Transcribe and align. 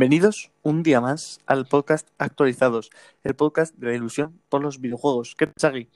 Bienvenidos 0.00 0.50
un 0.62 0.82
día 0.82 0.98
más 1.02 1.40
al 1.44 1.66
podcast 1.66 2.08
Actualizados, 2.16 2.88
el 3.22 3.34
podcast 3.34 3.76
de 3.76 3.88
la 3.88 3.94
ilusión 3.94 4.40
por 4.48 4.62
los 4.62 4.80
videojuegos. 4.80 5.34
¿Qué 5.36 5.44
tal, 5.48 5.54
Chagui? 5.58 5.90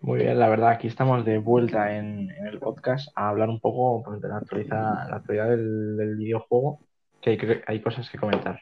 Muy 0.00 0.20
bien, 0.20 0.38
la 0.38 0.48
verdad, 0.48 0.70
aquí 0.70 0.86
estamos 0.86 1.22
de 1.26 1.36
vuelta 1.36 1.94
en, 1.94 2.30
en 2.30 2.46
el 2.46 2.58
podcast 2.58 3.08
a 3.14 3.28
hablar 3.28 3.50
un 3.50 3.60
poco 3.60 4.02
pues, 4.02 4.22
de 4.22 4.28
la, 4.28 4.38
actualiza- 4.38 5.06
la 5.06 5.16
actualidad 5.16 5.50
del, 5.50 5.98
del 5.98 6.16
videojuego, 6.16 6.80
que 7.20 7.28
hay, 7.32 7.36
que- 7.36 7.62
hay 7.66 7.82
cosas 7.82 8.08
que 8.08 8.16
comentar. 8.16 8.58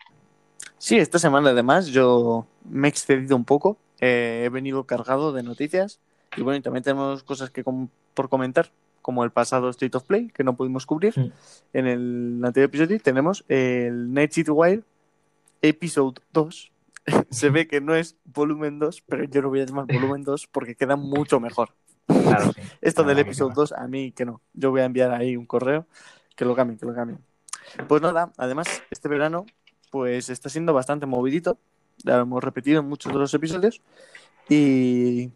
Sí, 0.77 0.99
esta 0.99 1.21
semana 1.21 1.51
además 1.51 1.87
yo 1.87 2.49
me 2.69 2.89
he 2.89 2.91
excedido 2.91 3.37
un 3.37 3.45
poco, 3.45 3.79
eh, 4.01 4.43
he 4.45 4.49
venido 4.49 4.87
cargado 4.89 5.33
de 5.33 5.45
noticias 5.45 6.01
y 6.37 6.43
bueno, 6.43 6.57
y 6.59 6.63
también 6.63 6.83
tenemos 6.83 7.23
cosas 7.23 7.51
que 7.51 7.63
com- 7.63 7.87
por 8.15 8.29
comentar, 8.29 8.73
como 9.03 9.25
el 9.25 9.31
pasado 9.31 9.69
State 9.71 9.97
of 9.97 10.05
Play, 10.05 10.29
que 10.29 10.45
no 10.45 10.57
pudimos 10.57 10.87
cubrir. 10.87 11.19
Mm. 11.19 11.33
En 11.73 11.87
el 11.87 12.45
anterior 12.45 12.69
episodio 12.69 13.01
tenemos 13.01 13.45
el 13.49 14.13
Night 14.13 14.33
City 14.33 14.51
Wild 14.51 14.85
Episode 15.63 16.21
2. 16.33 16.73
Se 17.31 17.51
ve 17.51 17.67
que 17.67 17.81
no 17.81 17.95
es 17.95 18.17
volumen 18.25 18.79
2, 18.79 19.03
pero 19.07 19.25
yo 19.25 19.43
lo 19.43 19.49
voy 19.49 19.61
a 19.61 19.67
llamar 19.67 19.87
volumen 19.87 20.23
2 20.23 20.47
porque 20.49 20.75
queda 20.75 20.97
mucho 20.97 21.41
mejor. 21.41 21.71
Claro, 22.07 22.53
sí. 22.53 22.61
Esto 22.81 23.05
del 23.05 23.19
episodio 23.19 23.51
queda. 23.51 23.63
2, 23.63 23.73
a 23.73 23.87
mí 23.89 24.13
que 24.13 24.25
no. 24.25 24.41
Yo 24.55 24.71
voy 24.71 24.81
a 24.81 24.85
enviar 24.85 25.13
ahí 25.13 25.37
un 25.37 25.47
correo 25.47 25.87
que 26.37 26.45
lo 26.45 26.55
cambien, 26.55 26.79
que 26.79 26.87
lo 26.87 26.95
cambien. 26.95 27.21
Pues 27.87 28.03
nada, 28.03 28.33
además, 28.37 28.83
este 28.91 29.09
verano, 29.09 29.47
pues 29.91 30.29
está 30.29 30.49
siendo 30.49 30.73
bastante 30.73 31.07
movidito. 31.07 31.59
Ya 31.99 32.17
lo 32.17 32.23
hemos 32.23 32.43
repetido 32.43 32.81
en 32.81 32.89
muchos 32.89 33.13
de 33.13 33.19
los 33.19 33.33
episodios. 33.35 33.81
Y, 34.49 35.31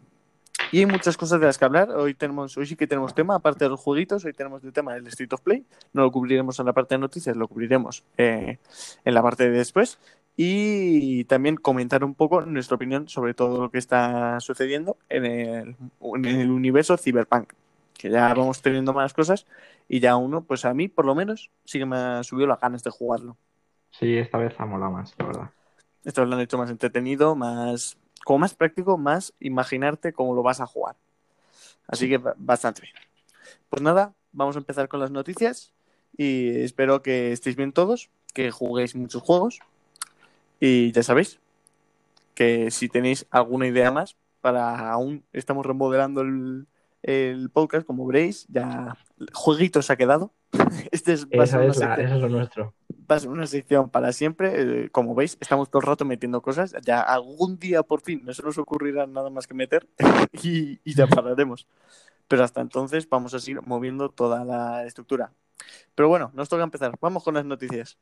y 0.71 0.79
hay 0.79 0.85
muchas 0.85 1.17
cosas 1.17 1.39
de 1.39 1.45
las 1.45 1.57
que 1.57 1.65
hablar. 1.65 1.91
Hoy 1.91 2.13
tenemos, 2.13 2.57
hoy 2.57 2.65
sí 2.65 2.75
que 2.75 2.87
tenemos 2.87 3.13
tema, 3.13 3.35
aparte 3.35 3.65
de 3.65 3.69
los 3.69 3.79
jueguitos, 3.79 4.25
hoy 4.25 4.33
tenemos 4.33 4.63
el 4.63 4.73
tema 4.73 4.93
del 4.93 5.07
Street 5.07 5.31
of 5.33 5.41
Play. 5.41 5.65
No 5.93 6.03
lo 6.03 6.11
cubriremos 6.11 6.59
en 6.59 6.65
la 6.65 6.73
parte 6.73 6.95
de 6.95 6.99
noticias, 6.99 7.35
lo 7.35 7.47
cubriremos 7.47 8.03
eh, 8.17 8.57
en 9.03 9.13
la 9.13 9.21
parte 9.21 9.49
de 9.49 9.57
después. 9.57 9.99
Y 10.37 11.23
también 11.25 11.55
comentar 11.55 12.03
un 12.03 12.13
poco 12.13 12.41
nuestra 12.41 12.75
opinión 12.75 13.07
sobre 13.07 13.33
todo 13.33 13.61
lo 13.61 13.71
que 13.71 13.77
está 13.77 14.39
sucediendo 14.41 14.97
en 15.07 15.25
el, 15.25 15.75
en 16.01 16.25
el 16.25 16.51
universo 16.51 16.97
Cyberpunk. 16.97 17.53
Que 17.93 18.09
ya 18.09 18.33
vamos 18.33 18.61
teniendo 18.61 18.91
más 18.91 19.13
cosas 19.13 19.45
y 19.87 20.01
ya 20.01 20.17
uno, 20.17 20.43
pues 20.43 20.65
a 20.65 20.73
mí 20.73 20.89
por 20.89 21.05
lo 21.05 21.15
menos, 21.15 21.51
sí 21.63 21.79
que 21.79 21.85
me 21.85 21.95
ha 21.95 22.23
subido 22.23 22.47
las 22.47 22.59
ganas 22.59 22.83
de 22.83 22.89
jugarlo. 22.89 23.37
Sí, 23.91 24.17
esta 24.17 24.37
vez 24.37 24.53
ha 24.57 24.65
molado 24.65 24.91
más, 24.91 25.13
la 25.17 25.25
verdad. 25.25 25.49
Esto 26.03 26.25
lo 26.25 26.35
han 26.35 26.41
hecho 26.41 26.57
más 26.57 26.69
entretenido, 26.69 27.35
más 27.35 27.97
como 28.25 28.39
más 28.41 28.55
práctico, 28.55 28.97
más 28.99 29.33
imaginarte 29.39 30.13
cómo 30.13 30.35
lo 30.35 30.43
vas 30.43 30.61
a 30.61 30.67
jugar. 30.67 30.97
Así 31.87 32.09
que 32.09 32.17
ba- 32.17 32.35
bastante 32.37 32.81
bien. 32.81 32.95
Pues 33.69 33.81
nada, 33.81 34.13
vamos 34.33 34.55
a 34.55 34.59
empezar 34.59 34.87
con 34.89 34.99
las 34.99 35.11
noticias 35.11 35.73
y 36.17 36.49
espero 36.61 37.01
que 37.03 37.31
estéis 37.33 37.55
bien 37.55 37.73
todos, 37.73 38.09
que 38.33 38.51
juguéis 38.51 38.95
muchos 38.95 39.23
juegos 39.23 39.59
y 40.59 40.91
ya 40.91 41.03
sabéis 41.03 41.39
que 42.33 42.71
si 42.71 42.89
tenéis 42.89 43.25
alguna 43.31 43.67
idea 43.67 43.91
más 43.91 44.17
para 44.41 44.91
aún 44.91 45.23
estamos 45.33 45.65
remodelando 45.65 46.21
el, 46.21 46.67
el 47.05 47.51
podcast, 47.51 47.85
como 47.85 48.07
veréis, 48.07 48.47
ya 48.49 48.97
jueguitos 49.33 49.89
ha 49.89 49.95
quedado. 49.95 50.33
Este 50.91 51.13
es, 51.13 51.25
va 51.27 51.43
a 51.43 51.43
Esa 51.43 51.59
una 51.59 51.67
es, 51.67 51.77
la, 51.77 51.95
eso 51.95 52.15
es 52.15 52.21
lo 52.21 52.29
nuestro. 52.29 52.73
va 53.09 53.15
a 53.15 53.19
ser 53.19 53.29
una 53.29 53.45
sección 53.45 53.89
para 53.89 54.11
siempre. 54.11 54.85
Eh, 54.85 54.89
como 54.89 55.13
veis, 55.13 55.37
estamos 55.39 55.69
todo 55.69 55.81
el 55.81 55.87
rato 55.87 56.03
metiendo 56.05 56.41
cosas. 56.41 56.75
Ya 56.83 57.01
algún 57.01 57.59
día 57.59 57.83
por 57.83 58.01
fin 58.01 58.23
no 58.25 58.33
se 58.33 58.41
nos 58.41 58.57
ocurrirá 58.57 59.05
nada 59.05 59.29
más 59.29 59.45
que 59.45 59.53
meter 59.53 59.87
y, 60.43 60.79
y 60.83 60.95
ya 60.95 61.05
pararemos. 61.07 61.67
Pero 62.27 62.43
hasta 62.43 62.61
entonces 62.61 63.07
vamos 63.07 63.33
a 63.35 63.39
seguir 63.39 63.61
moviendo 63.61 64.09
toda 64.09 64.43
la 64.43 64.85
estructura. 64.85 65.31
Pero 65.93 66.09
bueno, 66.09 66.31
nos 66.33 66.49
toca 66.49 66.63
empezar. 66.63 66.95
Vamos 66.99 67.23
con 67.23 67.35
las 67.35 67.45
noticias. 67.45 67.99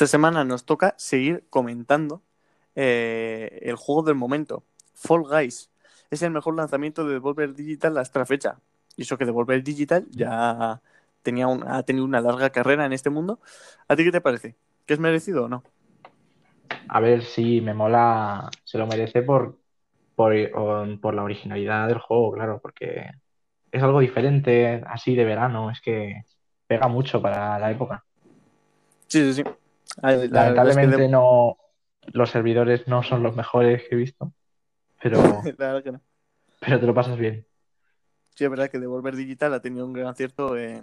Esta 0.00 0.12
semana 0.12 0.44
nos 0.44 0.64
toca 0.64 0.94
seguir 0.96 1.44
comentando 1.50 2.22
eh, 2.74 3.58
el 3.60 3.76
juego 3.76 4.02
del 4.02 4.14
momento, 4.14 4.64
Fall 4.94 5.24
Guys. 5.24 5.68
Es 6.10 6.22
el 6.22 6.30
mejor 6.30 6.56
lanzamiento 6.56 7.04
de 7.04 7.12
Devolver 7.12 7.52
Digital 7.52 7.98
hasta 7.98 8.20
la 8.20 8.24
fecha. 8.24 8.58
Y 8.96 9.02
eso 9.02 9.18
que 9.18 9.26
Devolver 9.26 9.62
Digital 9.62 10.06
ya 10.10 10.80
tenía 11.22 11.48
un- 11.48 11.68
ha 11.68 11.82
tenido 11.82 12.06
una 12.06 12.22
larga 12.22 12.48
carrera 12.48 12.86
en 12.86 12.94
este 12.94 13.10
mundo. 13.10 13.40
¿A 13.88 13.94
ti 13.94 14.04
qué 14.04 14.10
te 14.10 14.22
parece? 14.22 14.56
¿Que 14.86 14.94
es 14.94 15.00
merecido 15.00 15.44
o 15.44 15.48
no? 15.50 15.62
A 16.88 17.00
ver 17.00 17.22
si 17.22 17.60
me 17.60 17.74
mola, 17.74 18.48
se 18.64 18.78
lo 18.78 18.86
merece 18.86 19.20
por, 19.20 19.58
por, 20.14 20.32
por 21.02 21.14
la 21.14 21.24
originalidad 21.24 21.88
del 21.88 21.98
juego, 21.98 22.32
claro, 22.32 22.58
porque 22.62 23.04
es 23.70 23.82
algo 23.82 24.00
diferente, 24.00 24.82
así 24.86 25.14
de 25.14 25.26
verano, 25.26 25.70
es 25.70 25.82
que 25.82 26.22
pega 26.66 26.88
mucho 26.88 27.20
para 27.20 27.58
la 27.58 27.70
época. 27.70 28.02
Sí, 29.08 29.34
sí, 29.34 29.42
sí. 29.42 29.50
La 29.96 30.10
verdad 30.16 30.24
es 30.24 30.28
que 30.30 30.34
Lamentablemente 30.34 30.96
de- 31.02 31.08
no, 31.08 31.56
los 32.12 32.30
servidores 32.30 32.86
no 32.88 33.02
son 33.02 33.22
los 33.22 33.34
mejores 33.36 33.82
que 33.88 33.94
he 33.94 33.98
visto, 33.98 34.32
pero, 35.02 35.18
que 35.84 35.92
no. 35.92 36.00
pero 36.60 36.80
te 36.80 36.86
lo 36.86 36.94
pasas 36.94 37.18
bien. 37.18 37.46
Sí, 38.34 38.44
es 38.44 38.50
verdad 38.50 38.70
que 38.70 38.78
Devolver 38.78 39.16
Digital 39.16 39.52
ha 39.54 39.60
tenido 39.60 39.84
un 39.84 39.92
gran 39.92 40.06
acierto 40.08 40.56
eh, 40.56 40.82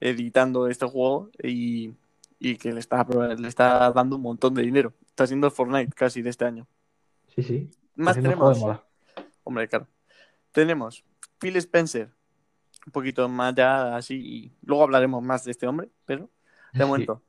editando 0.00 0.68
este 0.68 0.86
juego 0.86 1.30
y, 1.42 1.94
y 2.38 2.56
que 2.56 2.72
le 2.72 2.80
está, 2.80 3.06
le 3.38 3.48
está 3.48 3.90
dando 3.92 4.16
un 4.16 4.22
montón 4.22 4.54
de 4.54 4.62
dinero. 4.62 4.92
Está 5.06 5.26
siendo 5.26 5.46
el 5.46 5.52
Fortnite 5.52 5.92
casi 5.94 6.20
de 6.22 6.30
este 6.30 6.44
año. 6.44 6.66
Sí, 7.34 7.42
sí. 7.42 7.70
Más 7.94 8.16
tenemos. 8.16 8.60
Hombre, 9.44 9.66
claro. 9.68 9.86
Tenemos 10.52 11.04
Phil 11.38 11.56
Spencer. 11.56 12.10
Un 12.86 12.92
poquito 12.92 13.28
más 13.28 13.54
ya 13.54 13.96
así. 13.96 14.14
Y 14.16 14.52
luego 14.62 14.82
hablaremos 14.84 15.22
más 15.22 15.44
de 15.44 15.52
este 15.52 15.66
hombre, 15.66 15.88
pero 16.04 16.28
de 16.72 16.78
Sí. 16.84 16.84
momento. 16.84 17.22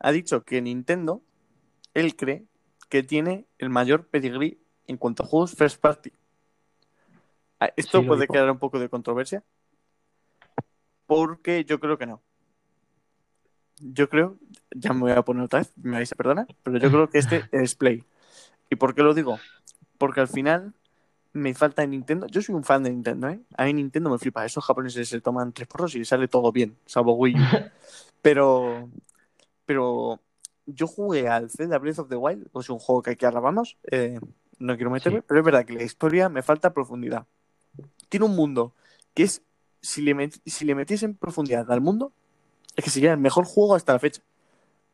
Ha 0.00 0.12
dicho 0.12 0.44
que 0.44 0.60
Nintendo, 0.62 1.22
él 1.94 2.16
cree 2.16 2.46
que 2.88 3.02
tiene 3.04 3.46
el 3.58 3.70
mayor 3.70 4.06
pedigrí 4.08 4.60
en 4.86 4.96
cuanto 4.98 5.22
a 5.24 5.26
juegos 5.26 5.54
first 5.54 5.80
party. 5.80 6.12
Ah, 7.60 7.72
Esto 7.76 8.00
Sí, 8.00 8.06
puede 8.06 8.22
dijo. 8.22 8.32
crear 8.32 8.50
un 8.50 8.58
poco 8.58 8.78
de 8.80 8.88
controversia. 8.88 9.44
Porque 11.06 11.64
yo 11.66 11.78
creo 11.80 11.98
que 11.98 12.06
no. 12.06 12.22
Yo 13.82 14.08
creo, 14.10 14.36
ya 14.74 14.92
me 14.92 15.00
voy 15.00 15.12
a 15.12 15.22
poner 15.22 15.44
otra 15.44 15.60
vez, 15.60 15.72
me 15.76 15.92
vais 15.96 16.12
a 16.12 16.16
perdonar, 16.16 16.46
pero 16.62 16.76
yo 16.78 16.90
creo 16.90 17.08
que 17.08 17.18
este 17.18 17.48
es 17.52 17.74
Play. 17.74 18.04
¿Y 18.70 18.76
por 18.76 18.94
qué 18.94 19.02
lo 19.02 19.14
digo? 19.14 19.38
Porque 19.98 20.20
al 20.20 20.28
final 20.28 20.74
me 21.32 21.54
falta 21.54 21.82
en 21.84 21.90
Nintendo. 21.92 22.26
Yo 22.28 22.42
soy 22.42 22.54
un 22.56 22.64
fan 22.64 22.82
de 22.84 22.90
Nintendo, 22.90 23.28
¿eh? 23.28 23.40
A 23.56 23.64
mí 23.66 23.74
Nintendo 23.74 24.10
me 24.10 24.18
flipa. 24.18 24.44
Esos 24.46 24.64
japoneses 24.64 25.08
se 25.08 25.20
toman 25.20 25.52
tres 25.52 25.68
porros 25.68 25.94
y 25.96 26.04
sale 26.04 26.28
todo 26.28 26.52
bien, 26.52 26.76
salvo 26.86 27.14
Wii 27.14 27.42
U. 27.42 27.52
Pero, 28.22 28.90
pero 29.70 30.18
yo 30.66 30.88
jugué 30.88 31.28
al 31.28 31.48
Zelda 31.48 31.78
Breath 31.78 32.00
of 32.00 32.08
the 32.08 32.16
Wild, 32.16 32.48
o 32.50 32.60
sea, 32.60 32.72
un 32.72 32.80
juego 32.80 33.02
que 33.02 33.10
aquí 33.12 33.24
alabamos. 33.24 33.78
eh, 33.92 34.18
no 34.58 34.74
quiero 34.74 34.90
meterme, 34.90 35.20
Sí. 35.20 35.24
pero 35.28 35.38
es 35.38 35.46
verdad 35.46 35.64
que 35.64 35.74
la 35.74 35.84
historia 35.84 36.28
me 36.28 36.42
falta 36.42 36.74
profundidad. 36.74 37.24
Tiene 38.08 38.26
un 38.26 38.34
mundo 38.34 38.74
que 39.14 39.22
es, 39.22 39.42
si 39.80 40.02
le, 40.02 40.16
met- 40.16 40.40
si 40.44 40.64
le 40.64 40.74
metiese 40.74 41.04
en 41.06 41.14
profundidad 41.14 41.70
al 41.70 41.80
mundo, 41.80 42.12
es 42.74 42.82
que 42.82 42.90
sería 42.90 43.12
el 43.12 43.18
mejor 43.18 43.44
juego 43.44 43.76
hasta 43.76 43.92
la 43.92 44.00
fecha. 44.00 44.22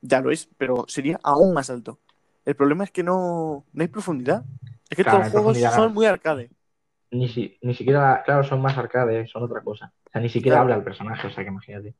Ya 0.02 0.20
lo 0.20 0.30
es, 0.30 0.46
pero 0.58 0.84
sería 0.88 1.18
aún 1.22 1.54
más 1.54 1.70
alto. 1.70 1.98
El 2.44 2.54
problema 2.54 2.84
es 2.84 2.90
que 2.90 3.02
no, 3.02 3.64
no 3.72 3.82
hay 3.82 3.88
profundidad. 3.88 4.44
Es 4.90 4.96
que 4.98 5.04
Claro, 5.04 5.20
todos 5.20 5.32
los 5.32 5.42
juegos 5.54 5.74
son 5.74 5.94
muy 5.94 6.04
arcade. 6.04 6.50
Ni, 7.12 7.30
si- 7.30 7.56
ni 7.62 7.72
siquiera, 7.74 8.22
claro, 8.26 8.44
son 8.44 8.60
más 8.60 8.76
arcade, 8.76 9.26
son 9.26 9.42
otra 9.42 9.62
cosa. 9.62 9.94
O 10.04 10.10
sea, 10.12 10.20
ni 10.20 10.28
siquiera 10.28 10.56
Claro. 10.56 10.62
habla 10.64 10.74
el 10.76 10.84
personaje, 10.84 11.26
o 11.28 11.30
sea, 11.30 11.42
que 11.44 11.48
imagínate. 11.50 11.94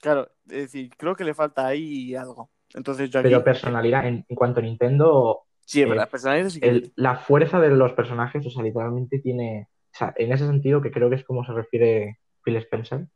Claro, 0.00 0.30
es 0.46 0.72
decir, 0.72 0.90
creo 0.96 1.14
que 1.16 1.24
le 1.24 1.34
falta 1.34 1.66
ahí 1.66 2.14
algo. 2.14 2.50
Entonces 2.74 3.10
yo 3.10 3.20
aquí... 3.20 3.28
Pero 3.28 3.44
personalidad, 3.44 4.06
en, 4.06 4.24
en 4.28 4.36
cuanto 4.36 4.60
a 4.60 4.62
Nintendo, 4.62 5.42
sí, 5.64 5.82
eh, 5.82 5.86
verdad, 5.86 6.10
personalidad 6.10 6.48
sí 6.50 6.60
que... 6.60 6.68
el- 6.68 6.92
la 6.96 7.16
fuerza 7.16 7.60
de 7.60 7.70
los 7.70 7.92
personajes, 7.92 8.46
o 8.46 8.50
sea, 8.50 8.62
literalmente 8.62 9.18
tiene, 9.18 9.68
o 9.94 9.96
sea, 9.96 10.14
en 10.16 10.32
ese 10.32 10.46
sentido 10.46 10.82
que 10.82 10.90
creo 10.90 11.08
que 11.08 11.16
es 11.16 11.24
como 11.24 11.44
se 11.44 11.52
refiere 11.52 12.18
Phil 12.42 12.56
Spencer, 12.56 13.06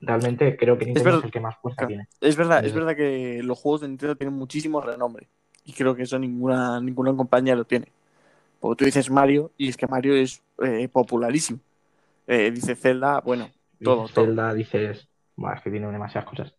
realmente 0.00 0.56
creo 0.56 0.78
que 0.78 0.84
Nintendo 0.86 1.00
es, 1.10 1.14
verdad. 1.14 1.24
el 1.24 1.30
que 1.32 1.40
más 1.40 1.56
fuerza 1.60 1.78
Claro. 1.78 1.88
tiene. 1.88 2.08
Es 2.20 2.36
verdad, 2.36 2.64
es 2.64 2.72
verdad 2.72 2.96
que 2.96 3.40
los 3.42 3.58
juegos 3.58 3.80
de 3.80 3.88
Nintendo 3.88 4.16
tienen 4.16 4.34
muchísimo 4.34 4.80
renombre. 4.80 5.28
Y 5.64 5.72
creo 5.72 5.94
que 5.94 6.02
eso 6.02 6.18
ninguna, 6.18 6.80
ninguna 6.80 7.14
compañía 7.14 7.54
lo 7.54 7.64
tiene. 7.64 7.88
Porque 8.60 8.78
tú 8.78 8.84
dices 8.84 9.10
Mario, 9.10 9.52
y 9.56 9.68
es 9.68 9.76
que 9.76 9.86
Mario 9.86 10.14
es 10.14 10.42
eh, 10.62 10.88
popularísimo. 10.88 11.60
Eh, 12.26 12.50
dice 12.50 12.74
Zelda, 12.74 13.20
bueno, 13.20 13.50
todo, 13.82 14.08
todo. 14.08 14.26
Zelda 14.26 14.52
dices, 14.54 15.07
"Buah, 15.38 15.54
es 15.54 15.62
que 15.62 15.70
tiene 15.70 15.86
demasiadas 15.90 16.28
cosas. 16.28 16.54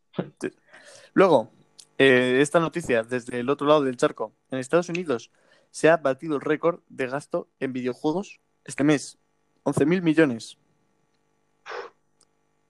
Luego, 1.13 1.51
eh, 1.97 2.39
esta 2.41 2.61
noticia 2.61 3.03
desde 3.03 3.41
el 3.41 3.49
otro 3.49 3.67
lado 3.67 3.83
del 3.83 3.97
charco. 3.97 4.31
En 4.51 4.59
Estados 4.59 4.87
Unidos 4.87 5.31
se 5.69 5.89
ha 5.89 5.97
batido 5.97 6.35
el 6.35 6.41
récord 6.41 6.79
de 6.87 7.07
gasto 7.07 7.49
en 7.59 7.73
videojuegos 7.73 8.39
este 8.63 8.85
mes. 8.85 9.17
11.000 9.65 10.01
millones. 10.01 10.57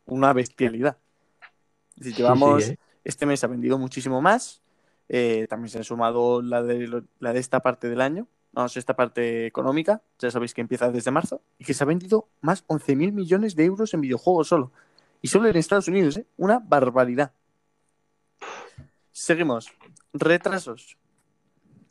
Una 0.06 0.34
bestialidad. 0.34 0.98
Sí, 2.02 2.12
llevamos, 2.14 2.64
sí, 2.64 2.72
¿eh? 2.72 2.80
este 3.04 3.28
mes 3.28 3.44
ha 3.44 3.48
vendido 3.48 3.78
muchísimo 3.78 4.20
más. 4.20 4.64
Eh, 5.10 5.46
también 5.48 5.70
se 5.70 5.80
ha 5.80 5.84
sumado 5.84 6.42
la 6.42 6.64
de, 6.64 7.04
la 7.20 7.34
de 7.34 7.40
esta 7.40 7.60
parte 7.60 7.88
del 7.88 8.02
año. 8.02 8.28
Vamos, 8.52 8.76
esta 8.78 8.96
parte 8.96 9.46
económica. 9.46 10.02
Ya 10.18 10.32
sabéis 10.32 10.56
que 10.56 10.62
empieza 10.62 10.92
desde 10.92 11.12
marzo. 11.12 11.44
Y 11.60 11.66
que 11.66 11.76
se 11.76 11.84
ha 11.84 11.88
vendido 11.88 12.30
más 12.42 12.66
11.000 12.66 13.12
millones 13.12 13.56
de 13.56 13.66
euros 13.66 13.94
en 13.94 14.02
videojuegos 14.02 14.48
solo. 14.48 14.72
Y 15.22 15.28
solo 15.28 15.48
en 15.50 15.58
Estados 15.58 15.88
Unidos, 15.88 16.18
¿eh? 16.18 16.26
Una 16.38 16.60
barbaridad. 16.60 17.34
Seguimos. 19.12 19.70
Retrasos. 20.14 20.98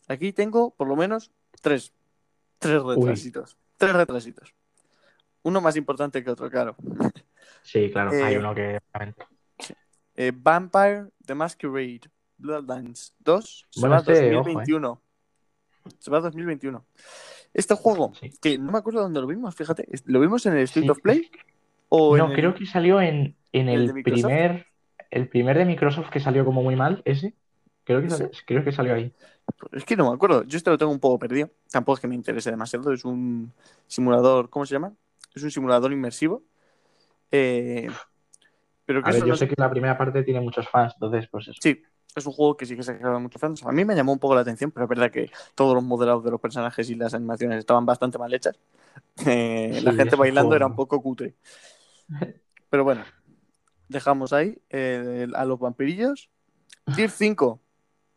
Aquí 0.09 0.33
tengo 0.33 0.71
por 0.71 0.89
lo 0.89 0.97
menos 0.97 1.31
tres. 1.61 1.93
Tres 2.59 2.83
retrasitos. 2.83 3.57
Tres 3.77 3.93
retrasitos. 3.93 4.55
Uno 5.43 5.61
más 5.61 5.77
importante 5.77 6.25
que 6.25 6.31
otro, 6.31 6.51
claro. 6.51 6.77
Sí, 7.63 7.91
claro, 7.93 8.13
Eh, 8.13 8.23
hay 8.23 8.37
uno 8.37 8.55
que. 8.55 8.81
Eh, 10.17 10.33
Vampire 10.35 11.09
The 11.25 11.35
Masquerade 11.35 12.01
Bloodlines 12.39 13.15
2 13.21 13.67
se 13.71 13.81
Bueno, 13.81 13.95
va 13.95 13.99
este, 14.01 14.13
ojo, 14.13 14.21
eh. 14.23 14.33
2021. 14.35 15.03
Se 15.99 16.11
va 16.11 16.19
a 16.19 16.21
2021. 16.23 16.85
Este 17.55 17.75
juego, 17.75 18.13
Sí. 18.19 18.31
que 18.41 18.59
no 18.59 18.73
me 18.73 18.79
acuerdo 18.79 19.01
dónde 19.03 19.21
lo 19.21 19.27
vimos, 19.27 19.55
fíjate. 19.55 19.87
¿Lo 20.07 20.21
vimos 20.21 20.45
en 20.47 20.55
el 20.55 20.65
Street 20.65 20.85
Sí. 20.85 20.91
of 20.91 21.01
Play? 21.01 21.31
¿O 21.88 22.17
No, 22.17 22.26
el- 22.29 22.35
creo 22.35 22.55
que 22.55 22.67
salió 22.67 23.00
en, 23.00 23.37
en 23.52 23.69
¿El 23.69 23.93
primer, 24.02 24.67
el 25.11 25.29
primer 25.29 25.56
de 25.58 25.64
Microsoft 25.64 26.11
que 26.11 26.20
salió 26.20 26.44
como 26.44 26.62
muy 26.62 26.76
mal, 26.76 27.02
ese. 27.05 27.35
Creo 27.85 28.00
que, 28.00 28.06
¿Ese? 28.08 28.17
sal- 28.19 28.31
creo 28.46 28.64
que 28.64 28.73
salió 28.73 28.94
ahí. 28.94 29.12
Es 29.73 29.85
que 29.85 29.96
no 29.96 30.08
me 30.11 30.14
acuerdo. 30.14 30.44
Yo 30.44 30.58
este 30.58 30.70
lo 30.70 30.76
tengo 30.79 30.93
un 30.93 31.00
poco 31.00 31.19
perdido. 31.19 31.50
Tampoco 31.70 31.94
es 31.96 32.00
que 32.00 32.08
me 32.08 32.14
interese 32.14 32.50
demasiado. 32.50 32.93
Es 32.93 33.05
un 33.05 33.52
simulador, 33.87 34.50
¿cómo 34.50 34.67
se 34.67 34.75
llama? 34.75 34.93
Es 35.35 35.43
un 35.43 35.50
simulador 35.50 35.93
inmersivo. 35.93 36.43
Eh, 37.32 37.88
pero 38.85 39.02
que 39.02 39.08
A 39.11 39.12
ver, 39.12 39.20
yo 39.23 39.29
no 39.29 39.37
sé 39.37 39.49
que 39.49 39.55
la 39.56 39.70
primera 39.70 39.96
parte 39.99 40.23
tiene 40.23 40.40
muchos 40.40 40.69
fans, 40.69 40.94
entonces, 40.96 41.29
pues 41.31 41.49
eso. 41.49 41.58
Sí, 41.62 41.82
es 42.14 42.26
un 42.26 42.32
juego 42.32 42.56
que 42.56 42.67
sí 42.67 42.76
que 42.76 42.82
se 42.82 42.93
ha 42.93 42.99
creado 42.99 43.20
muchos 43.20 43.40
fans. 43.40 43.62
A 43.64 43.73
mí 43.73 43.85
me 43.85 43.94
llamó 43.94 44.12
un 44.12 44.19
poco 44.19 44.35
la 44.35 44.40
atención, 44.43 44.70
pero 44.70 44.85
es 44.85 44.88
verdad 44.90 45.11
que 45.11 45.31
todos 45.55 45.75
los 45.75 45.85
modelados 45.85 46.25
de 46.25 46.31
los 46.31 46.40
personajes 46.40 46.88
y 46.90 46.94
las 46.94 47.14
animaciones 47.14 47.58
estaban 47.58 47.85
bastante 47.87 48.19
mal 48.19 48.32
hechas. 48.32 48.58
Eh, 49.26 49.70
Sí, 49.75 49.85
la 49.85 49.93
gente 49.93 50.17
bailando 50.17 50.49
juego- 50.50 50.56
era 50.56 50.67
un 50.67 50.75
poco 50.76 51.02
cutre. 51.02 51.35
Pero 52.71 52.85
bueno, 52.85 53.05
dejamos 53.89 54.33
ahí 54.33 54.59
eh, 54.71 55.27
a 55.35 55.45
los 55.45 55.59
vampirillos. 55.59 56.31
Tier 56.95 57.11
5 57.11 57.61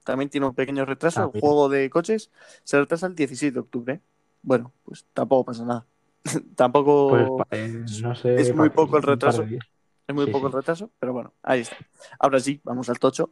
también 0.04 0.30
tiene 0.30 0.48
un 0.48 0.56
pequeño 0.56 0.86
retraso. 0.86 1.20
Ah, 1.22 1.24
el 1.26 1.30
mira. 1.34 1.40
juego 1.42 1.70
de 1.70 1.90
coches 1.90 2.32
se 2.64 2.80
retrasa 2.80 3.08
el 3.08 3.16
17 3.16 3.54
de 3.54 3.60
octubre. 3.60 4.02
Bueno, 4.42 4.74
pues 4.84 5.06
tampoco 5.14 5.46
pasa 5.46 5.64
nada. 5.66 5.86
tampoco 6.56 7.38
Pues 7.50 7.60
eh, 7.62 7.86
no 8.02 8.16
sé. 8.16 8.36
es 8.40 8.56
muy 8.56 8.70
poco 8.70 8.98
el 8.98 9.04
retraso. 9.04 9.44
es 9.44 10.16
muy 10.16 10.26
Sí, 10.26 10.32
poco 10.32 10.48
sí. 10.48 10.48
el 10.48 10.54
retraso, 10.54 10.92
pero 11.00 11.14
bueno, 11.14 11.34
ahí 11.44 11.62
está. 11.62 11.78
Ahora 12.20 12.40
sí, 12.40 12.60
vamos 12.64 12.90
al 12.90 13.00
tocho. 13.00 13.32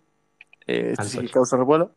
Eh, 0.68 0.90
este 0.92 1.02
Al 1.02 1.08
sí 1.10 1.20
que 1.20 1.30
causa 1.30 1.58
revuelo. 1.58 1.96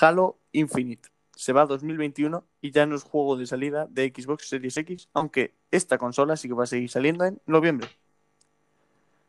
Halo 0.00 0.38
Infinite. 0.52 1.08
Se 1.42 1.52
va 1.52 1.62
a 1.62 1.66
2021 1.66 2.44
y 2.60 2.70
ya 2.70 2.86
no 2.86 2.94
es 2.94 3.02
juego 3.02 3.36
de 3.36 3.46
salida 3.46 3.88
de 3.90 4.12
Xbox 4.14 4.48
Series 4.48 4.76
X, 4.76 5.08
aunque 5.12 5.54
esta 5.72 5.98
consola 5.98 6.36
sí 6.36 6.46
que 6.46 6.54
va 6.54 6.62
a 6.62 6.68
seguir 6.68 6.88
saliendo 6.88 7.24
en 7.24 7.40
noviembre. 7.46 7.88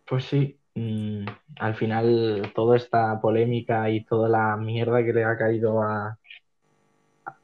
Pues 0.07 0.25
sí, 0.25 0.59
mm, 0.75 1.25
al 1.57 1.73
final 1.73 2.51
toda 2.53 2.77
esta 2.77 3.19
polémica 3.19 3.89
y 3.89 4.05
toda 4.05 4.29
la 4.29 4.55
mierda 4.57 5.03
que 5.03 5.11
le 5.11 5.23
ha 5.23 5.35
caído 5.35 5.81
a, 5.81 6.19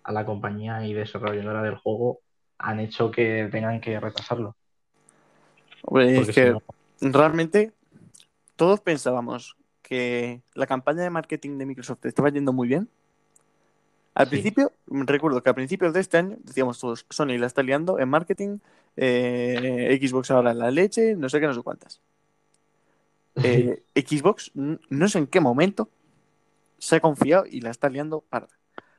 a 0.04 0.12
la 0.12 0.24
compañía 0.24 0.86
y 0.86 0.94
desarrolladora 0.94 1.64
del 1.64 1.78
juego 1.78 2.20
han 2.60 2.80
hecho 2.80 3.10
que 3.10 3.50
tengan 3.52 3.82
que 3.82 4.00
retrasarlo. 4.00 4.56
Es 5.98 6.28
que 6.28 6.54
si 6.96 7.08
no, 7.08 7.12
realmente 7.12 7.74
todos 8.56 8.82
pensábamos 8.82 9.58
que 9.82 10.44
la 10.54 10.68
campaña 10.68 11.02
de 11.02 11.10
marketing 11.10 11.58
de 11.58 11.66
Microsoft 11.66 12.06
estaba 12.06 12.30
yendo 12.30 12.54
muy 12.54 12.68
bien. 12.68 12.88
Al 14.20 14.26
Sí. 14.26 14.32
principio, 14.32 14.74
recuerdo 14.88 15.42
que 15.42 15.50
a 15.50 15.54
principios 15.54 15.94
de 15.94 16.02
este 16.02 16.18
año 16.18 16.36
decíamos 16.44 16.78
todos, 16.78 17.06
Sony 17.10 17.38
la 17.38 17.48
está 17.48 17.64
liando 17.64 18.00
en 18.00 18.10
marketing, 18.10 18.58
eh, 18.98 19.98
Xbox 20.02 20.30
ahora 20.30 20.54
la 20.54 20.72
leche, 20.72 21.16
no 21.16 21.30
sé 21.30 21.40
qué, 21.40 21.48
no 21.48 21.54
sé 21.54 21.62
cuántas. 21.62 22.02
Eh, 23.42 23.82
Xbox, 23.96 24.52
no 24.56 25.08
sé 25.08 25.20
en 25.20 25.28
qué 25.28 25.40
momento, 25.40 25.88
se 26.80 26.98
ha 26.98 27.00
confiado 27.00 27.46
y 27.50 27.62
la 27.62 27.70
está 27.72 27.88
liando 27.88 28.20
parda. 28.20 28.50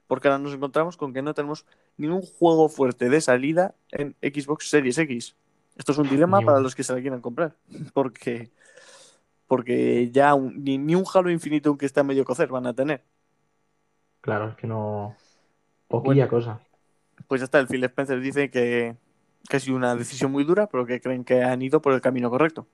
Porque 0.06 0.28
ahora 0.28 0.38
nos 0.38 0.54
encontramos 0.54 0.96
con 0.96 1.12
que 1.12 1.20
no 1.20 1.34
tenemos 1.34 1.66
ningún 1.98 2.22
juego 2.22 2.70
fuerte 2.70 3.10
de 3.10 3.20
salida 3.20 3.74
en 3.90 4.16
Xbox 4.22 4.70
Series 4.70 4.96
X. 4.96 5.36
Esto 5.76 5.92
es 5.92 5.98
un 5.98 6.08
dilema 6.08 6.40
para 6.40 6.60
los 6.60 6.74
que 6.74 6.82
se 6.82 6.94
la 6.94 7.00
quieran 7.02 7.20
comprar. 7.20 7.54
Porque, 7.92 8.50
porque 9.46 10.10
ya 10.10 10.34
un- 10.34 10.64
ni, 10.64 10.78
ni 10.78 10.94
un 10.94 11.04
Halo 11.12 11.30
Infinito, 11.30 11.68
aunque 11.68 11.84
está 11.84 12.02
medio 12.02 12.24
cocer, 12.24 12.48
van 12.48 12.66
a 12.66 12.72
tener. 12.74 13.02
Claro, 14.20 14.50
es 14.50 14.56
que 14.56 14.66
no. 14.66 15.16
Poquilla 15.88 16.28
cosa. 16.28 16.60
Pues 17.26 17.40
ya 17.40 17.44
está, 17.44 17.58
el 17.58 17.66
Phil 17.66 17.84
Spencer 17.84 18.20
dice 18.20 18.50
que, 18.50 18.96
que 19.48 19.56
ha 19.56 19.60
sido 19.60 19.76
una 19.76 19.94
decisión 19.94 20.32
muy 20.32 20.44
dura, 20.44 20.66
pero 20.66 20.86
que 20.86 21.00
creen 21.00 21.24
que 21.24 21.42
han 21.42 21.62
ido 21.62 21.82
por 21.82 21.92
el 21.92 22.00
camino 22.00 22.30
correcto. 22.30 22.66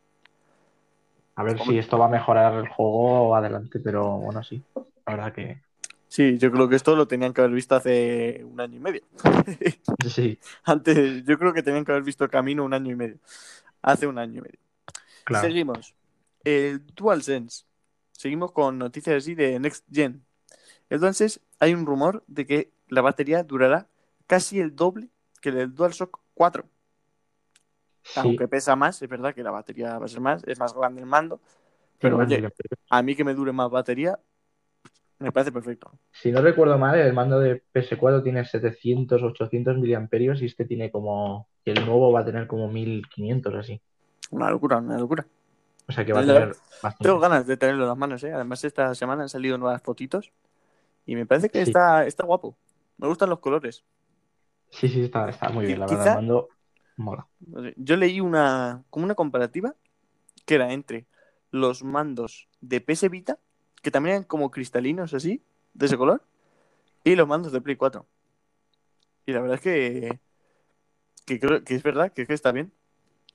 A 1.35 1.43
ver 1.43 1.59
si 1.61 1.79
esto 1.79 1.99
va 1.99 2.07
a 2.07 2.11
mejorar 2.11 2.55
el 2.55 2.69
juego 2.69 3.35
adelante, 3.37 3.79
pero 3.81 4.19
bueno, 4.19 4.43
sí. 4.43 4.63
La 5.07 5.17
verdad 5.17 5.33
que 5.33 5.61
Sí, 6.09 6.39
yo 6.39 6.51
creo 6.51 6.69
que 6.69 6.77
esto 6.77 6.97
lo 6.97 7.07
tenían 7.07 7.33
que 7.35 7.41
haber 7.41 7.53
visto 7.53 7.75
hace 7.75 8.43
un 8.45 8.61
año 8.61 8.77
y 8.77 8.81
medio. 8.81 9.03
sí, 10.09 10.39
Antes, 10.65 11.25
yo 11.25 11.39
creo 11.39 11.53
que 11.53 11.63
tenían 11.63 11.85
que 11.85 11.93
haber 11.93 12.05
visto 12.05 12.25
el 12.25 12.31
camino 12.31 12.65
un 12.65 12.73
año 12.73 12.93
y 12.93 12.97
medio. 12.97 13.19
Hace 13.83 14.07
un 14.07 14.19
año 14.19 14.39
y 14.39 14.41
medio. 14.41 14.59
claro. 15.25 15.47
Seguimos. 15.47 15.95
El 16.45 16.87
DualSense. 16.95 17.65
Seguimos 18.13 18.53
con 18.53 18.79
noticias 18.79 19.17
así 19.17 19.35
de 19.35 19.59
Next 19.61 19.85
Gen. 19.93 20.25
DualSense, 20.91 21.41
hay 21.59 21.75
un 21.75 21.87
rumor 21.87 22.23
de 22.27 22.47
que 22.47 22.73
la 22.89 23.03
batería 23.03 23.43
durará 23.43 23.89
casi 24.27 24.61
el 24.61 24.75
doble 24.75 25.09
que 25.41 25.51
el 25.51 25.57
del 25.57 25.75
DualShock 25.75 26.19
4. 26.35 26.65
Sí, 28.03 28.21
Aunque 28.21 28.47
pesa 28.47 28.77
más, 28.77 29.03
es 29.03 29.09
verdad 29.09 29.35
que 29.35 29.43
la 29.43 29.51
batería 29.51 29.99
va 29.99 30.05
a 30.05 30.09
ser 30.09 30.21
más, 30.21 30.45
es 30.47 30.59
más 30.59 30.73
grande 30.75 31.01
el 31.01 31.07
mando. 31.07 31.41
Pero 31.99 32.19
oye, 32.19 32.49
a 32.91 33.03
mí 33.03 33.17
que 33.17 33.25
me 33.25 33.35
dure 33.35 33.53
más 33.53 33.71
batería, 33.71 34.19
me 35.19 35.33
parece 35.33 35.51
perfecto. 35.51 35.91
Si 36.13 36.31
no 36.31 36.41
recuerdo 36.43 36.79
mal, 36.79 36.99
el 36.99 37.13
mando 37.13 37.41
de 37.41 37.63
PS4 37.73 38.23
tiene 38.23 38.45
700, 38.45 39.23
800 39.23 39.79
miliamperios 39.79 40.43
y 40.43 40.47
este 40.47 40.67
tiene 40.67 40.91
como. 40.91 41.49
el 41.65 41.85
nuevo 41.87 42.13
va 42.13 42.21
a 42.21 42.25
tener 42.25 42.47
como 42.47 42.69
1500 42.69 43.55
así. 43.55 43.81
Una 44.31 44.51
locura, 44.51 44.77
una 44.77 44.99
locura. 44.99 45.27
O 45.89 45.93
sea 45.93 46.05
que 46.05 46.13
va 46.13 46.21
a 46.21 46.27
tener 46.27 46.49
bastante. 46.83 47.03
Tengo 47.03 47.19
ganas 47.19 47.47
de 47.47 47.57
tenerlo 47.57 47.85
en 47.85 47.89
las 47.89 47.99
manos, 47.99 48.23
¿eh? 48.25 48.33
Además, 48.33 48.63
esta 48.63 48.95
semana 48.95 49.23
han 49.23 49.29
salido 49.29 49.57
nuevas 49.57 49.83
fotitos 49.83 50.33
y 51.07 51.15
me 51.17 51.25
parece 51.27 51.49
que 51.49 51.65
Sí. 51.65 51.71
está, 51.71 52.07
está 52.07 52.25
guapo. 52.27 52.57
Me 52.99 53.07
gustan 53.09 53.31
los 53.31 53.39
colores. 53.39 53.85
Sí, 54.71 54.89
sí, 54.89 55.03
está, 55.05 55.29
está 55.31 55.49
muy 55.49 55.67
bien, 55.67 55.81
la 55.81 55.87
Quizá- 55.87 55.99
verdad. 55.99 56.15
Mando 56.17 56.49
mola. 56.97 57.27
Yo 57.77 57.97
leí 57.97 58.21
una, 58.21 58.83
como 58.91 59.05
una 59.05 59.15
comparativa 59.15 59.75
que 60.45 60.55
era 60.57 60.73
entre 60.73 61.07
los 61.51 61.83
mandos 61.85 62.49
de 62.61 62.81
PS 62.81 63.09
Vita, 63.09 63.39
que 63.83 63.91
también 63.91 64.17
eran 64.17 64.25
como 64.25 64.51
cristalinos 64.51 65.15
así, 65.15 65.43
de 65.75 65.87
ese 65.87 65.97
color, 65.97 66.23
y 67.05 67.15
los 67.15 67.29
mandos 67.29 67.53
de 67.53 67.61
Play 67.61 67.77
4. 67.77 68.07
Y 69.27 69.33
la 69.33 69.41
verdad 69.41 69.57
es 69.57 69.61
que, 69.61 70.19
que 71.25 71.39
creo 71.41 71.63
que 71.65 71.75
es 71.75 71.83
verdad, 71.83 72.13
que, 72.13 72.23
es 72.23 72.29
que 72.29 72.35
está 72.35 72.53
bien. 72.53 72.73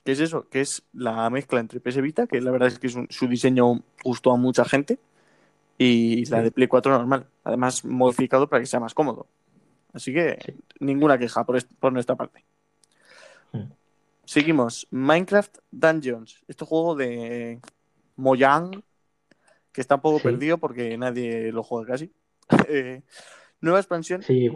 Que 0.03 0.13
es 0.13 0.19
eso, 0.19 0.49
que 0.49 0.61
es 0.61 0.83
la 0.93 1.29
mezcla 1.29 1.59
entre 1.59 1.79
PS 1.79 2.01
Vita, 2.01 2.25
que 2.27 2.41
la 2.41 2.49
verdad 2.51 2.67
es 2.69 2.79
que 2.79 2.87
es 2.87 2.95
un- 2.95 3.07
su 3.11 3.27
diseño 3.27 3.83
gustó 4.03 4.31
a 4.31 4.37
mucha 4.37 4.65
gente, 4.65 4.97
y 5.83 6.25
la 6.25 6.41
de 6.43 6.51
Play 6.51 6.67
4 6.67 6.91
normal. 6.97 7.25
Además, 7.43 7.83
modificado 7.85 8.47
para 8.47 8.59
que 8.61 8.65
sea 8.67 8.79
más 8.79 8.93
cómodo. 8.93 9.27
Así 9.93 10.13
que 10.13 10.37
Sí. 10.45 10.53
ninguna 10.79 11.17
queja 11.17 11.43
por, 11.45 11.63
por 11.79 11.91
nuestra 11.93 12.15
parte. 12.15 12.43
Seguimos. 14.25 14.87
Minecraft 14.91 15.57
Dungeons. 15.71 16.43
Este 16.47 16.63
juego 16.65 16.95
de 16.95 17.59
Mojang, 18.15 18.83
que 19.71 19.81
está 19.81 19.95
un 19.95 20.01
poco 20.01 20.19
perdido 20.19 20.57
porque 20.57 20.97
nadie 20.97 21.51
lo 21.51 21.63
juega 21.63 21.93
casi. 21.93 22.11
Eh, 22.67 23.01
nueva 23.61 23.79
expansión. 23.79 24.21
Sí, 24.23 24.49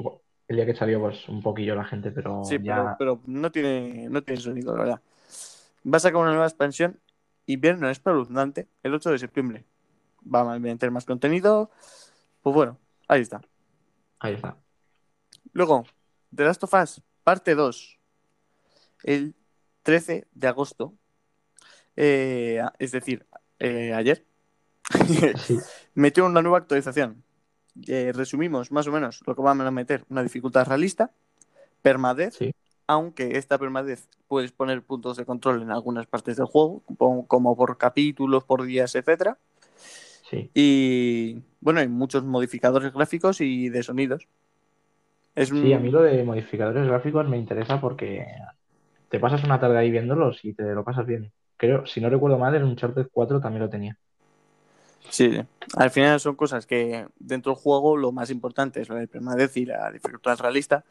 el 0.47 0.55
día 0.57 0.65
que 0.65 0.75
salió, 0.75 0.99
pues 0.99 1.27
un 1.29 1.41
poquillo 1.41 1.75
la 1.75 1.85
gente, 1.85 2.11
pero 2.11 2.43
Sí, 2.43 2.57
ya. 2.61 2.95
pero, 2.97 3.19
pero 3.19 3.21
no 3.25 3.51
tiene, 3.51 4.07
no 4.09 4.21
tiene 4.21 4.39
sonido, 4.41 4.73
la 4.75 4.79
verdad. 4.83 5.01
Va 5.91 5.97
a 5.97 5.99
sacar 5.99 6.21
una 6.21 6.31
nueva 6.31 6.45
expansión. 6.45 6.99
Invierno 7.45 7.89
espeluznante 7.89 8.67
el 8.83 8.93
8 8.93 9.11
de 9.11 9.19
septiembre. 9.19 9.65
Va 10.33 10.53
a 10.53 10.59
meter 10.59 10.91
más 10.91 11.05
contenido. 11.05 11.71
Pues 12.41 12.53
bueno, 12.53 12.77
ahí 13.07 13.21
está. 13.21 13.41
Ahí 14.19 14.33
está. 14.33 14.57
Luego, 15.53 15.85
The 16.33 16.43
Last 16.43 16.63
of 16.63 16.73
Us, 16.73 17.01
parte 17.23 17.55
2. 17.55 17.99
El 19.03 19.35
13 19.83 20.27
de 20.33 20.47
agosto, 20.47 20.93
eh, 21.95 22.61
es 22.79 22.91
decir, 22.91 23.25
eh, 23.59 23.93
ayer, 23.93 24.25
Sí, 25.37 25.57
metió 25.93 26.25
una 26.25 26.41
nueva 26.41 26.59
actualización. 26.59 27.23
Eh, 27.87 28.11
resumimos 28.13 28.71
más 28.71 28.87
o 28.87 28.91
menos 28.91 29.21
lo 29.25 29.35
que 29.35 29.41
van 29.41 29.59
a 29.61 29.71
meter, 29.71 30.05
una 30.09 30.23
dificultad 30.23 30.65
realista, 30.67 31.11
permadez, 31.81 32.35
sí, 32.35 32.53
aunque 32.87 33.37
esta 33.37 33.57
permadez 33.57 34.07
puedes 34.27 34.51
poner 34.51 34.81
puntos 34.83 35.17
de 35.17 35.25
control 35.25 35.61
en 35.61 35.71
algunas 35.71 36.07
partes 36.07 36.37
del 36.37 36.45
juego, 36.45 36.83
como, 36.97 37.27
como 37.27 37.55
por 37.57 37.77
capítulos, 37.77 38.43
por 38.43 38.63
días, 38.63 38.95
etcétera. 38.95 39.37
Sí. 40.29 40.51
Y 40.53 41.41
bueno, 41.61 41.79
hay 41.81 41.87
muchos 41.87 42.23
modificadores 42.23 42.93
gráficos 42.93 43.41
y 43.41 43.69
de 43.69 43.83
sonidos. 43.83 44.27
Es 45.35 45.51
un- 45.51 45.61
Sí, 45.61 45.73
a 45.73 45.79
mí 45.79 45.89
lo 45.91 46.01
de 46.01 46.23
modificadores 46.23 46.87
gráficos 46.87 47.27
me 47.27 47.37
interesa 47.37 47.79
porque 47.81 48.25
te 49.09 49.19
pasas 49.19 49.43
una 49.43 49.59
tarde 49.59 49.77
ahí 49.77 49.91
viéndolos 49.91 50.39
y 50.43 50.53
te 50.53 50.63
lo 50.73 50.83
pasas 50.83 51.05
bien. 51.05 51.31
Creo, 51.57 51.85
si 51.85 52.01
no 52.01 52.09
recuerdo 52.09 52.37
mal, 52.37 52.55
en 52.55 52.63
Uncharted 52.63 53.07
4 53.11 53.39
también 53.39 53.63
lo 53.63 53.69
tenía. 53.69 53.97
Sí, 55.09 55.31
al 55.77 55.91
final 55.91 56.19
son 56.19 56.35
cosas 56.35 56.65
que 56.65 57.07
dentro 57.19 57.53
del 57.53 57.61
juego 57.61 57.95
lo 57.95 58.11
más 58.11 58.29
importante 58.31 58.81
es 58.81 58.89
la 58.89 58.95
de 58.95 59.07
permadez 59.07 59.55
y 59.57 59.65
la 59.65 59.91
dificultad 59.91 60.37
realista, 60.39 60.83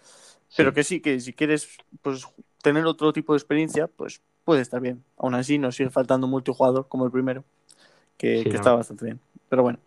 pero 0.56 0.70
Sí, 0.70 0.74
que 0.74 0.84
sí, 0.84 1.00
que 1.00 1.20
si 1.20 1.32
quieres 1.32 1.68
pues 2.02 2.26
tener 2.62 2.86
otro 2.86 3.12
tipo 3.12 3.32
de 3.32 3.38
experiencia, 3.38 3.88
pues 3.88 4.22
puede 4.44 4.62
estar 4.62 4.80
bien. 4.80 5.04
Aún 5.16 5.34
así 5.34 5.58
nos 5.58 5.76
sigue 5.76 5.90
faltando 5.90 6.26
multijugador 6.28 6.88
como 6.88 7.04
el 7.06 7.10
primero, 7.10 7.44
que, 8.16 8.38
Sí, 8.38 8.44
que 8.44 8.50
la 8.50 8.56
está 8.56 8.74
bastante 8.74 9.04
bien. 9.04 9.20
Pero 9.48 9.62
bueno. 9.62 9.78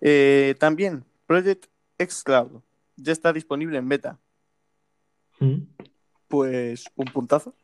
Eh, 0.00 0.54
también 0.58 1.04
Project 1.26 1.66
xCloud 1.98 2.60
ya 2.96 3.12
está 3.12 3.32
disponible 3.32 3.78
en 3.78 3.88
beta. 3.88 4.18
Mm, 5.40 5.62
Pues 6.28 6.86
un 6.96 7.06
puntazo, 7.06 7.54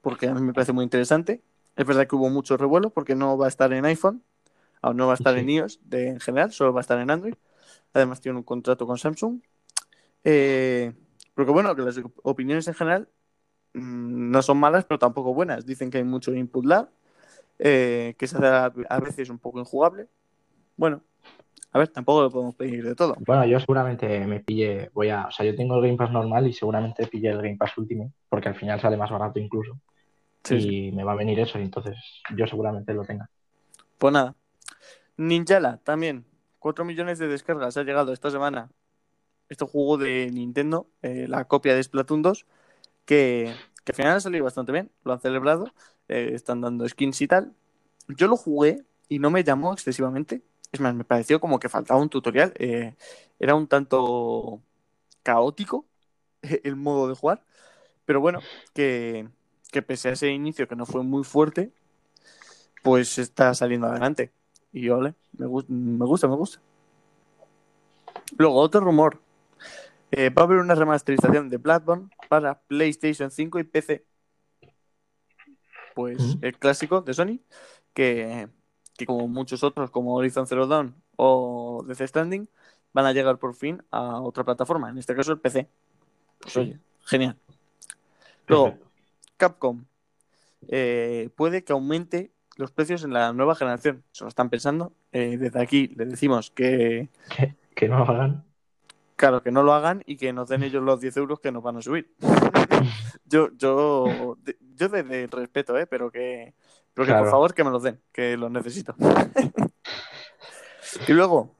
porque 0.00 0.28
a 0.28 0.34
mí 0.34 0.40
me 0.40 0.52
parece 0.52 0.72
muy 0.72 0.84
interesante. 0.84 1.42
Es 1.76 1.86
verdad 1.86 2.06
que 2.06 2.16
hubo 2.16 2.30
mucho 2.30 2.56
revuelo 2.56 2.90
porque 2.90 3.14
no 3.14 3.38
va 3.38 3.46
a 3.46 3.48
estar 3.48 3.72
en 3.72 3.84
iPhone, 3.84 4.22
aún 4.82 4.96
no 4.96 5.06
va 5.06 5.12
a 5.12 5.14
estar 5.14 5.36
en 5.36 5.48
iOS 5.48 5.80
de, 5.84 6.08
en 6.08 6.20
general, 6.20 6.52
solo 6.52 6.72
va 6.72 6.80
a 6.80 6.82
estar 6.82 6.98
en 6.98 7.10
Android. 7.10 7.34
Además 7.92 8.20
tiene 8.20 8.38
un 8.38 8.44
contrato 8.44 8.86
con 8.86 8.98
Samsung. 8.98 9.40
Eh, 10.24 10.92
porque 11.34 11.52
bueno, 11.52 11.74
que 11.76 11.82
las 11.82 12.00
opiniones 12.22 12.66
en 12.66 12.74
general 12.74 13.08
mm, 13.74 14.30
no 14.30 14.42
son 14.42 14.58
malas, 14.58 14.84
pero 14.84 14.98
tampoco 14.98 15.34
buenas. 15.34 15.66
Dicen 15.66 15.90
que 15.90 15.98
hay 15.98 16.04
mucho 16.04 16.34
input 16.34 16.64
lag, 16.64 16.88
eh, 17.58 18.14
que 18.18 18.26
se 18.26 18.36
hace 18.36 18.84
a, 18.88 19.00
veces 19.00 19.30
un 19.30 19.38
poco 19.38 19.58
injugable. 19.58 20.08
Bueno, 20.76 21.02
a 21.72 21.78
ver, 21.78 21.88
tampoco 21.88 22.22
lo 22.22 22.30
podemos 22.30 22.54
pedir 22.54 22.84
de 22.84 22.94
todo. 22.94 23.16
Bueno, 23.26 23.44
yo 23.44 23.58
seguramente 23.60 24.26
me 24.26 24.40
pille, 24.40 24.90
voy 24.94 25.08
a, 25.10 25.26
o 25.26 25.30
sea, 25.30 25.44
yo 25.44 25.54
tengo 25.54 25.76
el 25.76 25.82
Game 25.82 25.96
Pass 25.96 26.10
normal 26.10 26.46
y 26.46 26.52
seguramente 26.52 27.06
pille 27.06 27.30
el 27.30 27.42
Game 27.42 27.56
Pass 27.56 27.76
Ultimate, 27.76 28.12
porque 28.28 28.48
al 28.48 28.54
final 28.54 28.80
sale 28.80 28.96
más 28.96 29.10
barato 29.10 29.38
incluso. 29.38 29.78
Sí, 30.44 30.60
sí. 30.60 30.86
Y 30.86 30.92
me 30.92 31.04
va 31.04 31.12
a 31.12 31.16
venir 31.16 31.38
eso, 31.40 31.58
y 31.58 31.62
entonces 31.62 31.96
yo 32.36 32.46
seguramente 32.46 32.94
lo 32.94 33.04
tenga. 33.04 33.28
Pues 33.98 34.12
nada. 34.12 34.34
Ninjala 35.16 35.78
también. 35.78 36.24
4 36.60 36.84
millones 36.84 37.18
de 37.18 37.28
descargas 37.28 37.76
ha 37.76 37.82
llegado 37.82 38.12
esta 38.12 38.30
semana. 38.30 38.70
Este 39.48 39.64
juego 39.64 39.98
de 39.98 40.30
Nintendo, 40.32 40.88
eh, 41.02 41.26
la 41.28 41.44
copia 41.46 41.74
de 41.74 41.82
Splatoon 41.82 42.22
2, 42.22 42.46
que, 43.04 43.52
que 43.84 43.92
al 43.92 43.96
final 43.96 44.16
ha 44.16 44.20
salido 44.20 44.44
bastante 44.44 44.72
bien. 44.72 44.90
Lo 45.04 45.12
han 45.12 45.20
celebrado. 45.20 45.66
Eh, 46.08 46.30
están 46.34 46.60
dando 46.60 46.88
skins 46.88 47.20
y 47.22 47.28
tal. 47.28 47.54
Yo 48.08 48.28
lo 48.28 48.36
jugué 48.36 48.84
y 49.08 49.18
no 49.18 49.30
me 49.30 49.44
llamó 49.44 49.72
excesivamente. 49.72 50.42
Es 50.72 50.80
más, 50.80 50.94
me 50.94 51.04
pareció 51.04 51.40
como 51.40 51.58
que 51.58 51.68
faltaba 51.68 52.00
un 52.00 52.08
tutorial. 52.10 52.52
eh, 52.58 52.94
era 53.38 53.54
un 53.54 53.68
tanto 53.68 54.60
caótico 55.22 55.86
el 56.42 56.76
modo 56.76 57.08
de 57.08 57.14
jugar. 57.14 57.44
Pero 58.06 58.20
bueno, 58.20 58.40
que, 58.74 59.28
que 59.72 59.82
pese 59.82 60.10
a 60.10 60.12
ese 60.12 60.30
inicio 60.30 60.68
que 60.68 60.76
no 60.76 60.86
fue 60.86 61.02
muy 61.04 61.24
fuerte, 61.24 61.72
pues 62.82 63.18
está 63.18 63.54
saliendo 63.54 63.86
adelante. 63.86 64.32
Y 64.72 64.88
ole, 64.90 65.14
me, 65.32 65.46
me 65.68 66.04
gusta, 66.06 66.28
me 66.28 66.36
gusta. 66.36 66.60
Luego, 68.36 68.56
otro 68.56 68.80
rumor. 68.80 69.20
Eh, 70.10 70.30
va 70.30 70.42
a 70.42 70.44
haber 70.46 70.58
una 70.58 70.74
remasterización 70.74 71.48
de 71.50 71.58
Bloodborne 71.58 72.08
para 72.28 72.60
PlayStation 72.62 73.30
5 73.30 73.58
y 73.60 73.64
PC. 73.64 74.04
Pues 75.98 76.36
Mm. 76.36 76.44
el 76.44 76.56
clásico 76.58 77.00
de 77.00 77.12
Sony, 77.12 77.40
que, 77.92 78.46
que 78.96 79.04
como 79.04 79.26
muchos 79.26 79.64
otros, 79.64 79.90
como 79.90 80.14
Horizon 80.14 80.46
Zero 80.46 80.68
Dawn 80.68 80.94
o 81.16 81.82
Death 81.88 82.02
Stranding, 82.06 82.48
van 82.92 83.04
a 83.06 83.12
llegar 83.12 83.36
por 83.38 83.52
fin 83.56 83.82
a 83.90 84.20
otra 84.20 84.44
plataforma, 84.44 84.88
en 84.90 84.98
este 84.98 85.16
caso 85.16 85.32
el 85.32 85.40
PC. 85.40 85.66
Pues 86.38 86.52
Sí. 86.52 86.60
oye, 86.60 86.78
genial. 87.04 87.36
Luego, 88.46 88.64
Perfecto. 88.66 88.90
Capcom 89.38 89.84
eh, 90.68 91.30
puede 91.34 91.64
que 91.64 91.72
aumente 91.72 92.30
los 92.56 92.70
precios 92.70 93.02
en 93.02 93.12
la 93.12 93.32
nueva 93.32 93.56
generación. 93.56 94.04
Se 94.12 94.22
lo 94.22 94.28
están 94.28 94.50
pensando. 94.50 94.92
Eh, 95.10 95.36
desde 95.36 95.60
aquí 95.60 95.88
le 95.96 96.04
decimos 96.06 96.52
que, 96.52 97.08
Que, 97.36 97.56
que 97.74 97.88
no 97.88 97.98
lo 97.98 98.04
hagan. 98.04 98.44
claro, 99.16 99.42
que 99.42 99.50
no 99.50 99.64
lo 99.64 99.72
hagan 99.74 100.04
y 100.06 100.16
que 100.16 100.32
nos 100.32 100.48
den 100.48 100.62
ellos 100.62 100.82
los 100.84 101.00
10 101.00 101.16
euros 101.16 101.40
que 101.40 101.50
nos 101.50 101.62
van 101.64 101.76
a 101.78 101.82
subir. 101.82 102.08
yo, 103.24 103.50
yo, 103.56 104.36
yo 104.74 104.88
desde 104.88 105.24
el 105.24 105.30
respeto, 105.30 105.78
¿eh? 105.78 105.86
pero 105.86 106.10
que, 106.10 106.54
pero 106.94 107.06
que 107.06 107.14
por 107.14 107.30
favor 107.30 107.54
que 107.54 107.64
me 107.64 107.70
los 107.70 107.82
den, 107.82 108.00
que 108.12 108.36
los 108.36 108.50
necesito. 108.50 108.94
y 111.08 111.12
luego, 111.12 111.54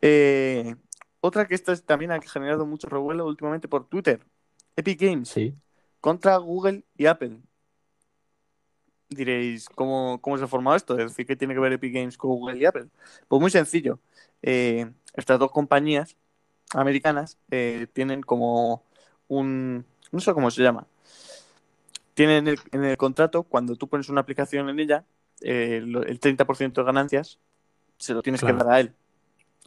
eh, 0.00 0.74
otra 1.20 1.46
que 1.46 1.54
esto 1.54 1.76
también 1.78 2.12
ha 2.12 2.20
generado 2.20 2.66
mucho 2.66 2.88
revuelo 2.88 3.26
últimamente 3.26 3.68
por 3.68 3.88
Twitter. 3.88 4.20
Epic 4.76 5.00
Games 5.00 5.28
Sí. 5.28 5.54
contra 6.00 6.36
Google 6.36 6.84
y 6.96 7.06
Apple. 7.06 7.40
Diréis, 9.08 9.68
¿cómo, 9.68 10.20
cómo 10.20 10.38
se 10.38 10.44
ha 10.44 10.48
formado 10.48 10.76
esto? 10.76 10.98
Es 10.98 11.10
decir, 11.10 11.26
¿qué 11.26 11.36
tiene 11.36 11.54
que 11.54 11.60
ver 11.60 11.72
Epic 11.72 11.94
Games 11.94 12.18
con 12.18 12.30
Google 12.30 12.58
y 12.58 12.64
Apple? 12.64 12.88
Pues 13.28 13.40
muy 13.40 13.50
sencillo. 13.50 14.00
Eh, 14.42 14.90
estas 15.14 15.38
dos 15.38 15.50
compañías 15.50 16.16
americanas 16.72 17.38
eh, 17.50 17.86
tienen 17.92 18.22
como 18.22 18.82
un... 19.28 19.84
no 20.14 20.20
sé 20.20 20.32
cómo 20.32 20.50
se 20.50 20.62
llama. 20.62 20.86
Tienen 22.14 22.46
el- 22.48 22.58
en 22.72 22.84
el 22.84 22.96
contrato, 22.96 23.42
cuando 23.42 23.76
tú 23.76 23.88
pones 23.88 24.08
una 24.08 24.20
aplicación 24.20 24.68
en 24.68 24.78
ella, 24.78 25.04
eh, 25.40 25.82
el 25.82 26.20
30% 26.20 26.80
de 26.80 26.86
ganancias 26.86 27.38
se 27.98 28.14
lo 28.14 28.22
tienes 28.22 28.40
Claro. 28.40 28.58
que 28.58 28.64
dar 28.64 28.72
a 28.74 28.80
él, 28.80 28.92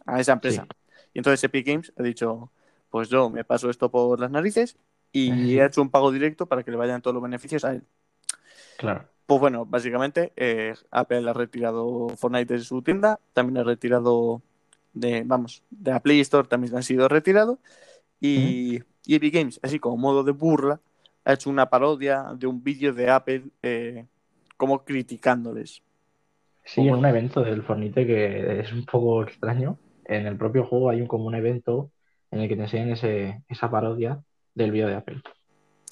a 0.06 0.20
esa 0.20 0.34
empresa. 0.34 0.63
Sí. 0.70 0.77
Y 1.13 1.20
entonces 1.20 1.44
Epic 1.44 1.66
Games 1.68 1.94
ha 1.98 2.04
dicho, 2.04 2.50
pues 2.89 3.10
yo 3.10 3.30
me 3.30 3.44
paso 3.44 3.70
esto 3.70 3.89
por 3.92 4.20
las 4.20 4.32
narices 4.32 4.77
y 5.12 5.32
Sí. 5.32 5.60
he 5.60 5.66
hecho 5.66 5.82
un 5.82 5.89
pago 5.89 6.12
directo 6.12 6.46
para 6.46 6.63
que 6.63 6.72
le 6.72 6.77
vayan 6.77 7.01
todos 7.01 7.13
los 7.13 7.24
beneficios 7.24 7.66
a 7.66 7.74
él. 7.74 7.84
Claro. 8.77 9.06
Pues 9.25 9.42
bueno, 9.42 9.66
básicamente 9.66 10.32
eh, 10.38 10.74
Apple 10.92 11.30
ha 11.30 11.34
retirado 11.34 12.08
Fortnite 12.16 12.54
de 12.54 12.60
su 12.62 12.82
tienda, 12.82 13.20
también 13.34 13.58
ha 13.58 13.63
retirado 13.63 14.42
de, 14.94 15.24
vamos, 15.25 15.63
de 15.70 15.92
la 15.92 16.00
Play 16.00 16.22
Store 16.22 16.48
también 16.48 16.75
ha 16.77 16.82
sido 16.82 17.08
retirado 17.10 17.60
y, 18.22 18.82
y 19.08 19.16
Epic 19.16 19.34
Games, 19.34 19.60
así 19.64 19.80
como 19.80 19.98
modo 19.98 20.24
de 20.24 20.34
burla, 20.34 20.82
ha 21.26 21.34
hecho 21.34 21.50
una 21.50 21.70
parodia 21.70 22.26
de 22.36 22.48
un 22.48 22.64
vídeo 22.64 22.94
de 22.94 23.10
Apple 23.10 23.46
eh, 23.64 24.06
como 24.58 24.84
criticándoles. 24.84 25.82
Sí, 26.66 26.88
en 26.88 26.96
un 26.96 27.06
evento 27.06 27.42
del 27.42 27.64
Fornite 27.64 28.06
que 28.06 28.60
es 28.60 28.74
un 28.74 28.86
poco 28.86 29.24
extraño. 29.24 29.80
En 30.06 30.28
el 30.28 30.38
propio 30.38 30.66
juego 30.66 30.90
hay 30.90 31.02
un, 31.02 31.08
como 31.08 31.26
un 31.26 31.36
evento 31.36 31.92
en 32.32 32.42
el 32.42 32.50
que 32.50 32.56
te 32.58 32.64
enseñan 32.64 32.92
ese, 32.92 33.44
esa 33.50 33.72
parodia 33.72 34.22
del 34.54 34.72
vídeo 34.72 34.88
de 34.88 34.96
Apple. 34.96 35.22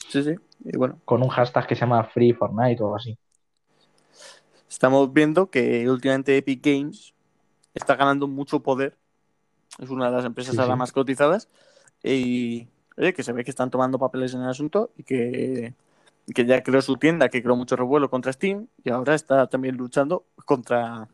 Sí, 0.10 0.24
sí, 0.24 0.36
y 0.66 0.78
bueno, 0.78 1.02
Con 1.06 1.24
un 1.24 1.30
hashtag 1.30 1.68
que 1.68 1.76
se 1.76 1.82
llama 1.82 2.04
Free 2.06 2.34
Fortnite 2.34 2.82
o 2.84 2.88
algo 2.88 2.98
así. 2.98 3.18
estamos 4.70 5.12
viendo 5.14 5.50
que 5.50 5.90
últimamente 5.90 6.38
Epic 6.38 6.62
Games 6.66 7.14
está 7.74 7.96
ganando 7.96 8.28
mucho 8.28 8.62
poder. 8.62 8.98
Es 9.80 9.90
una 9.90 10.10
de 10.10 10.16
las 10.18 10.26
empresas 10.26 10.56
Sí, 10.56 10.62
ahora 10.62 10.76
sí. 10.76 10.80
más 10.80 10.92
cotizadas. 10.92 11.50
Y 12.04 12.68
oye, 12.98 13.14
que 13.14 13.24
se 13.24 13.34
ve 13.34 13.44
que 13.44 13.52
están 13.52 13.70
tomando 13.70 14.00
papeles 14.00 14.34
en 14.34 14.42
el 14.42 14.50
asunto 14.50 14.92
y 14.98 15.04
que, 15.04 15.74
que 16.34 16.46
ya 16.46 16.64
creó 16.64 16.82
su 16.82 16.98
tienda, 16.98 17.30
que 17.30 17.42
creó 17.42 17.56
mucho 17.56 17.76
revuelo 17.76 18.10
contra 18.10 18.34
Steam 18.34 18.68
y 18.84 18.90
ahora 18.90 19.16
está 19.16 19.48
también 19.48 19.78
luchando 19.78 20.26
contra, 20.46 21.08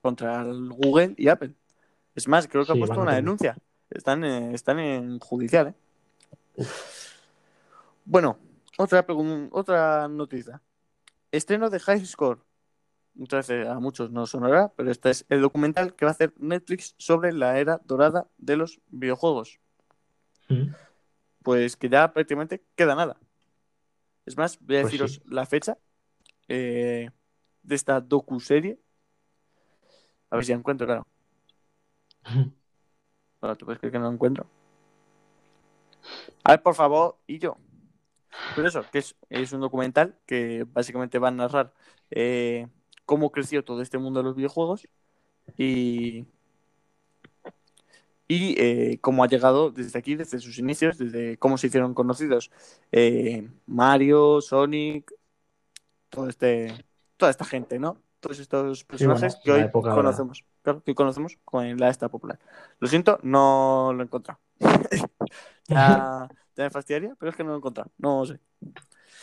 contra 0.00 0.44
Google 0.44 1.14
y 1.16 1.28
Apple. 1.28 1.54
Es 2.14 2.28
más, 2.28 2.48
creo 2.48 2.64
que 2.64 2.72
Sí, 2.72 2.78
ha 2.78 2.80
puesto 2.80 3.00
una 3.00 3.14
denuncia. 3.14 3.56
Están, 3.90 4.24
eh, 4.24 4.54
están 4.54 4.78
en 4.78 5.18
judicial, 5.18 5.68
¿eh? 5.68 6.64
Bueno, 8.04 8.38
otra, 8.78 9.04
otra 9.50 10.08
noticia. 10.08 10.62
Estreno 11.32 11.70
de 11.70 11.80
High 11.80 12.06
Score. 12.06 12.40
Muchas 13.14 13.48
veces 13.48 13.66
a 13.66 13.80
muchos 13.80 14.10
no 14.10 14.26
sonará, 14.26 14.72
pero 14.76 14.90
este 14.90 15.10
es 15.10 15.24
el 15.28 15.40
documental 15.40 15.94
que 15.94 16.04
va 16.04 16.10
a 16.10 16.12
hacer 16.12 16.32
Netflix 16.38 16.94
sobre 16.98 17.32
la 17.32 17.58
era 17.58 17.80
dorada 17.84 18.28
de 18.38 18.56
los 18.56 18.80
videojuegos. 18.88 19.58
Mm. 20.48 20.68
Pues 21.46 21.76
que 21.76 21.88
ya 21.88 22.12
prácticamente 22.12 22.60
queda 22.74 22.96
nada. 22.96 23.16
Es 24.24 24.36
más, 24.36 24.58
voy 24.58 24.78
a 24.78 24.80
Pues 24.80 24.90
deciros 24.90 25.12
sí. 25.12 25.22
la 25.26 25.46
fecha 25.46 25.78
eh, 26.48 27.08
de 27.62 27.74
esta 27.76 28.00
docu-serie. 28.00 28.80
A 30.28 30.34
ver 30.34 30.44
si 30.44 30.50
la 30.50 30.58
encuentro, 30.58 30.88
claro. 30.88 31.06
Bueno, 33.40 33.54
¿tú 33.54 33.64
puedes 33.64 33.78
creer 33.78 33.92
que 33.92 33.98
no 34.00 34.06
la 34.06 34.14
encuentro? 34.14 34.48
A 36.42 36.50
ver, 36.50 36.62
por 36.62 36.74
favor, 36.74 37.16
y 37.28 37.38
yo. 37.38 37.56
Pero 38.56 38.66
eso, 38.66 38.84
que 38.90 38.98
es, 38.98 39.14
es 39.28 39.52
un 39.52 39.60
documental 39.60 40.18
que 40.26 40.66
básicamente 40.66 41.20
va 41.20 41.28
a 41.28 41.30
narrar 41.30 41.72
eh, 42.10 42.66
cómo 43.04 43.30
creció 43.30 43.62
todo 43.62 43.82
este 43.82 43.98
mundo 43.98 44.18
de 44.18 44.24
los 44.24 44.34
videojuegos 44.34 44.88
y, 45.56 46.26
y 48.28 48.60
eh, 48.60 48.98
cómo 49.00 49.22
ha 49.22 49.28
llegado 49.28 49.70
desde 49.70 49.98
aquí, 49.98 50.16
desde 50.16 50.38
sus 50.40 50.58
inicios, 50.58 50.98
desde 50.98 51.36
cómo 51.38 51.58
se 51.58 51.68
hicieron 51.68 51.94
conocidos 51.94 52.50
eh, 52.90 53.48
Mario, 53.66 54.40
Sonic, 54.40 55.12
todo 56.08 56.28
este, 56.28 56.84
toda 57.16 57.30
esta 57.30 57.44
gente, 57.44 57.78
¿no? 57.78 57.98
Todos 58.18 58.40
estos 58.40 58.84
personajes 58.84 59.38
bueno, 59.44 59.70
que 59.70 59.78
hoy 59.78 59.82
conocemos, 59.82 60.44
claro, 60.62 60.82
que 60.82 60.90
hoy 60.90 60.94
conocemos 60.94 61.38
con 61.44 61.76
la 61.78 61.88
esta 61.88 62.08
popular. 62.08 62.38
Lo 62.80 62.88
siento, 62.88 63.20
no 63.22 63.92
lo 63.94 64.02
he 64.02 64.06
encontrado. 64.06 64.40
ya, 65.68 66.28
ya 66.56 66.64
me 66.64 66.70
fastidiaría, 66.70 67.14
pero 67.18 67.30
es 67.30 67.36
que 67.36 67.44
no 67.44 67.50
lo 67.50 67.56
he 67.56 67.58
encontrado, 67.58 67.90
no 67.98 68.26
sé. 68.26 68.40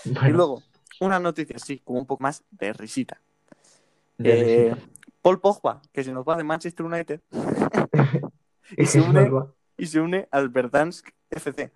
Y 0.06 0.30
luego, 0.30 0.64
una 1.02 1.20
noticia 1.20 1.58
así, 1.58 1.80
como 1.80 2.00
un 2.00 2.06
poco 2.06 2.24
más 2.24 2.44
de 2.52 2.72
risita. 2.72 3.20
de 4.18 4.70
Eh, 4.70 4.74
risita. 4.74 4.90
Paul 5.22 5.42
Pogba, 5.42 5.82
que 5.92 6.04
se 6.04 6.14
nos 6.14 6.26
va 6.26 6.38
de 6.38 6.44
Manchester 6.44 6.86
United 6.86 7.22
y 8.78 8.86
se 8.86 9.02
une, 9.02 9.30
y 9.78 9.86
se 9.86 10.00
une 10.00 10.28
al 10.32 10.50
Verdansk 10.50 11.10
FC. 11.30 11.72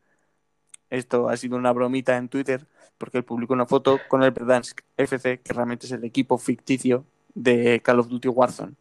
Esto 0.89 1.29
ha 1.29 1.37
sido 1.37 1.57
una 1.57 1.71
bromita 1.73 2.17
en 2.17 2.29
Twitter 2.29 2.65
porque 2.97 3.19
él 3.19 3.23
publicó 3.23 3.53
una 3.53 3.65
foto 3.65 3.99
con 4.07 4.23
el 4.23 4.31
Verdansk 4.31 4.81
FC, 4.95 5.39
que 5.41 5.53
realmente 5.53 5.85
es 5.85 5.91
el 5.91 6.03
equipo 6.03 6.37
ficticio 6.37 7.05
de 7.33 7.81
Call 7.83 7.99
of 7.99 8.07
Duty 8.07 8.27
Warzone. 8.27 8.73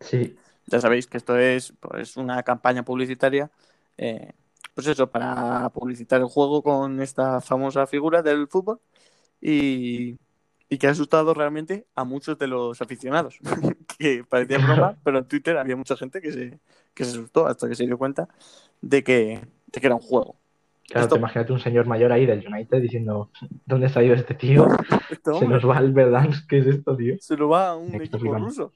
Sí, 0.00 0.36
Ya 0.66 0.80
sabéis 0.80 1.06
que 1.06 1.16
esto 1.16 1.38
es 1.38 1.72
pues, 1.80 2.16
una 2.16 2.42
campaña 2.42 2.84
publicitaria, 2.84 3.50
eh, 3.96 4.32
pues 4.74 4.86
eso, 4.86 5.10
para 5.10 5.70
publicitar 5.70 6.20
el 6.20 6.26
juego 6.26 6.62
con 6.62 7.00
esta 7.00 7.40
famosa 7.40 7.86
figura 7.86 8.22
del 8.22 8.48
fútbol 8.48 8.80
y, 9.40 10.18
y 10.68 10.78
que 10.78 10.86
ha 10.86 10.90
asustado 10.90 11.32
realmente 11.32 11.86
a 11.94 12.04
muchos 12.04 12.38
de 12.38 12.48
los 12.48 12.82
aficionados, 12.82 13.38
que 13.98 14.24
parecía 14.24 14.58
broma, 14.58 14.96
pero 15.04 15.18
en 15.18 15.28
Twitter 15.28 15.56
había 15.56 15.76
mucha 15.76 15.96
gente 15.96 16.20
que 16.20 16.32
se, 16.32 16.58
que 16.94 17.04
se 17.04 17.10
asustó 17.10 17.46
hasta 17.46 17.68
que 17.68 17.74
se 17.74 17.84
dio 17.86 17.98
cuenta 17.98 18.28
de 18.80 19.02
que, 19.04 19.40
de 19.66 19.80
que 19.80 19.86
era 19.86 19.94
un 19.96 20.00
juego. 20.00 20.36
claro, 20.86 21.04
Esto- 21.06 21.14
te 21.16 21.18
imagínate 21.20 21.52
un 21.52 21.60
señor 21.60 21.86
mayor 21.86 22.12
ahí 22.12 22.26
del 22.26 22.46
United 22.46 22.80
diciendo, 22.80 23.30
¿dónde 23.66 23.90
ha 23.94 24.02
ido 24.02 24.14
este 24.14 24.34
tío? 24.34 24.68
Se 25.38 25.46
nos 25.48 25.68
va 25.68 25.78
el 25.78 25.92
Verdansk, 25.92 26.48
¿qué 26.48 26.58
es 26.58 26.66
esto, 26.66 26.96
tío? 26.96 27.16
se 27.20 27.36
lo 27.36 27.48
va 27.48 27.70
a 27.70 27.76
un 27.76 27.94
equipo 27.94 28.34
ruso. 28.38 28.72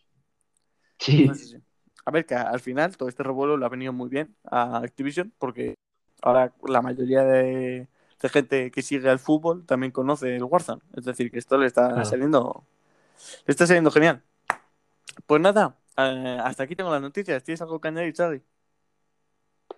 Sí, 0.99 1.27
No 1.27 1.35
sé 1.35 1.45
si- 1.47 1.57
A 2.05 2.11
ver, 2.11 2.25
que 2.25 2.35
al 2.35 2.61
final 2.61 2.97
todo 2.97 3.09
este 3.09 3.23
revuelo 3.23 3.57
le 3.59 3.67
ha 3.67 3.69
venido 3.69 3.93
muy 3.93 4.09
bien 4.09 4.35
a 4.45 4.79
Activision 4.79 5.31
porque 5.39 5.75
ahora 6.23 6.53
la 6.67 6.81
mayoría 6.81 7.23
de, 7.23 7.87
de 8.23 8.29
gente 8.31 8.71
que 8.71 8.81
sigue 8.83 9.11
al 9.11 9.19
fútbol 9.19 9.67
también 9.67 9.93
conoce 9.93 10.35
el 10.35 10.43
Warzone. 10.43 10.81
Es 10.97 11.05
decir, 11.05 11.31
que 11.31 11.39
esto 11.39 11.59
le 11.59 11.67
está 11.67 11.89
Claro. 11.89 12.05
saliendo 12.07 12.65
le 13.47 13.53
está 13.53 13.67
saliendo 13.67 13.91
genial. 13.91 14.23
Pues 15.27 15.41
nada, 15.43 15.77
eh, 15.99 16.39
hasta 16.43 16.63
aquí 16.65 16.77
tengo 16.77 16.91
las 16.91 17.03
noticias. 17.03 17.43
¿Tienes 17.45 17.61
algo 17.63 17.81
que 17.81 17.89
añadir, 17.89 18.15
Xavi? 18.15 18.43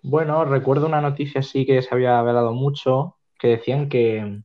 Bueno, 0.02 0.44
recuerdo 0.44 0.86
una 0.86 1.00
noticia 1.00 1.40
así 1.40 1.66
que 1.66 1.82
se 1.82 1.94
había 1.94 2.18
hablado 2.18 2.52
mucho, 2.52 3.16
que 3.38 3.48
decían 3.48 3.88
que, 3.88 4.42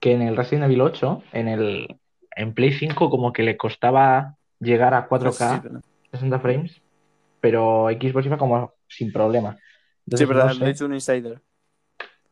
que 0.00 0.12
en 0.12 0.22
el 0.22 0.36
Resident 0.36 0.64
Evil 0.66 0.82
8, 0.82 1.22
en 1.32 1.48
el 1.48 1.96
en 2.36 2.52
Play 2.52 2.72
5, 2.72 3.10
como 3.10 3.32
que 3.32 3.42
le 3.42 3.56
costaba 3.56 4.36
llegar 4.58 4.92
a 4.94 5.08
4K, 5.08 5.54
Sí, 5.54 5.60
pero- 5.62 5.80
60 6.12 6.40
frames, 6.40 6.82
pero 7.40 7.88
Xbox 7.90 8.26
iba 8.26 8.38
como 8.38 8.72
sin 8.88 9.12
problema. 9.12 9.58
Sí, 10.14 10.24
verdad, 10.24 10.46
no 10.46 10.54
sé. 10.54 10.66
he 10.66 10.70
hecho 10.70 10.86
un 10.86 10.94
insider. 10.94 11.40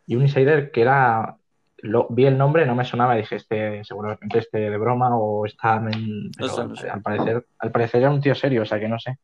Y 0.07 0.17
un 0.17 0.23
insider 0.23 0.71
que 0.73 0.83
era, 0.83 1.39
lo, 1.83 2.07
vi 2.11 2.27
el 2.27 2.39
nombre, 2.39 2.65
no 2.65 2.75
me 2.75 2.85
sonaba, 2.85 3.17
dije, 3.17 3.37
este 3.37 3.83
seguramente 3.85 4.39
este 4.39 4.71
de 4.71 4.79
broma 4.79 5.17
o 5.17 5.45
está, 5.45 5.77
en- 5.77 6.31
pero 6.37 6.49
sé, 6.49 6.65
no 6.65 6.77
sé. 6.77 6.89
al 6.89 7.03
parecer, 7.03 7.47
al 7.59 7.71
parecer 7.73 8.01
era 8.03 8.11
un 8.11 8.21
tío 8.21 8.35
serio, 8.35 8.63
o 8.63 8.65
sea 8.65 8.79
que 8.79 8.89
no 8.89 8.99
sé. 8.99 9.19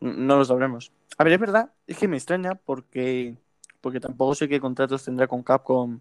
No 0.00 0.36
lo 0.36 0.44
sabremos. 0.44 0.90
A 1.18 1.24
ver, 1.24 1.34
es 1.34 1.40
verdad, 1.40 1.70
es 1.86 1.98
que 1.98 2.08
me 2.08 2.16
extraña 2.16 2.54
porque, 2.54 3.36
porque 3.80 4.00
tampoco 4.00 4.34
sé 4.34 4.48
qué 4.48 4.58
contratos 4.58 5.04
tendrá 5.04 5.26
con 5.26 5.42
Capcom, 5.42 6.00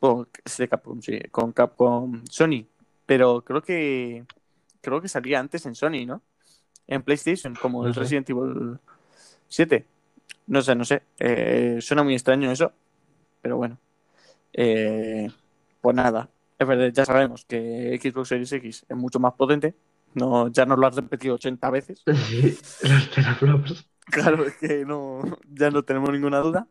o, 0.00 0.26
sí, 0.44 0.68
Capcom, 0.68 1.00
sí, 1.02 1.18
con 1.30 1.52
Capcom 1.52 2.22
Sony, 2.30 2.66
pero 3.06 3.42
creo 3.42 3.62
que 3.62 4.24
creo 4.80 5.00
que 5.00 5.08
salía 5.08 5.40
antes 5.40 5.66
en 5.66 5.74
Sony, 5.74 6.06
¿no? 6.06 6.22
En 6.86 7.02
PlayStation, 7.02 7.54
como 7.54 7.82
No 7.82 7.88
el 7.88 7.94
sé. 7.94 8.00
Resident 8.00 8.30
Evil 8.30 8.78
7. 9.48 9.86
No 10.46 10.62
sé, 10.62 10.74
no 10.74 10.84
sé. 10.84 11.02
Eh, 11.18 11.78
suena 11.80 12.02
muy 12.04 12.14
extraño 12.14 12.50
eso, 12.52 12.72
pero 13.40 13.56
bueno. 13.56 13.78
Eh, 14.54 15.30
pues 15.80 15.96
nada, 15.96 16.30
es 16.58 16.66
verdad, 16.66 16.90
ya 16.92 17.04
sabemos 17.04 17.44
que 17.44 17.98
Xbox 18.02 18.28
Series 18.28 18.52
X 18.52 18.86
es 18.88 18.96
mucho 18.96 19.18
más 19.20 19.34
potente. 19.34 19.74
No, 20.14 20.48
ya 20.48 20.64
nos 20.64 20.78
lo 20.78 20.86
has 20.86 20.94
repetido 20.94 21.34
80 21.34 21.70
veces. 21.70 22.02
Sí, 22.06 22.56
los 22.88 23.10
teraflops. 23.10 23.90
Claro, 24.06 24.44
es 24.46 24.56
que 24.56 24.84
no, 24.84 25.20
ya 25.50 25.70
no 25.70 25.82
tenemos 25.82 26.10
ninguna 26.10 26.38
duda. 26.38 26.68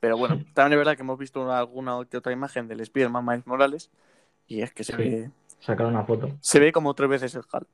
Pero 0.00 0.18
bueno, 0.18 0.44
también 0.52 0.72
es 0.72 0.78
verdad 0.78 0.96
que 0.96 1.02
hemos 1.02 1.18
visto 1.18 1.50
alguna 1.50 1.96
otra 1.96 2.32
imagen 2.32 2.66
del 2.68 2.80
Spider-Man 2.80 3.24
Miles 3.24 3.46
Morales 3.46 3.90
y 4.48 4.60
es 4.60 4.72
que 4.72 4.82
se, 4.84 4.92
Sí. 4.92 4.98
ve, 4.98 5.30
Sacaron 5.60 5.94
una 5.94 6.04
foto. 6.04 6.36
se 6.40 6.58
ve 6.58 6.72
como 6.72 6.92
tres 6.94 7.08
veces 7.08 7.34
el 7.36 7.42
HAL. 7.50 7.66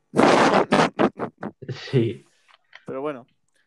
Sí, 1.90 2.24
Pero 2.87 3.00
bueno, 3.00 3.26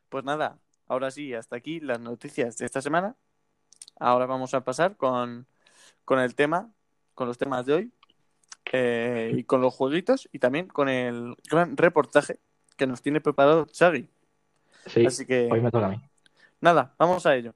pues 0.09 0.23
nada, 0.23 0.59
ahora 0.87 1.11
sí, 1.11 1.33
hasta 1.33 1.55
aquí 1.55 1.79
las 1.79 1.99
noticias 1.99 2.57
de 2.57 2.65
esta 2.65 2.81
semana. 2.81 3.15
Ahora 4.01 4.25
vamos 4.25 4.55
a 4.55 4.63
pasar 4.63 4.97
con, 4.97 5.45
con 6.05 6.19
el 6.19 6.33
tema, 6.33 6.73
con 7.13 7.27
los 7.27 7.37
temas 7.37 7.67
de 7.67 7.73
hoy 7.73 7.91
eh, 8.73 9.31
y 9.35 9.43
con 9.43 9.61
los 9.61 9.75
jueguitos 9.75 10.27
y 10.31 10.39
también 10.39 10.67
con 10.67 10.89
el 10.89 11.35
gran 11.49 11.77
reportaje 11.77 12.39
que 12.77 12.87
nos 12.87 13.03
tiene 13.03 13.21
preparado 13.21 13.67
Xavi. 13.77 14.09
sí. 14.87 15.05
Así 15.05 15.27
que 15.27 15.49
Hoy 15.51 15.61
me 15.61 15.69
toca 15.69 15.85
a 15.85 15.89
mí. 15.89 16.01
nada, 16.61 16.95
vamos 16.97 17.27
a 17.27 17.35
ello. 17.35 17.53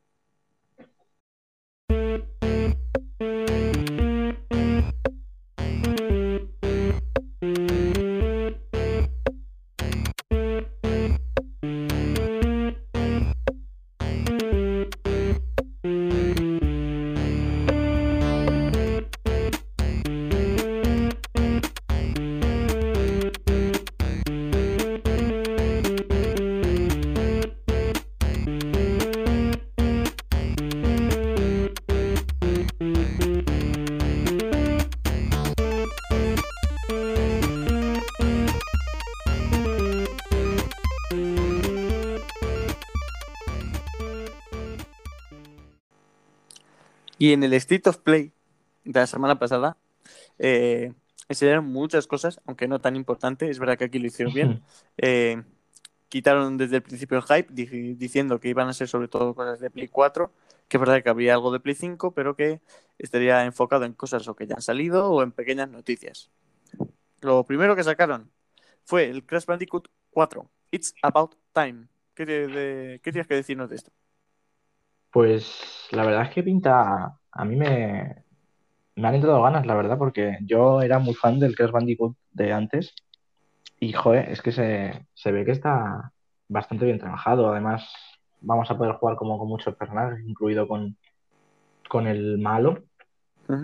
Y 47.25 47.33
en 47.33 47.41
el 47.43 47.53
State 47.53 47.89
of 47.89 47.97
Play 47.97 48.31
de 48.83 48.99
la 48.99 49.07
semana 49.07 49.39
pasada 49.39 49.77
eh, 50.37 50.93
enseñaron 51.27 51.65
muchas 51.65 52.05
cosas, 52.05 52.39
aunque 52.45 52.67
no 52.67 52.79
tan 52.79 52.95
importante. 52.95 53.49
Es 53.49 53.57
verdad 53.57 53.79
que 53.79 53.85
aquí 53.85 53.97
lo 53.97 54.05
hicieron 54.05 54.31
bien. 54.31 54.61
Eh, 54.97 55.41
quitaron 56.07 56.55
desde 56.57 56.75
el 56.75 56.83
principio 56.83 57.17
el 57.17 57.23
hype 57.23 57.51
di- 57.51 57.95
diciendo 57.95 58.39
que 58.39 58.49
iban 58.49 58.67
a 58.67 58.73
ser 58.73 58.87
sobre 58.87 59.07
todo 59.07 59.33
cosas 59.33 59.59
de 59.59 59.71
Play 59.71 59.87
4, 59.87 60.31
que 60.67 60.77
es 60.77 60.79
verdad 60.79 61.01
que 61.01 61.09
había 61.09 61.33
algo 61.33 61.51
de 61.51 61.59
Play 61.59 61.73
5, 61.73 62.11
pero 62.11 62.35
que 62.35 62.61
estaría 62.99 63.43
enfocado 63.45 63.85
en 63.85 63.93
cosas 63.93 64.27
o 64.27 64.35
que 64.35 64.45
ya 64.45 64.53
han 64.57 64.61
salido 64.61 65.09
o 65.09 65.23
en 65.23 65.31
pequeñas 65.31 65.67
noticias. 65.71 66.29
Lo 67.21 67.43
primero 67.43 67.75
que 67.75 67.83
sacaron 67.83 68.29
fue 68.83 69.09
el 69.09 69.25
Crash 69.25 69.45
Bandicoot 69.47 69.87
4, 70.11 70.47
It's 70.69 70.93
About 71.01 71.33
Time. 71.53 71.87
¿Qué, 72.13 72.27
te- 72.27 72.47
de- 72.47 72.99
¿qué 73.01 73.11
tienes 73.11 73.27
que 73.27 73.33
decirnos 73.33 73.67
de 73.71 73.77
esto? 73.77 73.91
Pues 75.15 75.87
la 75.91 76.03
verdad 76.03 76.23
es 76.23 76.31
que 76.31 76.43
pinta, 76.43 77.17
a 77.31 77.45
mí 77.45 77.55
me, 77.55 78.25
me 78.97 79.07
han 79.07 79.15
entrado 79.15 79.41
ganas, 79.43 79.65
la 79.65 79.73
verdad, 79.73 79.97
porque 79.97 80.37
yo 80.41 80.81
era 80.81 80.99
muy 80.99 81.13
fan 81.13 81.39
del 81.39 81.55
Crash 81.55 81.71
Bandicoot 81.71 82.17
de 82.33 82.51
antes 82.51 82.93
y, 83.79 83.93
joder, 83.93 84.29
es 84.29 84.41
que 84.41 84.51
se, 84.51 85.05
se 85.13 85.31
ve 85.31 85.45
que 85.45 85.53
está 85.53 86.11
bastante 86.49 86.83
bien 86.83 86.99
trabajado. 86.99 87.49
Además, 87.49 87.89
vamos 88.41 88.69
a 88.69 88.77
poder 88.77 88.95
jugar 88.95 89.15
como 89.15 89.39
con 89.39 89.47
muchos 89.47 89.73
personajes, 89.77 90.19
incluido 90.27 90.67
con, 90.67 90.97
con 91.87 92.07
el 92.07 92.37
malo, 92.37 92.83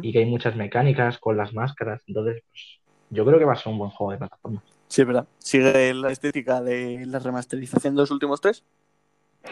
y 0.02 0.14
que 0.14 0.20
hay 0.20 0.28
muchas 0.28 0.56
mecánicas 0.56 1.18
con 1.18 1.36
las 1.36 1.54
máscaras. 1.54 2.02
Entonces, 2.08 2.44
pues 2.48 2.80
yo 3.10 3.26
creo 3.26 3.40
que 3.40 3.44
va 3.44 3.52
a 3.52 3.58
ser 3.58 3.74
un 3.74 3.80
buen 3.80 3.92
juego 3.92 4.14
de 4.14 4.20
plataforma. 4.20 4.64
Sí, 4.88 5.02
es 5.02 5.08
verdad. 5.08 5.28
Sigue 5.40 5.94
la 5.96 6.14
estética 6.14 6.62
de 6.62 7.06
la 7.08 7.20
remasterización 7.20 7.94
de 7.94 8.04
los 8.04 8.12
últimos 8.12 8.40
tres. 8.40 8.64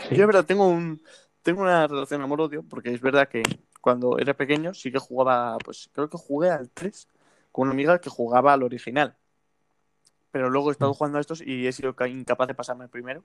Sí. 0.08 0.16
Yo, 0.16 0.22
es 0.22 0.28
verdad, 0.28 0.46
tengo 0.46 0.66
un 0.70 1.02
tengo 1.43 1.62
una 1.62 1.88
relación 1.88 2.21
amor-odio, 2.21 2.63
porque 2.63 2.93
es 2.93 3.02
verdad 3.02 3.28
que 3.28 3.43
cuando 3.82 4.17
era 4.19 4.34
pequeño, 4.34 4.73
sí 4.73 4.91
que 4.91 4.99
jugaba, 4.99 5.58
pues 5.60 5.89
creo 5.93 6.10
que 6.10 6.17
jugué 6.17 6.49
al 6.49 6.69
3 6.69 7.08
con 7.52 7.63
una 7.67 7.73
amiga 7.73 7.99
que 7.99 8.10
jugaba 8.10 8.54
al 8.54 8.63
original. 8.63 9.15
Pero 10.32 10.49
luego 10.49 10.69
he 10.69 10.73
estado 10.73 10.93
jugando 10.93 11.17
a 11.17 11.21
estos 11.21 11.41
y 11.41 11.65
he 11.65 11.71
sido 11.71 11.95
ca- 11.95 12.08
incapaz 12.08 12.47
de 12.47 12.54
pasarme 12.54 12.84
el 12.84 12.89
primero. 12.89 13.23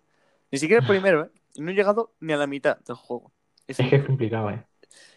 Ni 0.51 0.59
siquiera 0.59 0.83
el 0.83 0.89
primero, 0.89 1.25
¿eh? 1.25 1.31
No 1.57 1.71
he 1.71 1.75
llegado 1.75 2.13
ni 2.21 2.33
a 2.33 2.37
la 2.37 2.47
mitad 2.47 2.79
del 2.79 2.97
juego. 2.97 3.31
Es 3.67 3.79
Es 3.81 3.89
que 3.91 3.97
es 3.97 4.05
complicado, 4.07 4.51
¿eh? 4.51 4.65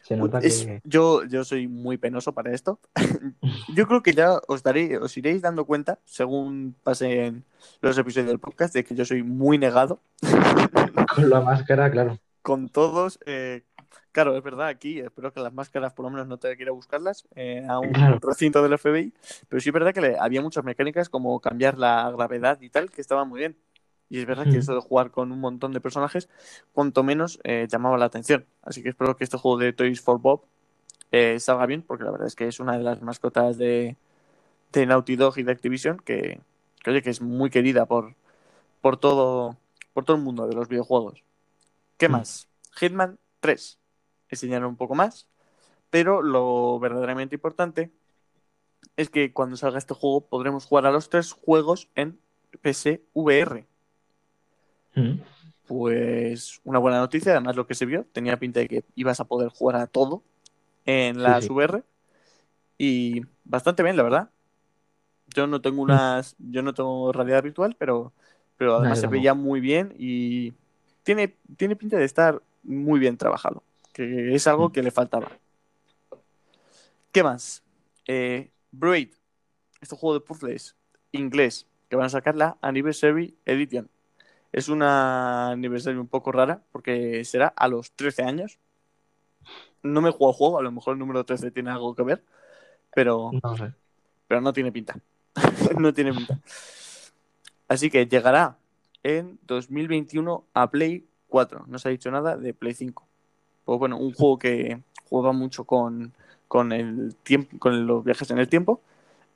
Se 0.01 0.15
nota 0.17 0.39
es- 0.39 0.65
que... 0.65 0.81
yo, 0.83 1.23
yo 1.25 1.43
soy 1.43 1.67
muy 1.67 1.97
penoso 1.97 2.33
para 2.33 2.51
esto. 2.53 2.79
yo 3.75 3.87
creo 3.87 4.01
que 4.01 4.13
ya 4.13 4.39
os 4.47 4.63
daré, 4.63 4.97
os 4.97 5.15
iréis 5.17 5.41
dando 5.41 5.65
cuenta, 5.65 5.99
según 6.05 6.75
pasen 6.83 7.45
los 7.81 7.97
episodios 7.97 8.27
del 8.27 8.39
podcast, 8.39 8.73
de 8.73 8.83
que 8.83 8.95
yo 8.95 9.05
soy 9.05 9.21
muy 9.23 9.57
negado 9.57 10.01
Con 11.15 11.29
la 11.29 11.41
máscara, 11.41 11.89
claro. 11.91 12.17
Con 12.47 12.69
todos. 12.69 13.19
eh, 13.25 13.63
claro, 14.13 14.37
es 14.37 14.43
verdad, 14.43 14.67
aquí 14.67 14.99
espero 14.99 15.33
que 15.33 15.41
las 15.41 15.53
máscaras 15.53 15.93
por 15.93 16.05
lo 16.05 16.11
menos 16.11 16.27
no 16.27 16.37
tenga 16.37 16.55
que 16.55 16.63
ir 16.63 16.69
a 16.69 16.71
buscarlas 16.71 17.27
eh, 17.35 17.65
a 17.67 17.79
un 17.79 17.93
Claro. 17.93 18.19
recinto 18.21 18.63
del 18.63 18.73
FBI, 18.73 19.13
pero 19.49 19.59
sí 19.61 19.69
es 19.69 19.73
verdad 19.73 19.93
que 19.93 20.01
le- 20.01 20.17
había 20.19 20.41
muchas 20.41 20.63
mecánicas 20.63 21.09
como 21.09 21.39
cambiar 21.41 21.77
la 21.77 22.09
gravedad 22.11 22.59
y 22.61 22.69
tal, 22.69 22.89
que 22.91 23.01
estaban 23.01 23.27
muy 23.29 23.39
bien. 23.39 23.57
Y 24.09 24.19
es 24.19 24.25
verdad 24.25 24.47
que 24.49 24.57
eso 24.59 24.73
de 24.73 24.79
jugar 24.81 25.11
con 25.11 25.31
un 25.33 25.39
montón 25.41 25.73
de 25.73 25.81
personajes, 25.81 26.29
cuanto 26.73 27.03
menos 27.03 27.39
eh, 27.43 27.67
llamaba 27.69 27.97
la 27.97 28.05
atención. 28.05 28.45
Así 28.61 28.81
que 28.81 28.89
espero 28.89 29.17
que 29.17 29.25
este 29.25 29.37
juego 29.37 29.57
de 29.57 29.73
Toys 29.73 29.99
for 30.01 30.19
Bob 30.21 30.43
eh, 31.11 31.39
salga 31.39 31.65
bien, 31.67 31.81
porque 31.83 32.03
la 32.05 32.11
verdad 32.11 32.27
es 32.27 32.35
que 32.35 32.47
es 32.47 32.59
una 32.61 32.77
de 32.77 32.83
las 32.83 33.01
mascotas 33.01 33.57
de, 33.57 33.97
de 34.73 34.85
Naughty 34.85 35.15
Dog 35.17 35.37
y 35.39 35.43
de 35.43 35.51
Activision 35.53 35.97
que, 35.99 36.41
que, 36.83 36.91
oye, 36.91 37.01
que 37.01 37.09
es 37.11 37.21
muy 37.21 37.49
querida 37.49 37.85
por, 37.87 38.15
por, 38.81 38.97
todo, 38.97 39.57
por 39.93 40.05
todo 40.05 40.17
el 40.17 40.23
mundo 40.23 40.47
de 40.47 40.55
los 40.55 40.67
videojuegos. 40.69 41.23
¿Qué 41.97 42.09
Mm. 42.09 42.13
más? 42.13 42.47
Hitman 42.75 43.19
3. 43.39 43.79
Enseñaron 44.29 44.69
un 44.69 44.75
poco 44.77 44.95
más, 44.95 45.27
pero 45.89 46.21
lo 46.21 46.79
verdaderamente 46.79 47.35
importante 47.35 47.91
es 48.97 49.09
que 49.09 49.31
cuando 49.31 49.55
salga 49.57 49.77
este 49.77 49.93
juego 49.93 50.27
podremos 50.27 50.65
jugar 50.65 50.85
a 50.85 50.91
los 50.91 51.09
tres 51.09 51.31
juegos 51.31 51.89
en 51.95 52.19
PSVR. 52.61 53.65
Mm. 54.95 55.19
Pues 55.67 56.61
una 56.63 56.79
buena 56.79 56.99
noticia, 56.99 57.33
además 57.33 57.57
lo 57.57 57.67
que 57.67 57.75
se 57.75 57.85
vio, 57.85 58.05
tenía 58.13 58.39
pinta 58.39 58.61
de 58.61 58.67
que 58.69 58.85
ibas 58.95 59.19
a 59.19 59.25
poder 59.25 59.49
jugar 59.49 59.75
a 59.75 59.87
todo 59.87 60.23
en 60.85 61.23
las 61.23 61.45
sí. 61.45 61.49
VR 61.49 61.83
y 62.77 63.21
bastante 63.45 63.83
bien, 63.83 63.97
la 63.97 64.03
verdad. 64.03 64.29
Yo 65.35 65.47
no 65.47 65.61
tengo 65.61 65.81
unas, 65.81 66.35
yo 66.39 66.61
no 66.61 66.73
tengo 66.73 67.11
realidad 67.11 67.43
virtual, 67.43 67.75
pero, 67.77 68.13
pero 68.57 68.77
además 68.77 68.99
se 68.99 69.07
veía 69.07 69.33
muy 69.33 69.59
bien 69.59 69.93
y 69.97 70.53
tiene, 71.07 71.37
tiene 71.55 71.77
pinta 71.77 71.95
de 71.97 72.03
estar 72.03 72.41
muy 72.63 72.99
bien 72.99 73.15
trabajado, 73.15 73.63
que 73.93 74.35
es 74.35 74.45
algo 74.45 74.67
Mm. 74.67 74.71
que 74.73 74.83
le 74.83 74.91
faltaba. 74.91 75.31
¿Qué 77.13 77.23
más? 77.23 77.63
Eh, 78.07 78.51
Braid, 78.71 79.13
este 79.79 79.95
juego 79.95 80.15
de 80.15 80.19
puzzles 80.19 80.75
inglés, 81.13 81.65
que 81.87 81.95
van 81.95 82.07
a 82.07 82.09
sacar 82.09 82.35
la 82.35 82.57
Anniversary 82.61 83.37
Edition. 83.45 83.89
Es 84.51 84.67
una 84.67 85.51
aniversario 85.51 86.01
un 86.01 86.07
poco 86.09 86.33
rara 86.33 86.61
porque 86.73 87.23
será 87.23 87.47
a 87.55 87.69
los 87.69 87.91
13 87.93 88.23
años. 88.23 88.59
No 89.83 90.01
me 90.01 90.09
he 90.09 90.11
jugado 90.11 90.33
juego, 90.33 90.59
a 90.59 90.61
lo 90.61 90.71
mejor 90.73 90.93
el 90.93 90.99
número 90.99 91.23
13 91.23 91.51
tiene 91.51 91.69
algo 91.71 91.95
que 91.95 92.03
ver, 92.03 92.21
pero, 92.93 93.31
No 93.41 93.55
sé. 93.55 93.71
pero 94.27 94.41
no 94.41 94.51
tiene 94.51 94.73
pinta. 94.73 94.99
no 95.79 95.93
tiene 95.93 96.13
pinta. 96.13 96.37
Así 97.69 97.89
que 97.89 98.05
llegará 98.07 98.57
en 99.03 99.39
2021 99.47 100.45
a 100.53 100.69
Play 100.69 101.05
4. 101.27 101.65
No 101.67 101.79
se 101.79 101.87
ha 101.87 101.91
dicho 101.91 102.11
nada 102.11 102.37
de 102.37 102.53
Play 102.53 102.73
5. 102.73 103.07
Pues 103.65 103.79
bueno, 103.79 103.97
un 103.97 104.13
juego 104.13 104.39
que 104.39 104.81
juega 105.09 105.31
mucho 105.31 105.65
con, 105.65 106.13
con 106.47 106.71
el 106.71 107.15
tiempo, 107.23 107.57
con 107.59 107.85
los 107.87 108.03
viajes 108.03 108.29
en 108.31 108.39
el 108.39 108.47
tiempo 108.47 108.81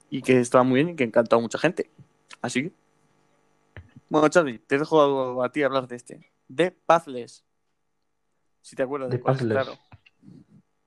y 0.09 0.21
que 0.21 0.39
estaba 0.39 0.63
muy 0.63 0.83
bien 0.83 0.89
y 0.89 0.95
que 0.95 1.03
encantó 1.03 1.37
a 1.37 1.39
mucha 1.39 1.57
gente. 1.57 1.89
Así 2.41 2.63
que. 2.63 2.71
Bueno, 4.09 4.27
Charlie, 4.29 4.59
te 4.59 4.77
dejo 4.77 5.41
a, 5.41 5.45
a 5.45 5.51
ti 5.51 5.63
hablar 5.63 5.87
de 5.87 5.95
este. 5.95 6.31
De 6.47 6.71
Pathless. 6.71 7.43
Si 8.61 8.75
te 8.75 8.83
acuerdas 8.83 9.09
de, 9.09 9.17
De 9.17 9.23
cuál 9.23 9.37
claro. 9.37 9.73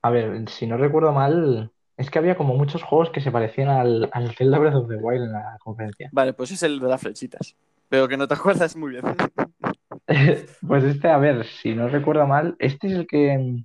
A 0.01 0.09
ver, 0.11 0.47
si 0.49 0.67
no 0.67 0.77
recuerdo 0.77 1.11
mal, 1.11 1.71
es 1.97 2.09
que 2.11 2.19
había 2.19 2.37
como 2.37 2.55
muchos 2.55 2.83
juegos 2.83 3.09
que 3.09 3.21
se 3.21 3.31
parecían 3.31 3.69
al, 3.69 4.09
al 4.13 4.35
Zelda 4.35 4.59
Breath 4.59 4.75
of 4.75 4.87
the 4.87 4.97
Wild 4.97 5.23
en 5.23 5.31
la 5.31 5.57
conferencia. 5.63 6.09
Vale, 6.11 6.33
pues 6.33 6.51
es 6.51 6.61
el 6.63 6.79
de 6.79 6.87
las 6.87 7.01
flechitas. 7.01 7.55
Pero 7.89 8.07
que 8.07 8.17
no 8.17 8.27
te 8.27 8.33
acuerdas 8.33 8.75
muy 8.75 8.91
bien. 8.91 9.03
Pues 10.67 10.83
este, 10.83 11.07
a 11.09 11.17
ver, 11.17 11.45
si 11.45 11.73
no 11.73 11.87
recuerdo 11.87 12.27
mal, 12.27 12.55
este 12.59 12.87
es 12.87 12.93
el 12.93 13.07
que... 13.07 13.63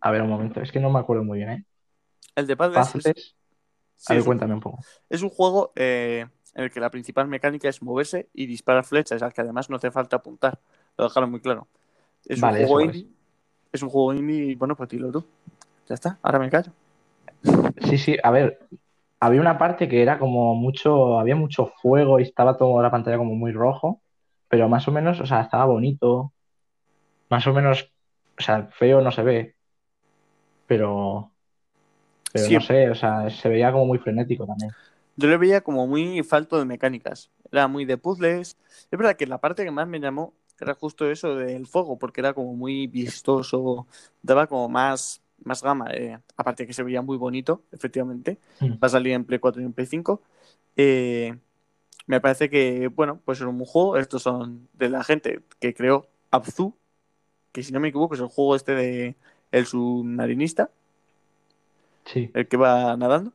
A 0.00 0.10
ver, 0.10 0.22
un 0.22 0.30
momento, 0.30 0.60
es 0.62 0.72
que 0.72 0.80
no 0.80 0.90
me 0.90 0.98
acuerdo 0.98 1.24
muy 1.24 1.38
bien, 1.38 1.50
¿eh? 1.50 1.64
El 2.34 2.46
de 2.46 2.56
Pathless 2.56 3.06
es, 3.06 3.36
sí, 3.96 4.12
A 4.12 4.16
ver, 4.16 4.24
cuéntame 4.24 4.54
un 4.54 4.60
poco. 4.60 4.78
Es 5.10 5.22
un 5.22 5.28
juego 5.28 5.72
eh, 5.76 6.26
en 6.54 6.64
el 6.64 6.70
que 6.70 6.80
la 6.80 6.90
principal 6.90 7.28
mecánica 7.28 7.68
es 7.68 7.82
moverse 7.82 8.28
y 8.32 8.46
disparar 8.46 8.84
flechas, 8.84 9.22
al 9.22 9.32
que 9.32 9.40
además 9.40 9.68
no 9.68 9.76
hace 9.76 9.90
falta 9.90 10.16
apuntar. 10.16 10.58
Lo 10.96 11.04
dejaron 11.04 11.30
muy 11.30 11.40
claro. 11.40 11.66
Es 12.26 12.40
Vale, 12.40 12.60
un 12.60 12.66
juego 12.66 12.80
es. 12.80 12.96
indie. 12.96 13.12
Es 13.72 13.82
un 13.82 13.90
juego 13.90 14.14
indie 14.14 14.56
bueno, 14.56 14.76
pues 14.76 14.88
dilo 14.88 15.10
tú. 15.10 15.24
Ya 15.88 15.94
está, 15.94 16.18
ahora 16.22 16.38
me 16.38 16.48
callo. 16.48 16.72
Sí, 17.88 17.98
sí, 17.98 18.16
a 18.22 18.30
ver, 18.30 18.58
había 19.20 19.40
una 19.40 19.58
parte 19.58 19.88
que 19.88 20.02
era 20.02 20.18
como 20.18 20.54
mucho, 20.54 21.18
había 21.18 21.36
mucho 21.36 21.66
fuego 21.82 22.20
y 22.20 22.22
estaba 22.24 22.56
toda 22.56 22.82
la 22.82 22.90
pantalla 22.90 23.18
como 23.18 23.34
muy 23.34 23.52
rojo, 23.52 24.00
pero 24.48 24.68
más 24.68 24.86
o 24.88 24.92
menos, 24.92 25.20
o 25.20 25.26
sea, 25.26 25.40
estaba 25.42 25.64
bonito, 25.66 26.32
más 27.28 27.46
o 27.46 27.52
menos, 27.52 27.90
o 28.38 28.42
sea, 28.42 28.68
feo 28.72 29.00
no 29.00 29.10
se 29.10 29.22
ve, 29.22 29.54
pero, 30.66 31.30
pero 32.32 32.46
Sí. 32.46 32.54
no 32.54 32.60
sé, 32.60 32.90
o 32.90 32.94
sea, 32.94 33.30
se 33.30 33.48
veía 33.48 33.72
como 33.72 33.86
muy 33.86 33.98
frenético 33.98 34.46
también. 34.46 34.70
Yo 35.16 35.28
lo 35.28 35.38
veía 35.38 35.62
como 35.62 35.86
muy 35.86 36.22
falto 36.22 36.58
de 36.58 36.64
mecánicas. 36.64 37.30
Era 37.50 37.66
muy 37.66 37.84
de 37.84 37.96
puzzles. 37.98 38.56
Es 38.90 38.98
verdad 38.98 39.16
que 39.16 39.26
la 39.26 39.38
parte 39.38 39.64
que 39.64 39.70
más 39.70 39.88
me 39.88 39.98
llamó 39.98 40.32
era 40.60 40.74
justo 40.74 41.10
eso 41.10 41.34
del 41.34 41.66
fuego, 41.66 41.98
porque 41.98 42.20
era 42.20 42.34
como 42.34 42.54
muy 42.54 42.86
vistoso, 42.86 43.86
daba 44.22 44.46
como 44.46 44.68
más, 44.68 45.22
más 45.44 45.62
gama. 45.62 45.86
eh, 45.92 46.18
Aparte 46.36 46.66
que 46.66 46.72
se 46.72 46.82
veía 46.82 47.02
muy 47.02 47.16
bonito, 47.16 47.62
efectivamente. 47.72 48.38
Mm. 48.60 48.72
Va 48.74 48.78
a 48.86 48.88
salir 48.88 49.12
en 49.12 49.24
Play 49.24 49.38
4 49.38 49.62
y 49.62 49.64
en 49.64 49.72
Play 49.72 49.86
5. 49.86 50.22
Eh, 50.76 51.36
me 52.06 52.20
parece 52.20 52.48
que, 52.50 52.88
bueno, 52.88 53.20
pues 53.24 53.38
es 53.40 53.46
un 53.46 53.64
juego. 53.64 53.96
Estos 53.96 54.22
son 54.22 54.68
de 54.74 54.88
la 54.88 55.04
gente 55.04 55.40
que 55.60 55.74
creó 55.74 56.06
Abzu, 56.30 56.74
que 57.52 57.62
si 57.62 57.72
no 57.72 57.80
me 57.80 57.88
equivoco 57.88 58.14
es 58.14 58.20
el 58.20 58.28
juego 58.28 58.56
este 58.56 58.72
de 58.74 59.16
El 59.52 59.66
submarinista, 59.66 60.70
Sí, 62.04 62.30
el 62.34 62.48
que 62.48 62.56
va 62.56 62.96
nadando, 62.96 63.32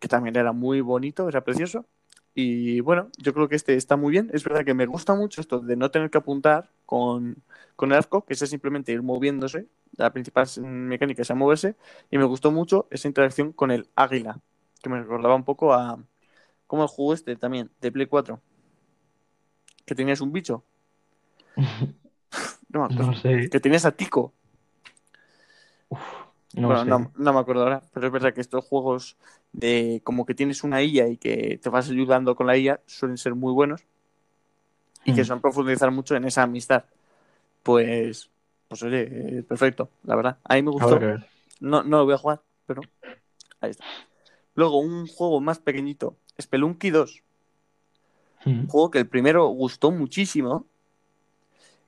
que 0.00 0.08
también 0.08 0.36
era 0.36 0.52
muy 0.52 0.80
bonito, 0.80 1.28
era 1.28 1.44
precioso. 1.44 1.86
Y 2.34 2.80
bueno, 2.80 3.10
yo 3.18 3.32
creo 3.32 3.48
que 3.48 3.54
este 3.56 3.74
está 3.74 3.96
muy 3.96 4.10
bien. 4.10 4.30
Es 4.32 4.42
verdad 4.42 4.64
que 4.64 4.74
me 4.74 4.86
gusta 4.86 5.14
mucho 5.14 5.40
esto 5.40 5.60
de 5.60 5.76
no 5.76 5.90
tener 5.90 6.10
que 6.10 6.18
apuntar 6.18 6.68
con, 6.84 7.36
con 7.76 7.92
el 7.92 7.98
arco, 7.98 8.24
que 8.24 8.34
es 8.34 8.40
simplemente 8.40 8.92
ir 8.92 9.02
moviéndose. 9.02 9.68
La 9.96 10.12
principal 10.12 10.48
mecánica 10.60 11.22
es 11.22 11.30
a 11.30 11.34
moverse. 11.34 11.76
Y 12.10 12.18
me 12.18 12.24
gustó 12.24 12.50
mucho 12.50 12.88
esa 12.90 13.06
interacción 13.06 13.52
con 13.52 13.70
el 13.70 13.88
águila, 13.94 14.40
que 14.82 14.88
me 14.88 15.00
recordaba 15.00 15.36
un 15.36 15.44
poco 15.44 15.72
a 15.72 15.98
como 16.66 16.82
el 16.82 16.88
juego 16.88 17.14
este 17.14 17.36
también, 17.36 17.70
de 17.80 17.92
Play 17.92 18.06
4, 18.06 18.40
que 19.86 19.94
tenías 19.94 20.20
un 20.20 20.32
bicho. 20.32 20.64
No, 22.70 22.88
sé, 23.14 23.48
que 23.50 23.60
tenías 23.60 23.84
a 23.84 23.92
Tico. 23.92 24.32
No 26.56 26.68
bueno, 26.68 26.84
no, 26.84 27.12
no 27.16 27.32
me 27.32 27.40
acuerdo 27.40 27.62
ahora, 27.62 27.82
pero 27.92 28.06
es 28.06 28.12
verdad 28.12 28.32
que 28.32 28.40
estos 28.40 28.64
juegos 28.64 29.16
de 29.52 30.00
como 30.04 30.24
que 30.26 30.34
tienes 30.34 30.64
una 30.64 30.82
IA 30.82 31.08
y 31.08 31.16
que 31.16 31.58
te 31.62 31.68
vas 31.68 31.90
ayudando 31.90 32.34
con 32.36 32.46
la 32.46 32.56
IA 32.56 32.80
suelen 32.86 33.18
ser 33.18 33.34
muy 33.34 33.52
buenos 33.52 33.84
y 35.04 35.12
que 35.12 35.22
Mm. 35.22 35.26
son 35.26 35.40
profundizar 35.40 35.90
mucho 35.90 36.16
en 36.16 36.24
esa 36.24 36.42
amistad. 36.42 36.84
Pues, 37.62 38.30
pues 38.68 38.82
oye, 38.82 39.38
eh, 39.38 39.42
perfecto, 39.42 39.90
la 40.04 40.16
verdad. 40.16 40.38
A 40.44 40.54
mí 40.54 40.62
me 40.62 40.70
gustó. 40.70 41.00
No, 41.60 41.82
no 41.82 41.98
lo 41.98 42.04
voy 42.04 42.14
a 42.14 42.18
jugar, 42.18 42.42
pero 42.66 42.82
ahí 43.60 43.70
está. 43.70 43.84
Luego, 44.54 44.78
un 44.78 45.06
juego 45.08 45.40
más 45.40 45.58
pequeñito, 45.58 46.16
Spelunky 46.40 46.90
2. 46.90 47.22
Mm. 48.44 48.60
Un 48.60 48.66
juego 48.68 48.90
que 48.90 48.98
el 48.98 49.08
primero 49.08 49.46
gustó 49.48 49.90
muchísimo. 49.90 50.66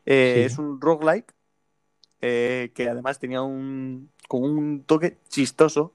Eh, 0.05 0.47
Sí. 0.47 0.53
Es 0.53 0.59
un 0.59 0.81
roguelike 0.81 1.35
eh, 2.21 2.73
que 2.75 2.89
además 2.89 3.19
tenía 3.19 3.43
un, 3.43 4.11
con 4.29 4.43
un 4.43 4.83
toque 4.85 5.19
chistoso, 5.29 5.93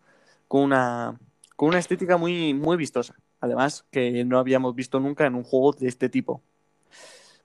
con 0.47 0.63
una, 0.63 1.19
con 1.55 1.69
una 1.69 1.79
estética 1.79 2.17
muy, 2.17 2.53
muy 2.53 2.77
vistosa. 2.77 3.15
Además, 3.39 3.85
que 3.91 4.23
no 4.23 4.37
habíamos 4.37 4.75
visto 4.75 4.99
nunca 4.99 5.25
en 5.25 5.35
un 5.35 5.43
juego 5.43 5.73
de 5.73 5.87
este 5.87 6.09
tipo. 6.09 6.41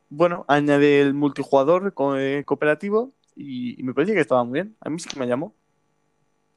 Bueno, 0.09 0.45
añade 0.49 1.01
el 1.01 1.15
multijugador 1.15 1.93
eh, 2.19 2.43
cooperativo 2.45 3.13
y, 3.35 3.83
me 3.83 3.95
parece 3.95 4.15
que 4.15 4.21
estaba 4.21 4.45
muy 4.45 4.55
bien. 4.55 4.77
A 4.81 4.91
mí 4.91 4.99
sí 4.99 5.09
que 5.09 5.19
me 5.19 5.27
llamó. 5.27 5.55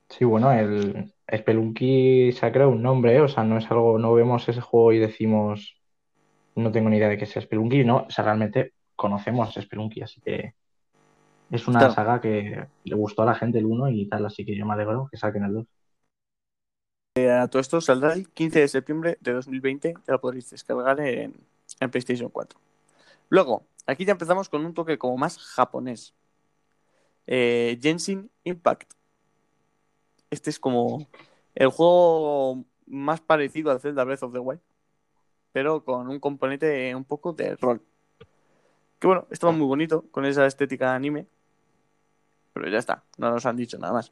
Sí, 0.09 0.25
bueno, 0.25 0.51
el 0.51 1.13
Spelunky 1.33 2.31
se 2.31 2.45
ha 2.45 2.51
creado 2.51 2.71
un 2.71 2.81
nombre, 2.81 3.15
¿eh? 3.15 3.21
O 3.21 3.27
sea, 3.27 3.43
no 3.43 3.57
es 3.57 3.69
algo, 3.69 3.99
no 3.99 4.13
vemos 4.13 4.47
ese 4.49 4.61
juego 4.61 4.91
y 4.91 4.99
decimos, 4.99 5.79
no 6.55 6.71
tengo 6.71 6.89
ni 6.89 6.97
idea 6.97 7.09
de 7.09 7.17
que 7.17 7.25
sea 7.25 7.41
Spelunky, 7.41 7.83
no, 7.83 8.05
o 8.07 8.09
sea, 8.09 8.25
realmente 8.25 8.73
conocemos 8.95 9.53
Spelunky, 9.53 10.01
así 10.01 10.19
que 10.21 10.55
Es 11.51 11.67
una 11.67 11.79
Claro. 11.79 11.93
saga 11.93 12.21
que 12.21 12.67
le 12.83 12.95
gustó 12.95 13.23
a 13.23 13.25
la 13.25 13.35
gente 13.35 13.57
el 13.57 13.65
1 13.65 13.89
y 13.89 14.07
tal, 14.07 14.25
así 14.25 14.45
que 14.45 14.55
yo 14.55 14.65
me 14.65 14.73
alegro 14.73 15.07
que 15.11 15.17
saquen 15.17 15.43
el 15.43 15.53
2. 15.53 15.65
A 17.17 17.47
todo 17.47 17.59
esto 17.59 17.81
saldrá 17.81 18.13
el 18.13 18.29
15 18.29 18.59
de 18.59 18.67
septiembre 18.67 19.17
de 19.19 19.33
2020, 19.33 19.93
te 20.05 20.11
lo 20.11 20.21
podréis 20.21 20.49
descargar 20.49 20.99
en, 21.01 21.35
en 21.79 21.91
PlayStation 21.91 22.29
4. 22.29 22.59
Luego, 23.29 23.63
aquí 23.87 24.05
ya 24.05 24.13
empezamos 24.13 24.47
con 24.47 24.65
un 24.65 24.73
toque 24.73 24.97
como 24.97 25.17
más 25.17 25.37
japonés. 25.37 26.13
Eh, 27.27 27.77
Genshin 27.81 28.29
Impact. 28.43 28.93
Este 30.29 30.49
es 30.49 30.59
como 30.59 31.07
el 31.55 31.69
juego 31.69 32.63
más 32.85 33.19
parecido 33.21 33.71
al 33.71 33.79
Zelda 33.81 34.03
Breath 34.03 34.23
of 34.23 34.33
the 34.33 34.39
Wild, 34.39 34.61
pero 35.51 35.83
con 35.83 36.07
un 36.07 36.19
componente 36.19 36.93
un 36.95 37.03
poco 37.03 37.33
de 37.33 37.55
rol. 37.55 37.81
Que 38.99 39.07
bueno, 39.07 39.27
estaba 39.31 39.51
muy 39.51 39.65
bonito 39.67 40.05
con 40.11 40.25
esa 40.25 40.45
estética 40.45 40.93
anime, 40.95 41.25
pero 42.59 42.69
ya 42.71 42.77
está, 42.79 43.05
no 43.17 43.31
nos 43.31 43.45
han 43.45 43.55
dicho 43.55 43.77
nada 43.77 43.93
más. 43.93 44.11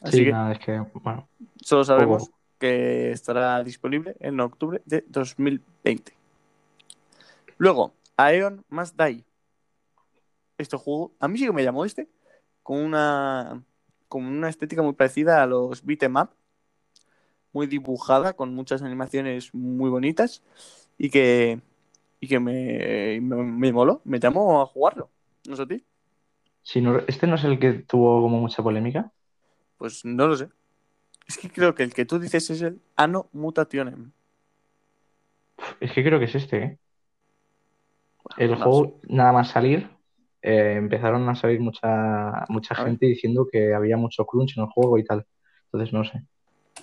Así 0.00 0.16
Sí, 0.16 0.24
que 0.24 0.32
nada, 0.32 0.52
es 0.52 0.58
que, 0.60 0.82
bueno, 0.94 1.28
solo 1.60 1.84
sabemos 1.84 2.30
que 2.58 3.10
estará 3.10 3.62
disponible 3.62 4.16
en 4.18 4.40
octubre 4.40 4.80
de 4.86 5.04
2020. 5.08 6.16
Luego, 7.58 7.92
Aeon 8.16 8.64
Must 8.70 8.98
Die. 8.98 9.24
Este 10.56 10.78
juego, 10.78 11.12
a 11.20 11.28
mí 11.28 11.38
sí 11.38 11.44
que 11.44 11.52
me 11.52 11.62
llamó 11.64 11.84
este, 11.84 12.08
con 12.62 12.78
una, 12.78 13.62
con 14.08 14.24
una 14.24 14.48
estética 14.48 14.80
muy 14.80 14.94
parecida 14.94 15.42
a 15.42 15.46
los 15.46 15.84
beat'em 15.84 16.16
up, 16.16 16.30
muy 17.52 17.66
dibujada, 17.66 18.32
con 18.32 18.54
muchas 18.54 18.80
animaciones 18.80 19.52
muy 19.52 19.90
bonitas 19.90 20.42
y 20.96 21.10
que, 21.10 21.60
y 22.20 22.28
que 22.28 22.40
me, 22.40 23.20
me, 23.20 23.36
me 23.44 23.72
moló, 23.72 24.00
me 24.04 24.18
llamó 24.18 24.62
a 24.62 24.66
jugarlo. 24.66 25.10
No 25.46 25.56
sé 25.56 25.62
a 25.62 25.66
ti, 25.66 25.84
si 26.62 26.80
no, 26.80 26.98
este 27.08 27.26
no 27.26 27.34
es 27.36 27.44
el 27.44 27.58
que 27.58 27.72
tuvo 27.72 28.22
como 28.22 28.38
mucha 28.40 28.62
polémica. 28.62 29.12
pues 29.78 30.04
no 30.04 30.26
lo 30.26 30.36
sé. 30.36 30.48
Es 31.26 31.38
que 31.38 31.50
creo 31.50 31.74
que 31.74 31.82
el 31.84 31.94
que 31.94 32.04
tú 32.04 32.18
dices 32.18 32.50
es 32.50 32.60
el 32.62 32.80
Anno 32.96 33.28
Mutationem. 33.32 34.12
Es 35.80 35.92
que 35.92 36.02
creo 36.02 36.18
que 36.18 36.24
es 36.26 36.34
este, 36.34 36.56
¿eh? 36.62 36.78
El 38.36 38.52
No 38.52 38.56
juego, 38.58 39.00
nada 39.08 39.32
más 39.32 39.50
salir, 39.50 39.88
eh, 40.42 40.74
empezaron 40.76 41.28
a 41.28 41.34
salir 41.34 41.60
mucha, 41.60 42.44
mucha 42.48 42.74
A 42.74 42.84
ver. 42.84 42.92
gente 42.92 43.06
diciendo 43.06 43.46
que 43.50 43.74
había 43.74 43.96
mucho 43.96 44.24
crunch 44.26 44.56
en 44.56 44.64
el 44.64 44.70
juego 44.70 44.98
y 44.98 45.04
tal. 45.04 45.26
Entonces, 45.66 45.92
no 45.92 46.04
sé. 46.04 46.22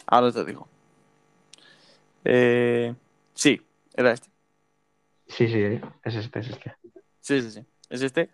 Ahora 0.06 0.32
te 0.32 0.44
digo. 0.46 0.68
Eh, 2.26 2.94
sí, 3.34 3.62
era 3.96 4.12
este. 4.12 4.30
Sí, 5.28 5.48
sí, 5.48 5.80
es 6.04 6.16
este, 6.16 6.40
es 6.40 6.50
este. 6.50 6.76
Sí, 7.20 7.42
sí, 7.42 7.52
sí. 7.52 7.66
Es 7.90 8.02
este. 8.02 8.30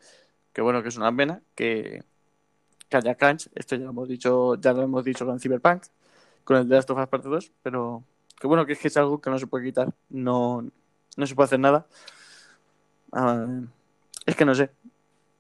Que 0.54 0.62
bueno, 0.62 0.82
que 0.84 0.90
es 0.90 0.98
una 0.98 1.16
pena 1.16 1.42
que, 1.56 2.04
que 2.90 2.98
haya 2.98 3.16
crunch. 3.16 3.50
Esto 3.56 3.76
ya 3.76 3.84
lo 3.86 3.90
hemos 3.90 4.08
dicho, 4.08 4.56
ya 4.56 4.74
lo 4.74 4.84
hemos 4.84 5.04
dicho 5.04 5.26
con 5.26 5.40
Cyberpunk, 5.40 5.84
con 6.44 6.58
el 6.58 6.68
de 6.70 6.76
Last 6.76 6.90
of 6.92 7.00
Us 7.00 7.08
Parte 7.08 7.28
2, 7.30 7.52
pero 7.64 8.04
que 8.40 8.48
bueno, 8.48 8.66
que 8.66 8.74
es 8.74 8.80
que 8.80 8.88
es 8.90 8.98
algo 8.98 9.20
que 9.20 9.30
no 9.30 9.40
se 9.40 9.48
puede 9.48 9.66
quitar. 9.66 9.94
No, 10.10 10.64
no 11.18 11.28
se 11.28 11.34
puede 11.36 11.46
hacer 11.46 11.60
nada. 11.60 11.88
Ah, 13.12 13.48
es 14.26 14.36
que 14.36 14.46
no 14.46 14.56
sé. 14.56 14.70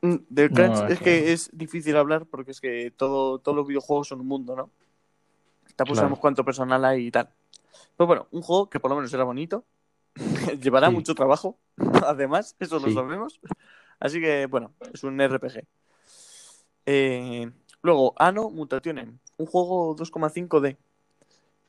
Mm, 0.01 0.15
Del 0.29 0.49
No, 0.49 0.55
crunch 0.55 0.77
es 0.85 0.91
es 0.93 0.99
que- 0.99 1.05
que 1.05 1.33
es 1.33 1.49
difícil 1.53 1.95
hablar 1.97 2.25
porque 2.25 2.51
es 2.51 2.59
que 2.61 2.91
todo, 2.95 3.39
todos 3.39 3.55
los 3.55 3.67
videojuegos 3.67 4.07
son 4.07 4.19
un 4.21 4.27
mundo, 4.27 4.55
¿no? 4.55 4.69
Tampoco 5.75 5.93
Claro. 5.93 5.95
sabemos 5.95 6.19
cuánto 6.19 6.43
personal 6.43 6.83
hay 6.85 7.07
y 7.07 7.11
tal. 7.11 7.29
Pero 7.97 8.07
bueno, 8.07 8.27
un 8.31 8.41
juego 8.41 8.69
que 8.69 8.79
por 8.79 8.89
lo 8.91 8.95
menos 8.97 9.13
era 9.13 9.23
bonito. 9.23 9.63
Llevará 10.61 10.87
Sí. 10.89 10.93
mucho 10.93 11.15
trabajo, 11.15 11.57
además, 12.07 12.55
eso 12.59 12.79
lo 12.79 12.87
Sí. 12.87 12.93
sabemos. 12.93 13.39
Así 14.03 14.19
que, 14.19 14.47
bueno, 14.47 14.73
es 14.93 15.01
un 15.05 15.19
RPG. 15.19 15.63
Eh, 16.85 17.49
luego, 17.81 18.13
Ano 18.17 18.49
Mutationen, 18.49 19.21
un 19.37 19.45
juego 19.45 19.95
2,5D 19.95 20.75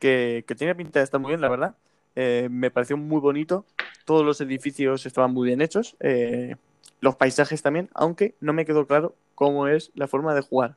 que, 0.01 0.45
que 0.45 0.55
tiene 0.57 0.75
pinta 0.75 0.99
de 0.99 1.05
estar 1.05 1.21
muy 1.21 1.29
bien, 1.29 1.41
la 1.41 1.49
verdad. 1.49 1.77
Eh, 2.17 2.49
me 2.51 2.73
pareció 2.73 2.97
muy 2.97 3.21
bonito. 3.21 3.65
Todos 4.05 4.27
los 4.27 4.41
edificios 4.41 5.07
estaban 5.07 5.33
muy 5.33 5.47
bien 5.47 5.61
hechos. 5.61 5.97
eh, 6.01 6.57
los 7.01 7.15
paisajes 7.15 7.63
también, 7.63 7.89
aunque 7.95 8.35
no 8.41 8.53
me 8.53 8.65
quedó 8.65 8.85
claro 8.89 9.15
cómo 9.37 9.69
es 9.69 9.93
la 9.95 10.09
forma 10.09 10.35
de 10.35 10.41
jugar. 10.41 10.77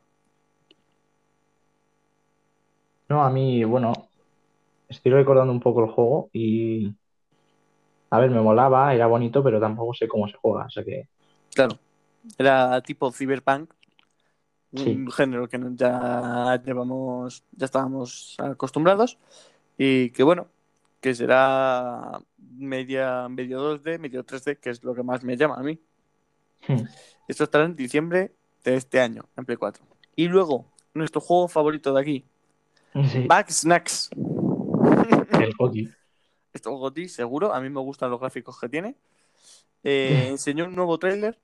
No, 3.10 3.24
a 3.24 3.32
mí, 3.32 3.64
bueno, 3.64 3.94
estoy 4.90 5.12
recordando 5.12 5.52
un 5.52 5.60
poco 5.62 5.84
el 5.84 5.90
juego 5.90 6.30
y. 6.34 6.94
A 8.12 8.20
ver, 8.20 8.30
me 8.30 8.42
molaba, 8.42 8.94
era 8.94 9.08
bonito, 9.08 9.44
pero 9.44 9.60
tampoco 9.60 9.96
sé 9.96 10.08
cómo 10.08 10.28
se 10.28 10.38
juega. 10.38 10.66
O 10.66 10.70
sea 10.70 10.84
que. 10.84 11.08
Claro, 11.54 11.80
era 12.38 12.82
tipo 12.82 13.12
cyberpunk, 13.12 13.74
un 14.72 15.10
género 15.12 15.48
que 15.48 15.60
ya 15.76 16.62
llevamos, 16.64 17.44
ya 17.52 17.66
estábamos 17.66 18.36
acostumbrados 18.38 19.18
y 19.78 20.10
que 20.12 20.24
bueno, 20.24 20.48
que 21.00 21.16
será 21.16 22.20
media, 22.38 23.28
medio 23.30 23.60
2D, 23.60 24.00
medio 24.00 24.26
3D, 24.26 24.60
que 24.60 24.70
es 24.70 24.84
lo 24.84 24.94
que 24.94 25.04
más 25.04 25.24
me 25.24 25.38
llama 25.38 25.56
a 25.56 25.64
mí. 25.64 25.80
hmm, 26.68 26.84
Esto 27.28 27.44
estará 27.44 27.66
en 27.66 27.76
diciembre 27.76 28.36
de 28.64 28.76
este 28.76 29.00
año, 29.00 29.26
en 29.36 29.46
Play 29.46 29.58
4. 29.58 29.84
Y 30.16 30.28
luego, 30.28 30.66
nuestro 30.94 31.22
juego 31.22 31.48
favorito 31.48 31.94
de 31.94 32.02
aquí, 32.02 32.26
Sí, 33.06 33.26
Back 33.28 33.50
Snacks. 33.52 34.10
el 34.14 35.54
Goti. 35.58 35.90
Esto 36.54 36.72
Goti, 36.72 37.08
seguro, 37.08 37.54
a 37.54 37.62
mí 37.62 37.70
me 37.70 37.80
gustan 37.80 38.10
los 38.10 38.20
gráficos 38.20 38.60
que 38.60 38.70
tiene. 38.70 38.96
Eh, 39.84 40.28
enseñó 40.30 40.66
un 40.66 40.76
nuevo 40.76 40.98
tráiler 41.00 41.40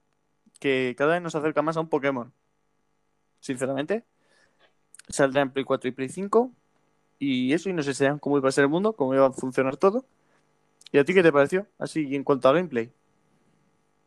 que 0.59 0.95
cada 0.97 1.13
vez 1.15 1.21
nos 1.23 1.35
acerca 1.35 1.61
más 1.63 1.77
a 1.77 1.81
un 1.81 1.89
Pokémon. 1.89 2.33
Sinceramente. 3.39 4.05
Saldrá 5.09 5.41
en 5.41 5.51
Play 5.51 5.63
4 5.65 5.87
y 5.89 5.91
Play 5.91 6.09
5. 6.09 6.51
Y 7.19 7.53
eso, 7.53 7.69
y 7.69 7.73
nos 7.73 7.87
enseñan 7.87 8.19
cómo 8.19 8.37
iba 8.37 8.49
a 8.49 8.51
ser 8.53 8.63
el 8.65 8.69
mundo, 8.69 8.93
cómo 8.95 9.13
iba 9.15 9.27
a 9.27 9.31
funcionar 9.33 9.77
todo. 9.77 10.05
¿Y 10.91 10.99
a 10.99 11.05
ti 11.05 11.13
qué 11.15 11.23
te 11.23 11.33
pareció? 11.33 11.67
Así, 11.79 12.15
en 12.15 12.23
cuanto 12.25 12.49
a 12.49 12.53
gameplay. 12.53 12.91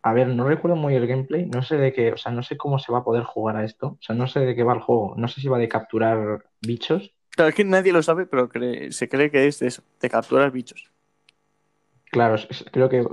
A 0.03 0.12
ver, 0.15 0.29
no 0.29 0.49
recuerdo 0.49 0.75
muy 0.77 0.95
el 0.95 1.07
gameplay, 1.07 1.45
no 1.47 1.62
sé 1.62 1.77
de 1.77 1.93
qué, 1.93 2.12
o 2.12 2.17
sea, 2.17 2.33
no 2.33 2.43
sé 2.43 2.57
cómo 2.57 2.79
se 2.79 2.93
va 2.93 2.99
a 2.99 3.05
poder 3.05 3.25
jugar 3.25 3.57
a 3.57 3.65
esto, 3.65 3.89
o 3.89 3.99
sea, 4.01 4.15
no 4.17 4.27
sé 4.29 4.41
de 4.41 4.55
qué 4.55 4.62
va 4.62 4.73
el 4.75 4.81
juego, 4.81 5.15
no 5.19 5.29
sé 5.29 5.41
si 5.41 5.49
va 5.49 5.59
de 5.59 5.69
capturar 5.69 6.47
bichos, 6.62 7.15
Claro, 7.31 7.51
es 7.51 7.55
que 7.55 7.65
nadie 7.65 7.93
lo 7.93 8.03
sabe, 8.03 8.27
pero 8.27 8.49
cree- 8.49 8.91
se 8.93 9.09
cree 9.09 9.31
que 9.31 9.47
es 9.47 9.59
de 9.61 9.69
eso, 9.69 9.83
de 10.01 10.11
capturar 10.11 10.51
bichos. 10.51 10.91
claro, 12.11 12.37
creo 12.73 12.89
que 12.89 13.05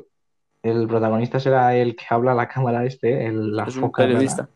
el 0.63 0.87
protagonista 0.87 1.39
será 1.39 1.75
el 1.75 1.95
que 1.95 2.05
habla 2.09 2.31
a 2.31 2.35
la 2.35 2.47
cámara 2.47 2.85
este, 2.85 3.27
el, 3.27 3.55
la 3.55 3.65
es 3.65 3.75
un 3.75 3.81
foca 3.83 4.03
rara. 4.03 4.13
periodista. 4.13 4.49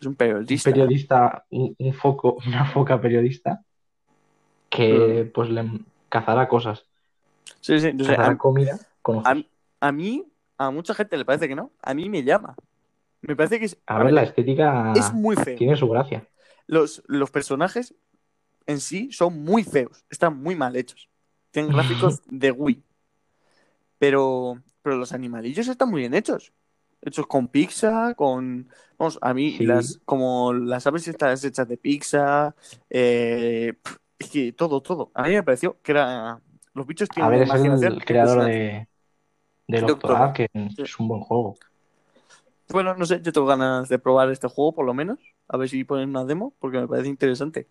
Es 0.00 0.06
un 0.06 0.10
un 0.10 0.16
periodista. 0.16 0.70
periodista, 0.70 1.44
un, 1.50 1.76
un 1.78 1.92
foco, 1.94 2.38
una 2.46 2.64
foca 2.66 3.00
periodista 3.00 3.62
que 4.68 5.30
pues 5.34 5.50
le 5.50 5.68
cazará 6.08 6.48
cosas, 6.48 6.86
Sí, 7.60 7.78
sí, 7.80 7.92
no 7.92 8.04
sé, 8.04 8.10
cazará 8.16 8.32
a- 8.34 8.38
comida 8.38 8.78
con. 9.02 9.22
A, 9.26 9.36
a 9.80 9.92
mí, 9.92 10.24
a 10.56 10.70
mucha 10.70 10.94
gente 10.94 11.16
le 11.16 11.24
parece 11.24 11.48
que 11.48 11.54
no. 11.54 11.72
A 11.82 11.94
mí 11.94 12.08
me 12.08 12.22
llama. 12.22 12.54
Me 13.22 13.36
parece 13.36 13.58
que 13.58 13.66
es, 13.66 13.76
A 13.86 14.02
ver, 14.02 14.12
la 14.12 14.22
estética 14.22 14.92
es 14.96 15.12
muy 15.12 15.36
feo. 15.36 15.56
tiene 15.56 15.76
su 15.76 15.88
gracia. 15.88 16.26
Los, 16.66 17.02
los 17.06 17.30
personajes 17.30 17.94
en 18.66 18.80
sí 18.80 19.10
son 19.12 19.42
muy 19.44 19.64
feos. 19.64 20.04
Están 20.08 20.40
muy 20.42 20.54
mal 20.54 20.76
hechos. 20.76 21.08
Tienen 21.50 21.72
gráficos 21.72 22.22
de 22.30 22.50
Wii. 22.52 22.82
Pero, 23.98 24.58
pero 24.82 24.96
los 24.96 25.12
animalillos 25.12 25.68
están 25.68 25.90
muy 25.90 26.00
bien 26.02 26.14
hechos. 26.14 26.52
Hechos 27.02 27.26
con 27.26 27.48
pizza, 27.48 28.14
con... 28.14 28.68
Vamos, 28.98 29.18
a 29.22 29.32
mí 29.34 29.56
Sí. 29.58 29.64
las 29.66 30.00
como 30.04 30.52
las 30.52 30.86
aves 30.86 31.08
estas 31.08 31.44
hechas 31.44 31.68
de 31.68 31.76
pizza. 31.78 32.54
eh, 32.90 33.74
es 34.18 34.30
que 34.30 34.52
todo, 34.52 34.82
todo. 34.82 35.10
A 35.14 35.24
mí 35.24 35.30
me 35.34 35.42
pareció 35.42 35.80
que 35.82 35.92
era... 35.92 36.40
Los 36.74 36.86
bichos 36.86 37.10
A 37.10 37.14
tienen 37.14 37.30
ver, 37.30 37.42
una 37.42 37.44
es 37.44 37.50
imaginación 37.54 37.92
el 37.94 38.04
creador 38.04 38.44
de, 38.44 38.88
del 39.66 39.86
Doctor, 39.86 40.12
Octodad, 40.12 40.32
que 40.32 40.48
sí. 40.76 40.82
es 40.82 40.98
un 40.98 41.08
buen 41.08 41.20
juego. 41.22 41.56
Bueno, 42.68 42.94
no 42.94 43.04
sé, 43.04 43.20
yo 43.22 43.32
tengo 43.32 43.46
ganas 43.46 43.88
de 43.88 43.98
probar 43.98 44.30
este 44.30 44.48
juego 44.48 44.72
por 44.74 44.86
lo 44.86 44.94
menos. 44.94 45.18
A 45.48 45.56
ver 45.56 45.68
si 45.68 45.82
ponen 45.84 46.10
una 46.10 46.24
demo, 46.24 46.54
porque 46.60 46.78
me 46.78 46.86
parece 46.88 47.08
interesante. 47.08 47.68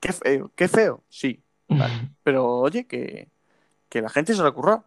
Qué, 0.00 0.12
feo, 0.12 0.52
qué 0.54 0.68
feo, 0.68 1.04
sí. 1.08 1.42
Vale. 1.68 1.94
Pero 2.22 2.46
oye, 2.60 2.86
que, 2.86 3.30
que 3.88 4.02
la 4.02 4.10
gente 4.10 4.34
se 4.34 4.42
lo 4.42 4.48
ocurra. 4.50 4.84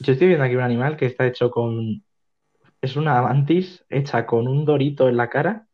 Yo 0.00 0.12
estoy 0.12 0.28
viendo 0.28 0.44
aquí 0.44 0.54
un 0.54 0.62
animal 0.62 0.96
que 0.96 1.06
está 1.06 1.26
hecho 1.26 1.50
con... 1.50 2.02
Es 2.80 2.94
una 2.96 3.20
mantis 3.22 3.84
hecha 3.88 4.24
con 4.26 4.46
un 4.46 4.64
dorito 4.64 5.08
en 5.08 5.16
la 5.16 5.28
cara, 5.28 5.66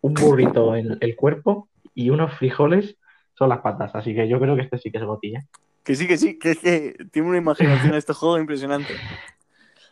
un 0.00 0.14
burrito 0.14 0.74
en 0.74 0.96
el 1.00 1.14
cuerpo 1.14 1.68
y 1.94 2.08
unos 2.10 2.32
frijoles 2.38 2.96
son 3.34 3.50
las 3.50 3.58
patas. 3.60 3.94
Así 3.94 4.14
que 4.14 4.26
yo 4.26 4.40
creo 4.40 4.56
que 4.56 4.62
este 4.62 4.78
sí 4.78 4.90
que 4.90 4.98
es 4.98 5.04
gotilla. 5.04 5.44
Que 5.84 5.94
sí, 5.94 6.06
que 6.08 6.16
sí, 6.16 6.38
que 6.38 6.52
es 6.52 6.58
que 6.58 6.94
tiene 7.12 7.28
una 7.28 7.36
imaginación 7.38 7.94
este 7.94 8.14
juego 8.14 8.38
impresionante. 8.38 8.94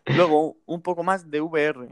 Luego, 0.06 0.56
un 0.66 0.80
poco 0.82 1.02
más 1.02 1.30
de 1.30 1.40
VR. 1.40 1.88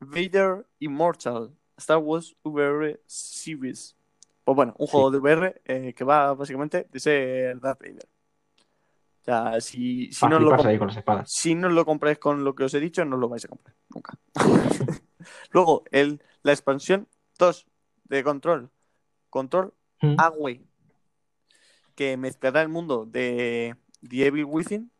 Vader 0.00 0.66
Immortal, 0.78 1.50
Star 1.76 1.98
Wars 1.98 2.34
VR 2.42 3.00
Series. 3.06 3.96
Pues 4.44 4.54
bueno, 4.56 4.74
un 4.78 4.86
Sí. 4.86 4.90
juego 4.92 5.10
de 5.10 5.18
VR 5.18 5.60
eh, 5.64 5.94
que 5.94 6.04
va 6.04 6.34
básicamente 6.34 6.86
de 6.90 7.00
ser 7.00 7.60
Darth 7.60 7.80
Vader. 7.80 8.06
O 9.26 9.30
sea, 9.32 9.60
si, 9.60 10.12
si 10.12 10.20
Para 10.20 10.34
no 10.34 10.40
lo 10.40 10.46
fliparse 10.50 10.64
comp- 10.68 10.70
ahí 10.70 10.78
con 10.78 10.86
las 10.88 10.96
espadas. 10.96 11.28
Si 11.32 11.54
no 11.56 11.68
lo 11.68 11.84
compráis 11.84 12.18
con 12.18 12.44
lo 12.44 12.54
que 12.54 12.64
os 12.64 12.74
he 12.74 12.80
dicho, 12.80 13.04
no 13.04 13.16
lo 13.16 13.28
vais 13.28 13.44
a 13.44 13.48
comprar 13.48 13.74
nunca. 13.92 14.16
Luego, 15.50 15.82
el, 15.90 16.22
la 16.42 16.52
expansión 16.52 17.08
2 17.38 17.66
de 18.04 18.22
Control. 18.24 18.70
Control 19.30 19.72
Mm. 20.02 20.14
Away. 20.18 20.62
Que 21.94 22.18
mezclará 22.18 22.60
el 22.60 22.68
mundo 22.68 23.06
de 23.06 23.74
The 24.06 24.26
Evil 24.26 24.44
Within. 24.44 24.90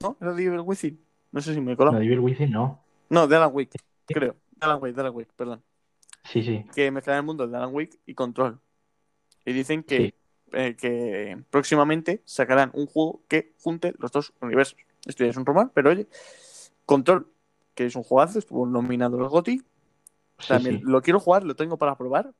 ¿No? 0.00 0.18
¿Era 0.20 0.36
The 0.36 0.42
Evil 0.44 0.60
Within? 0.60 1.02
No 1.32 1.40
sé 1.40 1.54
si 1.54 1.60
me 1.62 1.72
he 1.72 1.74
No, 1.74 1.78
colado. 1.78 1.98
Devil 1.98 2.20
Within 2.20 2.50
no. 2.50 2.84
No, 3.08 3.26
de 3.26 3.36
Alan 3.36 3.50
Wake, 3.52 3.78
creo. 4.06 4.34
De 4.50 4.58
Alan 4.66 4.78
Wake, 4.82 4.94
de 4.94 5.00
Alan 5.00 5.14
Wake, 5.14 5.32
perdón. 5.34 5.62
Sí, 6.24 6.42
sí. 6.42 6.64
Que 6.74 6.90
mezclará 6.90 7.18
el 7.20 7.24
mundo 7.24 7.48
de 7.48 7.56
Alan 7.56 7.70
Wake 7.74 7.98
y 8.04 8.14
Control. 8.14 8.60
Y 9.46 9.52
dicen 9.54 9.82
que, 9.82 9.96
Sí. 9.96 10.14
Eh, 10.52 10.76
que 10.76 11.42
próximamente 11.50 12.22
sacarán 12.24 12.70
un 12.74 12.86
juego 12.86 13.22
que 13.28 13.54
junte 13.60 13.94
los 13.98 14.12
dos 14.12 14.32
universos. 14.40 14.76
Esto 15.06 15.24
ya 15.24 15.30
es 15.30 15.36
un 15.36 15.46
rumor, 15.46 15.70
pero 15.74 15.90
oye, 15.90 16.08
Control, 16.86 17.30
que 17.74 17.86
es 17.86 17.96
un 17.96 18.02
juegazo, 18.02 18.38
estuvo 18.38 18.66
nominado 18.66 19.18
al 19.18 19.28
GOTY. 19.28 19.58
Sí, 19.58 20.48
También 20.48 20.78
sí. 20.78 20.82
lo 20.84 21.02
quiero 21.02 21.20
jugar, 21.20 21.44
lo 21.44 21.56
tengo 21.56 21.76
para 21.76 21.96
probar. 21.96 22.32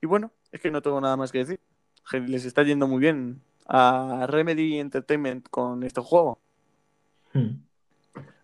Y 0.00 0.06
bueno, 0.06 0.32
es 0.52 0.60
que 0.60 0.70
no 0.70 0.82
tengo 0.82 1.00
nada 1.00 1.16
más 1.16 1.32
que 1.32 1.38
decir. 1.38 1.60
Les 2.12 2.44
está 2.44 2.62
yendo 2.62 2.86
muy 2.86 3.00
bien 3.00 3.40
a 3.66 4.26
Remedy 4.28 4.78
Entertainment 4.78 5.48
con 5.48 5.82
este 5.82 6.00
juego. 6.00 6.38
Mm. 7.32 7.56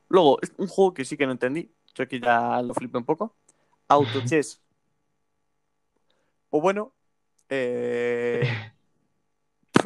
Luego, 0.08 0.38
es 0.42 0.52
un 0.56 0.66
juego 0.66 0.94
que 0.94 1.04
sí 1.04 1.16
que 1.16 1.26
no 1.26 1.32
entendí. 1.32 1.70
Yo 1.94 2.08
que 2.08 2.20
ya 2.20 2.62
lo 2.62 2.74
flipé 2.74 2.98
un 2.98 3.04
poco. 3.04 3.34
Auto 3.88 4.20
Chess. 4.24 4.60
O 6.50 6.60
bueno, 6.60 6.92
eh... 7.50 8.42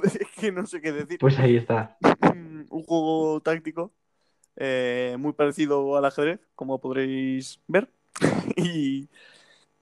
es 0.05 0.19
que 0.41 0.53
no 0.53 0.67
sé 0.67 0.81
qué 0.81 0.93
decir. 0.93 1.19
Pues 1.19 1.39
ahí 1.39 1.57
está. 1.57 1.97
un 2.71 2.83
juego 2.85 3.41
táctico 3.41 3.93
eh, 4.57 5.17
muy 5.19 5.33
parecido 5.33 5.97
al 5.97 6.05
ajedrez, 6.05 6.41
como 6.55 6.81
podréis 6.81 7.61
ver. 7.67 7.91
y, 8.57 9.09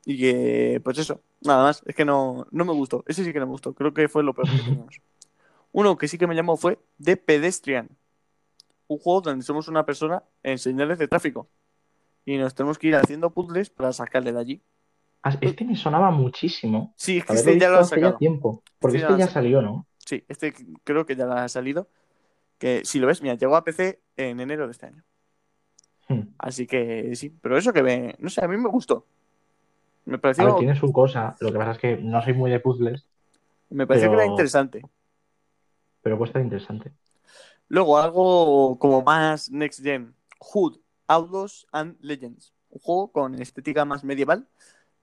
y 0.04 0.18
que, 0.18 0.80
pues 0.82 0.98
eso, 0.98 1.20
nada 1.42 1.64
más. 1.64 1.82
Es 1.86 1.94
que 1.94 2.04
no, 2.04 2.46
no 2.50 2.64
me 2.64 2.72
gustó. 2.72 3.04
Ese 3.06 3.24
sí 3.24 3.32
que 3.32 3.40
no 3.40 3.46
me 3.46 3.52
gustó. 3.52 3.74
Creo 3.74 3.92
que 3.92 4.08
fue 4.08 4.22
lo 4.22 4.34
peor 4.34 4.50
que 4.50 4.58
teníamos. 4.58 5.00
Uno 5.72 5.96
que 5.96 6.08
sí 6.08 6.18
que 6.18 6.26
me 6.26 6.34
llamó 6.34 6.56
fue 6.56 6.78
The 7.02 7.16
Pedestrian. 7.16 7.88
Un 8.88 8.98
juego 8.98 9.22
donde 9.22 9.44
somos 9.44 9.68
una 9.68 9.86
persona 9.86 10.22
en 10.42 10.58
señales 10.58 10.98
de 10.98 11.08
tráfico. 11.08 11.48
Y 12.24 12.36
nos 12.36 12.54
tenemos 12.54 12.78
que 12.78 12.88
ir 12.88 12.96
haciendo 12.96 13.30
puzzles 13.30 13.70
para 13.70 13.92
sacarle 13.92 14.32
de 14.32 14.38
allí. 14.38 14.62
Ah, 15.22 15.36
Este 15.40 15.64
me 15.64 15.76
sonaba 15.76 16.10
muchísimo. 16.10 16.92
Sí, 16.96 17.18
es 17.18 17.24
que 17.24 17.32
este 17.34 17.58
ya 17.58 17.70
lo 17.70 17.84
ya 17.84 17.84
sacado. 17.84 18.16
tiempo. 18.18 18.62
Porque 18.78 18.98
Este 18.98 18.98
ya 18.98 19.06
este 19.06 19.12
lo 19.12 19.18
ya 19.18 19.28
salió, 19.28 19.62
¿no? 19.62 19.86
Sí, 19.98 20.24
este 20.28 20.52
creo 20.84 21.06
que 21.06 21.16
ya 21.16 21.44
ha 21.44 21.48
salido. 21.48 21.88
Que 22.58 22.82
si 22.84 22.98
lo 23.00 23.06
ves, 23.08 23.22
mira, 23.22 23.34
llegó 23.34 23.56
a 23.56 23.64
PC 23.64 24.00
en 24.16 24.40
enero 24.40 24.66
de 24.66 24.72
este 24.72 24.86
año. 24.86 25.04
Mm. 26.08 26.22
Así 26.38 26.66
que 26.66 27.14
sí, 27.16 27.30
pero 27.30 27.56
eso 27.56 27.72
que 27.72 27.82
me, 27.82 28.14
no 28.18 28.28
sé, 28.30 28.44
a 28.44 28.48
mí 28.48 28.56
me 28.56 28.68
gustó. 28.68 29.06
Me 30.04 30.18
A 30.18 30.20
pareció, 30.20 30.44
ver, 30.44 30.56
tiene 30.56 30.76
su 30.76 30.92
cosa. 30.92 31.36
Lo 31.40 31.52
que 31.52 31.58
pasa 31.58 31.72
es 31.72 31.78
que 31.78 31.96
no 31.98 32.22
soy 32.22 32.34
muy 32.34 32.50
de 32.50 32.60
puzzles, 32.60 33.06
me 33.70 33.86
pareció 33.86 34.08
que 34.10 34.16
era 34.16 34.26
interesante. 34.26 34.82
pero 36.02 36.18
puede 36.18 36.30
estar 36.30 36.42
interesante. 36.42 36.92
Luego 37.68 37.98
algo 37.98 38.78
como 38.78 39.02
más 39.02 39.50
next 39.50 39.82
gen, 39.82 40.14
Hood, 40.38 40.78
Outlaws 41.06 41.66
and 41.72 41.96
Legends, 42.00 42.52
un 42.70 42.80
juego 42.80 43.12
con 43.12 43.40
estética 43.40 43.84
más 43.84 44.04
medieval 44.04 44.48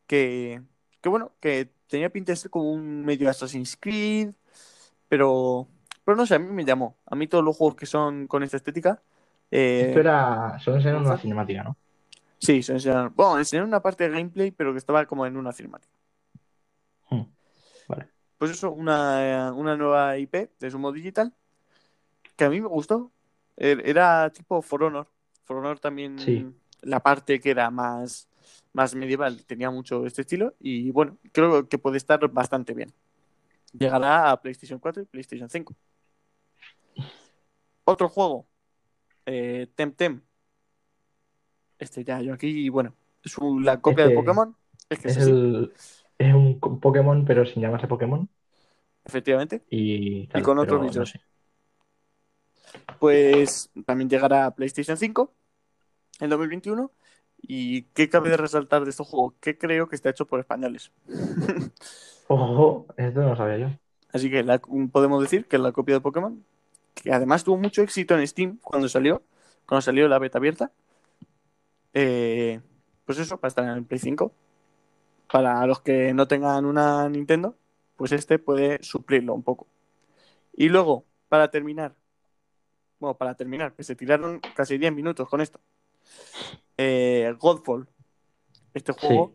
que, 0.09 0.63
que 1.01 1.07
bueno, 1.09 1.31
que 1.39 1.69
tenía 1.87 2.09
pinta 2.09 2.31
de 2.31 2.35
ser 2.35 2.49
como 2.49 2.71
un 2.71 3.05
medio 3.05 3.29
Assassin's 3.29 3.77
Creed, 3.79 4.31
pero, 5.07 5.67
pero 6.03 6.15
no 6.17 6.25
sé, 6.25 6.33
a 6.35 6.39
mí 6.39 6.47
me 6.51 6.65
llamó. 6.65 6.97
A 7.05 7.15
mí 7.15 7.27
todos 7.27 7.43
los 7.43 7.55
juegos 7.55 7.75
que 7.75 7.85
son 7.85 8.25
con 8.25 8.41
esta 8.41 8.57
estética, 8.57 9.01
eh, 9.51 9.85
Esto 9.89 9.99
era. 9.99 10.57
Solo 10.59 10.77
enseñaron 10.77 11.05
una 11.05 11.17
cinemática, 11.17 11.63
¿no? 11.63 11.77
sí, 12.39 12.63
se 12.63 12.71
enseñaron, 12.73 13.13
bueno, 13.15 13.37
enseñaron 13.37 13.69
una 13.69 13.81
parte 13.81 14.05
de 14.09 14.15
gameplay, 14.17 14.49
pero 14.49 14.71
que 14.71 14.79
estaba 14.79 15.05
como 15.05 15.25
en 15.27 15.37
una 15.37 15.51
cinemática. 15.51 15.93
Mm. 17.11 17.21
Vale. 17.87 18.07
Pues 18.37 18.51
eso, 18.51 18.71
una, 18.71 19.51
una 19.53 19.75
nueva 19.77 20.17
IP 20.17 20.49
de 20.59 20.71
Sumo 20.71 20.91
Digital 20.91 21.33
que 22.35 22.45
a 22.45 22.49
mí 22.49 22.59
me 22.61 22.67
gustó. 22.67 23.11
Er- 23.57 23.81
Era 23.85 24.29
tipo 24.31 24.61
For 24.61 24.83
Honor. 24.83 25.07
For 25.43 25.57
Honor 25.57 25.79
también, 25.79 26.17
Sí. 26.17 26.47
la 26.81 26.99
parte 27.01 27.39
que 27.41 27.51
era 27.51 27.69
más, 27.69 28.28
más 28.73 28.95
medieval, 28.95 29.45
tenía 29.45 29.69
mucho 29.71 30.05
este 30.05 30.21
estilo. 30.21 30.55
Y 30.59 30.91
bueno, 30.91 31.17
creo 31.31 31.67
que 31.67 31.77
puede 31.77 31.97
estar 31.97 32.25
bastante 32.29 32.73
bien. 32.73 32.93
Llegará 33.73 34.31
a 34.31 34.41
PlayStation 34.41 34.79
4 34.79 35.03
y 35.03 35.05
PlayStation 35.05 35.49
5. 35.49 35.75
Otro 37.85 38.09
juego, 38.09 38.47
eh, 39.25 39.67
Temtem. 39.75 40.21
Este 41.79 42.03
ya 42.03 42.21
yo 42.21 42.33
aquí, 42.33 42.69
bueno, 42.69 42.93
es 43.23 43.37
un- 43.37 43.63
la 43.63 43.79
copia 43.81 44.05
de 44.05 44.11
Este 44.11 44.21
Pokémon. 44.21 44.55
Es 44.89 44.99
que 44.99 45.07
es 45.07 45.17
Es, 45.17 45.23
así, 45.23 45.31
el, 45.31 45.73
es 46.17 46.33
un 46.33 46.59
Pokémon, 46.59 47.25
pero 47.25 47.45
sin 47.45 47.61
llamarse 47.61 47.87
Pokémon. 47.87 48.29
efectivamente. 49.05 49.63
Y, 49.69 50.27
tal, 50.27 50.43
con 50.43 50.57
otros 50.59 50.79
pero 50.79 50.83
no 50.83 50.87
bichos. 50.89 51.09
sé. 51.09 51.21
Pues 52.99 53.71
también 53.85 54.09
llegará 54.09 54.45
a 54.45 54.55
PlayStation 54.55 54.97
5 54.97 55.33
en 56.19 56.29
2021. 56.29 56.91
¿Y 57.41 57.83
qué 57.93 58.09
cabe 58.09 58.29
de 58.29 58.37
resaltar 58.37 58.83
de 58.83 58.89
este 58.91 59.03
juego? 59.03 59.33
Que 59.39 59.57
creo 59.57 59.87
que 59.87 59.95
está 59.95 60.09
hecho 60.09 60.25
por 60.25 60.39
españoles. 60.39 60.91
Ojo, 62.27 62.85
esto 62.97 63.21
no 63.21 63.29
lo 63.29 63.35
sabía 63.35 63.57
yo. 63.57 63.67
Así 64.11 64.29
que 64.29 64.43
la- 64.43 64.59
podemos 64.91 65.21
decir 65.21 65.45
que 65.45 65.57
la 65.57 65.71
copia 65.71 65.95
de 65.95 66.01
Pokémon, 66.01 66.43
que 66.93 67.11
además 67.11 67.43
tuvo 67.43 67.57
mucho 67.57 67.81
éxito 67.81 68.17
en 68.17 68.27
Steam 68.27 68.57
cuando 68.61 68.87
salió, 68.89 69.23
cuando 69.65 69.81
salió 69.81 70.07
la 70.07 70.19
beta 70.19 70.37
abierta. 70.37 70.71
Eh, 71.93 72.59
pues 73.05 73.17
eso, 73.19 73.37
para 73.39 73.49
estar 73.49 73.63
en 73.63 73.71
el 73.71 73.83
Play 73.83 73.99
5. 73.99 74.31
Para 75.31 75.65
los 75.65 75.81
que 75.81 76.13
no 76.13 76.27
tengan 76.27 76.65
una 76.65 77.07
Nintendo, 77.09 77.55
pues 77.95 78.11
este 78.11 78.39
puede 78.39 78.81
suplirlo 78.83 79.33
un 79.33 79.43
poco. 79.43 79.67
Y 80.53 80.69
luego, 80.69 81.05
para 81.29 81.49
terminar, 81.51 81.95
bueno, 82.99 83.15
para 83.15 83.35
terminar, 83.35 83.73
que 83.73 83.83
se 83.83 83.95
tiraron 83.95 84.39
casi 84.55 84.77
10 84.77 84.93
minutos 84.93 85.27
con 85.29 85.41
esto. 85.41 85.59
Eh, 86.81 87.35
Godfall, 87.37 87.89
este 88.73 88.93
juego 88.93 89.33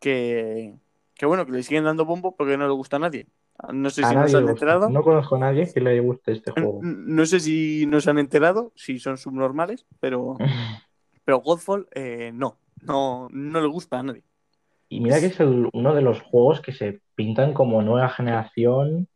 que, 0.00 0.74
que 1.14 1.26
bueno, 1.26 1.44
que 1.44 1.52
le 1.52 1.62
siguen 1.62 1.84
dando 1.84 2.06
bombo 2.06 2.34
porque 2.34 2.56
no 2.56 2.66
le 2.66 2.72
gusta 2.72 2.96
a 2.96 3.00
nadie. 3.00 3.26
No 3.70 3.90
sé 3.90 4.02
A 4.02 4.08
si 4.08 4.14
nos 4.14 4.34
han 4.34 4.48
enterado. 4.48 4.88
No 4.88 5.02
conozco 5.02 5.36
a 5.36 5.40
nadie 5.40 5.70
que 5.70 5.80
le 5.80 6.00
guste 6.00 6.32
este 6.32 6.52
juego. 6.52 6.80
No 6.82 7.26
sé 7.26 7.38
si 7.40 7.84
nos 7.86 8.08
han 8.08 8.18
enterado, 8.18 8.72
si 8.76 8.98
son 8.98 9.18
subnormales, 9.18 9.84
pero, 10.00 10.36
pero 11.26 11.40
Godfall 11.40 11.86
eh, 11.94 12.32
no, 12.32 12.56
no, 12.80 13.28
no 13.30 13.60
le 13.60 13.68
gusta 13.68 13.98
a 13.98 14.02
nadie. 14.02 14.22
Y 14.88 15.00
mira 15.00 15.20
que 15.20 15.26
es 15.26 15.40
el- 15.40 15.68
uno 15.70 15.94
de 15.94 16.00
los 16.00 16.22
juegos 16.22 16.62
que 16.62 16.72
se 16.72 17.00
pintan 17.14 17.52
como 17.52 17.82
nueva 17.82 18.08
generación 18.08 19.06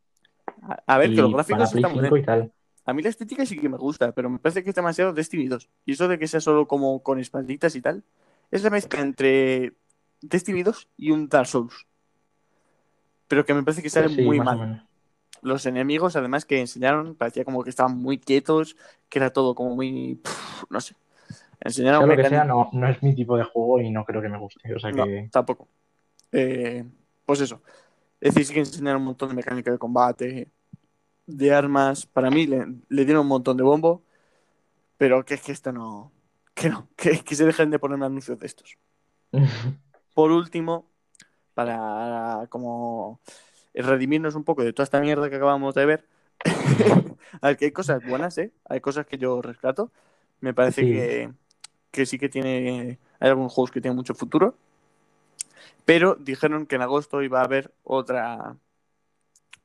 A, 0.61 0.83
a 0.85 0.97
ver, 0.99 1.09
que 1.15 1.21
los 1.21 1.31
gráficos 1.33 1.73
están 1.73 1.91
muy 1.95 2.01
5 2.03 2.15
bien. 2.15 2.53
A 2.89 2.93
mí 2.93 3.03
la 3.03 3.09
estética 3.09 3.45
sí 3.45 3.57
que 3.57 3.69
me 3.69 3.77
gusta, 3.77 4.11
pero 4.13 4.29
me 4.29 4.39
parece 4.39 4.63
que 4.63 4.69
es 4.69 4.75
demasiado 4.75 5.13
Destiny 5.13 5.47
2. 5.47 5.69
Y 5.85 5.91
eso 5.93 6.07
de 6.07 6.17
que 6.17 6.27
sea 6.27 6.41
solo 6.41 6.67
como 6.67 7.03
con 7.03 7.19
espalditas 7.19 7.75
y 7.75 7.81
tal, 7.81 8.03
es 8.49 8.63
la 8.63 8.71
mezcla 8.71 9.01
entre 9.01 9.73
Destiny 10.21 10.63
2 10.63 10.87
y 10.97 11.11
un 11.11 11.29
Dark 11.29 11.47
Souls. 11.47 11.85
Pero 13.27 13.45
que 13.45 13.53
me 13.53 13.61
parece 13.61 13.83
que 13.83 13.91
sale 13.91 14.07
Pues 14.07 14.15
sí, 14.15 14.23
muy 14.23 14.39
mal. 14.39 14.87
Los 15.41 15.67
enemigos, 15.67 16.15
además, 16.15 16.45
que 16.45 16.59
enseñaron, 16.59 17.15
parecía 17.15 17.45
como 17.45 17.63
que 17.63 17.69
estaban 17.69 17.95
muy 17.95 18.17
quietos, 18.17 18.75
que 19.07 19.19
era 19.19 19.31
todo 19.31 19.53
como 19.53 19.75
muy. 19.75 20.19
no 20.69 20.81
sé. 20.81 20.95
Enseñaron 21.61 22.01
Sea 22.01 22.07
lo 22.07 22.23
que 22.23 22.29
sea, 22.29 22.43
no, 22.43 22.69
no 22.73 22.87
es 22.87 23.03
mi 23.03 23.13
tipo 23.13 23.37
de 23.37 23.43
juego 23.43 23.79
y 23.81 23.91
no 23.91 24.03
creo 24.03 24.21
que 24.21 24.29
me 24.29 24.39
guste. 24.39 24.73
O 24.73 24.79
sea 24.79 24.91
No, 24.91 25.05
que 25.05 25.29
tampoco. 25.31 25.67
Eh, 26.31 26.83
pues 27.25 27.41
eso. 27.41 27.61
Es 28.19 28.33
decir, 28.33 28.45
sí 28.47 28.53
que 28.53 28.59
enseñaron 28.61 29.01
un 29.01 29.07
montón 29.07 29.29
de 29.29 29.35
mecánica 29.35 29.71
de 29.71 29.77
combate, 29.77 30.49
de 31.37 31.53
armas. 31.53 32.05
Para 32.05 32.31
mí 32.31 32.47
le, 32.47 32.65
le 32.89 33.05
dieron 33.05 33.23
un 33.23 33.27
montón 33.29 33.57
de 33.57 33.63
bombo, 33.63 34.03
pero 34.97 35.25
que 35.25 35.35
es 35.35 35.41
que 35.41 35.51
esto 35.53 35.71
no. 35.71 36.11
Que 36.55 36.69
no, 36.69 36.89
que, 36.97 37.21
que 37.23 37.35
se 37.35 37.45
dejen 37.45 37.71
de 37.71 37.79
ponerme 37.79 38.05
anuncios 38.07 38.39
de 38.39 38.47
estos. 38.47 38.77
Por 40.13 40.31
último, 40.31 40.89
para 41.53 42.47
como 42.49 43.21
redimirnos 43.73 44.35
un 44.35 44.43
poco 44.45 44.63
de 44.63 44.73
toda 44.73 44.85
esta 44.85 45.01
mierda 45.01 45.29
que 45.29 45.37
acabamos 45.37 45.75
de 45.75 45.85
ver, 45.85 46.05
a 47.41 47.47
ver 47.49 47.57
que 47.57 47.65
hay 47.65 47.71
cosas 47.71 48.03
buenas, 48.03 48.37
¿eh? 48.37 48.53
Hay 48.65 48.81
cosas 48.81 49.05
que 49.07 49.17
yo 49.17 49.41
rescato. 49.41 49.91
Me 50.41 50.53
parece 50.53 50.85
Sí. 50.85 50.85
que, 50.87 51.33
que 51.91 52.05
sí 52.05 52.19
que 52.19 52.29
tiene. 52.29 52.99
Hay 53.19 53.29
algunos 53.29 53.53
juegos 53.53 53.71
que 53.71 53.81
tienen 53.81 53.97
mucho 53.97 54.15
futuro. 54.15 54.57
Pero 55.85 56.15
dijeron 56.15 56.65
que 56.67 56.75
en 56.75 56.81
agosto 56.83 57.21
iba 57.23 57.41
a 57.41 57.45
haber 57.45 57.73
otra 57.83 58.57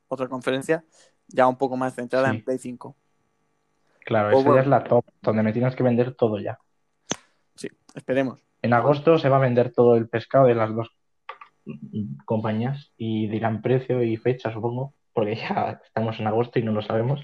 otra 0.08 0.28
conferencia 0.28 0.84
ya 1.28 1.46
un 1.46 1.56
poco 1.56 1.76
más 1.76 1.94
centrada 1.94 2.30
Sí. 2.30 2.36
en 2.36 2.44
Play 2.44 2.58
5. 2.58 2.96
Claro, 4.04 4.28
O 4.28 4.30
esa 4.32 4.40
bueno. 4.42 4.54
ya 4.56 4.60
es 4.62 4.66
la 4.68 4.84
top, 4.84 5.04
donde 5.22 5.42
me 5.42 5.52
tienes 5.52 5.74
que 5.74 5.82
vender 5.82 6.14
todo 6.14 6.38
ya. 6.38 6.58
Sí, 7.54 7.68
esperemos. 7.94 8.44
En 8.62 8.72
agosto 8.74 9.18
se 9.18 9.28
va 9.28 9.36
a 9.36 9.40
vender 9.40 9.72
todo 9.72 9.96
el 9.96 10.08
pescado 10.08 10.46
de 10.46 10.54
las 10.54 10.74
dos 10.74 10.90
compañías 12.24 12.92
y 12.98 13.28
dirán 13.28 13.62
precio 13.62 14.02
y 14.02 14.16
fecha, 14.16 14.52
supongo, 14.52 14.92
porque 15.12 15.36
ya 15.36 15.80
estamos 15.84 16.18
en 16.20 16.26
agosto 16.26 16.58
y 16.58 16.62
no 16.62 16.72
lo 16.72 16.82
sabemos. 16.82 17.22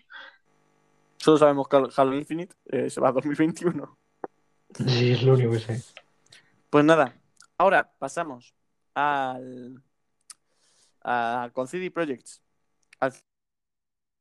Solo 1.18 1.36
sabemos 1.36 1.68
que 1.68 1.76
Halo 1.96 2.14
Infinite 2.16 2.55
eh, 2.66 2.88
se 2.88 3.01
va 3.01 3.09
a 3.11 3.12
2021. 3.12 3.98
Sí, 4.86 5.12
es 5.12 5.22
lo 5.22 5.34
único 5.34 5.51
que 5.53 5.59
sé. 5.59 5.82
Pues 6.70 6.84
nada, 6.84 7.14
ahora 7.59 7.92
pasamos 7.98 8.55
al, 8.94 9.82
a, 11.03 11.51
con 11.53 11.66
CD 11.68 11.90
Projects 11.90 12.40
al 13.01 13.12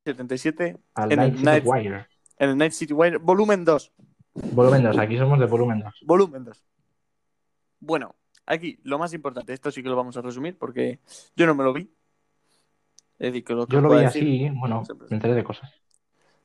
77 0.06 0.78
Al 0.96 1.12
en, 1.12 1.18
Night 1.18 1.32
el 1.32 1.38
City 1.38 1.46
Night, 1.46 1.64
Wire. 1.66 2.08
en 2.38 2.50
el 2.50 2.58
Night 2.58 2.72
City 2.72 2.94
Wire, 2.94 3.18
volumen 3.18 3.66
2. 3.66 3.94
Volumen 4.34 4.84
2, 4.84 4.98
aquí 4.98 5.18
somos 5.18 5.40
de 5.40 5.46
volumen 5.46 5.80
2. 5.80 5.94
Volumen 6.06 6.46
2. 6.46 6.64
Bueno, 7.80 8.16
aquí 8.46 8.80
lo 8.84 8.98
más 9.00 9.14
importante, 9.14 9.54
esto 9.54 9.72
sí 9.72 9.84
que 9.84 9.90
lo 9.90 9.96
vamos 9.96 10.18
a 10.18 10.22
resumir 10.22 10.58
porque 10.58 11.00
yo 11.36 11.46
no 11.46 11.56
me 11.56 11.64
lo 11.64 11.74
vi. 11.74 11.92
Es 13.20 13.34
decir, 13.34 13.44
que 13.44 13.54
lo 13.54 13.68
que 13.68 13.74
Yo 13.74 13.82
lo 13.82 13.90
vi 13.90 14.04
decir, 14.06 14.24
así, 14.24 14.58
bueno, 14.58 14.84
me 15.10 15.16
enteré 15.16 15.34
de 15.34 15.44
cosas. 15.44 15.72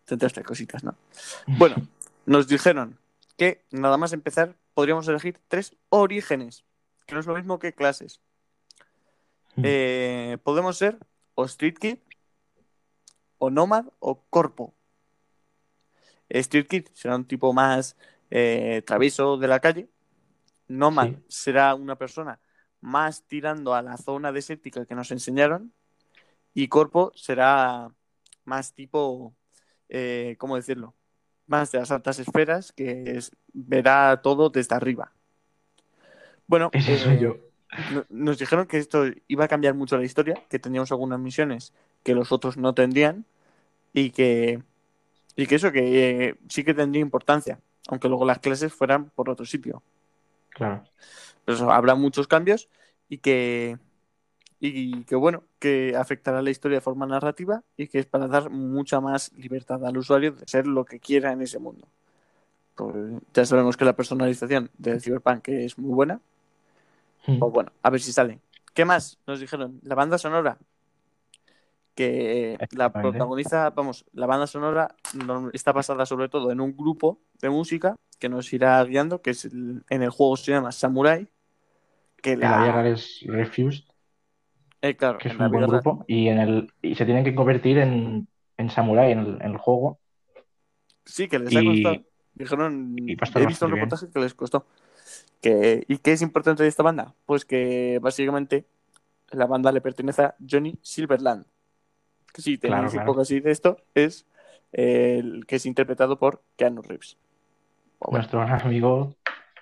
Centraste 0.06 0.42
cositas, 0.42 0.82
¿no? 0.84 0.96
Bueno, 1.46 1.76
nos 2.26 2.48
dijeron 2.48 2.98
que 3.36 3.64
nada 3.70 3.96
más 3.96 4.12
empezar 4.12 4.56
podríamos 4.74 5.06
elegir 5.08 5.40
tres 5.48 5.76
orígenes, 5.88 6.64
que 7.06 7.14
no 7.14 7.20
es 7.20 7.26
lo 7.26 7.34
mismo 7.34 7.58
que 7.58 7.72
clases. 7.72 8.20
Mm. 9.56 9.62
Eh, 9.64 10.38
podemos 10.42 10.76
ser 10.76 10.98
o 11.34 11.44
Street 11.44 11.76
Kid, 11.78 11.98
o 13.44 13.50
Nomad, 13.50 13.86
o 14.00 14.22
Corpo. 14.30 14.72
Street 16.28 16.66
Kid 16.66 16.86
será 16.94 17.16
un 17.16 17.24
tipo 17.26 17.52
más 17.52 17.96
eh, 18.30 18.82
travieso 18.86 19.36
de 19.36 19.48
la 19.48 19.60
calle. 19.60 19.88
Nomad 20.68 21.08
Sí. 21.08 21.16
será 21.28 21.74
una 21.74 21.96
persona 21.96 22.40
más 22.80 23.22
tirando 23.24 23.74
a 23.74 23.82
la 23.82 23.96
zona 23.96 24.32
desértica 24.32 24.86
que 24.86 24.94
nos 24.94 25.10
enseñaron. 25.10 25.72
Y 26.54 26.68
Corpo 26.68 27.12
será 27.14 27.90
más 28.44 28.72
tipo, 28.74 29.34
eh, 29.88 30.36
¿cómo 30.38 30.56
decirlo? 30.56 30.94
Más 31.46 31.70
de 31.72 31.78
las 31.80 31.90
altas 31.90 32.18
esferas, 32.18 32.72
que 32.72 33.16
es- 33.16 33.32
verá 33.52 34.20
todo 34.22 34.48
desde 34.50 34.74
arriba. 34.74 35.12
Bueno, 36.46 36.70
Ese 36.72 36.98
soy 36.98 37.14
eh, 37.14 37.18
yo. 37.20 37.36
no- 37.92 38.04
nos 38.08 38.38
dijeron 38.38 38.66
que 38.66 38.78
esto 38.78 39.04
iba 39.28 39.44
a 39.44 39.48
cambiar 39.48 39.74
mucho 39.74 39.96
la 39.96 40.04
historia, 40.04 40.42
que 40.48 40.58
teníamos 40.58 40.90
algunas 40.92 41.18
misiones 41.20 41.72
que 42.02 42.14
los 42.14 42.32
otros 42.32 42.56
no 42.56 42.74
tendrían 42.74 43.24
y 43.94 44.10
que, 44.12 44.62
y 45.36 45.46
que 45.46 45.56
eso, 45.56 45.72
que 45.72 46.28
eh, 46.30 46.36
sí 46.48 46.64
que 46.64 46.74
tendría 46.74 47.02
importancia, 47.02 47.60
aunque 47.88 48.08
luego 48.08 48.26
las 48.26 48.40
clases 48.40 48.74
fueran 48.74 49.10
por 49.10 49.30
otro 49.30 49.46
sitio. 49.46 49.82
Claro. 50.50 50.84
Pero 51.44 51.56
eso, 51.56 51.72
habrá 51.72 51.96
muchos 51.96 52.28
cambios 52.28 52.68
y 53.08 53.18
que, 53.18 53.78
y 54.60 55.04
que, 55.04 55.16
bueno, 55.16 55.44
que 55.60 55.96
afectará 55.96 56.42
la 56.42 56.50
historia 56.50 56.78
de 56.78 56.82
forma 56.82 57.06
narrativa 57.06 57.62
y 57.76 57.88
que 57.88 58.00
es 58.00 58.06
para 58.06 58.28
dar 58.28 58.50
mucha 58.50 59.00
más 59.00 59.32
libertad 59.34 59.84
al 59.86 59.98
usuario 59.98 60.32
de 60.32 60.46
ser 60.46 60.66
lo 60.66 60.84
que 60.86 61.00
quiera 61.00 61.32
en 61.32 61.42
ese 61.42 61.58
mundo. 61.60 61.88
Pues 62.76 62.94
ya 63.34 63.46
sabemos 63.46 63.76
que 63.76 63.84
la 63.84 63.96
personalización 63.96 64.70
del 64.78 65.00
Cyberpunk 65.00 65.48
es 65.48 65.78
muy 65.78 65.94
buena, 65.94 66.20
Mm. 67.26 67.38
pues 67.38 67.52
bueno, 67.52 67.72
a 67.82 67.90
ver 67.90 68.00
si 68.00 68.12
sale. 68.12 68.40
¿Qué 68.74 68.84
más? 68.84 69.18
Nos 69.26 69.40
dijeron, 69.40 69.80
la 69.82 69.94
banda 69.94 70.18
sonora. 70.18 70.58
Que 71.94 72.58
la 72.72 72.92
protagoniza, 72.92 73.70
vamos, 73.70 74.04
la 74.12 74.26
banda 74.26 74.46
sonora 74.46 74.94
no- 75.14 75.50
está 75.52 75.72
basada 75.72 76.06
sobre 76.06 76.28
todo 76.28 76.50
en 76.50 76.60
un 76.60 76.76
grupo 76.76 77.20
de 77.40 77.50
música 77.50 77.94
que 78.18 78.28
nos 78.28 78.52
irá 78.52 78.82
guiando, 78.84 79.22
que 79.22 79.30
es 79.30 79.44
el- 79.44 79.84
en 79.90 80.02
el 80.02 80.10
juego 80.10 80.36
se 80.36 80.52
llama 80.52 80.72
Samurai. 80.72 81.28
Que 82.22 82.36
la 82.36 82.48
la, 82.50 82.72
real 82.72 82.86
es 82.86 83.20
Refused, 83.26 83.84
eh, 84.82 84.96
claro, 84.96 85.18
que 85.18 85.28
es 85.28 85.38
un 85.38 85.50
buen 85.50 85.66
grupo, 85.66 86.04
y 86.08 86.28
en 86.28 86.38
el 86.38 86.72
y 86.82 86.94
se 86.94 87.04
tienen 87.04 87.24
que 87.24 87.34
convertir 87.34 87.78
en, 87.78 88.28
en 88.56 88.70
Samurai 88.70 89.12
en 89.12 89.18
el, 89.20 89.26
en 89.42 89.52
el 89.52 89.58
juego. 89.58 89.98
Sí, 91.04 91.28
que 91.28 91.38
les 91.38 91.54
ha 91.54 91.64
costado. 91.64 92.02
Dijeron, 92.34 92.96
y 92.98 93.12
he 93.12 93.46
visto 93.46 93.66
un 93.66 93.72
bien. 93.72 93.84
reportaje 93.84 94.10
que 94.12 94.18
les 94.20 94.34
costó. 94.34 94.66
Que, 95.40 95.84
¿Y 95.88 95.98
qué 95.98 96.12
es 96.12 96.22
importante 96.22 96.62
de 96.62 96.68
esta 96.68 96.82
banda? 96.82 97.14
Pues 97.26 97.44
que 97.44 97.98
básicamente 98.02 98.66
la 99.30 99.46
banda 99.46 99.72
le 99.72 99.80
pertenece 99.80 100.22
a 100.22 100.36
Johnny 100.48 100.78
Silverland. 100.82 101.46
Que 102.34 102.42
si 102.42 102.58
tenéis 102.58 102.74
Claro, 102.74 102.86
un 102.88 102.92
claro. 102.92 103.06
poco 103.06 103.20
así 103.22 103.40
de 103.40 103.50
esto, 103.52 103.78
es 103.94 104.26
el 104.72 105.46
que 105.46 105.56
es 105.56 105.64
interpretado 105.66 106.18
por 106.18 106.42
Keanu 106.56 106.82
Reeves. 106.82 107.16
O 108.00 108.10
bueno, 108.10 108.18
Nuestro 108.18 108.40
gran 108.40 108.60
amigo 108.60 109.14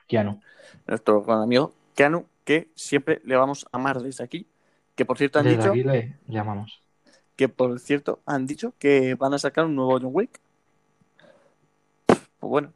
Keanu. 0.08 0.40
nuestro 0.88 1.22
gran 1.22 1.42
amigo 1.42 1.72
Keanu, 1.94 2.26
que 2.44 2.68
siempre 2.74 3.20
le 3.24 3.36
vamos 3.36 3.66
a 3.70 3.76
amar 3.76 4.00
desde 4.00 4.24
aquí. 4.24 4.46
Que 4.96 5.04
por 5.04 5.18
cierto 5.18 5.38
han 5.38 5.44
Desde 5.44 5.58
dicho, 5.58 5.70
aquí 5.70 5.82
le 5.84 6.16
llamamos. 6.26 6.82
que 7.36 7.48
por 7.48 7.78
cierto 7.78 8.20
han 8.26 8.46
dicho 8.46 8.72
que 8.78 9.14
van 9.14 9.34
a 9.34 9.38
sacar 9.38 9.66
un 9.66 9.76
nuevo 9.76 9.92
John 10.00 10.10
Wick. 10.12 10.40
Pues 12.06 12.50
bueno, 12.50 12.72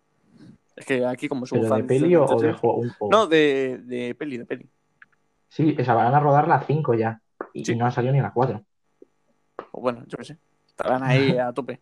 es 0.76 0.84
que 0.86 1.04
aquí 1.06 1.28
como 1.28 1.46
somos 1.46 1.64
¿Pero 1.64 1.76
de 1.76 1.84
peli 1.84 2.14
o, 2.16 2.24
o 2.24 2.40
de 2.40 2.52
juego? 2.52 2.76
un 2.78 2.90
juego? 2.90 3.10
No, 3.10 3.26
de, 3.26 3.78
de 3.84 4.14
peli, 4.14 4.36
de 4.38 4.44
peli. 4.44 4.68
Sí, 5.48 5.74
esa 5.78 5.94
van 5.94 6.14
a 6.14 6.20
rodar 6.20 6.46
la 6.48 6.60
5 6.60 6.94
ya. 6.94 7.20
Y 7.52 7.64
Sí. 7.64 7.74
no 7.76 7.86
ha 7.86 7.90
salido 7.90 8.12
ni 8.12 8.20
la 8.20 8.32
4. 8.32 8.62
O 9.72 9.80
bueno, 9.80 10.04
yo 10.06 10.18
qué 10.18 10.24
sé. 10.24 10.38
Estarán 10.66 11.02
ahí 11.02 11.36
a 11.38 11.52
tope. 11.52 11.80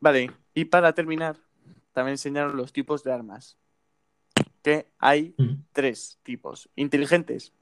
Vale, 0.00 0.30
y 0.54 0.64
para 0.66 0.92
terminar, 0.92 1.36
también 1.92 2.12
enseñaron 2.12 2.56
los 2.56 2.72
tipos 2.72 3.02
de 3.02 3.12
armas. 3.12 3.56
Que 4.62 4.86
hay 4.98 5.34
tres 5.72 6.18
tipos. 6.22 6.68
Inteligentes, 6.76 7.52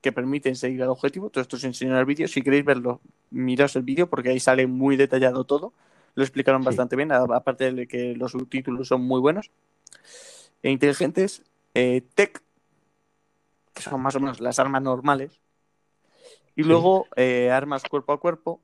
que 0.00 0.12
permiten 0.12 0.54
seguir 0.56 0.82
al 0.82 0.90
objetivo. 0.90 1.30
Todo 1.30 1.42
esto 1.42 1.56
se 1.56 1.66
enseñó 1.66 1.92
en 1.92 1.98
el 1.98 2.04
vídeo. 2.04 2.28
Si 2.28 2.42
queréis 2.42 2.64
verlo, 2.64 3.00
miraos 3.30 3.74
el 3.76 3.82
vídeo 3.82 4.08
porque 4.08 4.30
ahí 4.30 4.40
sale 4.40 4.66
muy 4.66 4.96
detallado 4.96 5.44
todo. 5.44 5.72
Lo 6.14 6.22
explicaron 6.22 6.62
Sí. 6.62 6.66
bastante 6.66 6.94
bien, 6.96 7.10
aparte 7.10 7.72
de 7.72 7.88
que 7.88 8.14
los 8.14 8.32
subtítulos 8.32 8.86
son 8.88 9.02
muy 9.02 9.20
buenos. 9.20 9.50
E 10.62 10.70
inteligentes, 10.70 11.42
eh, 11.74 12.02
tech, 12.14 12.42
que 13.72 13.82
son 13.82 14.00
más 14.00 14.14
o 14.14 14.20
menos 14.20 14.40
las 14.40 14.58
armas 14.60 14.82
normales. 14.82 15.40
Y 16.56 16.62
Sí. 16.62 16.68
luego 16.68 17.06
eh, 17.16 17.50
armas 17.50 17.82
cuerpo 17.82 18.12
a 18.12 18.20
cuerpo, 18.20 18.60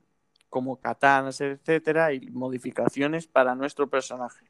como 0.49 0.77
katanas, 0.77 1.39
etcétera, 1.41 2.13
y 2.13 2.29
modificaciones 2.31 3.27
para 3.27 3.55
nuestro 3.55 3.87
personaje. 3.89 4.45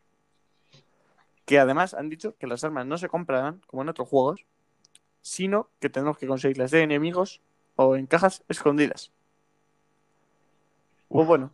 Que 1.45 1.59
además 1.59 1.93
han 1.93 2.09
dicho 2.09 2.35
que 2.37 2.47
las 2.47 2.63
armas 2.63 2.85
no 2.85 2.97
se 2.97 3.09
comprarán, 3.09 3.61
como 3.67 3.81
en 3.81 3.89
otros 3.89 4.07
juegos, 4.07 4.45
sino 5.21 5.69
que 5.79 5.89
tenemos 5.89 6.17
que 6.17 6.27
conseguirlas 6.27 6.71
de 6.71 6.81
enemigos 6.83 7.41
o 7.75 7.95
en 7.95 8.05
cajas 8.07 8.43
escondidas. 8.47 9.11
Pues 11.09 11.27
bueno. 11.27 11.51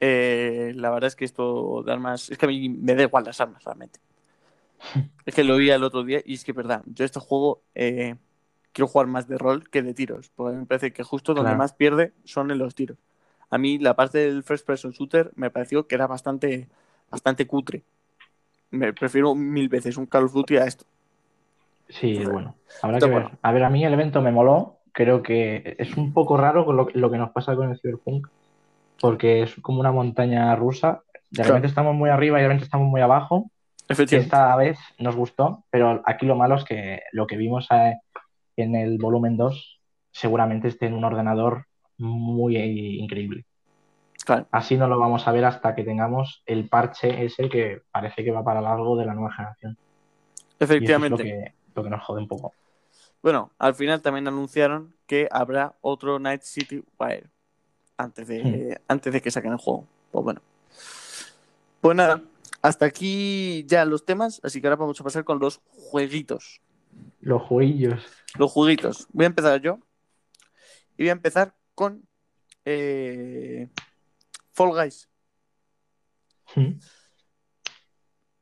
Eh, 0.00 0.72
la 0.74 0.90
verdad 0.90 1.08
es 1.08 1.16
que 1.16 1.24
esto 1.24 1.82
de 1.84 1.92
armas. 1.92 2.28
Es 2.30 2.36
que 2.38 2.46
a 2.46 2.48
mí 2.48 2.68
me 2.68 2.94
da 2.94 3.02
igual 3.04 3.24
las 3.24 3.40
armas, 3.40 3.62
realmente. 3.64 4.00
Es 5.24 5.34
que 5.34 5.44
lo 5.44 5.56
vi 5.56 5.70
el 5.70 5.84
otro 5.84 6.02
día 6.02 6.20
y 6.24 6.34
es 6.34 6.44
que, 6.44 6.52
verdad, 6.52 6.82
yo 6.86 7.04
este 7.04 7.20
juego 7.20 7.62
eh, 7.76 8.16
quiero 8.72 8.88
jugar 8.88 9.06
más 9.06 9.28
de 9.28 9.38
rol 9.38 9.68
que 9.68 9.82
de 9.82 9.94
tiros. 9.94 10.30
Porque 10.34 10.56
me 10.56 10.66
parece 10.66 10.92
que 10.92 11.02
justo 11.02 11.34
donde 11.34 11.48
Claro. 11.50 11.58
más 11.58 11.72
pierde 11.72 12.12
son 12.24 12.50
en 12.50 12.58
los 12.58 12.74
tiros. 12.74 12.98
A 13.50 13.58
mí 13.58 13.78
la 13.78 13.94
parte 13.94 14.18
del 14.18 14.42
first 14.42 14.66
person 14.66 14.92
shooter 14.92 15.30
me 15.34 15.50
pareció 15.50 15.86
que 15.86 15.94
era 15.94 16.06
bastante, 16.06 16.68
bastante 17.10 17.46
cutre. 17.46 17.82
Me 18.70 18.92
prefiero 18.94 19.34
mil 19.34 19.68
veces 19.68 19.96
un 19.98 20.06
Call 20.06 20.24
of 20.24 20.32
Duty 20.32 20.56
a 20.56 20.64
esto. 20.64 20.84
Sí, 21.88 22.08
Entonces, 22.16 22.32
bueno. 22.32 22.54
Habrá 22.80 22.98
que 22.98 23.04
bueno. 23.10 23.28
ver. 23.28 23.38
A 23.42 23.52
ver, 23.52 23.64
a 23.64 23.70
mí 23.70 23.84
el 23.84 23.92
evento 23.92 24.22
me 24.22 24.32
moló. 24.32 24.78
Creo 24.92 25.22
que 25.22 25.76
es 25.78 25.96
un 25.96 26.12
poco 26.14 26.36
raro 26.38 26.70
lo, 26.72 26.88
lo 26.92 27.10
que 27.10 27.18
nos 27.18 27.30
pasa 27.30 27.54
con 27.54 27.70
el 27.70 27.78
Cyberpunk. 27.78 28.28
Porque 29.00 29.42
es 29.42 29.54
como 29.60 29.80
una 29.80 29.92
montaña 29.92 30.54
rusa. 30.56 31.02
De 31.30 31.36
Claro. 31.36 31.48
repente 31.50 31.68
estamos 31.68 31.94
muy 31.94 32.08
arriba 32.08 32.38
y 32.38 32.42
de 32.42 32.48
repente 32.48 32.64
estamos 32.64 32.88
muy 32.88 33.00
abajo. 33.02 33.50
Efectivamente. 33.88 34.26
Esta 34.34 34.56
vez 34.56 34.78
nos 34.98 35.16
gustó, 35.16 35.64
pero 35.70 36.02
aquí 36.06 36.24
lo 36.24 36.36
malo 36.36 36.54
es 36.56 36.64
que 36.64 37.00
lo 37.12 37.26
que 37.26 37.36
vimos 37.36 37.66
en 38.56 38.74
el 38.74 38.98
volumen 38.98 39.36
2 39.36 39.80
seguramente 40.10 40.68
esté 40.68 40.86
en 40.86 40.94
un 40.94 41.04
ordenador 41.04 41.66
muy 41.98 42.56
increíble. 42.56 43.44
Claro. 44.24 44.46
Así 44.50 44.76
no 44.76 44.86
lo 44.86 44.98
vamos 44.98 45.26
a 45.26 45.32
ver 45.32 45.44
hasta 45.44 45.74
que 45.74 45.82
tengamos 45.82 46.42
el 46.46 46.68
parche 46.68 47.24
ese 47.24 47.48
que 47.48 47.82
parece 47.90 48.22
que 48.22 48.30
va 48.30 48.44
para 48.44 48.60
largo 48.60 48.96
de 48.96 49.06
la 49.06 49.14
nueva 49.14 49.32
generación. 49.32 49.76
Y 49.76 50.42
eso 50.42 50.44
es 50.48 50.70
lo 50.70 50.76
Efectivamente. 50.76 51.22
que, 51.24 51.54
lo 51.74 51.82
que 51.82 51.90
nos 51.90 52.02
jode 52.04 52.20
un 52.20 52.28
poco. 52.28 52.52
Bueno, 53.22 53.50
al 53.58 53.74
final 53.74 54.00
también 54.02 54.28
anunciaron 54.28 54.94
que 55.06 55.28
habrá 55.30 55.74
otro 55.80 56.18
Night 56.18 56.42
City 56.42 56.82
Wire 56.98 57.30
antes 57.96 58.28
de, 58.28 58.80
antes 58.88 59.12
de 59.12 59.20
que 59.20 59.30
saquen 59.30 59.52
el 59.52 59.58
juego. 59.58 59.86
Pues 60.10 60.24
bueno. 60.24 60.40
Pues 61.80 61.96
nada, 61.96 62.22
hasta 62.62 62.86
aquí 62.86 63.64
ya 63.66 63.84
los 63.84 64.04
temas, 64.04 64.40
así 64.44 64.60
que 64.60 64.68
ahora 64.68 64.76
vamos 64.76 65.00
a 65.00 65.04
pasar 65.04 65.24
con 65.24 65.40
los 65.40 65.60
jueguitos. 65.72 66.60
Los 67.20 67.42
jueguillos. 67.42 68.04
Los 68.38 68.50
jueguitos. 68.52 69.06
Voy 69.12 69.24
a 69.24 69.28
empezar 69.28 69.60
yo. 69.60 69.78
Y 70.96 71.02
voy 71.04 71.08
a 71.10 71.12
empezar 71.12 71.54
con 71.74 72.06
eh, 72.64 73.68
Fall 74.52 74.70
Guys. 74.70 75.08
Mm. 76.54 76.72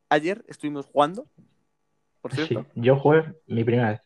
Ayer 0.08 0.44
estuvimos 0.48 0.86
jugando, 0.86 1.28
por 2.20 2.34
Sí, 2.34 2.46
cierto. 2.46 2.68
yo 2.74 2.96
jugué 2.96 3.34
mi 3.46 3.62
primera 3.62 3.90
vez. 3.90 4.00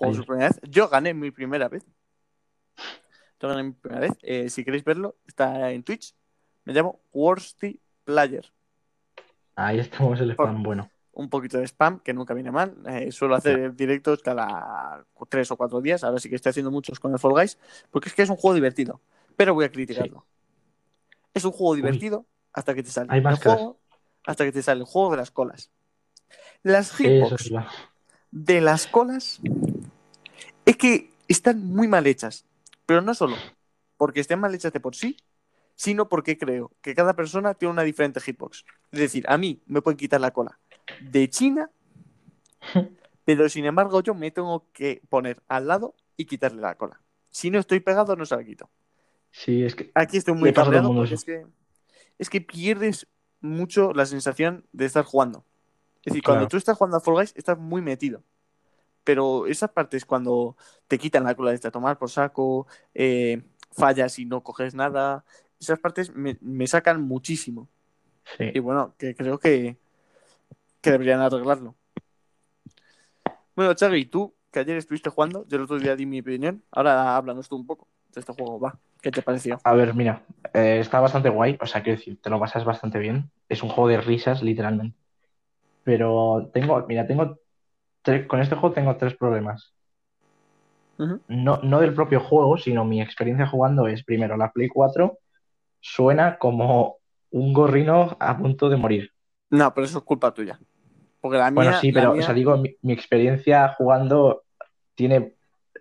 Ayer. 0.00 0.16
por 0.16 0.26
primera 0.26 0.48
vez. 0.50 0.60
Yo 0.68 0.88
gané 0.88 1.14
mi 1.14 1.30
primera 1.30 1.68
vez. 1.68 1.84
Yo 3.40 3.48
gané 3.48 3.62
mi 3.62 3.72
primera 3.72 4.00
vez. 4.00 4.12
Eh, 4.22 4.50
si 4.50 4.64
queréis 4.64 4.84
verlo, 4.84 5.16
está 5.26 5.70
en 5.72 5.82
Twitch. 5.82 6.14
Me 6.64 6.72
llamo 6.74 7.00
Worsty 7.12 7.80
Player. 8.04 8.44
Ahí 9.56 9.78
estamos 9.78 10.20
el 10.20 10.32
spam 10.32 10.62
bueno. 10.62 10.90
Un 11.14 11.28
poquito 11.30 11.58
de 11.58 11.64
spam, 11.66 12.00
que 12.00 12.12
nunca 12.12 12.34
viene 12.34 12.50
mal. 12.50 12.76
Eh, 12.86 13.12
suelo 13.12 13.34
hacer 13.34 13.74
directos 13.74 14.22
cada 14.22 15.04
tres 15.28 15.50
o 15.50 15.56
cuatro 15.56 15.80
días. 15.80 16.04
Ahora 16.04 16.18
sí 16.18 16.28
que 16.28 16.36
estoy 16.36 16.50
haciendo 16.50 16.70
muchos 16.70 17.00
con 17.00 17.12
el 17.12 17.18
Fall 17.18 17.32
Guys, 17.32 17.58
porque 17.90 18.08
es 18.08 18.14
que 18.14 18.22
es 18.22 18.30
un 18.30 18.36
juego 18.36 18.54
divertido. 18.54 19.00
Pero 19.36 19.54
voy 19.54 19.64
a 19.64 19.72
criticarlo. 19.72 20.26
Es 21.32 21.44
un 21.44 21.52
juego 21.52 21.74
divertido 21.74 22.26
hasta 22.52 22.74
que 22.74 22.82
te 22.82 22.90
sale 22.90 23.08
Hay 23.10 23.18
el 23.18 23.24
máscaras. 23.24 23.58
juego, 23.58 23.78
hasta 24.26 24.44
que 24.44 24.52
te 24.52 24.62
sale 24.62 24.80
el 24.80 24.86
juego 24.86 25.10
de 25.12 25.16
las 25.16 25.30
colas. 25.30 25.70
Las 26.62 26.92
hitbox 26.92 27.50
la- 27.50 27.68
de 28.30 28.60
las 28.60 28.86
colas 28.86 29.40
es 30.64 30.76
que 30.76 31.10
están 31.28 31.64
muy 31.64 31.88
mal 31.88 32.06
hechas. 32.06 32.44
Pero 32.86 33.00
no 33.00 33.14
solo 33.14 33.36
porque 33.96 34.20
estén 34.20 34.40
mal 34.40 34.54
hechas 34.54 34.72
de 34.72 34.80
por 34.80 34.94
sí, 34.94 35.16
sino 35.76 36.08
porque 36.08 36.38
creo 36.38 36.70
que 36.82 36.94
cada 36.94 37.14
persona 37.14 37.54
tiene 37.54 37.72
una 37.72 37.82
diferente 37.82 38.20
hitbox. 38.20 38.64
Es 38.92 39.00
decir, 39.00 39.24
a 39.28 39.38
mí 39.38 39.60
me 39.66 39.82
pueden 39.82 39.96
quitar 39.96 40.20
la 40.20 40.30
cola 40.32 40.58
de 41.00 41.28
China, 41.28 41.70
pero 43.24 43.48
sin 43.48 43.64
embargo 43.64 44.02
yo 44.02 44.14
me 44.14 44.30
tengo 44.30 44.66
que 44.72 45.02
poner 45.08 45.42
al 45.48 45.66
lado 45.68 45.94
y 46.16 46.26
quitarle 46.26 46.60
la 46.60 46.74
cola. 46.76 47.00
Si 47.30 47.50
no 47.50 47.58
estoy 47.58 47.80
pegado, 47.80 48.16
no 48.16 48.26
se 48.26 48.36
la 48.36 48.44
quito. 48.44 48.70
Sí, 49.30 49.64
es 49.64 49.74
que 49.74 49.90
Aquí 49.94 50.16
estoy 50.16 50.34
muy 50.34 50.52
cabreado 50.52 50.94
porque 50.94 51.14
es 51.14 51.24
que, 51.24 51.46
es 52.18 52.30
que 52.30 52.40
pierdes 52.40 53.06
mucho 53.40 53.92
la 53.92 54.06
sensación 54.06 54.64
de 54.72 54.84
estar 54.86 55.04
jugando. 55.04 55.44
Es 56.04 56.12
decir, 56.12 56.22
cuando 56.22 56.46
tú 56.48 56.56
estás 56.56 56.76
jugando 56.76 56.98
a 56.98 57.00
Fall 57.00 57.14
Guys, 57.14 57.32
estás 57.34 57.58
muy 57.58 57.82
metido. 57.82 58.22
Pero 59.02 59.46
esas 59.46 59.70
partes 59.70 60.04
cuando 60.04 60.56
te 60.86 60.98
quitan 60.98 61.24
la 61.24 61.34
cola 61.34 61.50
de 61.50 61.58
tomar 61.58 61.98
por 61.98 62.10
saco, 62.10 62.66
eh, 62.94 63.42
fallas 63.72 64.18
y 64.18 64.24
no 64.24 64.42
coges 64.42 64.74
nada, 64.74 65.24
esas 65.58 65.78
partes 65.78 66.14
me, 66.14 66.38
me 66.40 66.66
sacan 66.66 67.02
muchísimo. 67.02 67.68
sí. 68.38 68.50
Y 68.54 68.58
bueno, 68.60 68.94
que 68.98 69.14
creo 69.14 69.38
que, 69.38 69.76
que 70.84 70.90
deberían 70.92 71.20
arreglarlo. 71.20 71.74
Bueno, 73.56 73.72
Chavi, 73.72 74.00
¿y 74.00 74.04
tú, 74.04 74.34
que 74.52 74.58
ayer 74.60 74.76
estuviste 74.76 75.08
jugando, 75.08 75.46
yo 75.48 75.56
el 75.56 75.62
otro 75.62 75.78
día 75.78 75.96
di 75.96 76.04
mi 76.04 76.20
opinión, 76.20 76.62
ahora 76.70 77.16
háblanos 77.16 77.48
tú 77.48 77.56
un 77.56 77.66
poco 77.66 77.88
de 78.12 78.20
este 78.20 78.32
juego, 78.34 78.60
va. 78.60 78.78
¿Qué 79.00 79.10
te 79.10 79.22
pareció? 79.22 79.58
A 79.64 79.74
ver, 79.74 79.94
mira, 79.94 80.22
eh, 80.52 80.78
está 80.80 81.00
bastante 81.00 81.30
guay, 81.30 81.56
o 81.60 81.66
sea, 81.66 81.82
quiero 81.82 81.98
decir, 81.98 82.20
te 82.20 82.28
lo 82.30 82.38
pasas 82.38 82.64
bastante 82.64 82.98
bien. 82.98 83.30
Es 83.48 83.62
un 83.62 83.70
juego 83.70 83.88
de 83.88 84.00
risas, 84.00 84.42
literalmente. 84.42 84.96
Pero 85.84 86.50
tengo, 86.52 86.84
mira, 86.86 87.06
tengo 87.06 87.38
tres- 88.02 88.26
con 88.26 88.40
este 88.40 88.56
juego 88.56 88.74
tengo 88.74 88.96
tres 88.96 89.14
problemas. 89.14 89.72
No, 91.28 91.60
no 91.62 91.80
del 91.80 91.94
propio 91.94 92.20
juego, 92.20 92.58
sino 92.58 92.84
mi 92.84 93.00
experiencia 93.00 93.46
jugando 93.46 93.86
es, 93.88 94.04
primero, 94.04 94.36
la 94.36 94.52
Play 94.52 94.68
4 94.68 95.18
suena 95.80 96.38
como 96.38 96.96
un 97.30 97.52
gorrino 97.52 98.16
a 98.20 98.36
punto 98.36 98.68
de 98.68 98.76
morir. 98.76 99.10
No, 99.50 99.72
pero 99.74 99.86
eso 99.86 99.98
es 99.98 100.04
culpa 100.04 100.32
tuya. 100.32 100.58
Porque 101.24 101.38
la 101.38 101.50
mía. 101.50 101.54
Bueno, 101.54 101.72
sí, 101.80 101.90
la 101.90 102.00
pero, 102.02 102.12
mía- 102.12 102.20
o 102.20 102.26
sea, 102.26 102.34
digo, 102.34 102.58
mi, 102.58 102.76
mi 102.82 102.92
experiencia 102.92 103.68
jugando 103.78 104.42
tiene, 104.94 105.36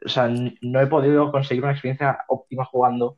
o 0.05 0.07
sea, 0.07 0.29
no 0.61 0.79
he 0.79 0.87
podido 0.87 1.29
conseguir 1.33 1.63
una 1.65 1.73
experiencia 1.73 2.19
óptima 2.29 2.63
jugando. 2.63 3.17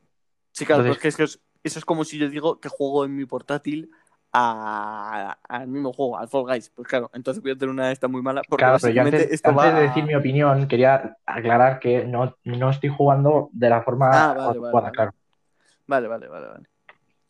Sí, 0.52 0.66
claro, 0.66 0.82
entonces- 0.82 1.06
es 1.06 1.16
que 1.16 1.24
es- 1.24 1.40
eso 1.64 1.78
es 1.78 1.86
como 1.86 2.04
si 2.04 2.18
yo 2.18 2.28
digo 2.28 2.60
que 2.60 2.68
juego 2.68 3.06
en 3.06 3.16
mi 3.16 3.26
portátil 3.28 3.92
a- 4.34 5.38
al 5.48 5.68
mismo 5.68 5.94
juego, 5.94 6.18
al 6.18 6.28
Fall 6.28 6.46
Guys. 6.46 6.72
Pues 6.72 6.88
claro, 6.88 7.12
entonces 7.14 7.44
voy 7.44 7.52
a 7.52 7.56
tener 7.56 7.70
una 7.70 7.88
de 7.90 7.94
esta 7.94 8.08
muy 8.08 8.24
mala. 8.24 8.42
Porque 8.50 8.64
Claro, 8.64 8.80
pero 8.82 8.92
yo 8.92 9.02
antes, 9.04 9.32
esto 9.32 9.50
antes 9.50 9.64
va 9.64 9.80
de 9.80 9.82
decir 9.88 10.04
mi 10.04 10.16
opinión, 10.16 10.68
quería 10.68 11.16
aclarar 11.28 11.80
que 11.80 12.06
no, 12.06 12.36
no 12.44 12.70
estoy 12.72 12.90
jugando 12.90 13.50
de 13.54 13.70
la 13.70 13.84
forma 13.84 14.08
Ah, 14.32 14.34
vale, 14.34 14.42
adecuada, 14.50 14.72
vale, 14.72 14.82
vale. 14.82 14.92
claro. 14.96 15.12
Vale, 15.86 16.08
vale, 16.08 16.28
vale, 16.28 16.48
vale. 16.48 16.64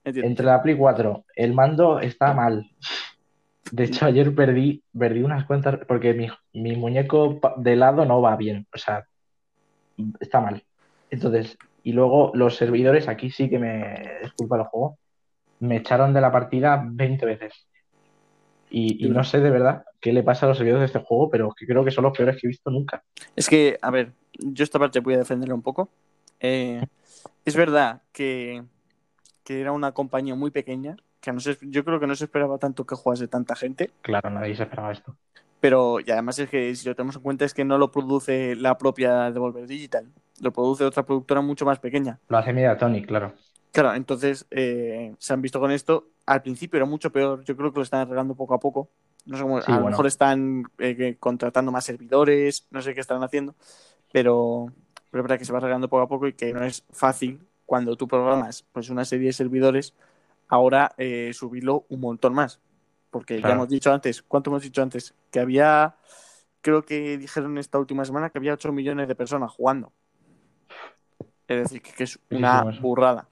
Entiendo. 0.06 0.30
Entre 0.30 0.46
la 0.46 0.64
Play 0.64 0.78
4, 0.78 1.26
el 1.36 1.54
mando 1.54 2.00
está 2.00 2.34
mal. 2.34 2.66
De 3.72 3.84
hecho, 3.86 4.06
ayer 4.06 4.34
perdí, 4.36 4.84
perdí 4.98 5.24
unas 5.24 5.46
cuentas 5.46 5.80
porque 5.88 6.14
mi, 6.14 6.28
mi 6.54 6.76
muñeco 6.76 7.40
de 7.58 7.76
lado 7.76 8.06
no 8.06 8.22
va 8.22 8.36
bien. 8.36 8.68
O 8.74 8.78
sea, 8.78 9.06
está 10.20 10.42
mal. 10.42 10.64
Entonces, 11.10 11.58
y 11.84 11.94
luego 11.94 12.32
los 12.34 12.56
servidores, 12.56 13.08
aquí 13.08 13.32
sí 13.32 13.50
que 13.50 13.60
me 13.60 14.20
disculpa 14.24 14.58
el 14.58 14.64
juego, 14.64 14.98
me 15.60 15.78
echaron 15.78 16.14
de 16.14 16.22
la 16.22 16.32
partida 16.32 16.84
20 16.86 17.26
veces. 17.26 17.68
Y, 18.70 19.06
y 19.06 19.10
no 19.10 19.24
sé 19.24 19.40
de 19.40 19.52
verdad 19.52 19.86
qué 20.02 20.12
le 20.12 20.24
pasa 20.24 20.46
a 20.46 20.50
los 20.50 20.58
servidores 20.58 20.82
de 20.82 20.98
este 20.98 21.08
juego, 21.08 21.30
pero 21.30 21.54
que 21.58 21.66
creo 21.66 21.86
que 21.86 21.92
son 21.92 22.04
los 22.04 22.16
peores 22.16 22.36
que 22.36 22.48
he 22.48 22.50
visto 22.50 22.70
nunca. 22.70 23.04
Es 23.36 23.50
que, 23.50 23.78
a 23.82 23.90
ver, 23.92 24.12
yo 24.34 24.64
esta 24.64 24.80
parte 24.80 25.00
voy 25.00 25.14
a 25.16 25.20
defenderla 25.20 25.56
un 25.56 25.62
poco. 25.62 25.90
Eh, 26.40 26.84
es 27.46 27.56
verdad 27.56 28.02
que, 28.12 28.64
que 29.44 29.62
era 29.62 29.72
una 29.72 29.94
compañía 29.94 30.36
muy 30.36 30.52
pequeña, 30.52 30.98
que 31.26 31.34
no 31.34 31.40
se- 31.42 31.58
yo 31.62 31.84
creo 31.84 32.00
que 32.00 32.08
no 32.08 32.16
se 32.16 32.26
esperaba 32.26 32.58
tanto 32.58 32.86
que 32.86 32.96
jugase 32.96 33.28
tanta 33.28 33.56
gente, 33.56 33.92
Claro, 34.02 34.30
nadie 34.30 34.56
se 34.56 34.64
esperaba 34.64 34.92
esto. 34.94 35.16
pero 35.60 36.00
y 36.00 36.12
además 36.12 36.38
es 36.40 36.50
que 36.50 36.76
si 36.76 36.88
lo 36.88 36.96
tenemos 36.96 37.16
en 37.16 37.22
cuenta 37.24 37.46
es 37.46 37.54
que 37.54 37.66
no 37.66 37.78
lo 37.78 37.92
produce 37.92 38.56
la 38.56 38.78
propia 38.78 39.32
Devolver 39.32 39.68
Digital, 39.68 40.06
lo 40.42 40.52
produce 40.54 40.84
otra 40.86 41.04
productora 41.06 41.42
mucho 41.42 41.66
más 41.66 41.80
pequeña. 41.80 42.20
Lo 42.30 42.38
hace 42.38 42.54
Mediatonic, 42.54 43.08
claro. 43.08 43.34
Claro, 43.72 43.94
entonces 43.94 44.46
eh, 44.52 45.14
se 45.18 45.34
han 45.34 45.42
visto 45.42 45.60
con 45.60 45.72
esto. 45.72 46.08
Al 46.26 46.42
principio 46.42 46.78
era 46.78 46.86
mucho 46.86 47.12
peor. 47.12 47.44
Yo 47.44 47.58
creo 47.58 47.74
que 47.74 47.80
lo 47.80 47.84
están 47.84 48.02
arreglando 48.02 48.34
poco 48.36 48.54
a 48.54 48.60
poco. 48.60 48.90
No 49.26 49.36
sé 49.38 49.44
cómo, 49.44 49.62
Sí, 49.62 49.72
a 49.72 49.76
lo 49.76 49.82
bueno. 49.82 49.90
mejor 49.90 50.08
están 50.08 50.64
eh, 50.78 51.18
contratando 51.20 51.72
más 51.72 51.84
servidores, 51.84 52.68
no 52.72 52.82
sé 52.82 52.94
qué 52.94 53.02
están 53.02 53.22
haciendo, 53.24 53.56
pero, 54.12 54.68
pero 55.12 55.22
es 55.22 55.24
verdad 55.24 55.40
que 55.40 55.46
se 55.46 55.52
va 55.52 55.58
arreglando 55.60 55.90
poco 55.90 56.04
a 56.04 56.08
poco 56.08 56.28
y 56.28 56.34
que 56.34 56.54
no 56.54 56.64
es 56.64 56.84
fácil 56.92 57.40
cuando 57.66 57.96
tú 57.98 58.08
programas 58.08 58.64
pues 58.72 58.90
una 58.90 59.04
serie 59.04 59.28
de 59.28 59.34
servidores, 59.34 59.94
ahora 60.48 60.94
eh, 60.98 61.32
subirlo 61.34 61.86
un 61.90 62.02
montón 62.02 62.34
más. 62.34 62.62
Porque 63.12 63.44
ya 63.44 63.54
hemos 63.54 63.70
dicho 63.70 63.94
antes, 63.94 64.22
¿cuánto 64.24 64.50
hemos 64.50 64.64
dicho 64.64 64.82
antes? 64.82 65.16
Que 65.32 65.40
había, 65.40 65.96
creo 66.62 66.86
que 66.86 67.18
dijeron 67.18 67.58
esta 67.58 67.80
última 67.80 68.06
semana 68.06 68.30
que 68.30 68.40
había 68.40 68.54
8 68.54 68.72
millones 68.74 69.08
de 69.08 69.16
personas 69.16 69.52
jugando. 69.52 69.94
Es 71.48 71.58
decir, 71.58 71.82
que, 71.82 71.94
que 71.94 72.04
es 72.04 72.20
una 72.30 72.68
burrada. 72.80 73.30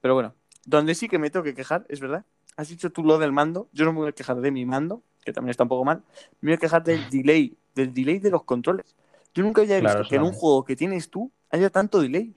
Pero 0.00 0.14
bueno, 0.14 0.34
donde 0.64 0.94
sí 0.94 1.08
que 1.08 1.18
me 1.18 1.30
tengo 1.30 1.44
que 1.44 1.54
quejar, 1.54 1.84
es 1.88 2.00
verdad. 2.00 2.24
Has 2.56 2.68
dicho 2.68 2.90
tú 2.90 3.02
lo 3.04 3.18
del 3.18 3.32
mando. 3.32 3.68
Yo 3.72 3.84
no 3.84 3.92
me 3.92 4.00
voy 4.00 4.08
a 4.08 4.12
quejar 4.12 4.40
de 4.40 4.50
mi 4.50 4.64
mando, 4.64 5.02
que 5.24 5.32
también 5.32 5.50
está 5.50 5.64
un 5.64 5.68
poco 5.68 5.84
mal. 5.84 6.02
Me 6.40 6.50
voy 6.50 6.54
a 6.54 6.58
quejar 6.58 6.82
del 6.84 7.08
delay, 7.10 7.56
del 7.74 7.92
delay 7.92 8.18
de 8.18 8.30
los 8.30 8.44
controles. 8.44 8.96
Yo 9.34 9.42
nunca 9.42 9.62
había 9.62 9.80
Claro, 9.80 9.80
visto 9.80 10.06
que 10.08 10.16
en 10.16 10.22
un 10.22 10.32
juego 10.32 10.64
que 10.64 10.76
tienes 10.76 11.10
tú 11.10 11.30
haya 11.50 11.70
tanto 11.70 12.00
delay. 12.00 12.34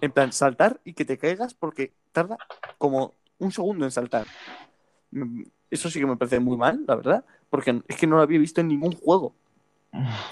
En 0.00 0.12
plan, 0.12 0.32
saltar 0.32 0.80
y 0.84 0.94
que 0.94 1.04
te 1.04 1.18
caigas 1.18 1.54
porque 1.54 1.92
tarda 2.12 2.38
como 2.78 3.14
un 3.38 3.52
segundo 3.52 3.84
en 3.84 3.90
saltar. 3.90 4.26
Mm, 5.10 5.42
Eso 5.70 5.90
sí 5.90 6.00
que 6.00 6.06
me 6.06 6.16
parece 6.16 6.38
muy 6.40 6.56
mal, 6.56 6.84
la 6.86 6.96
verdad, 6.96 7.24
porque 7.48 7.82
es 7.88 7.96
que 7.96 8.06
no 8.06 8.16
lo 8.16 8.22
había 8.22 8.38
visto 8.38 8.60
en 8.60 8.68
ningún 8.68 8.92
juego. 8.92 9.34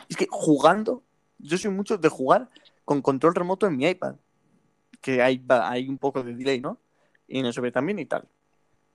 Es 0.08 0.16
que 0.16 0.26
jugando, 0.30 1.02
yo 1.38 1.58
soy 1.58 1.70
mucho 1.70 1.98
de 1.98 2.08
jugar 2.08 2.48
con 2.84 3.02
control 3.02 3.34
remoto 3.34 3.66
en 3.66 3.76
mi 3.76 3.86
iPad, 3.86 4.16
que 5.00 5.22
hay, 5.22 5.42
hay 5.48 5.88
un 5.88 5.98
poco 5.98 6.22
de 6.22 6.34
delay, 6.34 6.60
¿no? 6.60 6.78
Y 7.28 7.42
ve 7.42 7.72
tan 7.72 7.86
bien 7.86 7.98
y 7.98 8.06
tal. 8.06 8.26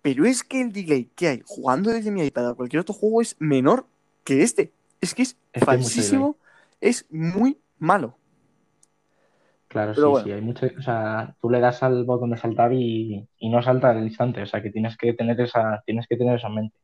Pero 0.02 0.26
es 0.26 0.44
que 0.44 0.62
el 0.62 0.72
delay 0.72 1.06
que 1.16 1.28
hay 1.30 1.42
jugando 1.46 1.92
desde 1.92 2.12
mi 2.12 2.24
iPad 2.24 2.50
a 2.50 2.54
cualquier 2.54 2.82
otro 2.82 2.94
juego 2.94 3.22
es 3.22 3.36
menor 3.40 3.88
que 4.24 4.44
este. 4.44 4.72
Es 5.02 5.16
que 5.16 5.24
es 5.24 5.38
falsísimo, 5.64 6.38
es 6.82 7.06
muy 7.10 7.58
malo. 7.80 8.18
Claro, 9.76 9.92
Pero 9.94 10.08
sí, 10.08 10.12
bueno. 10.12 10.26
sí, 10.26 10.32
hay 10.32 10.42
mucho, 10.42 10.68
o 10.80 10.82
sea, 10.82 11.36
tú 11.42 11.50
le 11.50 11.60
das 11.60 11.84
al 11.84 12.06
botón 12.06 12.30
de 12.30 12.38
saltar 12.38 12.72
y, 12.72 13.28
y 13.38 13.50
no 13.50 13.62
salta 13.62 13.90
al 13.90 14.02
instante, 14.02 14.42
o 14.42 14.46
sea, 14.46 14.62
que 14.62 14.72
tienes 14.72 14.96
que 14.96 15.12
tener 15.12 15.42
esa, 15.42 15.84
tienes 15.86 16.08
que 16.08 16.16
tener 16.16 16.38
eso 16.38 16.48
en 16.48 16.56
mente. 16.56 16.78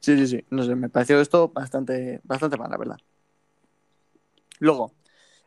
Sí, 0.00 0.16
sí, 0.18 0.26
sí. 0.26 0.44
No 0.50 0.64
sé, 0.64 0.74
me 0.74 0.88
pareció 0.88 1.20
esto 1.20 1.50
bastante, 1.50 2.18
bastante 2.24 2.56
mal, 2.56 2.68
la 2.68 2.78
verdad. 2.78 2.96
Luego, 4.58 4.90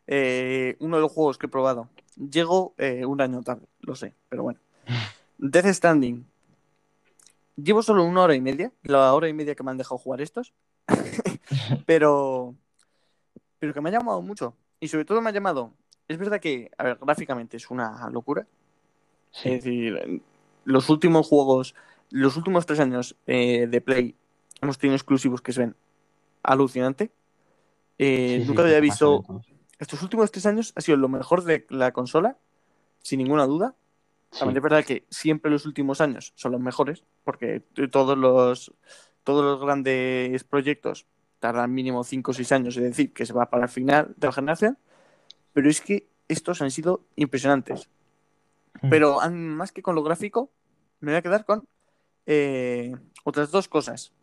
eh, 0.08 0.78
uno 0.80 0.96
de 0.96 1.02
los 1.02 1.12
juegos 1.12 1.38
que 1.38 1.48
he 1.48 1.50
probado. 1.50 1.90
Llego 2.16 2.74
eh, 2.78 3.06
un 3.06 3.20
año 3.20 3.44
tarde, 3.44 3.68
lo 3.82 3.96
sé, 3.96 4.14
pero 4.30 4.44
bueno. 4.44 4.62
Death 5.38 5.66
Standing. 5.66 6.26
Llevo 7.58 7.84
solo 7.84 8.06
una 8.06 8.22
hora 8.22 8.36
y 8.36 8.40
media, 8.40 8.72
la 8.84 9.14
hora 9.14 9.28
y 9.28 9.34
media 9.34 9.54
que 9.54 9.64
me 9.64 9.72
han 9.72 9.78
dejado 9.78 9.98
jugar 9.98 10.22
estos. 10.22 10.54
pero, 11.86 12.56
pero 13.60 13.74
que 13.74 13.82
me 13.82 13.90
ha 13.90 13.92
llamado 14.00 14.22
mucho. 14.22 14.54
Y 14.80 14.88
sobre 14.88 15.04
todo 15.04 15.20
me 15.20 15.30
ha 15.30 15.34
llamado. 15.34 15.74
Es 16.08 16.18
verdad 16.18 16.40
que, 16.40 16.72
a 16.78 16.84
ver, 16.84 16.98
gráficamente 17.02 17.58
es 17.58 17.70
una 17.70 18.10
locura. 18.10 18.48
Sí, 19.32 19.50
Es 19.50 19.64
decir, 19.64 20.22
los 20.66 20.90
últimos 20.90 21.28
juegos, 21.28 21.76
los 22.10 22.38
últimos 22.38 22.66
tres 22.66 22.80
años 22.80 23.16
eh, 23.28 23.68
de 23.68 23.82
Play 23.82 24.16
hemos 24.62 24.78
tenido 24.78 24.96
exclusivos 24.96 25.42
que 25.42 25.52
se 25.52 25.62
ven 25.62 25.76
alucinante. 26.44 27.12
Eh, 27.98 28.40
sí, 28.42 28.48
nunca 28.48 28.62
sí, 28.64 28.68
había 28.68 28.80
visto. 28.80 29.24
Estos 29.80 30.02
últimos 30.02 30.32
tres 30.32 30.46
años 30.46 30.74
ha 30.76 30.82
sido 30.82 30.98
lo 30.98 31.08
mejor 31.10 31.44
de 31.44 31.66
la 31.70 31.92
consola, 31.92 32.38
sin 33.02 33.20
ninguna 33.20 33.46
duda. 33.46 33.76
También 34.32 34.58
es 34.58 34.64
verdad 34.64 34.84
que 34.84 35.06
siempre 35.10 35.52
los 35.52 35.66
últimos 35.66 36.02
años 36.02 36.34
son 36.36 36.52
los 36.52 36.62
mejores, 36.62 37.04
porque 37.24 37.62
t- 37.74 37.88
todos 37.88 38.18
los, 38.18 38.74
todos 39.24 39.44
los 39.46 39.62
grandes 39.62 40.44
proyectos 40.44 41.06
tardan 41.40 41.74
mínimo 41.74 42.04
5 42.04 42.32
o 42.32 42.34
6 42.34 42.52
años, 42.52 42.76
es 42.78 42.84
decir, 42.84 43.14
que 43.14 43.26
se 43.26 43.34
va 43.34 43.50
para 43.50 43.64
el 43.64 43.70
final 43.70 44.14
de 44.18 44.28
la 44.28 44.34
generación. 44.34 44.78
Pero 45.58 45.72
es 45.72 45.82
que 45.82 46.08
estos 46.28 46.62
han 46.62 46.70
sido 46.70 47.04
impresionantes. 47.16 47.90
Mm. 48.80 48.90
Pero 48.92 49.20
más 49.32 49.72
que 49.72 49.82
con 49.82 49.96
lo 49.96 50.04
gráfico, 50.04 50.52
me 51.00 51.12
voy 51.12 51.18
a 51.18 51.24
quedar 51.24 51.46
con 51.46 51.68
eh, 52.28 52.96
otras 53.24 53.50
dos 53.50 53.68
cosas. 53.68 54.14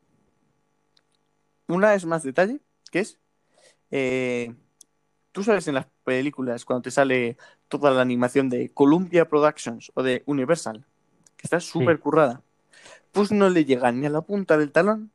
Una 1.67 1.93
es 1.97 2.07
más 2.07 2.23
detalle, 2.23 2.61
que 2.93 3.01
es. 3.01 3.19
eh, 3.91 4.55
Tú 5.33 5.43
sabes 5.43 5.67
en 5.67 5.75
las 5.75 5.87
películas 6.05 6.65
cuando 6.65 6.83
te 6.83 6.93
sale 6.93 7.37
toda 7.67 7.91
la 7.91 8.03
animación 8.03 8.49
de 8.49 8.71
Columbia 8.73 9.29
Productions 9.29 9.91
o 9.97 10.05
de 10.05 10.23
Universal, 10.27 10.87
que 11.37 11.49
está 11.49 11.59
súper 11.59 11.99
currada. 11.99 12.43
Pues 13.11 13.33
no 13.33 13.51
le 13.51 13.65
llega 13.65 13.91
ni 13.91 14.07
a 14.07 14.11
la 14.11 14.21
punta 14.21 14.57
del 14.57 14.71
talón 14.71 15.11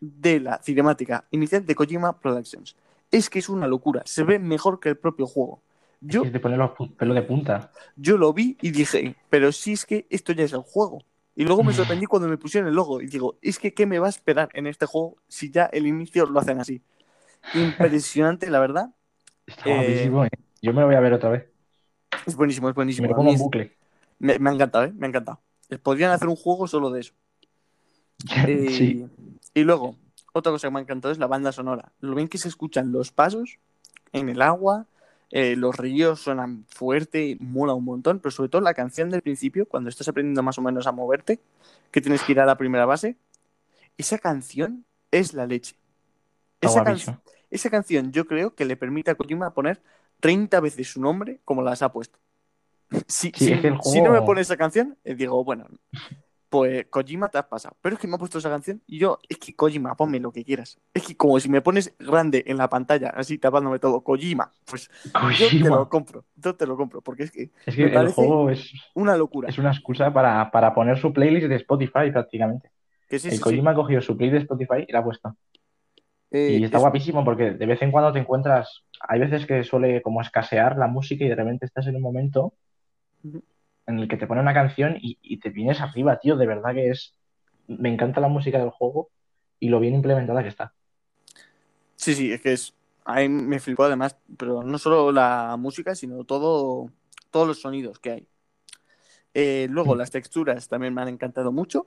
de 0.00 0.40
la 0.40 0.60
cinemática 0.62 1.24
inicial 1.30 1.64
de 1.64 1.74
Kojima 1.74 2.20
Productions. 2.20 2.76
Es 3.10 3.30
que 3.30 3.38
es 3.38 3.48
una 3.48 3.66
locura, 3.66 4.02
se 4.04 4.24
ve 4.24 4.38
mejor 4.38 4.80
que 4.80 4.88
el 4.90 4.96
propio 4.96 5.26
juego. 5.26 5.62
Yo, 6.00 6.22
Es 6.22 6.28
que 6.28 6.32
te 6.32 6.40
pone 6.40 6.56
los 6.56 6.72
pelos 6.96 7.14
de 7.14 7.22
punta. 7.22 7.70
yo 7.96 8.18
lo 8.18 8.32
vi 8.32 8.56
y 8.60 8.70
dije, 8.70 9.14
pero 9.30 9.52
si 9.52 9.72
es 9.72 9.86
que 9.86 10.06
esto 10.10 10.32
ya 10.32 10.44
es 10.44 10.52
el 10.52 10.60
juego. 10.60 11.02
Y 11.36 11.44
luego 11.44 11.62
me 11.64 11.72
sorprendí 11.72 12.06
cuando 12.06 12.28
me 12.28 12.36
pusieron 12.36 12.68
el 12.68 12.74
logo 12.74 13.00
y 13.00 13.06
digo, 13.06 13.36
es 13.40 13.58
que 13.58 13.72
¿qué 13.72 13.86
me 13.86 13.98
va 13.98 14.06
a 14.06 14.10
esperar 14.10 14.48
en 14.52 14.66
este 14.66 14.86
juego 14.86 15.16
si 15.28 15.50
ya 15.50 15.64
el 15.66 15.86
inicio 15.86 16.26
lo 16.26 16.40
hacen 16.40 16.60
así? 16.60 16.82
Impresionante, 17.54 18.50
la 18.50 18.60
verdad. 18.60 18.94
Está 19.46 19.68
Eh, 19.68 19.74
guapísimo, 19.74 20.24
¿eh? 20.24 20.30
Yo 20.62 20.72
me 20.72 20.80
lo 20.80 20.86
voy 20.86 20.96
a 20.96 21.00
ver 21.00 21.12
otra 21.12 21.30
vez. 21.30 21.44
Es 22.26 22.36
buenísimo, 22.36 22.68
es 22.68 22.74
buenísimo. 22.74 23.04
me 23.06 23.10
lo 23.10 23.16
pongo 23.16 23.30
en 23.32 23.38
bucle. 23.38 23.72
me, 24.18 24.38
me 24.38 24.50
ha 24.50 24.52
encantado, 24.54 24.84
¿eh? 24.84 24.92
Me 24.94 25.06
ha 25.06 25.08
encantado. 25.08 25.40
Podrían 25.82 26.10
hacer 26.10 26.28
un 26.28 26.36
juego 26.36 26.66
solo 26.66 26.90
de 26.90 27.00
eso. 27.00 27.14
Eh, 28.46 28.68
Sí. 28.70 29.06
Y 29.54 29.62
luego, 29.62 29.96
otra 30.34 30.50
cosa 30.52 30.66
que 30.68 30.72
me 30.72 30.80
ha 30.80 30.82
encantado 30.82 31.12
es 31.12 31.18
la 31.18 31.26
banda 31.28 31.52
sonora. 31.52 31.92
Lo 32.00 32.14
bien 32.16 32.28
que 32.28 32.38
se 32.38 32.48
escuchan 32.48 32.90
los 32.92 33.12
pasos 33.12 33.58
en 34.12 34.28
el 34.28 34.42
agua, 34.42 34.86
eh, 35.30 35.54
los 35.56 35.76
ríos 35.76 36.20
suenan 36.20 36.64
fuerte, 36.68 37.36
mola 37.40 37.72
un 37.74 37.84
montón, 37.84 38.18
pero 38.18 38.30
sobre 38.32 38.48
todo 38.50 38.60
la 38.60 38.74
canción 38.74 39.10
del 39.10 39.22
principio, 39.22 39.66
cuando 39.66 39.88
estás 39.90 40.08
aprendiendo 40.08 40.42
más 40.42 40.58
o 40.58 40.62
menos 40.62 40.86
a 40.88 40.92
moverte, 40.92 41.38
que 41.92 42.00
tienes 42.00 42.22
que 42.22 42.32
ir 42.32 42.40
a 42.40 42.46
la 42.46 42.56
primera 42.56 42.84
base, 42.84 43.16
esa 43.96 44.18
canción 44.18 44.84
es 45.12 45.34
la 45.34 45.46
leche. 45.46 45.76
Esa, 46.60 46.80
can- 46.84 46.94
esa 47.50 47.70
canción 47.70 48.10
yo 48.12 48.26
creo 48.26 48.54
que 48.56 48.64
le 48.64 48.76
permite 48.76 49.12
a 49.12 49.14
Kojima 49.14 49.54
poner 49.54 49.80
30 50.18 50.58
veces 50.60 50.88
su 50.92 51.00
nombre 51.00 51.40
como 51.44 51.62
las 51.62 51.82
ha 51.82 51.92
puesto. 51.92 52.18
Si, 53.06 53.30
Sí, 53.36 53.46
si- 53.46 53.46
si 53.92 54.00
no 54.02 54.10
me 54.12 54.22
pone 54.22 54.40
esa 54.40 54.56
canción, 54.56 54.96
eh, 55.04 55.14
digo, 55.14 55.42
bueno, 55.44 55.66
pues 56.54 56.86
Kojima 56.88 57.28
te 57.28 57.38
has 57.38 57.46
pasado. 57.46 57.74
Pero 57.82 57.96
es 57.96 58.00
que 58.00 58.06
me 58.06 58.14
ha 58.14 58.18
puesto 58.18 58.38
esa 58.38 58.48
canción 58.48 58.80
y 58.86 58.98
yo, 58.98 59.18
es 59.28 59.38
que 59.38 59.56
Kojima, 59.56 59.96
ponme 59.96 60.20
lo 60.20 60.30
que 60.30 60.44
quieras. 60.44 60.78
Es 60.94 61.02
que 61.04 61.16
como 61.16 61.40
si 61.40 61.48
me 61.48 61.60
pones 61.62 61.92
grande 61.98 62.44
en 62.46 62.58
la 62.58 62.68
pantalla, 62.68 63.08
así 63.08 63.38
tapándome 63.38 63.80
todo, 63.80 64.02
Kojima, 64.02 64.52
pues 64.64 64.88
yo 65.04 65.10
te 65.10 65.44
Kojima. 65.44 65.68
lo 65.70 65.88
compro, 65.88 66.24
yo 66.36 66.54
te 66.54 66.64
lo 66.64 66.76
compro, 66.76 67.00
porque 67.00 67.24
es 67.24 67.32
que 67.32 67.50
Es 67.66 67.76
me 67.76 67.90
que 67.90 67.96
el 67.96 68.08
juego 68.12 68.50
es, 68.50 68.72
una 68.94 69.16
locura. 69.16 69.48
es 69.48 69.58
una 69.58 69.72
excusa 69.72 70.12
para, 70.12 70.48
para 70.52 70.72
poner 70.72 70.96
su 70.96 71.12
playlist 71.12 71.48
de 71.48 71.56
Spotify 71.56 72.12
prácticamente. 72.12 72.70
Que 73.08 73.18
sí, 73.18 73.26
el 73.26 73.32
sí, 73.32 73.36
sí. 73.38 73.42
Kojima 73.42 73.72
ha 73.72 73.74
cogido 73.74 74.00
su 74.00 74.16
playlist 74.16 74.34
de 74.48 74.54
Spotify 74.54 74.84
y 74.86 74.92
la 74.92 75.00
ha 75.00 75.04
puesto. 75.04 75.36
Eh, 76.30 76.58
Y 76.60 76.64
está 76.64 76.76
es- 76.76 76.82
guapísimo 76.82 77.24
porque 77.24 77.50
de 77.50 77.66
vez 77.66 77.82
en 77.82 77.90
cuando 77.90 78.12
te 78.12 78.20
encuentras, 78.20 78.82
hay 79.00 79.18
veces 79.18 79.44
que 79.44 79.64
suele 79.64 80.02
como 80.02 80.20
escasear 80.20 80.76
la 80.76 80.86
música 80.86 81.24
y 81.24 81.28
de 81.28 81.34
repente 81.34 81.66
estás 81.66 81.88
en 81.88 81.96
un 81.96 82.02
momento. 82.02 82.54
En 83.86 83.98
el 83.98 84.08
que 84.08 84.16
te 84.16 84.26
pone 84.26 84.40
una 84.40 84.54
canción 84.54 84.96
y, 85.00 85.18
y 85.22 85.38
te 85.38 85.50
vienes 85.50 85.80
arriba, 85.80 86.18
tío, 86.18 86.36
de 86.36 86.46
verdad 86.46 86.74
que 86.74 86.90
es, 86.90 87.14
me 87.66 87.92
encanta 87.92 88.20
la 88.20 88.28
música 88.28 88.58
del 88.58 88.70
juego 88.70 89.10
y 89.60 89.68
lo 89.68 89.80
bien 89.80 89.94
implementada 89.94 90.42
que 90.42 90.48
está. 90.48 90.72
Sí, 91.96 92.14
sí, 92.14 92.32
es 92.32 92.40
que 92.40 92.52
es. 92.52 92.74
A 93.04 93.20
mí 93.20 93.28
me 93.28 93.60
flipó 93.60 93.84
además, 93.84 94.16
pero 94.38 94.62
no 94.62 94.78
solo 94.78 95.12
la 95.12 95.56
música, 95.58 95.94
sino 95.94 96.24
todo, 96.24 96.90
todos 97.30 97.46
los 97.46 97.60
sonidos 97.60 97.98
que 97.98 98.10
hay. 98.10 98.28
Eh, 99.34 99.66
luego, 99.70 99.94
Mm. 99.94 99.98
las 99.98 100.10
texturas 100.10 100.68
también 100.68 100.94
me 100.94 101.02
han 101.02 101.08
encantado 101.08 101.52
mucho. 101.52 101.86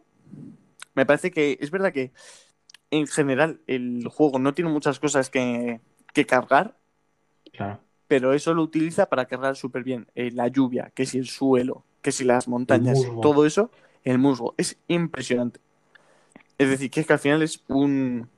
Me 0.93 1.05
parece 1.05 1.31
que 1.31 1.57
es 1.59 1.71
verdad 1.71 1.91
que 1.93 2.11
en 2.91 3.07
general 3.07 3.61
el 3.67 4.07
juego 4.07 4.37
no 4.39 4.53
tiene 4.53 4.69
muchas 4.71 4.99
cosas 4.99 5.29
que, 5.29 5.79
que 6.13 6.25
cargar, 6.25 6.77
Claro. 7.53 7.79
pero 8.07 8.33
eso 8.33 8.53
lo 8.53 8.61
utiliza 8.61 9.07
para 9.07 9.25
cargar 9.25 9.55
súper 9.55 9.83
bien. 9.83 10.07
Eh, 10.15 10.31
la 10.31 10.47
lluvia, 10.47 10.91
que 10.93 11.05
si 11.05 11.17
el 11.17 11.27
suelo, 11.27 11.83
que 12.07 12.13
si 12.13 12.23
las 12.23 12.47
montañas, 12.47 13.01
todo 13.21 13.45
eso, 13.45 13.69
el 14.05 14.17
musgo. 14.17 14.55
Es 14.55 14.77
impresionante. 14.87 15.59
Es 16.57 16.69
decir, 16.69 16.89
que 16.89 17.01
es 17.01 17.05
que 17.05 17.11
al 17.11 17.19
final 17.19 17.41
es 17.41 17.61
un 17.67 18.29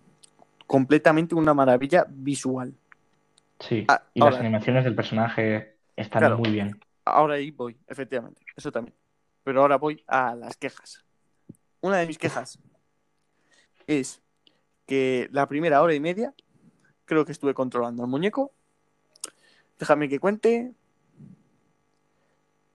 completamente 0.66 1.36
una 1.36 1.54
maravilla 1.54 2.04
visual. 2.10 2.74
Sí. 3.60 3.86
Ah, 3.88 4.02
y 4.16 4.22
ahora- 4.22 4.32
las 4.32 4.40
animaciones 4.40 4.84
del 4.86 4.96
personaje 4.96 5.76
están 5.96 6.22
Claro. 6.22 6.40
muy 6.40 6.50
bien. 6.50 6.80
Ahora 7.06 7.36
ahí 7.36 7.52
voy, 7.52 7.78
efectivamente, 7.88 8.42
eso 8.56 8.72
también. 8.72 8.96
Pero 9.44 9.62
ahora 9.62 9.76
voy 9.78 10.04
a 10.08 10.34
las 10.34 10.58
quejas. 10.58 11.06
Una 11.82 11.98
de 11.98 12.08
mis 12.08 12.18
quejas 12.18 12.58
es 13.86 14.20
que 14.88 15.30
la 15.32 15.48
primera 15.48 15.84
hora 15.84 15.94
y 15.94 16.00
media 16.00 16.34
creo 17.06 17.24
que 17.24 17.34
estuve 17.34 17.54
controlando 17.54 18.02
al 18.02 18.10
muñeco. 18.10 18.52
Déjame 19.78 20.10
que 20.10 20.20
cuente. 20.20 20.74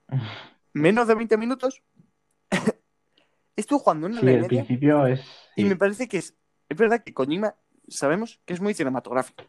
Menos 0.75 1.07
de 1.07 1.15
20 1.15 1.37
minutos. 1.37 1.81
estuve 3.55 3.79
jugando 3.79 4.07
una 4.07 4.19
Sí, 4.19 4.25
hora 4.25 4.31
y 4.33 4.35
el 4.35 4.45
principio 4.47 5.07
es... 5.07 5.21
y 5.55 5.63
sí. 5.63 5.69
me 5.69 5.75
parece 5.75 6.07
que 6.07 6.17
es, 6.17 6.35
es 6.69 6.77
verdad 6.77 7.01
que 7.03 7.13
Kojima 7.13 7.55
sabemos 7.87 8.39
que 8.45 8.53
es 8.53 8.61
muy 8.61 8.73
cinematográfico. 8.73 9.43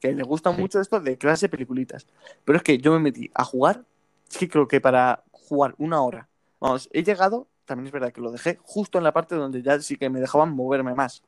Que 0.00 0.12
le 0.12 0.22
gusta 0.24 0.52
Sí. 0.54 0.60
mucho 0.60 0.80
esto 0.80 1.00
de 1.00 1.16
clase 1.16 1.48
peliculitas. 1.48 2.06
Pero 2.44 2.56
es 2.58 2.62
que 2.62 2.78
yo 2.78 2.92
me 2.92 2.98
metí 2.98 3.30
a 3.34 3.44
jugar. 3.44 3.84
Es 4.30 4.38
que 4.38 4.48
creo 4.48 4.66
que 4.66 4.80
para 4.80 5.22
jugar 5.30 5.74
una 5.78 6.02
hora. 6.02 6.28
Vamos, 6.60 6.88
he 6.92 7.02
llegado. 7.02 7.46
También 7.64 7.86
es 7.86 7.92
verdad 7.92 8.12
que 8.12 8.20
lo 8.20 8.30
dejé 8.30 8.58
justo 8.62 8.98
en 8.98 9.04
la 9.04 9.12
parte 9.12 9.34
donde 9.36 9.62
ya 9.62 9.80
sí 9.80 9.96
que 9.96 10.10
me 10.10 10.20
dejaban 10.20 10.52
moverme 10.52 10.94
más. 10.94 11.22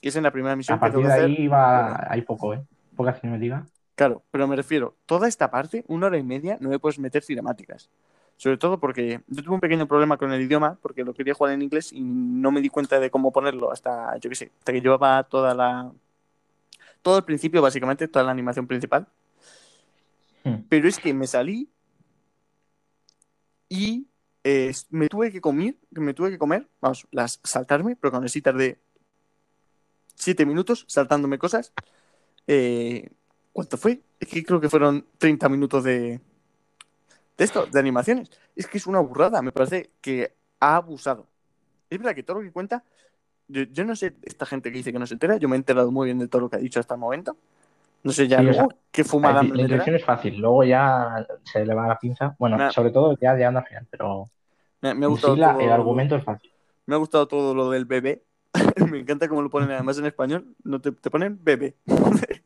Que 0.00 0.08
es 0.10 0.16
en 0.16 0.22
la 0.22 0.30
primera 0.30 0.54
misión 0.56 0.76
A 0.76 0.80
partir 0.80 1.00
que 1.02 1.08
de 1.08 1.12
ahí 1.14 1.48
va... 1.48 2.06
hay 2.12 2.22
poco, 2.22 2.54
¿eh? 2.54 2.62
Poca 2.96 3.14
cinemática. 3.14 3.66
Claro, 3.94 4.22
pero 4.30 4.46
me 4.48 4.56
refiero, 4.56 4.96
toda 5.04 5.28
esta 5.28 5.50
parte, 5.50 5.84
una 5.88 6.06
hora 6.06 6.16
y 6.16 6.22
media, 6.22 6.56
no 6.60 6.70
me 6.70 6.78
puedes 6.78 6.98
meter 6.98 7.22
cinemáticas. 7.22 7.90
Sobre 8.40 8.56
todo 8.56 8.80
porque 8.80 9.20
yo 9.26 9.42
tuve 9.42 9.56
un 9.56 9.60
pequeño 9.60 9.86
problema 9.86 10.16
con 10.16 10.32
el 10.32 10.40
idioma, 10.40 10.78
porque 10.80 11.04
lo 11.04 11.12
quería 11.12 11.34
jugar 11.34 11.52
en 11.52 11.60
inglés 11.60 11.92
y 11.92 12.00
no 12.00 12.50
me 12.50 12.62
di 12.62 12.70
cuenta 12.70 12.98
de 12.98 13.10
cómo 13.10 13.32
ponerlo 13.32 13.70
hasta, 13.70 14.16
yo 14.16 14.30
qué 14.30 14.34
sé, 14.34 14.50
hasta 14.60 14.72
que 14.72 14.80
llevaba 14.80 15.22
toda 15.24 15.54
la. 15.54 15.92
Todo 17.02 17.18
el 17.18 17.24
principio, 17.24 17.60
básicamente, 17.60 18.08
toda 18.08 18.24
la 18.24 18.30
animación 18.30 18.66
principal. 18.66 19.06
Hmm. 20.42 20.62
Pero 20.70 20.88
es 20.88 20.98
que 20.98 21.12
me 21.12 21.26
salí 21.26 21.68
y 23.68 24.06
eh, 24.42 24.72
me 24.88 25.08
tuve 25.08 25.30
que 25.30 25.42
comer, 25.42 25.76
me 25.90 26.14
tuve 26.14 26.30
que 26.30 26.38
comer, 26.38 26.66
vamos, 26.80 27.06
las 27.10 27.40
saltarme, 27.44 27.94
pero 27.94 28.10
con 28.10 28.24
el 28.24 28.42
tardé 28.42 28.78
siete 30.14 30.46
minutos 30.46 30.86
saltándome 30.88 31.36
cosas. 31.36 31.74
Eh, 32.46 33.10
¿Cuánto 33.52 33.76
fue? 33.76 34.00
Es 34.18 34.28
que 34.28 34.42
creo 34.42 34.62
que 34.62 34.70
fueron 34.70 35.04
30 35.18 35.46
minutos 35.50 35.84
de, 35.84 36.20
de 37.40 37.44
esto, 37.46 37.64
de 37.64 37.78
animaciones. 37.80 38.30
Es 38.54 38.66
que 38.66 38.76
es 38.76 38.86
una 38.86 39.00
burrada, 39.00 39.40
me 39.40 39.50
parece 39.50 39.92
que 40.02 40.34
ha 40.60 40.76
abusado. 40.76 41.26
Es 41.88 41.98
verdad 41.98 42.14
que 42.14 42.22
todo 42.22 42.36
lo 42.38 42.42
que 42.42 42.52
cuenta, 42.52 42.84
yo, 43.48 43.62
yo 43.62 43.84
no 43.86 43.96
sé, 43.96 44.14
esta 44.24 44.44
gente 44.44 44.70
que 44.70 44.76
dice 44.76 44.92
que 44.92 44.98
no 44.98 45.06
se 45.06 45.14
entera, 45.14 45.38
yo 45.38 45.48
me 45.48 45.56
he 45.56 45.58
enterado 45.58 45.90
muy 45.90 46.04
bien 46.04 46.18
de 46.18 46.28
todo 46.28 46.42
lo 46.42 46.50
que 46.50 46.56
ha 46.56 46.58
dicho 46.58 46.78
hasta 46.80 46.94
el 46.94 47.00
momento. 47.00 47.38
No 48.02 48.12
sé 48.12 48.28
ya 48.28 48.40
Sí, 48.40 48.44
o 48.46 48.50
luego 48.50 48.68
qué 48.90 49.04
fumada 49.04 49.36
La 49.36 49.42
meterá. 49.44 49.62
introducción 49.62 49.96
es 49.96 50.04
fácil, 50.04 50.36
luego 50.38 50.64
ya 50.64 51.26
se 51.44 51.64
le 51.64 51.72
va 51.74 51.88
la 51.88 51.98
pinza. 51.98 52.36
Bueno, 52.38 52.58
Nah. 52.58 52.70
sobre 52.70 52.90
todo 52.90 53.16
ya 53.18 53.32
llegando 53.34 53.60
al 53.60 53.66
final, 53.66 53.86
pero 53.90 54.30
Me, 54.82 54.92
me 54.94 55.06
ha 55.06 55.08
gustado 55.08 55.34
sí 55.34 55.40
la- 55.40 55.52
todo- 55.52 55.60
el 55.62 55.72
argumento 55.72 56.16
es 56.16 56.24
fácil. 56.24 56.52
Me 56.84 56.94
ha 56.94 56.98
gustado 56.98 57.26
todo 57.26 57.54
lo 57.54 57.70
del 57.70 57.86
bebé. 57.86 58.22
me 58.94 58.98
encanta 58.98 59.28
cómo 59.28 59.40
lo 59.40 59.48
ponen 59.48 59.70
además 59.70 59.96
en 59.98 60.04
español. 60.04 60.54
No 60.62 60.78
te, 60.78 60.92
te 60.92 61.10
ponen 61.10 61.38
bebé. 61.42 61.74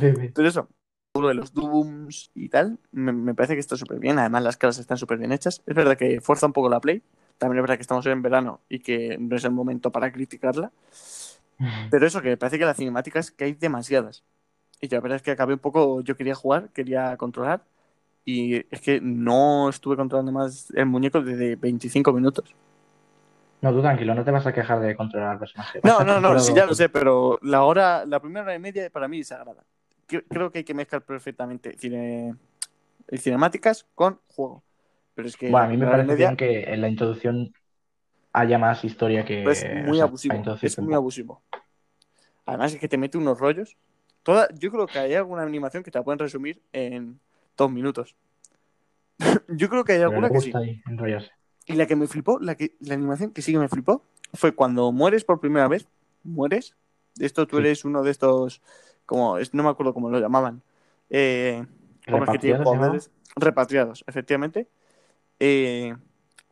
Bebé. 0.00 0.32
Pero 0.34 0.48
eso, 0.48 0.68
de 1.12 1.34
los 1.34 1.52
dooms 1.52 2.30
y 2.34 2.48
tal, 2.48 2.78
me, 2.92 3.12
me 3.12 3.34
parece 3.34 3.54
que 3.54 3.60
está 3.60 3.76
súper 3.76 3.98
bien. 3.98 4.18
Además, 4.18 4.42
las 4.44 4.56
caras 4.56 4.78
están 4.78 4.96
súper 4.96 5.18
bien 5.18 5.32
hechas. 5.32 5.62
Es 5.66 5.74
verdad 5.74 5.96
que 5.96 6.20
fuerza 6.20 6.46
un 6.46 6.52
poco 6.52 6.68
la 6.68 6.80
play. 6.80 7.02
También 7.38 7.58
es 7.58 7.62
verdad 7.62 7.76
que 7.76 7.82
estamos 7.82 8.06
en 8.06 8.22
verano 8.22 8.60
y 8.68 8.78
que 8.80 9.16
no 9.18 9.36
es 9.36 9.44
el 9.44 9.50
momento 9.50 9.90
para 9.90 10.12
criticarla. 10.12 10.70
Pero 11.90 12.06
eso, 12.06 12.22
que 12.22 12.30
me 12.30 12.36
parece 12.36 12.58
que 12.58 12.64
las 12.64 12.76
cinemáticas 12.76 13.30
que 13.30 13.44
hay 13.44 13.52
demasiadas. 13.54 14.22
Y 14.80 14.88
la 14.88 15.00
verdad 15.00 15.16
es 15.16 15.22
que 15.22 15.32
acabé 15.32 15.54
un 15.54 15.58
poco. 15.58 16.00
Yo 16.02 16.16
quería 16.16 16.34
jugar, 16.34 16.68
quería 16.70 17.16
controlar. 17.16 17.64
Y 18.24 18.56
es 18.72 18.80
que 18.80 19.00
no 19.00 19.68
estuve 19.68 19.96
controlando 19.96 20.30
más 20.30 20.70
el 20.74 20.86
muñeco 20.86 21.20
desde 21.20 21.56
25 21.56 22.12
minutos. 22.12 22.54
No, 23.62 23.72
tú 23.72 23.82
tranquilo, 23.82 24.14
no 24.14 24.24
te 24.24 24.30
vas 24.30 24.46
a 24.46 24.52
quejar 24.54 24.80
de 24.80 24.94
controlar 24.96 25.32
al 25.32 25.38
personaje. 25.38 25.80
No, 25.82 26.02
no, 26.04 26.20
no, 26.20 26.38
sí, 26.40 26.54
ya 26.54 26.64
lo 26.66 26.74
sé, 26.74 26.88
pero 26.88 27.38
la 27.42 27.64
hora, 27.64 28.06
la 28.06 28.20
primera 28.20 28.44
hora 28.44 28.54
y 28.54 28.58
media 28.58 28.88
para 28.90 29.08
mí 29.08 29.20
es 29.20 29.28
sagrada. 29.28 29.64
Cre- 30.10 30.24
Creo 30.28 30.50
que 30.50 30.58
hay 30.58 30.64
que 30.64 30.74
mezclar 30.74 31.02
perfectamente 31.02 31.76
cine, 31.78 32.34
cinemáticas 33.16 33.86
con 33.94 34.20
juego. 34.28 34.62
Pero 35.14 35.28
es 35.28 35.36
que 35.36 35.50
Bueno, 35.50 35.66
a 35.66 35.68
mí 35.68 35.76
me 35.76 35.86
parece 35.86 36.08
media 36.12 36.26
bien 36.28 36.36
que 36.36 36.62
en 36.64 36.80
la 36.80 36.88
introducción 36.88 37.52
haya 38.32 38.58
más 38.58 38.84
historia 38.84 39.24
que. 39.24 39.44
es 39.50 39.64
o 39.64 39.68
muy 39.86 39.96
sea, 39.98 40.06
abusivo. 40.06 40.56
Es 40.62 40.78
muy 40.78 40.94
abusivo. 40.94 41.42
Además 42.46 42.74
es 42.74 42.80
que 42.80 42.88
te 42.88 42.98
mete 42.98 43.18
unos 43.18 43.38
rollos. 43.38 43.76
Toda, 44.22 44.48
yo 44.54 44.70
creo 44.70 44.86
que 44.86 44.98
hay 44.98 45.14
alguna 45.14 45.42
animación 45.42 45.82
que 45.82 45.90
te 45.90 45.98
la 45.98 46.04
pueden 46.04 46.18
resumir 46.18 46.60
en 46.72 47.20
dos 47.56 47.70
minutos. 47.70 48.16
yo 49.48 49.68
creo 49.68 49.84
que 49.84 49.92
hay 49.92 50.02
alguna 50.02 50.30
que 50.30 50.40
sí. 50.40 50.52
ahí. 50.54 50.82
Y 51.66 51.74
la 51.74 51.86
que 51.86 51.96
me 51.96 52.06
flipó, 52.06 52.38
la, 52.40 52.54
que, 52.54 52.74
la 52.80 52.94
animación 52.94 53.30
que 53.32 53.42
sí 53.42 53.52
que 53.52 53.58
me 53.58 53.68
flipó, 53.68 54.04
fue 54.34 54.52
cuando 54.54 54.92
mueres 54.92 55.24
por 55.24 55.40
primera 55.40 55.68
vez, 55.68 55.86
mueres, 56.24 56.74
De 57.14 57.26
esto 57.26 57.46
tú 57.46 57.56
Sí. 57.56 57.62
eres 57.62 57.84
uno 57.84 58.02
de 58.02 58.10
estos, 58.10 58.62
como, 59.10 59.38
es- 59.38 59.52
no 59.54 59.64
me 59.64 59.70
acuerdo 59.70 59.92
cómo 59.92 60.08
lo 60.08 60.20
llamaban. 60.20 60.62
Eh, 61.10 61.66
que 62.32 62.38
tienen 62.38 62.62
¿Repatriados 62.62 62.70
llama? 62.70 62.86
poderes 62.86 63.10
repatriados, 63.36 64.04
efectivamente. 64.06 64.68
Eh, 65.40 65.96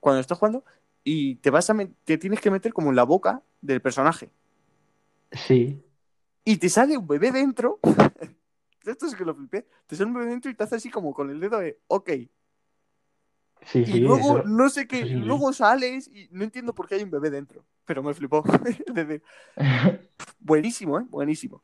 cuando 0.01 0.21
estás 0.21 0.39
jugando 0.39 0.65
y 1.05 1.37
te 1.37 1.51
vas 1.51 1.71
a 1.71 1.77
te 2.05 2.19
tienes 2.19 2.41
que 2.41 2.51
meter 2.51 2.73
como 2.73 2.91
en 2.91 2.97
la 2.97 3.05
boca 3.05 3.43
del 3.63 3.81
personaje 3.83 4.31
Sí, 5.33 5.83
y 6.45 6.57
te 6.57 6.69
sale 6.69 6.97
un 6.97 7.07
bebé 7.07 7.31
dentro. 7.31 7.79
Esto 8.85 9.07
es 9.07 9.15
que 9.15 9.25
lo 9.25 9.35
flipé. 9.35 9.67
Te 9.87 9.97
sale 9.97 10.09
un 10.09 10.15
bebé 10.15 10.27
dentro 10.31 10.51
y 10.51 10.55
te 10.55 10.65
hace 10.65 10.77
así 10.77 10.91
como 10.91 11.13
con 11.13 11.31
el 11.31 11.41
dedo 11.41 11.59
de 11.59 11.79
ok. 11.89 12.11
sí, 13.67 13.85
Y 13.85 13.93
sí. 13.93 14.01
luego, 14.01 14.39
eso- 14.39 14.49
no 14.49 14.69
sé 14.71 14.87
qué, 14.87 14.97
es 15.01 15.03
increíble. 15.05 15.27
luego 15.27 15.53
sales 15.53 16.09
y 16.09 16.29
no 16.31 16.45
entiendo 16.45 16.75
por 16.75 16.87
qué 16.89 16.97
hay 16.97 17.03
un 17.03 17.11
bebé 17.11 17.31
dentro. 17.31 17.65
Pero 17.85 18.03
me 18.03 18.15
flipó. 18.15 18.43
Es 18.65 19.23
buenísimo, 20.41 20.99
¿eh? 20.99 21.05
Buenísimo. 21.09 21.63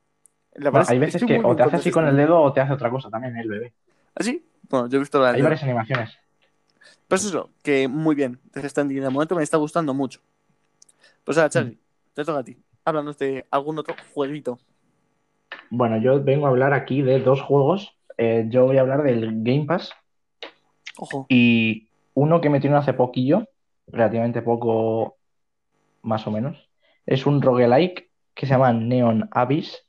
La 0.56 0.70
Bueno, 0.70 0.78
verdad 0.86 0.90
hay 0.90 0.96
es- 0.96 1.00
veces 1.00 1.24
que 1.24 1.40
o 1.42 1.56
te 1.56 1.62
hace 1.62 1.76
así 1.76 1.90
con 1.90 2.04
el 2.04 2.10
este 2.10 2.22
dedo 2.22 2.40
o 2.40 2.52
te 2.52 2.60
hace 2.60 2.72
otra 2.72 2.90
cosa 2.90 3.10
también 3.10 3.36
el 3.36 3.48
bebé. 3.48 3.72
¿Ah, 4.14 4.22
sí? 4.22 4.44
Bueno, 4.68 4.88
yo 4.88 4.96
he 4.96 5.00
visto 5.00 5.20
la 5.20 5.30
Hay 5.30 5.42
varias 5.42 5.62
animaciones. 5.62 6.16
Pues 7.08 7.24
eso, 7.24 7.50
que 7.62 7.88
muy 7.88 8.14
bien. 8.14 8.38
Stranding 8.54 9.00
de 9.02 9.10
momento 9.10 9.34
me 9.34 9.42
está 9.42 9.56
gustando 9.56 9.92
mucho. 9.94 10.20
Pues 11.24 11.36
ahora, 11.38 11.50
Charlie, 11.50 11.78
te 12.14 12.24
toca 12.24 12.38
a 12.38 12.44
ti. 12.44 12.56
Háblanos 12.84 13.18
de 13.18 13.46
algún 13.50 13.78
otro 13.78 13.94
jueguito. 14.14 14.58
Bueno, 15.70 15.96
yo 15.98 16.22
vengo 16.22 16.46
a 16.46 16.50
hablar 16.50 16.72
aquí 16.72 17.02
de 17.02 17.18
dos 17.20 17.40
juegos. 17.42 17.96
Eh, 18.16 18.46
yo 18.48 18.64
voy 18.66 18.78
a 18.78 18.82
hablar 18.82 19.02
del 19.02 19.42
Game 19.42 19.64
Pass 19.66 19.92
Ojo. 20.98 21.26
y 21.28 21.88
uno 22.14 22.40
que 22.40 22.48
metieron 22.50 22.78
hace 22.78 22.92
poquillo, 22.92 23.48
relativamente 23.88 24.40
poco, 24.42 25.16
más 26.02 26.26
o 26.26 26.30
menos. 26.30 26.68
Es 27.06 27.26
un 27.26 27.42
roguelike 27.42 28.08
que 28.34 28.46
se 28.46 28.52
llama 28.52 28.72
Neon 28.72 29.28
Abyss. 29.32 29.83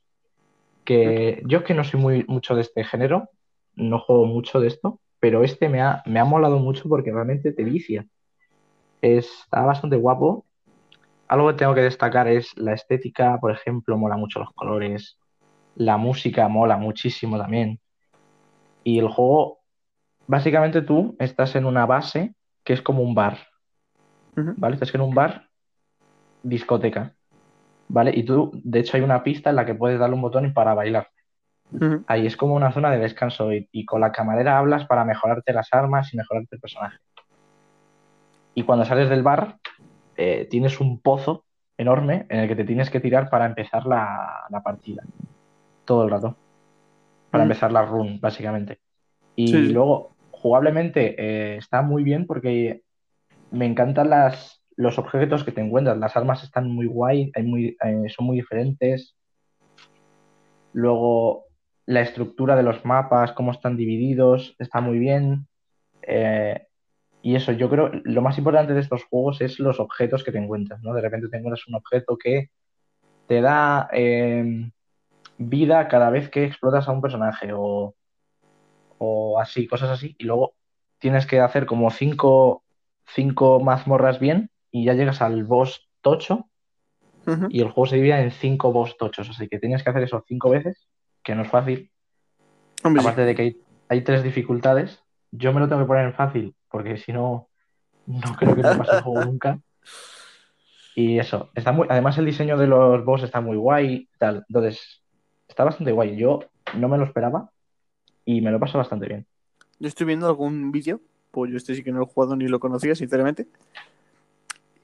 Que 0.86 1.42
yo 1.46 1.60
es 1.60 1.64
que 1.66 1.74
no 1.74 1.84
soy 1.84 2.00
muy 2.00 2.26
mucho 2.28 2.56
de 2.56 2.62
este 2.62 2.84
género, 2.84 3.30
no 3.76 4.00
juego 4.00 4.26
mucho 4.26 4.60
de 4.60 4.68
esto, 4.68 5.00
pero 5.20 5.44
este 5.44 5.70
me 5.70 5.82
ha, 5.82 6.04
me 6.06 6.20
ha 6.20 6.26
molado 6.26 6.60
mucho 6.60 6.88
porque 6.88 7.12
realmente 7.12 7.52
te 7.52 7.64
vicia. 7.64 8.06
Está 9.02 9.62
bastante 9.62 9.98
guapo. 9.98 10.46
Algo 11.28 11.48
que 11.48 11.56
tengo 11.56 11.74
que 11.74 11.82
destacar 11.82 12.28
es 12.28 12.56
la 12.58 12.74
estética, 12.74 13.38
por 13.40 13.52
ejemplo, 13.52 13.98
mola 13.98 14.18
mucho 14.18 14.40
los 14.40 14.52
colores. 14.54 15.18
La 15.76 15.98
música 15.98 16.48
mola 16.48 16.78
muchísimo 16.78 17.38
también. 17.38 17.80
Y 18.84 19.00
el 19.00 19.08
juego, 19.08 19.60
básicamente 20.28 20.82
tú 20.82 21.16
estás 21.20 21.56
en 21.56 21.66
una 21.66 21.86
base 21.86 22.36
que 22.64 22.74
es 22.74 22.82
como 22.82 23.02
un 23.02 23.16
bar. 23.16 23.40
¿vale? 24.36 24.76
Estás 24.76 24.94
en 24.94 25.02
un 25.02 25.16
bar, 25.16 25.50
discoteca, 26.44 27.16
¿vale? 27.88 28.12
Y 28.16 28.24
tú, 28.24 28.52
de 28.64 28.80
hecho, 28.80 28.98
hay 28.98 29.04
una 29.04 29.24
pista 29.24 29.50
en 29.50 29.56
la 29.56 29.66
que 29.66 29.76
puedes 29.76 30.00
darle 30.00 30.16
un 30.16 30.22
botón 30.22 30.54
para 30.54 30.74
bailar. 30.74 31.10
Ahí 32.08 32.28
es 32.28 32.38
como 32.38 32.54
una 32.54 32.72
zona 32.72 32.92
de 32.92 33.00
descanso 33.00 33.52
y, 33.52 33.68
y 33.72 33.86
con 33.86 34.00
la 34.00 34.12
camarera 34.12 34.58
hablas 34.58 34.86
para 34.86 35.04
mejorarte 35.04 35.52
las 35.52 35.74
armas 35.74 36.14
y 36.14 36.18
mejorarte 36.18 36.56
el 36.56 36.62
personaje. 36.62 36.98
Y 38.54 38.64
cuando 38.64 38.86
sales 38.86 39.10
del 39.10 39.24
bar, 39.24 39.58
eh, 40.16 40.48
tienes 40.50 40.80
un 40.80 41.02
pozo 41.02 41.44
enorme 41.78 42.26
en 42.30 42.40
el 42.40 42.48
que 42.48 42.56
te 42.56 42.64
tienes 42.64 42.90
que 42.90 43.02
tirar 43.02 43.30
para 43.30 43.46
empezar 43.46 43.86
la, 43.86 44.46
la 44.50 44.62
partida. 44.62 45.04
Todo 45.84 46.06
el 46.06 46.12
rato. 46.12 46.38
Para 47.30 47.44
empezar 47.44 47.72
la 47.72 47.86
run, 47.86 48.20
básicamente. 48.22 48.80
Y 49.36 49.50
sí. 49.50 49.74
luego, 49.74 50.16
jugablemente, 50.32 51.16
eh, 51.18 51.58
está 51.58 51.82
muy 51.82 52.04
bien 52.04 52.26
porque 52.26 52.82
me 53.52 53.66
encantan 53.66 54.10
las, 54.10 54.55
los 54.76 55.00
objetos 55.00 55.44
que 55.44 55.52
te 55.52 55.62
encuentras. 55.62 55.98
Las 55.98 56.16
armas 56.18 56.44
están 56.44 56.70
muy 56.70 56.88
guay, 56.88 57.32
hay 57.36 57.44
muy, 57.44 57.78
eh, 57.84 58.10
son 58.10 58.26
muy 58.26 58.38
diferentes. 58.38 59.16
Luego, 60.74 61.46
la 61.86 62.02
estructura 62.02 62.56
de 62.56 62.64
los 62.64 62.84
mapas, 62.86 63.32
cómo 63.32 63.52
están 63.52 63.78
divididos, 63.78 64.56
está 64.60 64.82
muy 64.82 65.00
bien. 65.00 65.48
Eh, 66.02 66.68
y 67.22 67.36
eso, 67.36 67.52
yo 67.54 67.70
creo, 67.70 67.92
lo 68.04 68.22
más 68.22 68.38
importante 68.38 68.74
de 68.74 68.82
estos 68.82 69.06
juegos 69.06 69.42
es 69.42 69.60
los 69.60 69.80
objetos 69.80 70.24
que 70.24 70.32
te 70.32 70.38
encuentras, 70.38 70.82
¿no? 70.84 70.94
De 70.94 71.02
repente 71.02 71.30
te 71.30 71.38
encuentras 71.38 71.68
un 71.68 71.76
objeto 71.76 72.18
que 72.18 72.50
te 73.28 73.42
da 73.42 73.90
eh, 73.94 74.70
vida 75.38 75.88
cada 75.88 76.10
vez 76.10 76.30
que 76.30 76.46
explotas 76.46 76.88
a 76.88 76.92
un 76.92 77.02
personaje 77.02 77.52
o, 77.54 77.96
o 79.00 79.40
así, 79.40 79.68
cosas 79.68 79.90
así. 79.90 80.16
Y 80.20 80.26
luego 80.26 80.56
tienes 81.00 81.26
que 81.26 81.40
hacer 81.40 81.66
como 81.66 81.90
cinco, 81.90 82.64
cinco 83.06 83.60
mazmorras 83.60 84.20
bien 84.20 84.52
y 84.76 84.84
ya 84.84 84.94
llegas 84.94 85.22
al 85.22 85.46
boss 85.46 85.88
tocho 86.02 86.50
y 87.48 87.62
el 87.62 87.70
juego 87.70 87.86
se 87.86 87.96
divide 87.96 88.20
en 88.22 88.30
cinco 88.30 88.74
boss 88.74 88.98
tochos. 88.98 89.30
Así 89.30 89.48
que 89.48 89.58
tienes 89.58 89.82
que 89.82 89.90
hacer 89.90 90.04
eso 90.04 90.22
cinco 90.28 90.50
veces, 90.50 90.90
que 91.24 91.34
no 91.34 91.44
es 91.44 91.48
fácil. 91.48 91.90
Hombre, 92.84 93.02
sí. 93.02 93.08
Aparte 93.08 93.24
de 93.24 93.36
que 93.36 93.42
hay, 93.42 93.58
hay 93.88 94.02
tres 94.02 94.22
dificultades, 94.22 95.02
yo 95.32 95.54
me 95.54 95.62
lo 95.62 95.70
tengo 95.70 95.82
que 95.82 95.88
poner 95.88 96.08
en 96.08 96.14
fácil, 96.14 96.54
porque 96.70 96.98
si 96.98 97.14
no, 97.14 97.48
no 98.06 98.36
creo 98.36 98.54
que 98.54 98.64
me 98.64 98.76
pase 98.76 98.98
el 98.98 99.04
juego 99.04 99.24
nunca. 99.24 99.62
Y 100.94 101.20
eso, 101.20 101.52
está 101.56 101.72
muy, 101.72 101.88
además 101.90 102.18
el 102.18 102.26
diseño 102.26 102.58
de 102.58 102.68
los 102.68 103.06
boss 103.06 103.24
está 103.24 103.40
muy 103.40 103.56
guay, 103.56 104.10
tal. 104.20 104.44
Entonces, 104.50 105.02
está 105.48 105.64
bastante 105.64 105.94
guay. 105.94 106.18
Yo 106.18 106.42
no 106.78 106.90
me 106.90 106.98
lo 106.98 107.06
esperaba 107.06 107.50
y 108.26 108.42
me 108.42 108.52
lo 108.52 108.60
paso 108.60 108.78
bastante 108.78 109.08
bien. 109.08 109.26
Yo 109.80 109.88
estoy 109.88 110.06
viendo 110.06 110.28
algún 110.28 110.74
vídeo, 110.74 111.00
pues 111.32 111.50
yo 111.50 111.56
este 111.56 111.76
sí 111.76 111.82
que 111.82 111.94
no 111.94 112.00
lo 112.00 112.04
he 112.04 112.10
jugado 112.10 112.36
ni 112.36 112.50
lo 112.50 112.60
conocía, 112.60 112.94
sinceramente. 112.94 113.48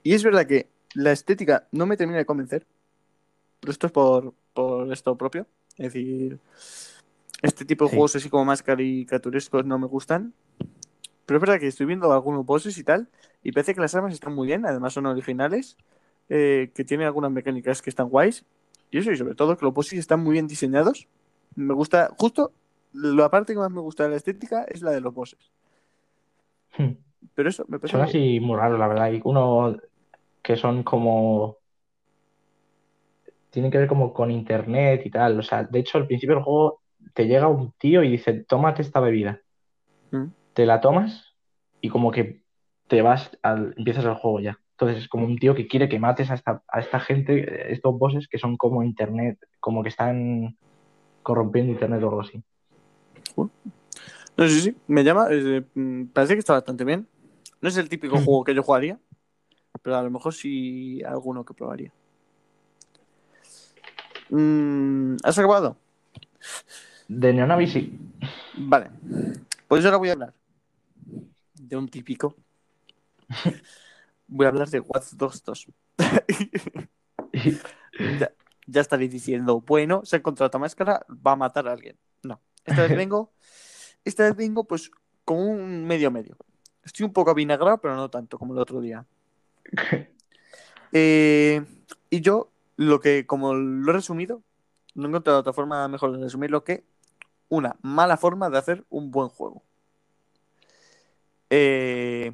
Y 0.02 0.14
es 0.14 0.22
verdad 0.24 0.46
que 0.46 0.68
la 0.94 1.12
estética 1.12 1.66
no 1.72 1.86
me 1.86 1.96
termina 1.96 2.18
de 2.18 2.26
convencer, 2.26 2.66
pero 3.60 3.70
esto 3.72 3.86
es 3.86 3.92
por, 3.92 4.34
por 4.52 4.92
esto 4.92 5.16
propio. 5.16 5.46
Es 5.78 5.92
decir, 5.92 6.38
este 7.42 7.64
tipo 7.64 7.84
de 7.84 7.90
Sí. 7.90 7.96
juegos 7.96 8.16
así 8.16 8.28
como 8.28 8.44
más 8.44 8.62
caricaturescos 8.62 9.64
no 9.64 9.78
me 9.78 9.86
gustan. 9.86 10.34
Pero 11.24 11.38
es 11.38 11.40
verdad 11.40 11.60
que 11.60 11.68
estoy 11.68 11.86
viendo 11.86 12.12
algunos 12.12 12.44
bosses 12.44 12.76
y 12.78 12.84
tal, 12.84 13.08
y 13.42 13.52
parece 13.52 13.74
que 13.74 13.80
las 13.80 13.94
armas 13.94 14.12
están 14.12 14.34
muy 14.34 14.48
bien, 14.48 14.66
además 14.66 14.92
son 14.92 15.06
originales, 15.06 15.76
eh, 16.28 16.70
que 16.74 16.84
tienen 16.84 17.06
algunas 17.06 17.30
mecánicas 17.30 17.80
que 17.80 17.90
están 17.90 18.08
guays. 18.08 18.44
Y 18.90 18.98
eso, 18.98 19.12
y 19.12 19.16
sobre 19.16 19.34
todo 19.34 19.56
que 19.56 19.64
los 19.64 19.72
bosses 19.72 19.98
están 19.98 20.20
muy 20.20 20.32
bien 20.32 20.46
diseñados. 20.48 21.06
Me 21.54 21.72
gusta, 21.74 22.10
justo 22.18 22.52
la 22.92 23.30
parte 23.30 23.54
que 23.54 23.58
más 23.58 23.70
me 23.70 23.80
gusta 23.80 24.02
de 24.04 24.10
la 24.10 24.16
estética 24.16 24.64
es 24.64 24.82
la 24.82 24.90
de 24.90 25.00
los 25.00 25.14
bosses. 25.14 25.38
Pero 27.34 27.48
eso, 27.48 27.64
me 27.68 27.78
parece. 27.78 27.96
Son 27.96 28.02
así 28.06 28.40
muy 28.40 28.56
raros, 28.56 28.78
la 28.78 28.88
verdad. 28.88 29.04
Hay 29.04 29.20
uno 29.24 29.76
que 30.42 30.56
son 30.56 30.82
como. 30.82 31.58
Tienen 33.50 33.70
que 33.70 33.78
ver 33.78 33.88
como 33.88 34.12
con 34.12 34.30
internet 34.30 35.02
y 35.04 35.10
tal. 35.10 35.38
O 35.38 35.42
sea, 35.42 35.64
de 35.64 35.78
hecho, 35.78 35.98
al 35.98 36.06
principio 36.06 36.36
del 36.36 36.44
juego 36.44 36.80
te 37.14 37.26
llega 37.26 37.48
un 37.48 37.72
tío 37.72 38.02
y 38.02 38.10
dice: 38.10 38.44
Tómate 38.44 38.82
esta 38.82 39.00
bebida. 39.00 39.40
Mm. 40.10 40.26
Te 40.54 40.66
la 40.66 40.80
tomas 40.80 41.34
y 41.80 41.88
como 41.88 42.10
que 42.10 42.42
te 42.88 43.02
vas, 43.02 43.38
al, 43.42 43.74
empiezas 43.76 44.04
el 44.04 44.14
juego 44.14 44.40
ya. 44.40 44.58
Entonces 44.72 45.04
es 45.04 45.08
como 45.08 45.26
un 45.26 45.38
tío 45.38 45.54
que 45.54 45.68
quiere 45.68 45.88
que 45.88 45.98
mates 45.98 46.30
a 46.30 46.34
esta, 46.34 46.62
a 46.66 46.80
esta 46.80 46.98
gente, 46.98 47.72
estos 47.72 47.98
bosses 47.98 48.26
que 48.26 48.38
son 48.38 48.56
como 48.56 48.82
internet, 48.82 49.38
como 49.60 49.82
que 49.82 49.90
están 49.90 50.56
corrompiendo 51.22 51.72
internet 51.72 52.02
o 52.02 52.08
algo 52.08 52.20
así. 52.22 52.42
No 54.36 54.48
sé, 54.48 54.60
sí, 54.60 54.76
me 54.86 55.04
llama. 55.04 55.28
eh, 55.30 55.62
mm, 55.74 56.06
parece 56.06 56.34
que 56.34 56.40
está 56.40 56.54
bastante 56.54 56.84
bien. 56.84 57.06
No 57.60 57.68
es 57.68 57.76
el 57.76 57.88
típico 57.88 58.16
juego 58.24 58.44
que 58.44 58.54
yo 58.54 58.62
jugaría, 58.62 58.98
pero 59.80 59.96
a 59.96 60.02
lo 60.02 60.10
mejor 60.10 60.34
sí 60.34 61.02
alguno 61.04 61.44
que 61.44 61.54
probaría. 61.54 61.92
Mm, 64.30 65.16
¿Has 65.22 65.38
acabado? 65.38 65.76
De 67.08 67.32
Neonavi 67.32 67.66
sí. 67.66 67.98
Vale. 68.56 68.90
Pues 69.68 69.84
ahora 69.84 69.96
voy 69.96 70.08
a 70.08 70.12
hablar 70.12 70.34
de 71.72 71.76
un 71.76 71.88
típico. 71.88 72.36
Voy 74.26 74.46
a 74.46 74.48
hablar 74.50 74.68
de 74.68 74.80
Watch 74.80 75.12
Dogs 75.12 75.42
2. 75.44 75.66
ya, 78.18 78.32
ya 78.66 78.80
estaréis 78.80 79.10
diciendo, 79.10 79.60
bueno, 79.60 80.02
se 80.04 80.16
ha 80.16 80.18
encontrado 80.18 80.58
máscara, 80.58 81.04
va 81.08 81.32
a 81.32 81.36
matar 81.36 81.68
a 81.68 81.72
alguien. 81.72 81.98
No, 82.22 82.40
esta 82.64 82.82
vez 82.82 82.96
vengo, 82.96 83.32
esta 84.04 84.24
vez 84.24 84.36
vengo 84.36 84.64
pues 84.64 84.90
con 85.24 85.38
un 85.38 85.86
medio 85.86 86.10
medio. 86.10 86.36
Estoy 86.82 87.04
un 87.04 87.12
poco 87.12 87.30
avinagrado, 87.30 87.78
pero 87.78 87.94
no 87.94 88.10
tanto 88.10 88.38
como 88.38 88.54
el 88.54 88.60
otro 88.60 88.80
día. 88.80 89.06
Eh, 90.94 91.64
y 92.10 92.20
yo, 92.20 92.50
lo 92.76 93.00
que, 93.00 93.24
como 93.24 93.54
lo 93.54 93.90
he 93.90 93.94
resumido, 93.94 94.42
no 94.94 95.04
he 95.04 95.08
encontrado 95.08 95.38
otra 95.38 95.54
forma 95.54 95.88
mejor 95.88 96.12
de 96.12 96.22
resumirlo 96.22 96.64
que 96.64 96.84
una 97.48 97.76
mala 97.80 98.16
forma 98.16 98.50
de 98.50 98.58
hacer 98.58 98.84
un 98.90 99.10
buen 99.10 99.28
juego. 99.28 99.62
Eh, 101.50 102.32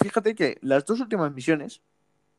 fíjate 0.00 0.34
que 0.34 0.58
las 0.60 0.84
dos 0.84 1.00
últimas 1.00 1.32
misiones, 1.32 1.82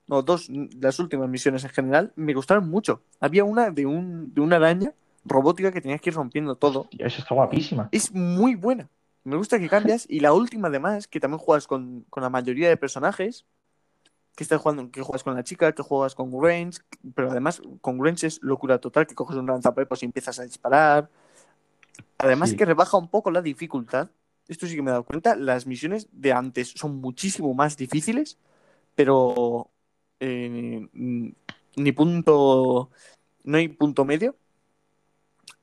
o 0.08 0.22
dos, 0.22 0.50
las 0.50 1.00
últimas 1.00 1.30
misiones 1.30 1.64
en 1.64 1.70
general, 1.72 2.14
me 2.16 2.34
gustaron 2.34 2.70
mucho. 2.70 3.02
Había 3.20 3.44
una 3.44 3.70
de, 3.70 3.86
un, 3.86 4.34
de 4.34 4.42
una 4.42 4.58
araña 4.58 4.94
robótica 5.26 5.72
que 5.72 5.82
tenías 5.82 6.02
que 6.02 6.10
ir 6.10 6.16
rompiendo 6.16 6.56
todo. 6.56 6.82
Hostia, 6.82 7.06
Eso 7.06 7.22
está 7.22 7.36
guapísima. 7.36 7.90
Es 7.92 8.14
muy 8.14 8.56
buena. 8.56 8.90
Me 9.24 9.36
gusta 9.36 9.60
que 9.60 9.70
cambias. 9.70 10.06
Y 10.10 10.20
la 10.20 10.34
última, 10.34 10.68
además, 10.68 11.08
que 11.08 11.20
también 11.20 11.40
juegas 11.40 11.68
con, 11.68 12.06
con 12.10 12.24
la 12.24 12.30
mayoría 12.30 12.70
de 12.70 12.78
personajes, 12.78 13.46
que 14.36 14.44
estás 14.44 14.60
jugando, 14.62 14.90
que 14.90 15.02
juegas 15.02 15.24
con 15.24 15.36
la 15.36 15.44
chica, 15.44 15.74
que 15.74 15.84
juegas 15.84 16.16
con 16.16 16.32
range, 16.42 16.80
pero 17.14 17.32
además 17.32 17.62
con 17.82 18.04
range 18.04 18.28
es 18.28 18.42
locura 18.42 18.80
total, 18.80 19.06
que 19.06 19.16
coges 19.16 19.38
un 19.38 19.46
lanzapepos 19.46 20.02
y 20.02 20.06
empiezas 20.06 20.40
a 20.40 20.44
disparar. 20.44 21.10
Además 22.18 22.52
Sí. 22.52 22.56
que 22.58 22.66
rebaja 22.66 22.98
un 22.98 23.10
poco 23.10 23.32
la 23.32 23.42
dificultad. 23.42 24.10
Esto 24.48 24.66
sí 24.68 24.76
que 24.76 24.82
me 24.82 24.90
he 24.90 24.92
dado 24.92 25.04
cuenta. 25.04 25.36
Las 25.36 25.68
misiones 25.68 26.08
de 26.12 26.34
antes 26.34 26.70
son 26.76 27.00
muchísimo 27.00 27.54
más 27.54 27.78
difíciles, 27.78 28.38
pero 28.96 29.70
eh, 30.20 30.88
ni 31.76 31.92
punto, 31.92 32.90
no 33.44 33.58
hay 33.58 33.68
punto 33.68 34.06
medio. 34.06 34.36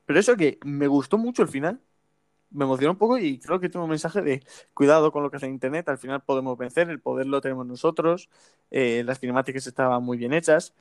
Pero 0.07 0.19
eso 0.19 0.37
que 0.37 0.59
me 0.65 0.87
gustó 0.87 1.19
mucho 1.19 1.43
el 1.43 1.49
final, 1.49 1.81
me 2.51 2.65
emocionó 2.65 2.93
un 2.93 2.99
poco 2.99 3.19
y 3.19 3.39
creo 3.39 3.61
que 3.61 3.69
tengo 3.69 3.85
un 3.85 3.91
mensaje 3.91 4.23
de 4.23 4.43
cuidado 4.75 5.13
con 5.13 5.23
lo 5.23 5.31
que 5.31 5.37
hace 5.37 5.47
Internet, 5.49 5.89
al 5.89 5.99
final 5.99 6.21
podemos 6.23 6.59
vencer, 6.59 6.91
el 6.91 7.01
poder 7.01 7.27
lo 7.27 7.41
tenemos 7.41 7.67
nosotros, 7.67 8.29
eh, 8.71 9.03
las 9.05 9.21
cinemáticas 9.21 9.67
estaban 9.67 10.03
muy 10.03 10.19
bien 10.19 10.33
hechas. 10.33 10.75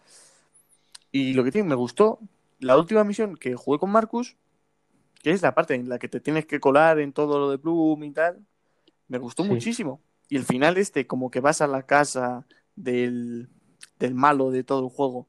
Y 1.11 1.34
lo 1.34 1.43
que 1.43 1.51
tiene, 1.51 1.67
me 1.70 1.76
gustó, 1.76 2.20
la 2.59 2.78
última 2.78 3.03
misión 3.03 3.36
que 3.36 3.55
jugué 3.55 3.80
con 3.80 3.91
Marcus, 3.91 4.36
que 5.22 5.32
es 5.32 5.41
la 5.41 5.53
parte 5.53 5.76
en 5.76 5.89
la 5.89 5.99
que 5.99 6.07
te 6.07 6.20
tienes 6.20 6.45
que 6.45 6.59
colar 6.59 6.99
en 6.99 7.13
todo 7.13 7.39
lo 7.39 7.49
de 7.49 7.57
Bloom 7.57 8.03
y 8.03 8.11
tal, 8.11 8.45
me 9.07 9.17
gustó 9.17 9.43
Sí. 9.43 9.49
muchísimo. 9.49 10.01
Y 10.28 10.38
el 10.38 10.45
final 10.45 10.78
este, 10.78 11.07
como 11.07 11.32
que 11.32 11.39
vas 11.39 11.61
a 11.61 11.67
la 11.67 11.84
casa 11.84 12.45
del, 12.76 13.49
del 13.97 14.13
malo 14.13 14.51
de 14.51 14.63
todo 14.63 14.84
el 14.86 14.89
juego 14.89 15.28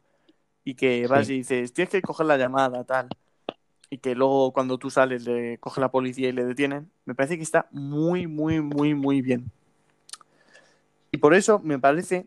y 0.65 0.75
que 0.75 1.07
vas 1.07 1.27
Sí. 1.27 1.35
y 1.35 1.37
dices, 1.39 1.73
tienes 1.73 1.91
que 1.91 2.03
coger 2.03 2.27
la 2.27 2.37
llamada, 2.37 2.85
tal. 2.85 3.09
Y 3.91 3.99
que 3.99 4.15
luego 4.15 4.53
cuando 4.53 4.79
tú 4.79 4.89
sales 4.89 5.27
le 5.27 5.59
coge 5.59 5.81
la 5.81 5.91
policía 5.91 6.29
y 6.29 6.33
le 6.33 6.45
detienen. 6.45 6.91
Me 7.05 7.15
parece 7.15 7.37
que 7.37 7.43
está 7.43 7.67
muy, 7.73 8.27
muy, 8.27 8.61
muy, 8.61 8.95
muy 8.95 9.21
bien. 9.21 9.51
Y 11.11 11.19
por 11.19 11.35
eso 11.35 11.59
me 11.59 11.79
parece 11.79 12.27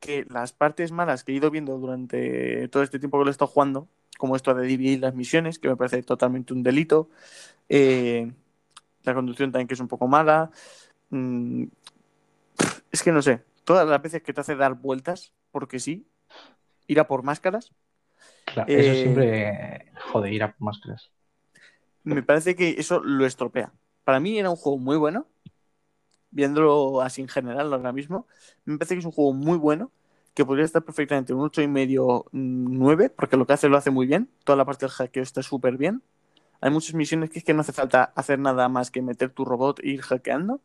que 0.00 0.26
las 0.28 0.52
partes 0.52 0.90
malas 0.90 1.22
que 1.22 1.32
he 1.32 1.36
ido 1.36 1.50
viendo 1.50 1.78
durante 1.78 2.66
todo 2.68 2.82
este 2.82 2.98
tiempo 2.98 3.18
que 3.18 3.24
lo 3.24 3.30
he 3.30 3.32
estado 3.32 3.50
jugando, 3.50 3.88
como 4.18 4.34
esto 4.34 4.52
de 4.54 4.66
dividir 4.66 5.00
las 5.00 5.14
misiones, 5.14 5.60
que 5.60 5.68
me 5.68 5.76
parece 5.76 6.02
totalmente 6.02 6.52
un 6.52 6.64
delito, 6.64 7.08
eh, 7.68 8.32
la 9.04 9.14
conducción 9.14 9.52
también 9.52 9.68
que 9.68 9.74
es 9.74 9.80
un 9.80 9.88
poco 9.88 10.08
mala, 10.08 10.50
mm, 11.10 11.64
es 12.90 13.02
que 13.02 13.12
no 13.12 13.22
sé, 13.22 13.44
todas 13.64 13.88
las 13.88 14.02
veces 14.02 14.22
que 14.22 14.32
te 14.32 14.40
hace 14.40 14.56
dar 14.56 14.74
vueltas, 14.74 15.32
porque 15.52 15.78
sí, 15.78 16.04
ir 16.88 17.00
a 17.00 17.06
por 17.06 17.22
máscaras, 17.22 17.72
Claro, 18.46 18.70
Eh, 18.70 18.80
eso 18.80 18.94
siempre 18.94 19.92
jode 20.10 20.32
ir 20.32 20.42
a 20.42 20.52
por 20.52 20.62
máscaras. 20.62 21.10
me 22.04 22.22
parece 22.22 22.54
que 22.56 22.76
eso 22.78 23.00
lo 23.00 23.26
estropea. 23.26 23.72
Para 24.04 24.20
mí 24.20 24.38
era 24.38 24.50
un 24.50 24.56
juego 24.56 24.78
muy 24.78 24.96
bueno, 24.96 25.26
viéndolo 26.30 27.00
así 27.02 27.20
en 27.22 27.28
general 27.28 27.72
ahora 27.72 27.92
mismo, 27.92 28.26
me 28.64 28.78
parece 28.78 28.94
que 28.94 29.00
es 29.00 29.04
un 29.06 29.12
juego 29.12 29.32
muy 29.32 29.58
bueno, 29.58 29.90
que 30.34 30.44
podría 30.44 30.64
estar 30.64 30.82
perfectamente 30.82 31.34
un 31.34 31.40
8,5, 31.42 32.28
9, 32.32 33.10
porque 33.10 33.36
lo 33.36 33.46
que 33.46 33.52
hace 33.52 33.68
lo 33.68 33.76
hace 33.76 33.90
muy 33.90 34.06
bien, 34.06 34.30
toda 34.44 34.56
la 34.56 34.64
parte 34.64 34.86
del 34.86 34.92
hackeo 34.92 35.22
está 35.22 35.42
súper 35.42 35.76
bien. 35.76 36.02
Hay 36.60 36.70
muchas 36.70 36.94
misiones 36.94 37.30
que 37.30 37.40
es 37.40 37.44
que 37.44 37.54
no 37.54 37.62
hace 37.62 37.72
falta 37.72 38.12
hacer 38.16 38.38
nada 38.38 38.68
más 38.68 38.90
que 38.90 39.02
meter 39.02 39.30
tu 39.30 39.44
robot 39.44 39.80
e 39.80 39.90
ir 39.90 40.02
hackeando, 40.02 40.60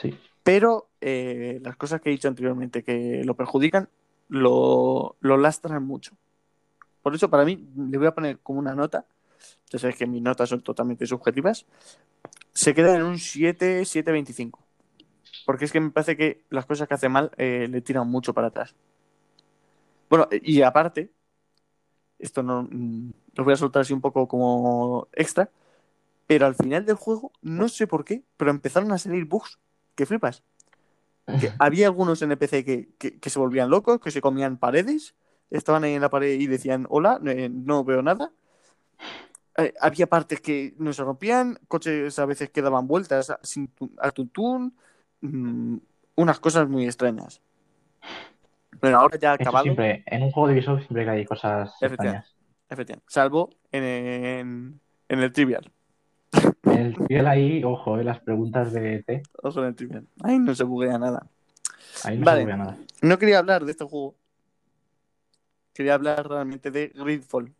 Sí, 0.00 0.18
pero 0.42 0.88
eh, 1.00 1.58
las 1.62 1.76
cosas 1.76 2.00
que 2.00 2.10
he 2.10 2.12
dicho 2.12 2.28
anteriormente 2.28 2.82
que 2.82 3.22
lo 3.24 3.34
perjudican, 3.34 3.88
lo, 4.28 5.16
lo 5.20 5.36
lastran 5.36 5.84
mucho. 5.84 6.16
Por 7.04 7.14
eso, 7.14 7.28
para 7.28 7.44
mí, 7.44 7.68
le 7.76 7.98
voy 7.98 8.06
a 8.06 8.14
poner 8.14 8.38
como 8.38 8.58
una 8.58 8.74
nota. 8.74 9.04
Ya 9.68 9.78
sabes 9.78 9.94
que 9.94 10.06
mis 10.06 10.22
notas 10.22 10.48
son 10.48 10.62
totalmente 10.62 11.06
subjetivas. 11.06 11.66
Se 12.54 12.72
queda 12.72 12.96
en 12.96 13.02
un 13.02 13.18
7, 13.18 13.82
7,25. 13.82 14.58
Porque 15.44 15.66
es 15.66 15.72
que 15.72 15.80
me 15.80 15.90
parece 15.90 16.16
que 16.16 16.46
las 16.48 16.64
cosas 16.64 16.88
que 16.88 16.94
hace 16.94 17.10
mal 17.10 17.30
eh, 17.36 17.68
le 17.70 17.82
tiran 17.82 18.08
mucho 18.08 18.32
para 18.32 18.46
atrás. 18.46 18.74
Bueno, 20.08 20.28
y 20.30 20.62
aparte, 20.62 21.12
esto 22.18 22.42
no 22.42 22.62
mm, 22.70 23.12
lo 23.34 23.44
voy 23.44 23.52
a 23.52 23.56
soltar 23.56 23.82
así 23.82 23.92
un 23.92 24.00
poco 24.00 24.26
como 24.26 25.08
extra, 25.12 25.50
pero 26.26 26.46
al 26.46 26.54
final 26.54 26.86
del 26.86 26.96
juego, 26.96 27.32
no 27.42 27.68
sé 27.68 27.86
por 27.86 28.06
qué, 28.06 28.22
pero 28.38 28.50
empezaron 28.50 28.92
a 28.92 28.98
salir 28.98 29.26
bugs 29.26 29.58
que 29.94 30.06
flipas. 30.06 30.42
Que 31.38 31.52
había 31.58 31.86
algunos 31.86 32.22
NPC 32.22 32.64
que, 32.64 32.88
que, 32.96 33.20
que 33.20 33.28
se 33.28 33.38
volvían 33.38 33.68
locos, 33.68 34.00
que 34.00 34.10
se 34.10 34.22
comían 34.22 34.56
paredes, 34.56 35.14
estaban 35.56 35.84
ahí 35.84 35.94
en 35.94 36.00
la 36.02 36.10
pared 36.10 36.38
y 36.38 36.46
decían 36.46 36.86
hola, 36.90 37.20
eh, 37.26 37.48
no 37.50 37.84
veo 37.84 38.02
nada. 38.02 38.30
Eh, 39.56 39.72
había 39.80 40.06
partes 40.08 40.40
que 40.40 40.74
no 40.78 40.92
se 40.92 41.04
rompían, 41.04 41.58
coches 41.68 42.18
a 42.18 42.26
veces 42.26 42.50
que 42.50 42.60
daban 42.62 42.88
vueltas 42.88 43.30
a- 43.30 43.38
sin 43.42 43.70
a 43.98 44.10
tuntún, 44.10 44.74
mm, 45.20 45.76
unas 46.16 46.40
cosas 46.40 46.68
muy 46.68 46.84
extrañas. 46.86 47.40
Bueno, 48.80 48.98
ahora 48.98 49.16
ya 49.18 49.32
acabado, 49.32 49.62
siempre, 49.62 50.02
en 50.06 50.22
un 50.24 50.30
juego 50.32 50.48
de 50.48 50.54
Ubisoft 50.54 50.80
siempre 50.86 51.08
hay 51.08 51.24
cosas 51.24 51.70
extrañas. 51.80 52.34
efectivamente, 52.68 53.06
salvo 53.08 53.50
en, 53.70 53.84
en, 53.84 54.80
en 55.08 55.18
el 55.20 55.32
trivial. 55.32 55.70
En 56.64 56.78
el 56.78 56.94
trivial 56.94 57.28
ahí, 57.28 57.62
ojo, 57.62 57.98
eh, 57.98 58.04
las 58.04 58.18
preguntas 58.20 58.72
de 58.72 59.04
T, 59.04 59.22
Ojo 59.42 59.60
en 59.60 59.66
el 59.66 59.74
trivial. 59.76 60.06
Ahí 60.22 60.38
no 60.40 60.54
se 60.54 60.64
buguea 60.64 60.98
nada. 60.98 61.26
ahí 62.04 62.18
no 62.18 62.24
Vale. 62.24 62.38
se 62.38 62.44
buguea 62.44 62.56
nada. 62.56 62.76
No 63.02 63.18
quería 63.18 63.38
hablar 63.38 63.64
de 63.64 63.70
este 63.70 63.84
juego. 63.84 64.16
Quería 65.74 65.94
hablar 65.94 66.28
realmente 66.28 66.70
de 66.70 66.88
Gridfall. 66.94 67.54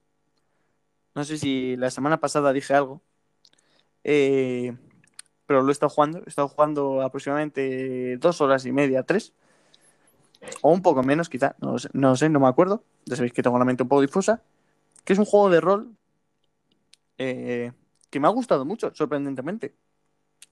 No 1.15 1.25
sé 1.25 1.39
si 1.39 1.77
la 1.77 1.91
semana 1.91 2.21
pasada 2.21 2.53
dije 2.53 2.75
algo. 2.75 3.03
eh, 4.05 4.77
pero 5.47 5.63
lo 5.63 5.69
he 5.69 5.73
estado 5.73 5.91
jugando. 5.91 6.21
He 6.27 6.29
estado 6.29 6.49
jugando 6.49 7.03
aproximadamente 7.03 8.17
dos 8.19 8.41
horas 8.41 8.65
y 8.67 8.73
media, 8.73 9.03
tres. 9.03 9.35
O 10.63 10.73
un 10.73 10.83
poco 10.83 11.03
menos, 11.03 11.29
quizá. 11.29 11.57
No 11.61 11.79
sé, 11.79 12.29
no, 12.29 12.41
me 12.41 12.49
acuerdo. 12.49 12.85
Ya 13.07 13.17
sabéis 13.17 13.33
que 13.33 13.43
tengo 13.43 13.59
la 13.59 13.65
mente 13.65 13.83
un 13.83 13.89
poco 13.89 14.03
difusa. 14.03 14.43
Que 15.05 15.13
es 15.13 15.19
un 15.19 15.25
juego 15.27 15.51
de 15.51 15.61
rol 15.61 15.97
eh, 17.19 17.73
que 18.11 18.21
me 18.21 18.29
ha 18.29 18.31
gustado 18.31 18.65
mucho, 18.65 18.95
sorprendentemente. 18.95 19.75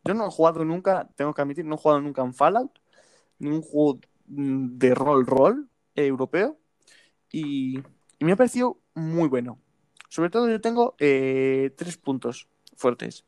Yo 0.04 0.14
no 0.14 0.26
he 0.26 0.30
jugado 0.30 0.64
nunca, 0.64 1.08
tengo 1.16 1.32
que 1.32 1.42
admitir, 1.42 1.64
no 1.64 1.76
he 1.76 1.78
jugado 1.78 2.00
nunca 2.00 2.22
en 2.22 2.34
Fallout. 2.34 2.78
Ni 3.38 3.48
un 3.50 3.62
juego 3.62 4.00
de 4.26 4.94
rol-rol 4.94 5.68
europeo. 5.94 6.58
Y, 7.32 7.82
me 8.20 8.32
ha 8.32 8.36
parecido 8.36 8.78
muy 8.94 9.28
bueno. 9.28 9.58
Sobre 10.08 10.30
todo 10.30 10.48
yo 10.48 10.60
tengo 10.60 10.94
eh, 10.98 11.72
tres 11.76 11.96
puntos 11.96 12.46
fuertes. 12.76 13.24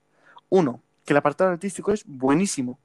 Uno, 0.51 0.83
que 1.05 1.15
el 1.15 1.17
apartado 1.17 1.51
artístico 1.51 1.91
es 1.91 2.05
buenísimo. 2.07 2.79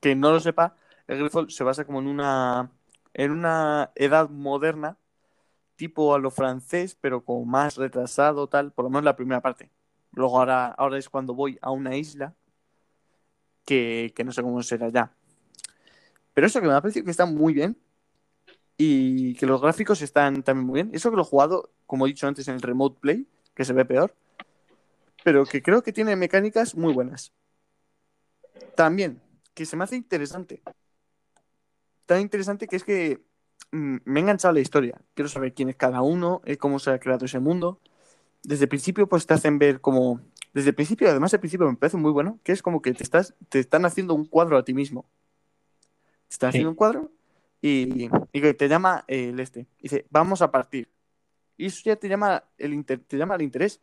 Que 0.00 0.14
no 0.14 0.30
lo 0.30 0.40
sepa, 0.40 0.76
el 1.06 1.18
Gridfall 1.18 1.50
se 1.50 1.64
basa 1.64 1.84
como 1.84 2.00
en 2.00 2.06
una, 2.06 2.70
en 3.14 3.30
una 3.32 3.90
edad 3.96 4.30
moderna, 4.30 4.96
tipo 5.76 6.14
a 6.14 6.18
lo 6.18 6.30
francés, 6.30 6.96
pero 7.00 7.24
como 7.24 7.44
más 7.44 7.76
retrasado, 7.76 8.48
tal, 8.48 8.72
por 8.72 8.84
lo 8.84 8.90
menos 8.90 9.04
la 9.04 9.16
primera 9.16 9.40
parte. 9.40 9.70
Luego 10.12 10.38
ahora, 10.38 10.68
ahora 10.68 10.98
es 10.98 11.08
cuando 11.08 11.34
voy 11.34 11.58
a 11.60 11.70
una 11.70 11.96
isla 11.96 12.34
que, 13.64 14.12
que 14.14 14.24
no 14.24 14.32
sé 14.32 14.42
cómo 14.42 14.62
será 14.62 14.88
ya. 14.88 15.12
Pero 16.34 16.46
eso 16.46 16.60
que 16.60 16.68
me 16.68 16.74
ha 16.74 16.80
parecido 16.80 17.04
que 17.04 17.10
está 17.10 17.26
muy 17.26 17.52
bien 17.52 17.76
y 18.76 19.34
que 19.34 19.46
los 19.46 19.60
gráficos 19.60 20.02
están 20.02 20.42
también 20.42 20.66
muy 20.66 20.82
bien. 20.82 20.90
Eso 20.92 21.10
que 21.10 21.16
lo 21.16 21.22
he 21.22 21.26
jugado, 21.26 21.70
como 21.86 22.06
he 22.06 22.10
dicho 22.10 22.26
antes, 22.26 22.48
en 22.48 22.54
el 22.54 22.62
Remote 22.62 22.98
Play, 23.00 23.26
que 23.54 23.64
se 23.64 23.72
ve 23.72 23.84
peor, 23.84 24.14
pero 25.24 25.44
que 25.44 25.62
creo 25.62 25.82
que 25.82 25.92
tiene 25.92 26.16
mecánicas 26.16 26.74
muy 26.74 26.92
buenas. 26.92 27.32
También, 28.74 29.20
que 29.54 29.66
se 29.66 29.76
me 29.76 29.84
hace 29.84 29.96
interesante. 29.96 30.62
Tan 32.06 32.20
interesante 32.20 32.66
que 32.66 32.76
es 32.76 32.84
que 32.84 33.20
mm, 33.70 33.96
me 34.04 34.20
ha 34.20 34.22
enganchado 34.22 34.54
la 34.54 34.60
historia. 34.60 35.00
Quiero 35.14 35.28
saber 35.28 35.54
quién 35.54 35.68
es 35.68 35.76
cada 35.76 36.02
uno, 36.02 36.42
eh, 36.44 36.56
cómo 36.56 36.78
se 36.78 36.90
ha 36.90 36.98
creado 36.98 37.26
ese 37.26 37.38
mundo. 37.38 37.78
Desde 38.42 38.64
el 38.64 38.68
principio, 38.68 39.06
pues 39.08 39.26
te 39.26 39.34
hacen 39.34 39.58
ver 39.58 39.80
como. 39.80 40.20
Desde 40.52 40.70
el 40.70 40.74
principio, 40.74 41.08
además, 41.08 41.32
el 41.32 41.40
principio 41.40 41.66
me 41.70 41.76
parece 41.76 41.96
muy 41.96 42.10
bueno, 42.10 42.38
que 42.42 42.52
es 42.52 42.60
como 42.60 42.82
que 42.82 42.92
te 42.92 43.02
estás, 43.02 43.34
te 43.48 43.58
están 43.58 43.84
haciendo 43.86 44.14
un 44.14 44.26
cuadro 44.26 44.58
a 44.58 44.64
ti 44.64 44.74
mismo. 44.74 45.06
Te 46.28 46.34
están 46.34 46.50
Sí. 46.52 46.58
haciendo 46.58 46.70
un 46.70 46.76
cuadro 46.76 47.10
y, 47.62 48.10
y 48.32 48.52
te 48.54 48.68
llama 48.68 49.04
el 49.06 49.40
este. 49.40 49.66
Dice, 49.80 50.04
vamos 50.10 50.42
a 50.42 50.50
partir. 50.50 50.88
Y 51.56 51.66
eso 51.66 51.80
ya 51.84 51.96
te 51.96 52.08
llama, 52.08 52.44
el 52.58 52.74
inter- 52.74 53.00
te 53.06 53.16
llama 53.16 53.36
el 53.36 53.42
interés. 53.42 53.80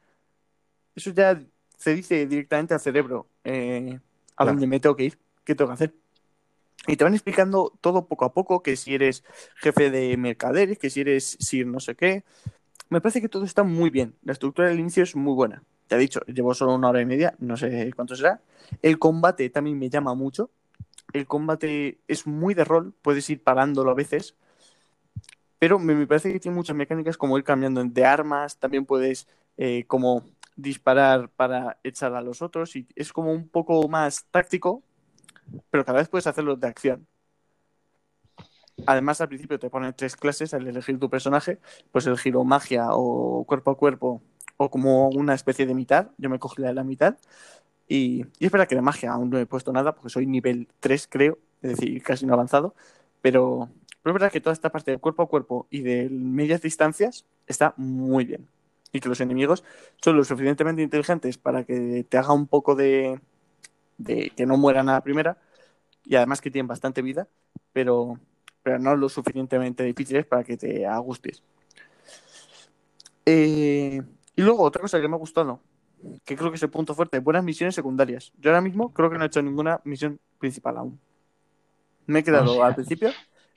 Eso 0.95 1.11
ya 1.11 1.41
se 1.77 1.95
dice 1.95 2.27
directamente 2.27 2.73
al 2.73 2.79
cerebro 2.81 3.27
eh, 3.43 3.99
a 4.35 4.43
Claro. 4.43 4.51
dónde 4.51 4.67
me 4.67 4.79
tengo 4.79 4.95
que 4.95 5.05
ir, 5.05 5.17
qué 5.45 5.55
tengo 5.55 5.69
que 5.69 5.75
hacer. 5.75 5.93
Y 6.87 6.97
te 6.97 7.03
van 7.03 7.13
explicando 7.13 7.73
todo 7.81 8.05
poco 8.07 8.25
a 8.25 8.33
poco, 8.33 8.63
que 8.63 8.75
si 8.75 8.95
eres 8.95 9.23
jefe 9.57 9.89
de 9.91 10.15
mercaderes, 10.17 10.77
que 10.77 10.89
si 10.89 11.01
eres 11.01 11.37
sir 11.39 11.65
no 11.67 11.79
sé 11.79 11.95
qué. 11.95 12.23
Me 12.89 13.01
parece 13.01 13.21
que 13.21 13.29
todo 13.29 13.43
está 13.45 13.63
muy 13.63 13.89
bien. 13.89 14.15
La 14.23 14.33
estructura 14.33 14.67
del 14.69 14.79
inicio 14.79 15.03
es 15.03 15.15
muy 15.15 15.33
buena. 15.33 15.63
Ya 15.89 15.97
he 15.97 15.99
dicho, 15.99 16.21
llevo 16.25 16.53
solo 16.53 16.75
una 16.75 16.89
hora 16.89 17.01
y 17.01 17.05
media, 17.05 17.35
no 17.39 17.55
sé 17.57 17.91
cuánto 17.95 18.15
será. 18.15 18.41
El 18.81 18.97
combate 18.99 19.49
también 19.49 19.77
me 19.77 19.89
llama 19.89 20.15
mucho. 20.15 20.49
El 21.13 21.27
combate 21.27 21.99
es 22.07 22.27
muy 22.27 22.53
de 22.53 22.63
rol, 22.63 22.93
puedes 23.01 23.29
ir 23.29 23.43
parándolo 23.43 23.91
a 23.91 23.95
veces. 23.95 24.35
Pero 25.59 25.77
me, 25.79 26.07
parece 26.07 26.31
que 26.31 26.39
tiene 26.39 26.55
muchas 26.55 26.75
mecánicas 26.75 27.17
como 27.17 27.37
ir 27.37 27.43
cambiando 27.43 27.83
de 27.83 28.05
armas, 28.05 28.57
también 28.57 28.85
puedes 28.85 29.27
eh, 29.57 29.83
como 29.87 30.23
disparar 30.55 31.29
para 31.29 31.79
echar 31.83 32.13
a 32.15 32.21
los 32.21 32.41
otros 32.41 32.75
y 32.75 32.87
es 32.95 33.11
como 33.13 33.31
un 33.31 33.47
poco 33.49 33.87
más 33.87 34.25
táctico, 34.31 34.83
pero 35.69 35.85
cada 35.85 35.99
vez 35.99 36.09
puedes 36.09 36.27
hacerlo 36.27 36.55
de 36.55 36.67
acción. 36.67 37.07
Además, 38.85 39.19
al 39.19 39.27
principio 39.27 39.59
te 39.59 39.69
ponen 39.69 39.93
tres 39.93 40.15
clases 40.15 40.53
al 40.53 40.67
elegir 40.67 40.99
tu 40.99 41.09
personaje, 41.09 41.59
pues 41.91 42.07
el 42.07 42.17
giro 42.17 42.43
magia 42.43 42.87
o 42.91 43.43
cuerpo 43.45 43.71
a 43.71 43.77
cuerpo 43.77 44.21
o 44.57 44.69
como 44.69 45.09
una 45.09 45.33
especie 45.33 45.65
de 45.65 45.73
mitad. 45.73 46.09
Yo 46.17 46.29
me 46.29 46.39
cogí 46.39 46.61
la 46.61 46.83
mitad. 46.83 47.17
Y, 47.89 48.25
es 48.39 48.51
verdad 48.51 48.67
que 48.67 48.75
de 48.75 48.81
magia 48.81 49.11
aún 49.11 49.31
no 49.31 49.39
he 49.39 49.45
puesto 49.47 49.73
nada 49.73 49.93
porque 49.95 50.09
soy 50.09 50.27
nivel 50.27 50.67
3, 50.79 51.07
creo, 51.09 51.39
es 51.63 51.71
decir, 51.71 52.01
casi 52.03 52.25
no 52.25 52.35
avanzado. 52.35 52.75
Pero, 53.21 53.69
pero 54.01 54.11
es 54.11 54.13
verdad 54.13 54.31
que 54.31 54.39
toda 54.39 54.53
esta 54.53 54.71
parte 54.71 54.91
de 54.91 54.99
cuerpo 54.99 55.23
a 55.23 55.27
cuerpo 55.27 55.67
y 55.71 55.81
de 55.81 56.07
medias 56.09 56.61
distancias 56.61 57.25
está 57.47 57.73
muy 57.77 58.25
bien. 58.25 58.47
Y 58.93 59.01
que 59.01 59.09
los 59.09 59.19
enemigos 59.21 59.63
son 60.01 60.17
lo 60.17 60.23
suficientemente 60.23 60.81
inteligentes 60.83 61.37
para 61.37 61.63
que 61.63 62.05
te 62.07 62.17
haga 62.17 62.31
un 62.33 62.47
poco 62.47 62.75
de, 62.75 63.19
de 63.97 64.31
que 64.35 64.45
no 64.45 64.57
mueran 64.57 64.87
a 64.89 64.93
la 64.93 65.01
primera. 65.03 65.37
Y 66.05 66.15
además 66.15 66.41
que 66.41 66.51
tienen 66.51 66.67
bastante 66.67 67.01
vida, 67.01 67.27
pero, 67.73 68.19
pero 68.63 68.79
no 68.79 68.95
lo 68.95 69.09
suficientemente 69.09 69.83
difíciles 69.83 70.25
para 70.25 70.43
que 70.43 70.57
te 70.57 70.85
agustes. 70.85 71.43
Eh, 73.25 74.01
y 74.35 74.41
luego 74.41 74.63
otra 74.63 74.81
cosa 74.81 75.01
que 75.01 75.07
me 75.07 75.15
ha 75.15 75.19
gustado, 75.19 75.59
que 76.25 76.35
creo 76.35 76.49
que 76.51 76.57
es 76.57 76.63
el 76.63 76.69
punto 76.69 76.93
fuerte, 76.93 77.19
buenas 77.19 77.43
misiones 77.43 77.75
secundarias. 77.75 78.31
Yo 78.39 78.51
ahora 78.51 78.61
mismo 78.61 78.93
creo 78.93 79.09
que 79.09 79.17
no 79.17 79.23
he 79.23 79.27
hecho 79.27 79.41
ninguna 79.41 79.81
misión 79.83 80.19
principal 80.37 80.77
aún. 80.77 80.99
Me 82.05 82.19
he 82.19 82.23
quedado 82.23 82.63
al 82.63 82.75
principio, 82.75 83.11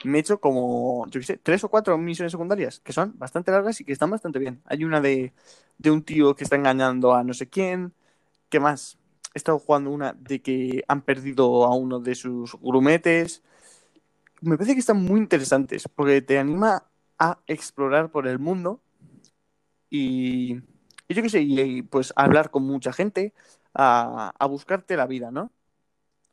me 0.05 0.19
he 0.19 0.21
hecho 0.21 0.41
como, 0.41 1.07
yo 1.09 1.21
qué 1.21 1.27
sé, 1.27 1.37
tres 1.39 1.65
o 1.65 1.69
cuatro 1.69 1.97
misiones 1.97 2.33
secundarias, 2.33 2.81
que 2.81 2.93
son 2.93 3.19
bastante 3.19 3.51
largas 3.51 3.81
y 3.81 3.85
que 3.85 3.93
están 3.93 4.11
bastante 4.11 4.39
bien. 4.39 4.61
Hay 4.67 4.85
una 4.85 5.01
de, 5.01 5.33
de 5.79 5.91
un 5.91 6.03
tío 6.03 6.35
que 6.35 6.45
está 6.45 6.57
engañando 6.57 7.15
a 7.15 7.25
no 7.25 7.33
sé 7.35 7.49
quién. 7.49 7.95
¿Qué 8.49 8.61
más? 8.61 8.99
He 9.35 9.39
estado 9.39 9.59
jugando 9.59 9.91
una 9.91 10.13
de 10.13 10.43
que 10.43 10.85
han 10.89 11.03
perdido 11.03 11.65
a 11.65 11.75
uno 11.75 12.01
de 12.01 12.15
sus 12.15 12.55
grumetes. 12.61 13.43
Me 14.43 14.57
parece 14.57 14.75
que 14.75 14.81
están 14.81 15.03
muy 15.03 15.21
interesantes, 15.21 15.89
porque 15.89 16.21
te 16.21 16.39
anima 16.39 16.85
a 17.19 17.39
explorar 17.47 18.11
por 18.11 18.27
el 18.27 18.39
mundo 18.39 18.81
y, 19.89 20.61
y 21.13 21.15
yo 21.15 21.23
qué 21.23 21.29
sé, 21.31 21.43
y, 21.43 21.83
pues 21.83 22.13
a 22.17 22.25
hablar 22.25 22.51
con 22.51 22.65
mucha 22.65 22.93
gente, 22.93 23.35
a, 23.75 24.33
a 24.39 24.47
buscarte 24.47 24.97
la 24.97 25.07
vida, 25.07 25.31
¿no? 25.31 25.53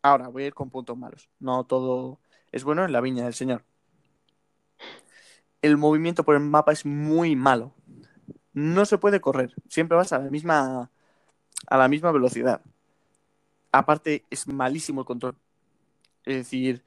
Ahora 0.02 0.30
voy 0.30 0.44
a 0.44 0.48
ir 0.48 0.54
con 0.54 0.70
puntos 0.70 0.98
malos. 0.98 1.30
No 1.40 1.66
todo 1.66 2.20
es 2.52 2.64
bueno 2.64 2.86
en 2.86 2.94
la 2.94 3.02
viña 3.02 3.26
del 3.26 3.34
Señor. 3.34 3.66
El 5.62 5.78
movimiento 5.78 6.24
por 6.24 6.36
el 6.36 6.42
mapa 6.42 6.72
es 6.72 6.86
muy 6.86 7.36
malo. 7.36 7.74
No 8.54 8.86
se 8.86 8.98
puede 8.98 9.22
correr. 9.22 9.54
Siempre 9.70 9.98
vas 9.98 10.14
a 10.14 10.20
la 10.20 10.30
misma 10.30 10.92
a 11.68 11.78
la 11.78 11.88
misma 11.88 12.12
velocidad. 12.12 12.62
Aparte, 13.72 14.26
es 14.30 14.48
malísimo 14.48 15.02
el 15.02 15.08
control. 15.08 15.36
Es 16.26 16.38
decir, 16.38 16.86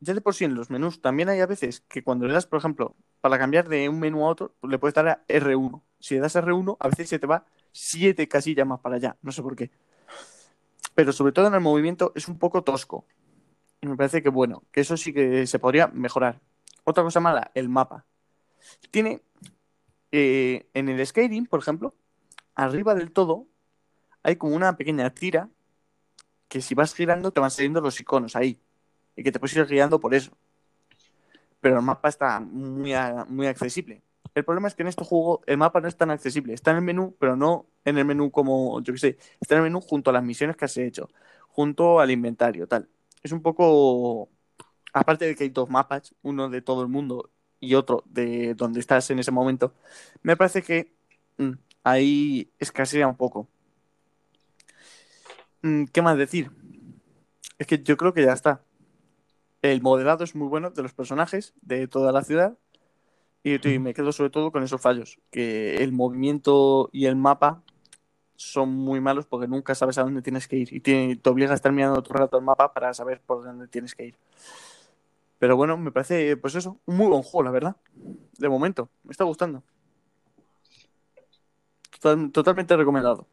ya 0.00 0.14
de 0.14 0.20
por 0.20 0.34
sí 0.34 0.44
en 0.44 0.54
los 0.54 0.70
menús 0.70 1.00
también 1.02 1.28
hay 1.28 1.40
a 1.40 1.46
veces 1.46 1.82
que 1.88 2.04
cuando 2.04 2.26
le 2.26 2.34
das, 2.34 2.46
por 2.46 2.58
ejemplo, 2.58 2.96
para 3.20 3.38
cambiar 3.38 3.68
de 3.68 3.88
un 3.88 4.00
menú 4.00 4.26
a 4.26 4.30
otro, 4.30 4.54
le 4.62 4.78
puedes 4.78 4.94
dar 4.94 5.08
a 5.08 5.24
R1. 5.28 5.82
Si 6.00 6.14
le 6.14 6.20
das 6.20 6.36
a 6.36 6.42
R1, 6.42 6.76
a 6.78 6.88
veces 6.88 7.08
se 7.08 7.18
te 7.18 7.26
va 7.26 7.44
siete 7.72 8.28
casillas 8.28 8.66
más 8.66 8.80
para 8.80 8.96
allá. 8.96 9.16
No 9.22 9.32
sé 9.32 9.42
por 9.42 9.56
qué. 9.56 9.70
Pero 10.94 11.12
sobre 11.12 11.32
todo 11.32 11.46
en 11.46 11.54
el 11.54 11.60
movimiento 11.60 12.12
es 12.14 12.28
un 12.28 12.38
poco 12.38 12.62
tosco. 12.62 13.04
Y 13.80 13.86
me 13.86 13.96
parece 13.96 14.22
que 14.22 14.28
bueno, 14.28 14.64
que 14.72 14.80
eso 14.80 14.96
sí 14.96 15.12
que 15.12 15.46
se 15.46 15.58
podría 15.58 15.88
mejorar. 15.88 16.40
Otra 16.84 17.04
cosa 17.04 17.20
mala, 17.20 17.50
el 17.54 17.68
mapa. 17.68 18.04
Tiene 18.90 19.22
eh, 20.10 20.68
en 20.74 20.88
el 20.88 21.06
Skyrim, 21.06 21.46
por 21.46 21.60
ejemplo, 21.60 21.94
arriba 22.54 22.94
del 22.94 23.12
todo 23.12 23.46
hay 24.22 24.36
como 24.36 24.56
una 24.56 24.76
pequeña 24.76 25.10
tira 25.10 25.48
que 26.48 26.60
si 26.60 26.74
vas 26.74 26.94
girando 26.94 27.30
te 27.30 27.40
van 27.40 27.50
saliendo 27.50 27.80
los 27.80 28.00
iconos 28.00 28.36
ahí 28.36 28.60
y 29.16 29.22
que 29.22 29.32
te 29.32 29.38
puedes 29.38 29.56
ir 29.56 29.66
guiando 29.66 30.00
por 30.00 30.14
eso. 30.14 30.36
Pero 31.60 31.76
el 31.76 31.82
mapa 31.82 32.08
está 32.08 32.40
muy, 32.40 32.92
muy 33.28 33.46
accesible. 33.46 34.02
El 34.34 34.44
problema 34.44 34.68
es 34.68 34.74
que 34.74 34.82
en 34.82 34.88
este 34.88 35.04
juego 35.04 35.42
el 35.46 35.56
mapa 35.58 35.80
no 35.80 35.88
es 35.88 35.96
tan 35.96 36.10
accesible. 36.10 36.54
Está 36.54 36.70
en 36.72 36.78
el 36.78 36.82
menú, 36.82 37.16
pero 37.18 37.36
no 37.36 37.66
en 37.84 37.98
el 37.98 38.04
menú 38.04 38.30
como, 38.30 38.80
yo 38.82 38.92
qué 38.92 38.98
sé, 38.98 39.18
está 39.40 39.54
en 39.54 39.58
el 39.58 39.64
menú 39.64 39.80
junto 39.80 40.10
a 40.10 40.12
las 40.12 40.22
misiones 40.22 40.56
que 40.56 40.64
has 40.64 40.76
hecho, 40.76 41.08
junto 41.48 42.00
al 42.00 42.10
inventario, 42.10 42.66
tal. 42.68 42.88
Es 43.22 43.32
un 43.32 43.42
poco, 43.42 44.28
aparte 44.92 45.26
de 45.26 45.34
que 45.36 45.44
hay 45.44 45.50
dos 45.50 45.70
mapas, 45.70 46.14
uno 46.22 46.48
de 46.48 46.62
todo 46.62 46.82
el 46.82 46.88
mundo 46.88 47.30
y 47.60 47.74
otro 47.74 48.04
de 48.06 48.54
donde 48.54 48.80
estás 48.80 49.10
en 49.10 49.18
ese 49.18 49.32
momento, 49.32 49.74
me 50.22 50.36
parece 50.36 50.62
que 50.62 50.92
mm, 51.38 51.52
ahí 51.84 52.52
escasea 52.58 53.08
un 53.08 53.16
poco. 53.16 53.48
Mm, 55.62 55.84
¿Qué 55.86 56.02
más 56.02 56.16
decir? 56.18 56.50
Es 57.58 57.66
que 57.66 57.82
yo 57.82 57.96
creo 57.96 58.14
que 58.14 58.24
ya 58.24 58.32
está. 58.32 58.62
El 59.62 59.82
modelado 59.82 60.24
es 60.24 60.34
muy 60.34 60.48
bueno 60.48 60.70
de 60.70 60.82
los 60.82 60.94
personajes 60.94 61.54
de 61.62 61.88
toda 61.88 62.12
la 62.12 62.22
ciudad 62.22 62.56
y, 63.42 63.68
y 63.68 63.78
me 63.78 63.94
quedo 63.94 64.12
sobre 64.12 64.30
todo 64.30 64.52
con 64.52 64.62
esos 64.62 64.80
fallos, 64.80 65.18
que 65.30 65.76
el 65.76 65.92
movimiento 65.92 66.90
y 66.92 67.06
el 67.06 67.16
mapa 67.16 67.62
son 68.36 68.70
muy 68.70 69.00
malos 69.00 69.26
porque 69.26 69.48
nunca 69.48 69.74
sabes 69.74 69.98
a 69.98 70.02
dónde 70.04 70.22
tienes 70.22 70.48
que 70.48 70.56
ir 70.56 70.72
y 70.72 70.80
te, 70.80 71.16
te 71.16 71.30
obliga 71.30 71.52
a 71.52 71.54
estar 71.56 71.72
mirando 71.72 72.02
todo 72.02 72.14
el 72.14 72.20
rato 72.20 72.38
el 72.38 72.44
mapa 72.44 72.72
para 72.74 72.94
saber 72.94 73.20
por 73.20 73.44
dónde 73.44 73.68
tienes 73.68 73.94
que 73.94 74.06
ir. 74.06 74.18
Pero 75.38 75.56
bueno, 75.56 75.76
me 75.76 75.92
parece, 75.92 76.36
pues 76.36 76.54
eso, 76.56 76.80
un 76.86 76.96
muy 76.96 77.06
buen 77.06 77.22
juego, 77.22 77.44
la 77.44 77.50
verdad. 77.50 77.76
De 78.38 78.48
momento, 78.48 78.90
me 79.04 79.12
está 79.12 79.24
gustando. 79.24 79.62
Total- 82.00 82.30
totalmente 82.32 82.76
recomendado. 82.76 83.26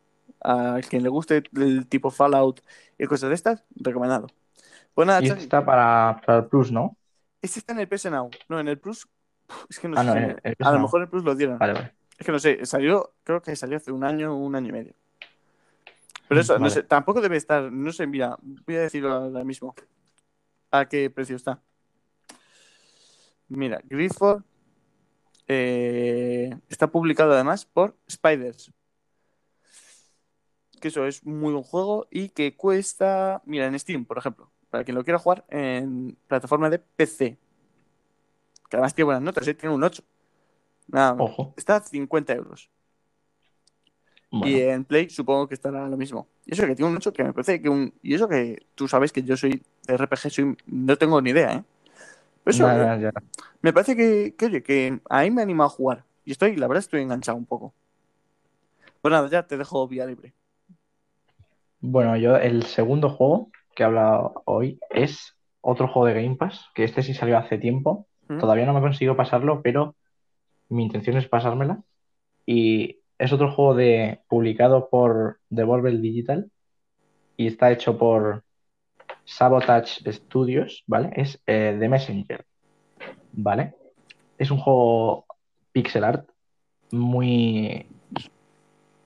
A 0.43 0.79
quien 0.87 1.03
le 1.03 1.09
guste 1.09 1.43
el 1.55 1.87
tipo 1.87 2.11
Fallout 2.11 2.61
y 2.97 3.05
cosas 3.05 3.29
de 3.29 3.35
estas, 3.35 3.63
recomendado. 3.75 4.27
Pues 4.93 5.07
nada, 5.07 5.21
Y 5.21 5.27
Charlie, 5.27 5.43
está 5.43 5.65
para, 5.65 6.21
para 6.25 6.39
el 6.39 6.45
Plus, 6.45 6.71
¿no? 6.71 6.95
este 7.41 7.59
está 7.59 7.73
en 7.73 7.79
el 7.79 7.87
PS 7.87 8.09
Now. 8.09 8.29
No, 8.49 8.59
en 8.59 8.67
el 8.67 8.79
Plus. 8.79 9.07
Es 9.69 9.79
que 9.79 9.87
no 9.87 9.97
Ah, 9.97 10.03
sé 10.03 10.07
no, 10.07 10.15
el- 10.15 10.39
el 10.43 10.55
PS 10.55 10.67
a 10.69 10.71
lo 10.71 10.79
mejor 10.79 11.01
el 11.01 11.09
Plus 11.09 11.23
lo 11.23 11.35
dieron. 11.35 11.57
Vale, 11.59 11.73
vale. 11.73 11.93
Es 12.17 12.25
que 12.25 12.31
no 12.31 12.39
sé, 12.39 12.65
salió, 12.65 13.13
creo 13.23 13.41
que 13.41 13.55
salió 13.55 13.77
hace 13.77 13.91
un 13.91 14.03
año, 14.03 14.35
un 14.35 14.55
año 14.55 14.69
y 14.69 14.71
medio. 14.71 14.93
Pero 16.27 16.41
eso, 16.41 16.57
no 16.57 16.69
sé, 16.69 16.81
tampoco 16.83 17.21
debe 17.21 17.37
estar, 17.37 17.71
no 17.71 17.91
sé, 17.91 18.07
mira, 18.07 18.37
voy 18.41 18.75
a 18.75 18.81
decirlo 18.81 19.11
ahora 19.13 19.43
mismo. 19.43 19.75
¿A 20.71 20.85
qué 20.87 21.09
precio 21.09 21.35
está? 21.35 21.61
Mira, 23.47 23.79
Gridford 23.83 24.43
eh, 25.47 26.57
está 26.69 26.87
publicado 26.87 27.33
además 27.33 27.65
por 27.65 27.95
Spiders. 28.09 28.71
Que 30.81 30.87
eso 30.89 31.05
es 31.05 31.23
muy 31.25 31.51
buen 31.53 31.63
juego 31.63 32.07
y 32.11 32.29
que 32.29 32.55
cuesta, 32.55 33.41
mira, 33.45 33.65
en 33.67 33.77
Steam, 33.79 34.05
por 34.05 34.17
ejemplo, 34.17 34.51
para 34.69 34.83
quien 34.83 34.95
lo 34.95 35.03
quiera 35.03 35.19
jugar 35.19 35.45
en 35.49 36.17
plataforma 36.27 36.69
de 36.69 36.79
PC. 36.79 37.37
Que 38.75 38.79
además 38.79 38.93
tiene 38.93 39.05
buenas 39.05 39.23
notas, 39.23 39.47
¿eh? 39.47 39.53
tiene 39.53 39.73
un 39.73 39.81
8. 39.81 40.03
Nada, 40.87 41.15
Ojo. 41.17 41.53
está 41.55 41.77
a 41.77 41.79
50 41.79 42.33
euros. 42.33 42.69
Bueno, 44.29 44.47
Y 44.47 44.61
en 44.63 44.83
Play 44.83 45.09
supongo 45.09 45.47
que 45.47 45.53
estará 45.53 45.87
lo 45.87 45.95
mismo. 45.95 46.27
Y 46.45 46.53
eso 46.53 46.65
que 46.65 46.75
tiene 46.75 46.91
un 46.91 46.97
8 46.97 47.13
que 47.13 47.23
me 47.23 47.31
parece 47.31 47.61
que 47.61 47.69
un. 47.69 47.93
Y 48.01 48.15
eso 48.15 48.27
que 48.27 48.65
tú 48.75 48.89
sabes 48.89 49.13
que 49.13 49.23
yo 49.23 49.37
soy 49.37 49.63
de 49.87 49.97
RPG, 49.97 50.29
soy... 50.29 50.57
no 50.65 50.97
tengo 50.97 51.21
ni 51.21 51.29
idea, 51.29 51.53
¿eh? 51.53 51.63
Pero 52.43 52.53
eso, 52.53 52.67
ya. 52.99 53.13
me 53.61 53.71
parece 53.71 53.95
que, 53.95 54.35
que, 54.37 54.45
oye, 54.47 54.61
que 54.61 54.99
ahí 55.09 55.31
me 55.31 55.41
anima 55.41 55.63
a 55.63 55.69
jugar. 55.69 56.03
Y 56.25 56.31
estoy, 56.31 56.57
la 56.57 56.67
verdad, 56.67 56.83
estoy 56.83 57.01
enganchado 57.01 57.37
un 57.37 57.45
poco. 57.45 57.73
Pues 59.01 59.09
nada, 59.09 59.29
ya 59.29 59.47
te 59.47 59.57
dejo 59.57 59.87
vía 59.87 60.05
libre. 60.05 60.33
Bueno, 61.79 62.17
yo 62.17 62.35
el 62.35 62.63
segundo 62.63 63.09
juego 63.09 63.51
que 63.73 63.83
he 63.83 63.85
hablado 63.85 64.41
hoy 64.43 64.79
es 64.89 65.33
otro 65.61 65.87
juego 65.87 66.07
de 66.07 66.21
Game 66.21 66.35
Pass, 66.35 66.65
que 66.75 66.83
este 66.83 67.03
sí 67.03 67.13
salió 67.13 67.37
hace 67.37 67.57
tiempo. 67.57 68.05
¿Mm? 68.27 68.39
Todavía 68.39 68.65
no 68.65 68.73
me 68.73 68.81
consigo 68.81 69.15
pasarlo, 69.15 69.61
pero 69.61 69.95
mi 70.69 70.83
intención 70.83 71.17
es 71.17 71.27
pasármela. 71.27 71.83
Y 72.45 72.99
es 73.17 73.31
otro 73.33 73.51
juego 73.51 73.75
de, 73.75 74.19
publicado 74.27 74.89
por 74.89 75.39
Devolver 75.49 75.99
Digital 75.99 76.51
y 77.37 77.47
está 77.47 77.71
hecho 77.71 77.97
por 77.97 78.43
Sabotage 79.25 80.11
Studios, 80.11 80.83
¿vale? 80.87 81.11
Es 81.15 81.41
eh, 81.47 81.75
The 81.79 81.89
Messenger, 81.89 82.45
¿vale? 83.33 83.73
Es 84.37 84.51
un 84.51 84.59
juego 84.59 85.25
pixel 85.71 86.03
art 86.03 86.29
muy... 86.91 87.87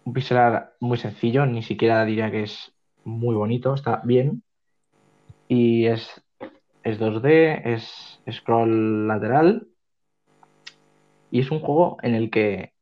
Un 0.06 0.14
pixel 0.14 0.38
art 0.38 0.74
muy 0.80 0.98
sencillo, 0.98 1.46
ni 1.46 1.64
siquiera 1.64 2.04
diría 2.06 2.32
que 2.32 2.44
es 2.44 2.74
muy 3.04 3.36
bonito, 3.36 3.74
está 3.74 4.02
bien. 4.04 4.44
Y 5.48 5.86
es, 5.86 6.22
es 6.84 7.00
2D, 7.00 7.62
es 7.74 8.22
scroll 8.32 9.08
lateral. 9.08 9.68
Y 11.32 11.42
es 11.42 11.52
un 11.52 11.60
juego 11.60 11.98
en 12.02 12.16
el 12.16 12.30
que 12.32 12.74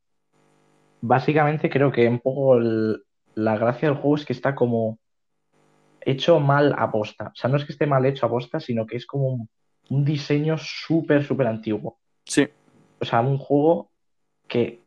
básicamente 1.02 1.70
creo 1.70 1.92
que 1.92 2.08
un 2.08 2.20
poco 2.20 2.58
el- 2.58 3.04
la 3.36 3.58
gracia 3.58 3.90
del 3.90 3.98
juego 3.98 4.16
es 4.16 4.26
que 4.26 4.34
está 4.34 4.56
como 4.56 4.98
hecho 6.02 6.40
mal 6.40 6.74
a 6.78 6.92
posta. 6.92 7.28
O 7.28 7.36
sea, 7.36 7.50
no 7.50 7.58
es 7.58 7.66
que 7.66 7.74
esté 7.74 7.86
mal 7.86 8.06
hecho 8.06 8.26
a 8.26 8.30
posta, 8.30 8.60
sino 8.60 8.86
que 8.86 8.98
es 8.98 9.06
como 9.06 9.28
un, 9.28 9.50
un 9.90 10.06
diseño 10.06 10.58
súper, 10.58 11.24
súper 11.24 11.48
antiguo. 11.48 12.00
Sí, 12.26 12.48
O 13.00 13.06
sea, 13.06 13.22
un 13.22 13.38
juego 13.38 13.92
que 14.48 14.84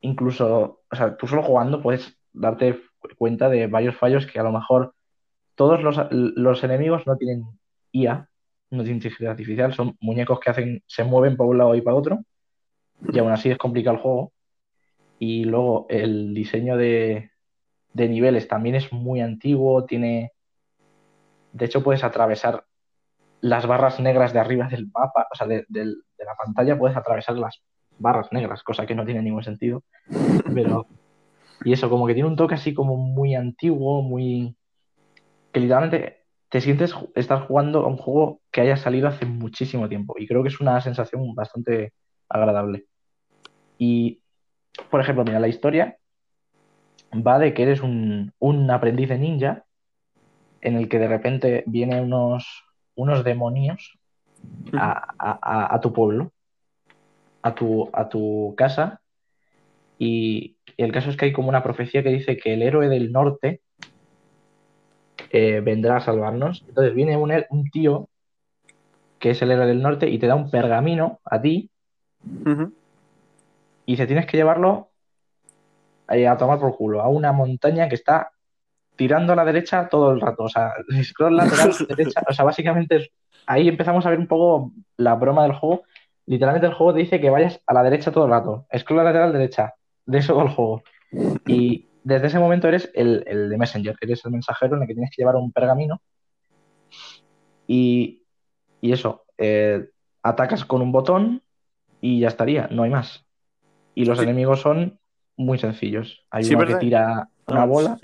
incluso, 0.00 0.82
o 0.90 0.96
sea, 0.96 1.16
tú 1.16 1.26
solo 1.26 1.42
jugando 1.42 1.80
puedes 1.82 2.18
darte 2.32 2.80
cuenta 3.16 3.48
de 3.48 3.66
varios 3.66 3.96
fallos 3.96 4.26
que 4.26 4.38
a 4.38 4.42
lo 4.42 4.52
mejor 4.52 4.94
todos 5.54 5.82
los, 5.82 5.96
los 6.10 6.64
enemigos 6.64 7.06
no 7.06 7.16
tienen 7.16 7.44
IA, 7.92 8.28
no 8.70 8.82
tiene 8.82 8.96
inteligencia 8.96 9.30
artificial, 9.30 9.72
son 9.72 9.96
muñecos 10.00 10.40
que 10.40 10.50
hacen, 10.50 10.82
se 10.86 11.04
mueven 11.04 11.36
para 11.36 11.50
un 11.50 11.58
lado 11.58 11.74
y 11.74 11.80
para 11.80 11.96
otro, 11.96 12.20
y 13.12 13.18
aún 13.18 13.32
así 13.32 13.50
es 13.50 13.58
complicado 13.58 13.96
el 13.96 14.02
juego. 14.02 14.32
Y 15.18 15.44
luego 15.44 15.86
el 15.88 16.34
diseño 16.34 16.76
de, 16.76 17.30
de 17.94 18.08
niveles 18.08 18.48
también 18.48 18.74
es 18.74 18.92
muy 18.92 19.20
antiguo, 19.20 19.84
tiene... 19.84 20.32
De 21.52 21.64
hecho, 21.64 21.82
puedes 21.82 22.04
atravesar 22.04 22.64
las 23.40 23.66
barras 23.66 23.98
negras 23.98 24.34
de 24.34 24.40
arriba 24.40 24.68
del 24.68 24.90
mapa, 24.92 25.26
o 25.32 25.34
sea, 25.34 25.46
de, 25.46 25.64
de 25.68 25.84
la 25.84 26.34
pantalla 26.36 26.78
puedes 26.78 26.96
atravesar 26.96 27.36
las 27.38 27.62
barras 27.98 28.30
negras, 28.30 28.62
cosa 28.62 28.84
que 28.84 28.94
no 28.94 29.06
tiene 29.06 29.22
ningún 29.22 29.42
sentido. 29.42 29.84
Pero... 30.54 30.86
Y 31.64 31.72
eso, 31.72 31.88
como 31.88 32.06
que 32.06 32.12
tiene 32.12 32.28
un 32.28 32.36
toque 32.36 32.56
así 32.56 32.74
como 32.74 32.96
muy 32.96 33.34
antiguo, 33.34 34.02
muy... 34.02 34.54
que 35.50 35.60
literalmente 35.60 36.25
te 36.56 36.62
sientes 36.62 36.94
estar 37.14 37.46
jugando 37.46 37.80
a 37.80 37.86
un 37.86 37.98
juego 37.98 38.40
que 38.50 38.62
haya 38.62 38.78
salido 38.78 39.08
hace 39.08 39.26
muchísimo 39.26 39.90
tiempo. 39.90 40.14
Y 40.16 40.26
creo 40.26 40.42
que 40.42 40.48
es 40.48 40.58
una 40.58 40.80
sensación 40.80 41.34
bastante 41.34 41.92
agradable. 42.30 42.86
Y, 43.76 44.22
por 44.90 45.02
ejemplo, 45.02 45.22
mira, 45.22 45.38
la 45.38 45.48
historia 45.48 45.98
va 47.14 47.38
de 47.38 47.52
que 47.52 47.62
eres 47.62 47.82
un, 47.82 48.32
aprendiz 48.70 49.10
de 49.10 49.18
ninja 49.18 49.64
en 50.62 50.76
el 50.76 50.88
que 50.88 50.98
de 50.98 51.08
repente 51.08 51.62
vienen 51.66 52.04
unos, 52.04 52.64
unos 52.94 53.22
demonios 53.22 53.98
a, 54.72 55.78
tu 55.82 55.92
pueblo, 55.92 56.32
a 57.42 57.54
tu, 57.54 57.90
a 57.92 58.08
tu 58.08 58.54
casa. 58.56 59.02
Y 59.98 60.56
el 60.78 60.90
caso 60.90 61.10
es 61.10 61.18
que 61.18 61.26
hay 61.26 61.32
como 61.34 61.50
una 61.50 61.62
profecía 61.62 62.02
que 62.02 62.08
dice 62.08 62.38
que 62.38 62.54
el 62.54 62.62
héroe 62.62 62.88
del 62.88 63.12
norte 63.12 63.60
eh, 65.30 65.60
vendrá 65.60 65.96
a 65.96 66.00
salvarnos. 66.00 66.64
Entonces 66.68 66.94
viene 66.94 67.16
un, 67.16 67.32
un, 67.50 67.70
tío 67.70 68.08
que 69.18 69.30
es 69.30 69.42
el 69.42 69.50
héroe 69.50 69.66
del 69.66 69.82
norte 69.82 70.08
y 70.08 70.18
te 70.18 70.26
da 70.26 70.34
un 70.34 70.50
pergamino 70.50 71.20
a 71.24 71.40
ti 71.40 71.70
y 73.86 73.96
se 73.96 74.06
tienes 74.06 74.26
que 74.26 74.36
llevarlo 74.36 74.90
eh, 76.08 76.28
a 76.28 76.36
tomar 76.36 76.58
por 76.58 76.76
culo 76.76 77.00
a 77.00 77.08
una 77.08 77.32
montaña 77.32 77.88
que 77.88 77.94
está 77.94 78.30
tirando 78.96 79.32
a 79.32 79.36
la 79.36 79.44
derecha 79.44 79.88
todo 79.88 80.12
el 80.12 80.20
rato. 80.20 80.44
O 80.44 80.48
sea, 80.48 80.72
scroll 81.02 81.36
lateral, 81.36 81.72
derecha. 81.88 82.22
O 82.28 82.32
sea, 82.32 82.44
básicamente 82.44 83.10
ahí 83.46 83.68
empezamos 83.68 84.04
a 84.06 84.10
ver 84.10 84.18
un 84.18 84.26
poco 84.26 84.72
la 84.96 85.14
broma 85.14 85.44
del 85.44 85.54
juego. 85.54 85.82
Literalmente 86.26 86.66
el 86.66 86.74
juego 86.74 86.92
te 86.92 87.00
dice 87.00 87.20
que 87.20 87.30
vayas 87.30 87.60
a 87.66 87.74
la 87.74 87.82
derecha 87.82 88.10
todo 88.10 88.24
el 88.24 88.30
rato. 88.30 88.66
Scroll 88.76 89.04
lateral, 89.04 89.32
derecha. 89.32 89.74
De 90.04 90.18
eso 90.18 90.40
el 90.42 90.48
juego. 90.48 90.82
Y 91.46 91.86
desde 92.06 92.28
ese 92.28 92.38
momento 92.38 92.68
eres 92.68 92.88
el, 92.94 93.24
el, 93.26 93.50
de 93.50 93.58
Messenger, 93.58 93.96
eres 94.00 94.24
el 94.24 94.30
mensajero 94.30 94.76
en 94.76 94.82
el 94.82 94.86
que 94.86 94.94
tienes 94.94 95.10
que 95.10 95.22
llevar 95.22 95.34
un 95.34 95.50
pergamino 95.50 96.00
y, 97.66 98.22
y 98.80 98.92
eso, 98.92 99.24
eh, 99.38 99.90
atacas 100.22 100.64
con 100.64 100.82
un 100.82 100.92
botón 100.92 101.42
y 102.00 102.20
ya 102.20 102.28
estaría, 102.28 102.68
no 102.68 102.84
hay 102.84 102.90
más. 102.90 103.26
Y 103.96 104.04
los 104.04 104.20
enemigos 104.20 104.60
son 104.60 105.00
muy 105.36 105.58
sencillos. 105.58 106.24
Hay 106.30 106.44
uno 106.54 106.64
que 106.64 106.76
tira 106.76 107.28
una 107.48 107.62
ah, 107.62 107.66
bola 107.66 107.98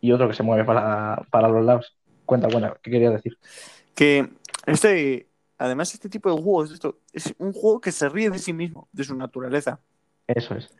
y 0.00 0.12
otro 0.12 0.28
que 0.28 0.34
se 0.34 0.44
mueve 0.44 0.62
para, 0.62 1.26
para 1.32 1.48
los 1.48 1.64
lados. 1.64 1.96
Cuenta, 2.24 2.46
cuenta, 2.46 2.78
¿qué 2.80 2.92
quería 2.92 3.10
decir? 3.10 3.36
Que 3.96 4.30
este, 4.66 5.26
además, 5.58 5.92
este 5.92 6.08
tipo 6.08 6.32
de 6.32 6.40
juegos 6.40 6.70
esto, 6.70 7.00
es 7.12 7.34
un 7.38 7.52
juego 7.52 7.80
que 7.80 7.90
se 7.90 8.08
ríe 8.08 8.30
de 8.30 8.38
sí 8.38 8.52
mismo, 8.52 8.88
de 8.92 9.02
su 9.02 9.16
naturaleza. 9.16 9.80
Eso 10.28 10.54
es. 10.54 10.72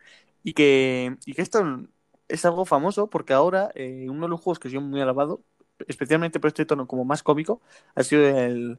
Y 0.44 0.52
que, 0.52 1.16
y 1.26 1.32
que 1.32 1.42
esto 1.42 1.88
es 2.28 2.44
algo 2.44 2.64
famoso 2.64 3.08
porque 3.08 3.32
ahora 3.32 3.70
eh, 3.74 4.06
uno 4.08 4.22
de 4.22 4.28
los 4.28 4.40
juegos 4.40 4.58
que 4.58 4.70
yo 4.70 4.80
muy 4.80 5.00
alabado, 5.00 5.42
especialmente 5.86 6.40
por 6.40 6.48
este 6.48 6.64
tono 6.64 6.86
como 6.86 7.04
más 7.04 7.22
cómico, 7.22 7.60
ha 7.94 8.02
sido 8.02 8.26
el 8.26 8.78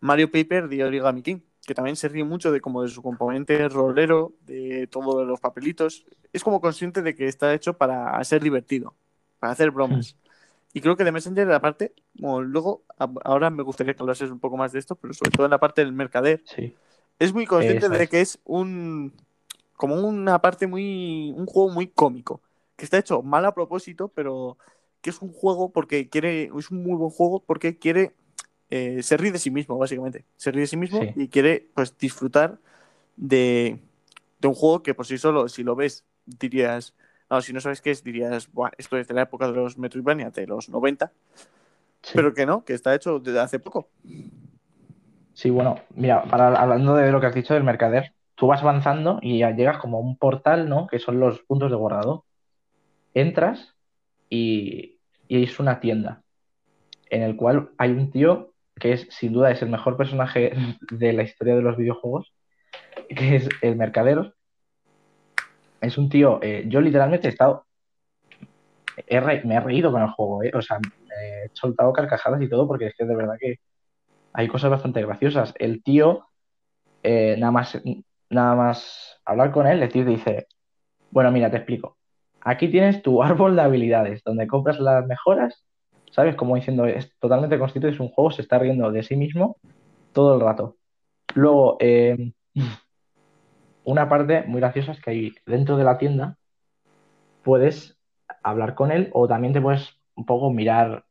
Mario 0.00 0.30
Paper 0.30 0.68
de 0.68 0.84
Origami 0.84 1.22
King, 1.22 1.40
que 1.66 1.74
también 1.74 1.96
se 1.96 2.08
ríe 2.08 2.24
mucho 2.24 2.50
de 2.52 2.60
como 2.60 2.82
de 2.82 2.88
su 2.88 3.02
componente 3.02 3.68
rolero, 3.68 4.32
de 4.46 4.88
todos 4.88 5.26
los 5.26 5.40
papelitos. 5.40 6.04
Es 6.32 6.42
como 6.42 6.60
consciente 6.60 7.02
de 7.02 7.14
que 7.14 7.28
está 7.28 7.54
hecho 7.54 7.74
para 7.74 8.22
ser 8.24 8.42
divertido, 8.42 8.94
para 9.38 9.52
hacer 9.52 9.70
bromas. 9.70 10.14
Hmm. 10.14 10.28
Y 10.74 10.80
creo 10.80 10.96
que 10.96 11.04
de 11.04 11.12
Messenger, 11.12 11.52
aparte, 11.52 11.92
como 12.18 12.40
luego, 12.40 12.82
ahora 13.24 13.50
me 13.50 13.62
gustaría 13.62 13.94
que 13.94 14.02
hablases 14.02 14.30
un 14.30 14.40
poco 14.40 14.56
más 14.56 14.72
de 14.72 14.78
esto, 14.78 14.96
pero 14.96 15.12
sobre 15.12 15.30
todo 15.30 15.44
en 15.44 15.50
la 15.50 15.60
parte 15.60 15.84
del 15.84 15.92
mercader, 15.92 16.42
es 17.18 17.32
muy 17.34 17.46
consciente 17.46 17.88
de 17.90 18.08
que 18.08 18.22
es 18.22 18.38
un 18.44 19.12
como 19.76 19.96
una 19.96 20.40
parte 20.40 20.66
muy, 20.66 21.32
un 21.36 21.44
juego 21.44 21.70
muy 21.70 21.88
cómico 21.88 22.40
que 22.76 22.84
está 22.84 22.98
hecho 22.98 23.22
mal 23.22 23.44
a 23.44 23.54
propósito, 23.54 24.08
pero 24.08 24.56
que 25.02 25.10
es 25.10 25.20
un 25.20 25.32
juego 25.32 25.70
porque 25.70 26.08
quiere, 26.08 26.50
es 26.56 26.70
un 26.70 26.82
muy 26.82 26.94
buen 26.94 27.10
juego 27.10 27.42
porque 27.44 27.76
quiere, 27.78 28.12
eh, 28.70 29.02
se 29.02 29.16
ríe 29.16 29.32
de 29.32 29.38
sí 29.38 29.50
mismo, 29.50 29.76
básicamente. 29.76 30.24
Se 30.36 30.50
ríe 30.52 30.62
de 30.62 30.66
sí 30.68 30.76
mismo 30.76 31.00
y 31.16 31.28
quiere, 31.28 31.68
pues, 31.74 31.98
disfrutar 31.98 32.58
de, 33.16 33.80
un 34.42 34.54
juego 34.54 34.82
que 34.82 34.94
por 34.94 35.06
sí 35.06 35.18
solo, 35.18 35.48
si 35.48 35.64
lo 35.64 35.74
ves, 35.74 36.04
dirías, 36.24 36.94
no, 37.28 37.42
si 37.42 37.52
no 37.52 37.60
sabes 37.60 37.80
qué 37.80 37.90
es, 37.90 38.04
dirías, 38.04 38.48
esto 38.78 38.96
es 38.96 39.08
de 39.08 39.14
la 39.14 39.22
época 39.22 39.48
de 39.48 39.54
los 39.54 39.76
Metroidvania, 39.76 40.30
de 40.30 40.46
los 40.46 40.68
90, 40.68 41.12
pero 42.14 42.32
que 42.32 42.46
no, 42.46 42.64
que 42.64 42.74
está 42.74 42.94
hecho 42.94 43.18
desde 43.18 43.40
hace 43.40 43.58
poco. 43.58 43.88
Sí, 45.34 45.50
bueno, 45.50 45.80
mira, 45.94 46.24
para, 46.24 46.54
hablando 46.54 46.94
de 46.94 47.10
lo 47.10 47.20
que 47.20 47.26
has 47.26 47.34
dicho 47.34 47.54
del 47.54 47.64
mercader, 47.64 48.12
tú 48.36 48.46
vas 48.46 48.62
avanzando 48.62 49.18
y 49.20 49.38
ya 49.38 49.50
llegas 49.50 49.78
como 49.78 49.96
a 49.96 50.00
un 50.00 50.16
portal, 50.16 50.68
¿no? 50.68 50.86
Que 50.86 50.98
son 50.98 51.18
los 51.18 51.40
puntos 51.40 51.70
de 51.70 51.76
guardado 51.76 52.24
entras 53.14 53.74
y, 54.30 54.98
es 55.28 55.58
una 55.58 55.80
tienda 55.80 56.22
en 57.08 57.22
el 57.22 57.36
cual 57.36 57.70
hay 57.78 57.90
un 57.90 58.10
tío 58.10 58.52
que 58.78 58.92
es 58.92 59.06
sin 59.10 59.32
duda 59.32 59.50
es 59.50 59.62
el 59.62 59.70
mejor 59.70 59.96
personaje 59.96 60.52
de 60.90 61.12
la 61.14 61.22
historia 61.22 61.54
de 61.54 61.62
los 61.62 61.76
videojuegos, 61.76 62.34
que 63.08 63.36
es 63.36 63.48
el 63.62 63.76
mercadero. 63.76 64.34
Es 65.80 65.96
un 65.98 66.08
tío, 66.08 66.38
eh, 66.42 66.64
yo 66.68 66.80
literalmente 66.80 67.28
he 67.28 67.30
estado, 67.30 67.66
me 69.44 69.54
he 69.54 69.60
reído 69.60 69.90
con 69.90 70.02
el 70.02 70.10
juego, 70.10 70.42
eh, 70.42 70.52
o 70.54 70.62
sea, 70.62 70.78
he 71.20 71.50
soltado 71.54 71.92
carcajadas 71.92 72.42
y 72.42 72.48
todo 72.48 72.66
porque 72.66 72.86
es 72.86 72.94
que 72.94 73.04
de 73.04 73.16
verdad 73.16 73.36
que 73.40 73.56
hay 74.32 74.48
cosas 74.48 74.70
bastante 74.70 75.02
graciosas. 75.02 75.54
El 75.58 75.82
tío, 75.82 76.26
eh, 77.02 77.36
nada 77.38 77.52
más, 77.52 77.80
nada 78.30 78.54
más 78.54 79.20
hablar 79.24 79.50
con 79.50 79.66
él, 79.66 79.82
el 79.82 79.92
tío 79.92 80.04
te 80.04 80.10
dice, 80.10 80.46
bueno, 81.10 81.30
mira, 81.30 81.50
te 81.50 81.56
explico 81.58 81.96
aquí 82.44 82.68
tienes 82.68 83.02
tu 83.02 83.22
árbol 83.22 83.56
de 83.56 83.62
habilidades, 83.62 84.22
donde 84.24 84.46
compras 84.46 84.78
las 84.80 85.06
mejoras, 85.06 85.64
¿sabes? 86.10 86.34
Como 86.36 86.56
diciendo, 86.56 86.86
es 86.86 87.16
totalmente 87.18 87.58
constituido, 87.58 87.94
es 87.94 88.00
un 88.00 88.08
juego, 88.08 88.30
se 88.30 88.42
está 88.42 88.58
riendo 88.58 88.90
de 88.90 89.02
sí 89.02 89.16
mismo 89.16 89.56
todo 90.12 90.34
el 90.34 90.40
rato. 90.40 90.76
Luego, 91.34 91.76
eh, 91.80 92.32
una 93.84 94.08
parte 94.08 94.42
muy 94.42 94.60
graciosa 94.60 94.92
es 94.92 95.00
que 95.00 95.10
ahí 95.10 95.34
dentro 95.46 95.76
de 95.76 95.84
la 95.84 95.98
tienda 95.98 96.36
puedes 97.42 97.98
hablar 98.42 98.74
con 98.74 98.92
él 98.92 99.10
o 99.12 99.26
también 99.26 99.52
te 99.52 99.60
puedes 99.60 100.00
un 100.14 100.26
poco 100.26 100.50
mirar 100.50 101.04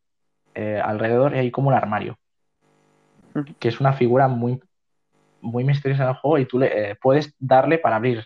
eh, 0.53 0.81
alrededor 0.83 1.35
y 1.35 1.39
hay 1.39 1.51
como 1.51 1.69
un 1.69 1.73
armario, 1.73 2.17
que 3.59 3.67
es 3.67 3.79
una 3.79 3.93
figura 3.93 4.27
muy, 4.27 4.61
muy 5.41 5.63
misteriosa 5.63 6.03
en 6.03 6.09
el 6.09 6.15
juego 6.15 6.37
y 6.37 6.45
tú 6.45 6.59
le, 6.59 6.91
eh, 6.91 6.95
puedes 7.01 7.33
darle 7.39 7.77
para 7.79 7.95
abrir 7.95 8.25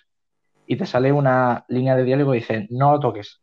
y 0.68 0.78
te 0.78 0.86
sale 0.86 1.12
una 1.12 1.66
línea 1.68 1.96
de 1.96 2.04
diálogo 2.04 2.34
y 2.34 2.40
dice, 2.40 2.68
no 2.70 2.92
lo 2.92 3.00
toques. 3.00 3.42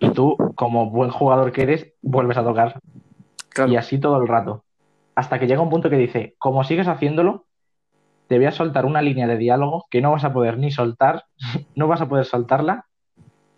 Y 0.00 0.10
tú, 0.10 0.36
como 0.54 0.90
buen 0.90 1.10
jugador 1.10 1.52
que 1.52 1.62
eres, 1.62 1.94
vuelves 2.02 2.36
a 2.36 2.44
tocar. 2.44 2.80
Y 3.66 3.76
así 3.76 3.98
todo 3.98 4.20
el 4.20 4.28
rato. 4.28 4.64
Hasta 5.14 5.38
que 5.38 5.46
llega 5.46 5.62
un 5.62 5.70
punto 5.70 5.88
que 5.88 5.96
dice, 5.96 6.34
como 6.38 6.62
sigues 6.62 6.88
haciéndolo, 6.88 7.46
te 8.26 8.36
voy 8.36 8.46
a 8.46 8.52
soltar 8.52 8.84
una 8.84 9.00
línea 9.00 9.26
de 9.26 9.38
diálogo 9.38 9.86
que 9.90 10.02
no 10.02 10.10
vas 10.10 10.24
a 10.24 10.32
poder 10.32 10.58
ni 10.58 10.70
soltar, 10.70 11.24
no 11.74 11.88
vas 11.88 12.00
a 12.00 12.08
poder 12.08 12.26
soltarla, 12.26 12.86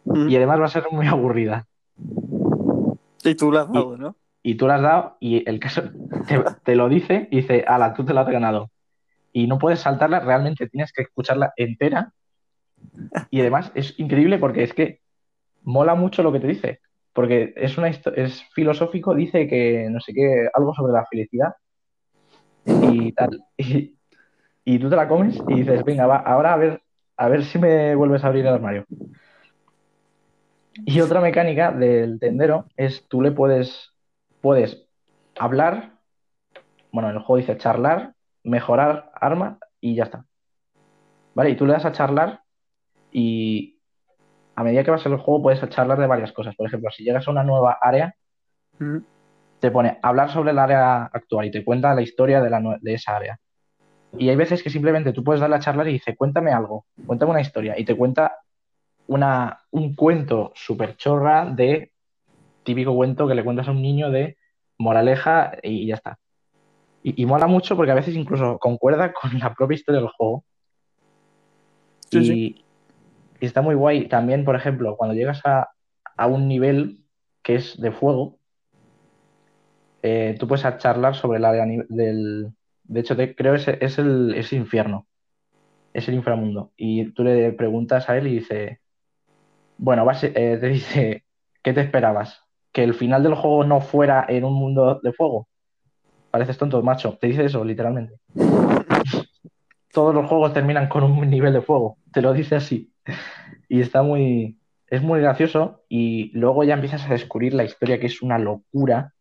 y 0.05 0.37
además 0.37 0.61
va 0.61 0.66
a 0.66 0.69
ser 0.69 0.85
muy 0.91 1.07
aburrida. 1.07 1.66
Y 3.25 3.35
tú 3.35 3.51
la 3.53 3.62
has 3.62 3.73
dado, 3.73 3.97
¿no? 3.97 4.16
Y 4.43 4.55
tú 4.55 4.66
la 4.66 4.77
has 4.77 4.83
dado, 4.83 5.16
y 5.20 5.49
el 5.49 5.59
caso 5.59 5.83
te, 6.27 6.43
te 6.62 6.77
lo 6.77 6.89
dice, 6.89 7.29
y 7.31 7.39
dice, 7.39 7.65
ala, 7.66 7.93
tú 7.93 8.05
te 8.05 8.15
la 8.15 8.23
has 8.23 8.29
ganado 8.29 8.70
y 9.33 9.47
no 9.47 9.59
puedes 9.59 9.81
saltarla, 9.81 10.21
realmente 10.21 10.69
tienes 10.69 10.93
que 10.93 11.03
escucharla 11.03 11.53
entera. 11.57 12.13
Y 13.31 13.41
además 13.41 13.73
es 13.75 13.99
increíble 13.99 14.39
porque 14.39 14.63
es 14.63 14.73
que 14.73 15.01
mola 15.63 15.95
mucho 15.95 16.23
lo 16.23 16.33
que 16.33 16.41
te 16.41 16.47
dice, 16.47 16.81
porque 17.13 17.53
es, 17.57 17.77
es 18.17 18.43
filosófico, 18.53 19.15
dice 19.15 19.49
que 19.49 19.89
no 19.91 20.01
sé 20.01 20.13
qué, 20.15 20.49
algo 20.55 20.75
sobre 20.75 20.93
la 20.93 21.07
felicidad 21.07 21.55
y 22.65 23.13
tal. 23.13 23.45
Y, 24.65 24.79
tú 24.79 24.91
te 24.91 24.97
la 24.97 25.09
comes 25.09 25.41
y 25.49 25.55
dices, 25.55 25.83
venga, 25.83 26.07
va, 26.07 26.17
ahora 26.19 26.53
a 26.53 26.57
ver, 26.59 26.83
a 27.17 27.29
ver 27.31 27.43
si 27.43 27.59
me 27.59 27.95
vuelves 27.95 28.23
a 28.23 28.27
abrir 28.27 28.45
el 28.45 28.53
armario. 28.53 28.85
Y 30.85 31.01
otra 31.01 31.23
mecánica 31.23 31.73
del 31.73 32.21
tendero 32.21 32.67
es 32.77 33.09
tú 33.09 33.23
le 33.23 33.33
puedes, 33.33 33.95
puedes 34.43 34.87
hablar, 35.39 35.95
bueno, 36.93 37.09
en 37.09 37.17
el 37.17 37.23
juego 37.23 37.39
dice 37.39 37.57
charlar, 37.57 38.13
mejorar 38.49 39.11
arma 39.15 39.59
y 39.81 39.95
ya 39.95 40.05
está. 40.05 40.25
¿Vale? 41.35 41.51
Y 41.51 41.57
tú 41.57 41.66
le 41.66 41.73
das 41.73 41.85
a 41.85 41.93
charlar 41.93 42.43
y 43.12 43.79
a 44.57 44.65
medida 44.65 44.83
que 44.83 44.91
vas 44.91 45.07
en 45.07 45.12
el 45.12 45.19
juego 45.19 45.43
puedes 45.43 45.69
charlar 45.70 45.99
de 45.99 46.07
varias 46.07 46.33
cosas. 46.33 46.57
Por 46.57 46.66
ejemplo, 46.66 46.91
si 46.91 47.05
llegas 47.05 47.29
a 47.29 47.31
una 47.31 47.45
nueva 47.45 47.79
área, 47.81 48.15
te 49.61 49.70
pone 49.70 49.99
hablar 50.03 50.31
sobre 50.31 50.51
el 50.51 50.59
área 50.59 51.05
actual 51.05 51.47
y 51.47 51.51
te 51.51 51.65
cuenta 51.65 51.95
la 51.95 52.03
historia 52.03 52.41
de, 52.41 52.51
la 52.51 52.79
de 52.81 52.95
esa 52.95 53.16
área. 53.16 53.39
Y 54.16 54.31
hay 54.31 54.37
veces 54.37 54.62
que 54.62 54.70
simplemente 54.70 55.12
tú 55.12 55.23
puedes 55.23 55.41
darle 55.41 55.57
a 55.57 55.61
charlar 55.61 55.89
y 55.89 55.93
dice, 55.93 56.16
cuéntame 56.16 56.53
algo, 56.53 56.87
cuéntame 57.07 57.33
una 57.33 57.41
historia. 57.41 57.79
Y 57.79 57.85
te 57.85 57.95
cuenta 57.95 58.39
una, 59.07 59.61
un 59.70 59.95
cuento 59.95 60.53
súper 60.55 60.97
chorra 60.97 61.47
de 61.47 61.93
típico 62.62 62.95
cuento 62.95 63.29
que 63.29 63.35
le 63.35 63.45
cuentas 63.45 63.69
a 63.69 63.70
un 63.70 63.83
niño 63.83 64.11
de 64.11 64.37
moraleja 64.79 65.53
y 65.62 65.87
ya 65.87 65.95
está. 65.95 66.19
Y, 67.03 67.23
y 67.23 67.27
mola 67.27 67.47
mucho 67.47 67.77
porque 67.77 67.93
a 67.93 67.95
veces 67.97 68.16
incluso 68.16 68.59
concuerda 68.59 69.12
con 69.12 69.39
la 69.39 69.55
propia 69.55 69.77
historia 69.77 70.01
del 70.01 70.11
juego. 70.11 70.45
Sí, 72.11 72.19
y, 72.19 72.25
sí. 72.25 72.65
y 73.41 73.47
está 73.47 73.62
muy 73.62 73.75
guay. 73.75 74.09
También, 74.09 74.45
por 74.45 74.57
ejemplo, 74.57 74.97
cuando 74.97 75.15
llegas 75.15 75.41
a, 75.45 75.69
a 76.16 76.27
un 76.27 76.49
nivel 76.49 77.05
que 77.43 77.57
es 77.57 77.81
de 77.81 77.93
fuego, 77.93 78.39
eh, 80.03 80.37
tú 80.39 80.47
puedes 80.47 80.65
charlar 80.79 81.15
sobre 81.15 81.39
el 81.39 81.45
área 81.45 81.66
ni- 81.66 81.83
del... 81.89 82.53
De 82.85 83.01
hecho, 83.01 83.16
te- 83.16 83.35
creo 83.35 83.55
que 83.55 83.61
es, 83.61 83.69
es 83.69 83.99
el 83.99 84.35
es 84.35 84.53
infierno, 84.53 85.07
es 85.93 86.09
el 86.09 86.15
inframundo. 86.15 86.73
Y 86.77 87.12
tú 87.12 87.23
le 87.25 87.53
preguntas 87.53 88.09
a 88.09 88.16
él 88.16 88.27
y 88.29 88.35
dice, 88.37 88.81
bueno, 89.77 90.05
base- 90.05 90.33
eh, 90.35 90.57
te 90.59 90.69
dice, 90.69 91.25
¿qué 91.62 91.73
te 91.73 91.81
esperabas? 91.83 92.43
¿Que 92.73 92.83
el 92.85 92.95
final 92.95 93.23
del 93.23 93.35
juego 93.35 93.65
no 93.65 93.81
fuera 93.81 94.25
en 94.29 94.45
un 94.45 94.55
mundo 94.55 95.01
de 95.03 95.12
fuego? 95.12 95.48
Pareces 96.39 96.56
tonto, 96.56 96.81
macho. 96.85 97.19
Te 97.20 97.27
dice 97.27 97.47
eso, 97.47 97.65
literalmente. 97.65 98.20
Todos 99.93 100.15
los 100.15 100.28
juegos 100.28 100.52
terminan 100.52 100.89
con 100.89 101.02
un 101.02 101.28
nivel 101.28 101.52
de 101.52 101.62
fuego. 101.62 101.98
Te 102.12 102.23
lo 102.23 102.32
dice 102.32 102.55
así. 102.55 102.93
Y 103.69 103.81
está 103.81 104.05
muy... 104.05 104.56
Es 104.86 105.02
muy 105.02 105.20
gracioso 105.20 105.82
y 105.89 106.31
luego 106.39 106.62
ya 106.62 106.74
empiezas 106.74 107.05
a 107.05 107.12
descubrir 107.12 107.55
la 107.55 107.65
historia 107.65 107.98
que 107.98 108.06
es 108.06 108.23
una 108.23 108.39
locura, 108.39 109.15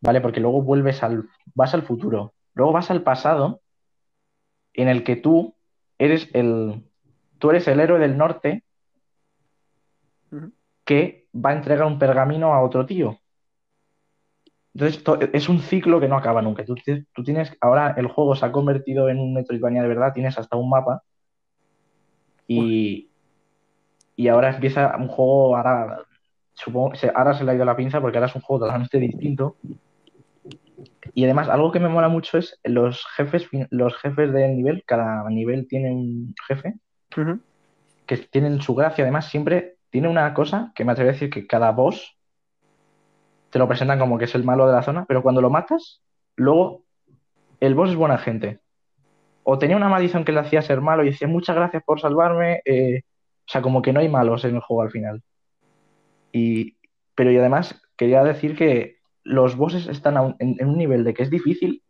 ¿vale? 0.00 0.22
Porque 0.22 0.40
luego 0.40 0.62
vuelves 0.62 1.02
al... 1.02 1.28
vas 1.54 1.74
al 1.74 1.82
futuro, 1.82 2.32
luego 2.54 2.72
vas 2.72 2.90
al 2.90 3.02
pasado 3.02 3.60
en 4.72 4.88
el 4.88 5.04
que 5.04 5.16
tú 5.16 5.54
eres 5.98 6.30
el... 6.32 6.82
tú 7.38 7.50
eres 7.50 7.68
el 7.68 7.80
héroe 7.80 7.98
del 7.98 8.16
norte 8.16 8.64
que 10.86 11.28
va 11.36 11.50
a 11.50 11.54
entregar 11.54 11.86
un 11.86 11.98
pergamino 11.98 12.54
a 12.54 12.62
otro 12.62 12.86
tío. 12.86 13.20
Entonces, 14.74 15.04
to- 15.04 15.18
es 15.20 15.48
un 15.48 15.60
ciclo 15.60 16.00
que 16.00 16.08
no 16.08 16.16
acaba 16.16 16.40
nunca. 16.42 16.64
Tú, 16.64 16.74
ti- 16.74 17.04
tú 17.12 17.22
tienes, 17.22 17.54
ahora 17.60 17.94
el 17.96 18.06
juego 18.06 18.34
se 18.34 18.46
ha 18.46 18.52
convertido 18.52 19.08
en 19.08 19.18
un 19.20 19.34
Metroidvania 19.34 19.82
de 19.82 19.88
verdad, 19.88 20.12
tienes 20.14 20.38
hasta 20.38 20.56
un 20.56 20.70
mapa 20.70 21.02
y, 22.48 23.08
y 24.16 24.28
ahora 24.28 24.54
empieza 24.54 24.96
un 24.96 25.08
juego, 25.08 25.56
ahora, 25.56 26.00
supongo, 26.54 26.94
se, 26.94 27.10
ahora 27.14 27.34
se 27.34 27.44
le 27.44 27.52
ha 27.52 27.54
ido 27.54 27.64
la 27.64 27.76
pinza 27.76 28.00
porque 28.00 28.18
ahora 28.18 28.28
es 28.28 28.34
un 28.34 28.42
juego 28.42 28.64
totalmente 28.64 28.98
distinto. 28.98 29.56
Y 31.14 31.24
además, 31.24 31.48
algo 31.48 31.70
que 31.72 31.80
me 31.80 31.88
mola 31.88 32.08
mucho 32.08 32.38
es 32.38 32.58
los 32.64 33.04
jefes, 33.16 33.46
los 33.70 33.94
jefes 33.98 34.32
de 34.32 34.48
nivel, 34.48 34.82
cada 34.86 35.28
nivel 35.28 35.68
tiene 35.68 35.90
un 35.90 36.34
jefe 36.48 36.74
que 38.06 38.16
tienen 38.16 38.60
su 38.62 38.74
gracia. 38.74 39.04
Además, 39.04 39.28
siempre 39.28 39.76
tiene 39.90 40.08
una 40.08 40.32
cosa 40.32 40.72
que 40.74 40.84
me 40.84 40.92
atrevo 40.92 41.10
a 41.10 41.12
decir 41.12 41.28
que 41.30 41.46
cada 41.46 41.70
boss 41.72 42.16
te 43.52 43.58
lo 43.58 43.68
presentan 43.68 43.98
como 43.98 44.16
que 44.18 44.24
es 44.24 44.34
el 44.34 44.44
malo 44.44 44.66
de 44.66 44.72
la 44.72 44.82
zona, 44.82 45.04
pero 45.06 45.22
cuando 45.22 45.40
lo 45.42 45.50
matas, 45.50 46.00
luego 46.36 46.82
el 47.60 47.74
boss 47.74 47.90
es 47.90 47.96
buena 47.96 48.16
gente. 48.18 48.60
O 49.44 49.58
tenía 49.58 49.76
una 49.76 49.88
maldición 49.90 50.24
que 50.24 50.32
le 50.32 50.40
hacía 50.40 50.62
ser 50.62 50.80
malo 50.80 51.02
y 51.04 51.10
decía 51.10 51.28
muchas 51.28 51.54
gracias 51.54 51.82
por 51.84 52.00
salvarme. 52.00 52.62
eh, 52.64 53.02
o 53.46 53.50
sea, 53.52 53.60
como 53.60 53.82
que 53.82 53.92
no 53.92 54.00
hay 54.00 54.08
malos 54.08 54.44
en 54.46 54.54
el 54.54 54.60
juego 54.62 54.82
al 54.82 54.90
final. 54.90 55.22
Y, 56.32 56.76
pero 57.14 57.30
y 57.30 57.36
además 57.36 57.80
quería 57.96 58.24
decir 58.24 58.56
que 58.56 58.96
los 59.24 59.54
bosses 59.56 59.86
están 59.88 60.16
un- 60.18 60.36
en, 60.38 60.56
en 60.58 60.68
un 60.68 60.78
nivel 60.78 61.04
de 61.04 61.12
que 61.12 61.22
es 61.24 61.30
difícil 61.30 61.82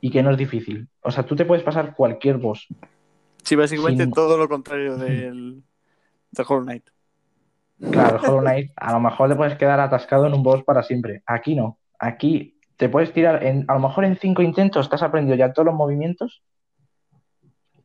y 0.00 0.10
que 0.10 0.22
no 0.22 0.30
es 0.30 0.38
difícil. 0.38 0.88
O 1.02 1.10
sea, 1.10 1.24
tú 1.26 1.36
te 1.36 1.44
puedes 1.44 1.64
pasar 1.64 1.94
cualquier 1.94 2.38
boss. 2.38 2.66
Sí, 3.42 3.56
básicamente 3.56 4.04
Sin- 4.04 4.12
todo 4.12 4.38
lo 4.38 4.48
contrario 4.48 4.96
del, 4.96 5.62
del 6.30 6.46
Hollow 6.48 6.62
Knight. 6.64 6.88
Claro, 7.78 8.16
el 8.16 8.24
Hollow 8.24 8.40
Knight, 8.40 8.72
a 8.76 8.92
lo 8.92 9.00
mejor 9.00 9.28
te 9.28 9.36
puedes 9.36 9.56
quedar 9.56 9.80
atascado 9.80 10.26
en 10.26 10.34
un 10.34 10.42
boss 10.42 10.64
para 10.64 10.82
siempre. 10.82 11.22
Aquí 11.26 11.54
no. 11.54 11.78
Aquí 11.98 12.58
te 12.76 12.88
puedes 12.88 13.12
tirar, 13.12 13.44
en, 13.44 13.64
a 13.68 13.74
lo 13.74 13.80
mejor 13.80 14.04
en 14.04 14.16
cinco 14.16 14.42
intentos 14.42 14.88
te 14.88 14.94
has 14.94 15.02
aprendido 15.02 15.36
ya 15.36 15.52
todos 15.52 15.66
los 15.66 15.74
movimientos 15.74 16.42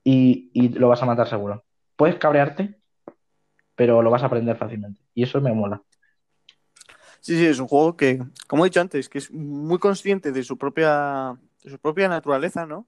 y, 0.04 0.50
y 0.54 0.70
lo 0.70 0.88
vas 0.88 1.02
a 1.02 1.06
matar 1.06 1.28
seguro. 1.28 1.64
Puedes 1.96 2.16
cabrearte, 2.16 2.76
pero 3.76 4.02
lo 4.02 4.10
vas 4.10 4.24
a 4.24 4.28
aprender 4.28 4.58
fácilmente. 4.58 5.02
Y 5.14 5.24
eso 5.24 5.40
me 5.42 5.54
mola. 5.54 5.82
Sí, 7.20 7.38
sí, 7.38 7.46
es 7.46 7.60
un 7.60 7.68
juego 7.68 7.96
que, 7.96 8.20
como 8.48 8.66
he 8.66 8.70
dicho 8.70 8.82
antes, 8.82 9.08
que 9.08 9.20
es 9.20 9.32
muy 9.32 9.78
consciente 9.78 10.32
de 10.32 10.44
su 10.44 10.58
propia, 10.58 11.38
de 11.64 11.70
su 11.70 11.78
propia 11.78 12.08
naturaleza, 12.08 12.66
¿no? 12.66 12.88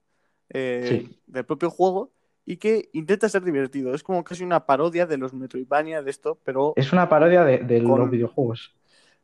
Eh, 0.49 0.85
Sí. 0.87 1.19
Del 1.27 1.45
propio 1.45 1.69
juego 1.69 2.11
y 2.45 2.57
que 2.57 2.89
intenta 2.93 3.29
ser 3.29 3.43
divertido. 3.43 3.93
Es 3.93 4.03
como 4.03 4.23
casi 4.23 4.43
una 4.43 4.65
parodia 4.65 5.05
de 5.05 5.17
los 5.17 5.33
Metroidvania 5.33 6.01
de 6.01 6.11
esto, 6.11 6.39
pero, 6.43 6.73
Es 6.75 6.91
una 6.93 7.07
parodia 7.09 7.43
de, 7.43 7.59
de 7.59 7.81
Con- 7.83 7.99
los 7.99 8.09
videojuegos. 8.09 8.75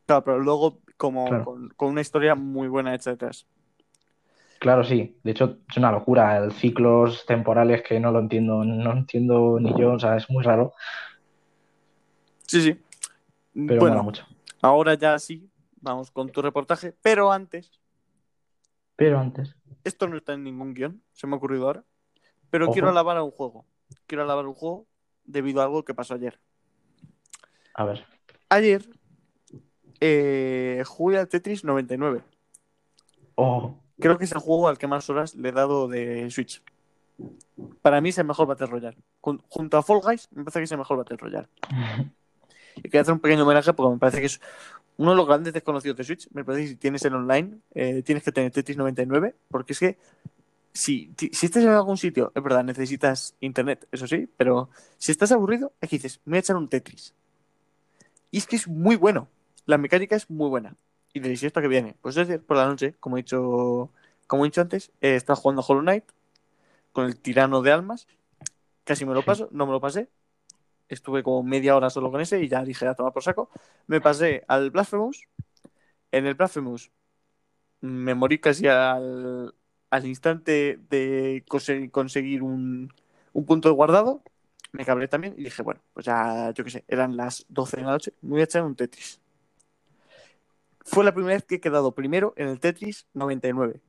claro, 0.06 0.24
pero 0.24 0.40
luego 0.40 0.80
como 0.98 1.28
Claro. 1.28 1.46
con, 1.46 1.70
con 1.70 1.90
una 1.90 2.02
historia 2.02 2.36
muy 2.36 2.68
buena 2.68 2.96
hecha 2.96 3.12
detrás. 3.12 3.46
Claro, 4.60 4.84
sí. 4.84 5.18
De 5.24 5.32
hecho, 5.32 5.60
es 5.70 5.78
una 5.78 5.92
locura. 5.92 6.38
El 6.38 6.52
ciclos 6.52 7.26
temporales 7.26 7.82
que 7.82 8.00
no 8.00 8.12
lo 8.12 8.20
entiendo, 8.20 8.64
no 8.66 8.92
entiendo 8.92 9.58
ni 9.60 9.74
yo. 9.80 9.94
O 9.94 10.00
sea, 10.00 10.18
es 10.18 10.30
muy 10.30 10.44
raro, 10.44 10.74
Sí, 12.48 12.62
sí. 12.62 12.78
pero 13.68 13.82
bueno, 13.82 14.04
mucho. 14.04 14.26
ahora 14.62 14.96
ya 14.96 15.18
sí, 15.20 15.50
vamos 15.82 16.12
con 16.12 16.30
tu 16.32 16.42
reportaje, 16.42 16.94
pero 17.02 17.32
antes, 17.32 17.72
Pero 18.96 19.20
antes. 19.20 19.56
esto 19.84 20.08
no 20.08 20.18
está 20.18 20.34
en 20.34 20.44
ningún 20.44 20.74
guion, 20.74 21.02
se 21.14 21.28
me 21.28 21.34
ha 21.36 21.38
ocurrido 21.38 21.68
ahora, 21.68 21.84
pero 22.50 22.66
Ojo. 22.66 22.74
quiero 22.74 22.90
alabar 22.90 23.18
a 23.18 23.24
un 23.24 23.32
juego. 23.32 23.66
Quiero 24.08 24.24
alabar 24.24 24.46
un 24.48 24.54
juego 24.54 24.86
debido 25.24 25.62
a 25.62 25.66
algo 25.66 25.84
que 25.86 25.94
pasó 25.94 26.14
ayer. 26.16 26.40
A 27.76 27.86
ver. 27.86 28.06
Ayer 28.50 28.84
eh, 30.00 30.84
jugué 30.86 31.18
al 31.18 31.28
Tetris 31.28 31.64
99. 31.64 32.24
Oh, 33.36 33.80
Creo 34.00 34.18
que 34.18 34.24
es 34.26 34.32
el 34.32 34.40
juego 34.40 34.68
al 34.68 34.78
que 34.78 34.88
más 34.88 35.10
horas 35.10 35.36
le 35.36 35.50
he 35.50 35.52
dado 35.52 35.88
de 35.88 36.30
Switch. 36.32 36.62
Para 37.82 38.00
mí 38.00 38.10
es 38.10 38.18
el 38.18 38.26
mejor 38.26 38.48
Battle 38.48 38.68
Royale. 38.68 38.98
Jun- 39.22 39.44
junto 39.50 39.78
a 39.78 39.84
Fall 39.84 40.00
Guys, 40.02 40.30
me 40.32 40.44
parece 40.46 40.60
que 40.60 40.64
es 40.66 40.72
el 40.72 40.78
mejor 40.78 40.98
Battle 40.98 41.18
Royale. 41.18 41.48
Y 42.76 42.84
quería 42.84 43.02
hacer 43.02 43.14
un 43.14 43.20
pequeño 43.20 43.44
homenaje 43.44 43.74
porque 43.74 43.94
me 43.94 44.00
parece 44.00 44.20
que 44.22 44.28
es 44.28 44.40
uno 44.96 45.10
de 45.12 45.18
los 45.18 45.28
grandes 45.28 45.52
desconocidos 45.52 45.98
de 45.98 46.04
Switch. 46.06 46.30
Me 46.32 46.46
parece 46.46 46.64
que 46.64 46.70
si 46.70 46.76
tienes 46.78 47.04
el 47.04 47.14
online, 47.14 47.60
eh, 47.74 48.04
tienes 48.04 48.24
que 48.24 48.32
tener 48.32 48.52
Tetris 48.54 48.78
99, 48.78 49.36
porque 49.50 49.74
es 49.74 49.80
que 49.80 49.98
si, 50.74 51.14
si 51.18 51.46
estás 51.46 51.64
en 51.64 51.70
algún 51.70 51.98
sitio, 51.98 52.32
es 52.36 52.44
verdad, 52.44 52.64
necesitas 52.64 53.36
internet, 53.40 53.88
eso 53.92 54.08
sí, 54.08 54.30
pero 54.38 54.70
si 54.98 55.12
estás 55.12 55.32
aburrido, 55.32 55.74
aquí 55.82 55.98
dices, 55.98 56.22
me 56.26 56.32
voy 56.32 56.38
a 56.38 56.40
echar 56.40 56.56
un 56.56 56.70
Tetris. 56.70 57.14
Y 58.32 58.38
es 58.38 58.48
que 58.48 58.56
es 58.56 58.68
muy 58.68 58.96
bueno. 58.96 59.28
La 59.66 59.78
mecánica 59.78 60.16
es 60.16 60.30
muy 60.30 60.50
buena. 60.50 60.76
Y 61.14 61.20
diréis, 61.20 61.42
¿y 61.44 61.48
esto 61.48 61.62
que 61.62 61.68
viene? 61.68 61.96
Pues 62.02 62.16
es 62.18 62.28
decir, 62.28 62.46
por 62.46 62.58
la 62.58 62.68
noche, 62.68 62.96
como 63.00 63.18
he 63.18 63.22
dicho, 63.22 63.92
como 64.28 64.46
he 64.46 64.48
dicho 64.48 64.62
antes, 64.62 64.92
he 65.02 65.16
estado 65.16 65.40
jugando 65.40 65.64
Hollow 65.68 65.82
Knight 65.82 66.06
con 66.92 67.06
el 67.06 67.18
tirano 67.20 67.62
de 67.62 67.72
almas. 67.72 68.08
Casi 68.84 69.06
me 69.06 69.14
lo 69.14 69.24
paso, 69.24 69.50
no 69.52 69.66
me 69.66 69.72
lo 69.72 69.82
pasé. 69.82 70.10
Estuve 70.88 71.24
como 71.24 71.44
media 71.44 71.76
hora 71.76 71.90
solo 71.90 72.12
con 72.12 72.22
ese 72.22 72.42
y 72.42 72.48
ya 72.48 72.64
dije 72.64 72.88
a 72.88 72.96
tomar 72.96 73.14
por 73.14 73.24
saco. 73.24 73.50
Me 73.88 74.02
pasé 74.02 74.44
al 74.48 74.72
Blasphemous. 74.72 75.28
En 76.12 76.26
el 76.26 76.36
Blasphemous 76.36 76.92
me 77.82 78.16
morí 78.16 78.40
casi 78.40 78.68
al, 78.68 79.54
al 79.90 80.06
instante 80.06 80.80
de 80.90 81.44
conse- 81.50 81.90
conseguir 81.92 82.44
un, 82.44 82.94
un 83.34 83.46
punto 83.46 83.70
de 83.70 83.76
guardado. 83.76 84.22
Me 84.72 84.86
cabré 84.86 85.08
también 85.08 85.34
y 85.38 85.44
dije, 85.46 85.64
bueno, 85.64 85.82
pues 85.94 86.06
ya, 86.06 86.52
yo 86.52 86.64
qué 86.64 86.70
sé, 86.72 86.86
eran 86.88 87.18
las 87.18 87.46
12 87.50 87.78
de 87.78 87.84
la 87.84 87.92
noche, 87.92 88.14
me 88.22 88.32
voy 88.32 88.42
a 88.42 88.44
echar 88.46 88.64
un 88.64 88.76
Tetris. 88.76 89.20
Fue 90.86 91.04
la 91.04 91.14
primera 91.14 91.36
vez 91.36 91.44
que 91.44 91.56
he 91.56 91.60
quedado 91.60 91.94
primero 91.94 92.34
en 92.36 92.48
el 92.48 92.60
Tetris 92.60 93.06
99. 93.14 93.82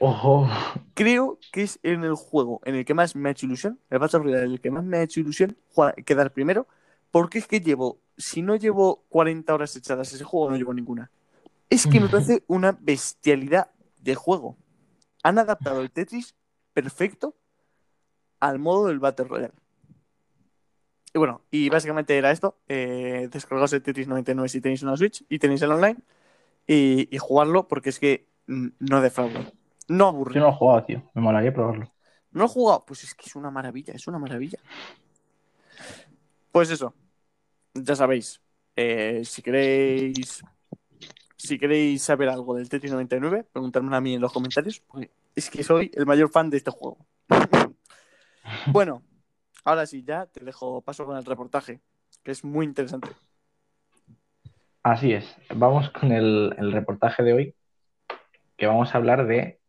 ojo. 0.00 0.46
Creo 0.94 1.38
que 1.52 1.62
es 1.62 1.78
en 1.82 2.04
el 2.04 2.14
juego 2.14 2.60
en 2.64 2.74
el 2.74 2.84
que 2.84 2.94
más 2.94 3.14
me 3.14 3.28
ha 3.28 3.32
hecho 3.32 3.46
ilusión, 3.46 3.78
el 3.90 3.98
Battle 3.98 4.20
Royale 4.20 4.46
en 4.46 4.52
el 4.52 4.60
que 4.60 4.70
más 4.70 4.82
me 4.84 4.96
ha 4.98 5.02
hecho 5.02 5.20
ilusión 5.20 5.56
jugar- 5.74 5.94
quedar 6.04 6.32
primero, 6.32 6.66
porque 7.10 7.38
es 7.38 7.46
que 7.46 7.60
llevo, 7.60 7.98
si 8.16 8.42
no 8.42 8.56
llevo 8.56 9.04
40 9.08 9.54
horas 9.54 9.76
echadas 9.76 10.12
a 10.12 10.16
ese 10.16 10.24
juego, 10.24 10.50
no 10.50 10.56
llevo 10.56 10.72
ninguna. 10.74 11.10
Es 11.70 11.86
que 11.86 12.00
me 12.00 12.08
parece 12.08 12.44
una 12.46 12.72
bestialidad 12.80 13.70
de 14.00 14.14
juego. 14.14 14.56
Han 15.26 15.40
adaptado 15.40 15.80
el 15.80 15.90
Tetris 15.90 16.36
perfecto 16.72 17.34
al 18.38 18.60
modo 18.60 18.86
del 18.86 19.00
Battle 19.00 19.26
Royale. 19.26 19.54
Y 21.12 21.18
bueno, 21.18 21.42
y 21.50 21.68
básicamente 21.68 22.16
era 22.16 22.30
esto: 22.30 22.60
eh, 22.68 23.28
descargaos 23.32 23.72
el 23.72 23.82
Tetris 23.82 24.06
99 24.06 24.48
si 24.48 24.60
tenéis 24.60 24.84
una 24.84 24.96
Switch 24.96 25.24
y 25.28 25.40
tenéis 25.40 25.62
el 25.62 25.72
online 25.72 25.98
y, 26.64 27.12
y 27.12 27.18
jugarlo 27.18 27.66
porque 27.66 27.90
es 27.90 27.98
que 27.98 28.28
no 28.46 29.00
defrauda. 29.00 29.50
No 29.88 30.06
aburre. 30.06 30.34
Yo 30.34 30.40
no 30.40 30.46
lo 30.46 30.52
he 30.52 30.56
jugado, 30.56 30.84
tío. 30.84 31.10
Me 31.12 31.22
molaría 31.22 31.52
probarlo. 31.52 31.92
¿No 32.30 32.44
he 32.44 32.48
jugado? 32.48 32.84
Pues 32.86 33.02
es 33.02 33.12
que 33.12 33.26
es 33.26 33.34
una 33.34 33.50
maravilla, 33.50 33.94
es 33.94 34.06
una 34.06 34.20
maravilla. 34.20 34.60
Pues 36.52 36.70
eso, 36.70 36.94
ya 37.74 37.96
sabéis, 37.96 38.40
eh, 38.76 39.22
si 39.24 39.42
queréis 39.42 40.44
si 41.36 41.58
queréis 41.58 42.02
saber 42.02 42.28
algo 42.28 42.54
del 42.54 42.68
Tetris 42.68 42.92
99, 42.92 43.46
preguntadme 43.52 43.96
a 43.96 44.00
mí 44.00 44.14
en 44.14 44.20
los 44.20 44.32
comentarios, 44.32 44.80
porque 44.80 45.10
es 45.34 45.50
que 45.50 45.62
soy 45.62 45.90
el 45.94 46.06
mayor 46.06 46.30
fan 46.30 46.50
de 46.50 46.56
este 46.56 46.70
juego. 46.70 46.98
bueno, 48.68 49.02
ahora 49.64 49.86
sí, 49.86 50.02
ya 50.02 50.26
te 50.26 50.44
dejo 50.44 50.80
paso 50.80 51.04
con 51.04 51.16
el 51.16 51.24
reportaje, 51.24 51.80
que 52.22 52.30
es 52.30 52.44
muy 52.44 52.64
interesante. 52.64 53.08
Así 54.82 55.12
es. 55.12 55.36
Vamos 55.54 55.90
con 55.90 56.12
el, 56.12 56.54
el 56.58 56.72
reportaje 56.72 57.22
de 57.22 57.32
hoy, 57.32 57.54
que 58.56 58.66
vamos 58.66 58.94
a 58.94 58.98
hablar 58.98 59.26
de 59.26 59.60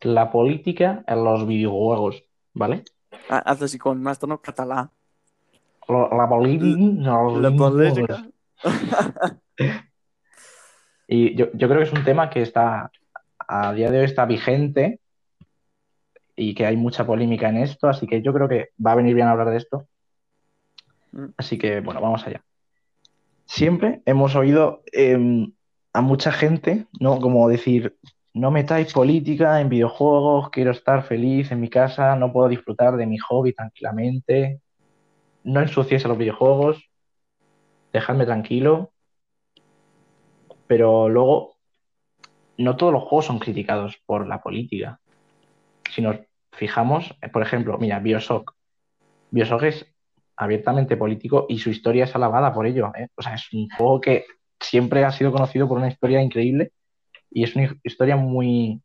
la 0.00 0.32
política 0.32 1.04
en 1.06 1.22
los 1.22 1.46
videojuegos, 1.46 2.24
¿vale? 2.54 2.84
Ah, 3.28 3.42
Haz 3.44 3.62
así 3.62 3.78
con 3.78 4.02
más 4.02 4.18
tono 4.18 4.40
catalán. 4.40 4.90
La, 5.88 6.08
la 6.16 6.28
política 6.28 7.10
La 7.40 7.50
política. 7.50 8.26
Y 11.06 11.34
yo, 11.34 11.46
yo 11.52 11.68
creo 11.68 11.78
que 11.78 11.86
es 11.86 11.92
un 11.92 12.04
tema 12.04 12.30
que 12.30 12.42
está, 12.42 12.90
a 13.38 13.72
día 13.72 13.90
de 13.90 13.98
hoy 13.98 14.04
está 14.04 14.24
vigente 14.24 15.00
y 16.36 16.54
que 16.54 16.66
hay 16.66 16.76
mucha 16.76 17.06
polémica 17.06 17.48
en 17.48 17.58
esto, 17.58 17.88
así 17.88 18.06
que 18.06 18.22
yo 18.22 18.32
creo 18.32 18.48
que 18.48 18.70
va 18.84 18.92
a 18.92 18.96
venir 18.96 19.14
bien 19.14 19.28
hablar 19.28 19.50
de 19.50 19.58
esto. 19.58 19.86
Mm. 21.12 21.26
Así 21.36 21.58
que, 21.58 21.80
bueno, 21.80 22.00
vamos 22.00 22.26
allá. 22.26 22.42
Siempre 23.44 24.02
hemos 24.06 24.34
oído 24.34 24.82
em, 24.92 25.52
a 25.92 26.00
mucha 26.00 26.32
gente, 26.32 26.86
¿no? 26.98 27.20
Como 27.20 27.48
decir, 27.48 27.96
no 28.34 28.50
metáis 28.50 28.92
política 28.92 29.60
en 29.60 29.68
videojuegos, 29.68 30.50
quiero 30.50 30.70
estar 30.70 31.02
feliz 31.02 31.52
en 31.52 31.60
mi 31.60 31.68
casa, 31.68 32.16
no 32.16 32.32
puedo 32.32 32.48
disfrutar 32.48 32.96
de 32.96 33.06
mi 33.06 33.18
hobby 33.18 33.52
tranquilamente, 33.52 34.60
no 35.44 35.60
ensuciéis 35.60 36.04
a 36.04 36.08
los 36.08 36.18
videojuegos, 36.18 36.88
dejadme 37.92 38.24
tranquilo. 38.24 38.91
Pero 40.66 41.08
luego, 41.08 41.56
no 42.58 42.76
todos 42.76 42.92
los 42.92 43.02
juegos 43.02 43.26
son 43.26 43.38
criticados 43.38 44.00
por 44.06 44.26
la 44.26 44.40
política. 44.40 45.00
Si 45.90 46.02
nos 46.02 46.16
fijamos, 46.52 47.14
eh, 47.22 47.28
por 47.28 47.42
ejemplo, 47.42 47.78
mira, 47.78 47.98
Bioshock. 47.98 48.54
Bioshock 49.30 49.62
es 49.64 49.86
abiertamente 50.36 50.96
político 50.96 51.46
y 51.48 51.58
su 51.58 51.70
historia 51.70 52.04
es 52.04 52.14
alabada 52.14 52.52
por 52.52 52.66
ello. 52.66 52.92
¿eh? 52.96 53.08
O 53.16 53.22
sea, 53.22 53.34
es 53.34 53.52
un 53.52 53.68
juego 53.76 54.00
que 54.00 54.24
siempre 54.60 55.04
ha 55.04 55.10
sido 55.12 55.32
conocido 55.32 55.68
por 55.68 55.78
una 55.78 55.88
historia 55.88 56.22
increíble 56.22 56.72
y 57.30 57.44
es 57.44 57.54
una 57.56 57.74
historia 57.82 58.16
muy, 58.16 58.80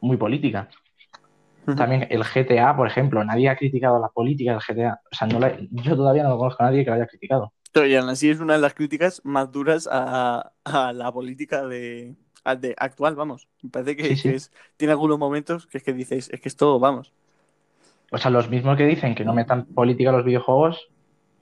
muy 0.00 0.16
política. 0.16 0.68
También 1.76 2.06
el 2.10 2.24
GTA, 2.24 2.74
por 2.74 2.86
ejemplo, 2.86 3.22
nadie 3.24 3.48
ha 3.48 3.56
criticado 3.56 4.00
la 4.00 4.08
política 4.08 4.52
del 4.52 4.60
GTA. 4.60 5.00
O 5.10 5.14
sea, 5.14 5.28
no 5.28 5.38
la- 5.38 5.56
yo 5.70 5.94
todavía 5.94 6.24
no 6.24 6.36
conozco 6.36 6.62
a 6.62 6.66
nadie 6.66 6.84
que 6.84 6.90
la 6.90 6.96
haya 6.96 7.06
criticado. 7.06 7.52
Pero 7.72 7.86
y 7.86 7.94
aún 7.96 8.08
así 8.08 8.30
es 8.30 8.40
una 8.40 8.54
de 8.54 8.60
las 8.60 8.74
críticas 8.74 9.20
más 9.24 9.50
duras 9.52 9.88
a, 9.90 10.52
a 10.64 10.92
la 10.92 11.12
política 11.12 11.66
de, 11.66 12.16
a- 12.44 12.56
de 12.56 12.74
actual, 12.78 13.14
vamos. 13.16 13.48
Me 13.62 13.70
parece 13.70 13.96
que, 13.96 14.04
Sí, 14.08 14.16
sí. 14.16 14.22
que 14.22 14.34
es- 14.34 14.52
tiene 14.76 14.92
algunos 14.92 15.18
momentos 15.18 15.66
que 15.66 15.78
es 15.78 15.84
que 15.84 15.92
dices, 15.92 16.30
es 16.30 16.40
que 16.40 16.48
esto, 16.48 16.78
vamos. 16.80 17.12
O 18.12 18.18
sea, 18.18 18.30
los 18.30 18.50
mismos 18.50 18.76
que 18.76 18.86
dicen 18.86 19.14
que 19.14 19.24
no 19.24 19.34
metan 19.34 19.66
política 19.66 20.10
a 20.10 20.12
los 20.12 20.24
videojuegos, 20.24 20.88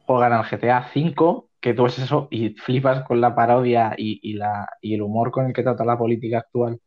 juegan 0.06 0.32
al 0.32 0.44
GTA 0.44 0.86
V, 0.94 1.44
que 1.60 1.74
tú 1.74 1.84
ves 1.84 1.98
eso 1.98 2.28
y 2.30 2.50
flipas 2.50 3.04
con 3.04 3.20
la 3.20 3.34
parodia 3.34 3.94
y, 3.96 4.20
y 4.22 4.34
la, 4.34 4.68
y 4.80 4.94
el 4.94 5.02
humor 5.02 5.30
con 5.30 5.46
el 5.46 5.52
que 5.52 5.62
trata 5.62 5.84
la 5.84 5.98
política 5.98 6.38
actual. 6.38 6.80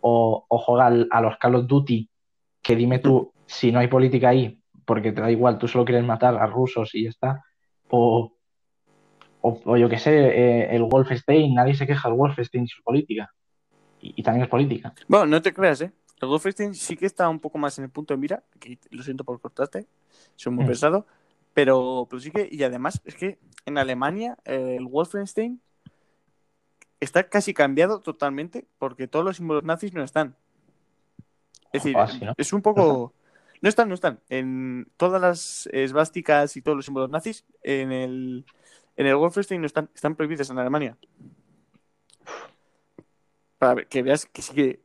O, 0.00 0.46
o 0.48 0.58
juega 0.58 0.86
al- 0.86 1.08
a 1.10 1.20
los 1.22 1.38
Call 1.38 1.56
of 1.56 1.66
Duty, 1.66 2.10
que 2.62 2.76
dime 2.76 3.00
tú 3.00 3.34
si 3.46 3.72
no 3.72 3.80
hay 3.80 3.88
política 3.88 4.30
ahí, 4.30 4.60
porque 4.86 5.12
te 5.12 5.20
da 5.22 5.30
igual, 5.30 5.58
tú 5.58 5.68
solo 5.68 5.84
quieres 5.84 6.04
matar 6.04 6.36
a 6.36 6.46
rusos 6.46 6.94
y 6.94 7.04
ya 7.04 7.10
está. 7.10 7.44
O, 7.90 8.32
o, 9.40 9.60
o 9.64 9.76
yo 9.76 9.88
qué 9.88 9.98
sé, 9.98 10.10
eh, 10.12 10.74
el 10.76 10.82
Wolfenstein, 10.82 11.54
nadie 11.54 11.74
se 11.74 11.86
queja 11.86 12.08
del 12.08 12.18
Wolfenstein 12.18 12.64
y 12.64 12.68
su 12.68 12.82
política. 12.82 13.32
Y, 14.00 14.14
y 14.16 14.22
también 14.22 14.44
es 14.44 14.48
política. 14.50 14.94
Bueno, 15.08 15.26
no 15.26 15.42
te 15.42 15.52
creas, 15.52 15.80
¿eh? 15.80 15.92
El 16.20 16.28
Wolfenstein 16.28 16.74
sí 16.74 16.96
que 16.96 17.06
está 17.06 17.28
un 17.28 17.38
poco 17.40 17.58
más 17.58 17.78
en 17.78 17.84
el 17.84 17.90
punto 17.90 18.14
de 18.14 18.18
mira, 18.18 18.42
que 18.58 18.78
lo 18.90 19.02
siento 19.02 19.24
por 19.24 19.40
cortarte, 19.40 19.86
soy 20.36 20.52
muy 20.52 20.64
Mm. 20.64 20.68
pesado, 20.68 21.06
pero, 21.54 22.06
pero 22.10 22.20
sí 22.20 22.30
que, 22.30 22.48
y 22.50 22.62
además 22.62 23.00
es 23.04 23.14
que 23.14 23.38
en 23.66 23.78
Alemania 23.78 24.36
eh, 24.44 24.76
el 24.78 24.86
Wolfenstein 24.86 25.60
está 27.00 27.28
casi 27.28 27.54
cambiado 27.54 28.00
totalmente 28.00 28.66
porque 28.78 29.06
todos 29.06 29.24
los 29.24 29.36
símbolos 29.36 29.62
nazis 29.64 29.92
no 29.94 30.02
están. 30.02 30.34
Es 31.72 31.84
decir, 31.84 31.96
Ah, 31.96 32.34
es 32.36 32.52
un 32.52 32.62
poco... 32.62 33.12
No 33.60 33.68
están, 33.68 33.88
no 33.88 33.94
están. 33.96 34.20
En 34.28 34.86
todas 34.96 35.20
las 35.20 35.68
esvásticas 35.72 36.56
y 36.56 36.62
todos 36.62 36.76
los 36.76 36.84
símbolos 36.84 37.10
nazis, 37.10 37.44
en 37.64 37.90
el, 37.90 38.46
en 38.98 39.06
el 39.06 39.14
Wolfenstein 39.16 39.60
no 39.60 39.66
están, 39.66 39.88
están 39.94 40.16
prohibidos 40.16 40.50
en 40.50 40.58
Alemania. 40.58 40.98
Para 43.56 43.84
que 43.84 44.02
veas 44.02 44.26
que 44.26 44.42
sí 44.42 44.52
que 44.54 44.80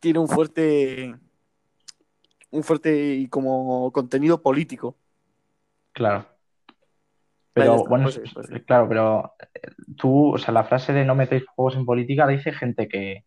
tiene 0.00 0.18
un 0.18 0.28
fuerte 0.28 1.14
un 2.50 2.62
fuerte 2.64 3.14
y 3.14 3.28
como 3.28 3.92
contenido 3.92 4.42
político. 4.42 4.96
Claro. 5.92 6.26
Pero 7.52 7.84
bueno, 7.84 8.04
pues 8.04 8.20
pues 8.34 8.46
sí. 8.48 8.60
claro, 8.60 8.88
pero 8.88 9.34
eh, 9.54 9.70
tú, 9.96 10.34
o 10.34 10.38
sea, 10.38 10.52
la 10.52 10.64
frase 10.64 10.92
de 10.92 11.04
no 11.04 11.14
metéis 11.14 11.44
juegos 11.46 11.76
en 11.76 11.84
política 11.84 12.26
la 12.26 12.32
dice 12.32 12.52
gente 12.52 12.88
que, 12.88 13.24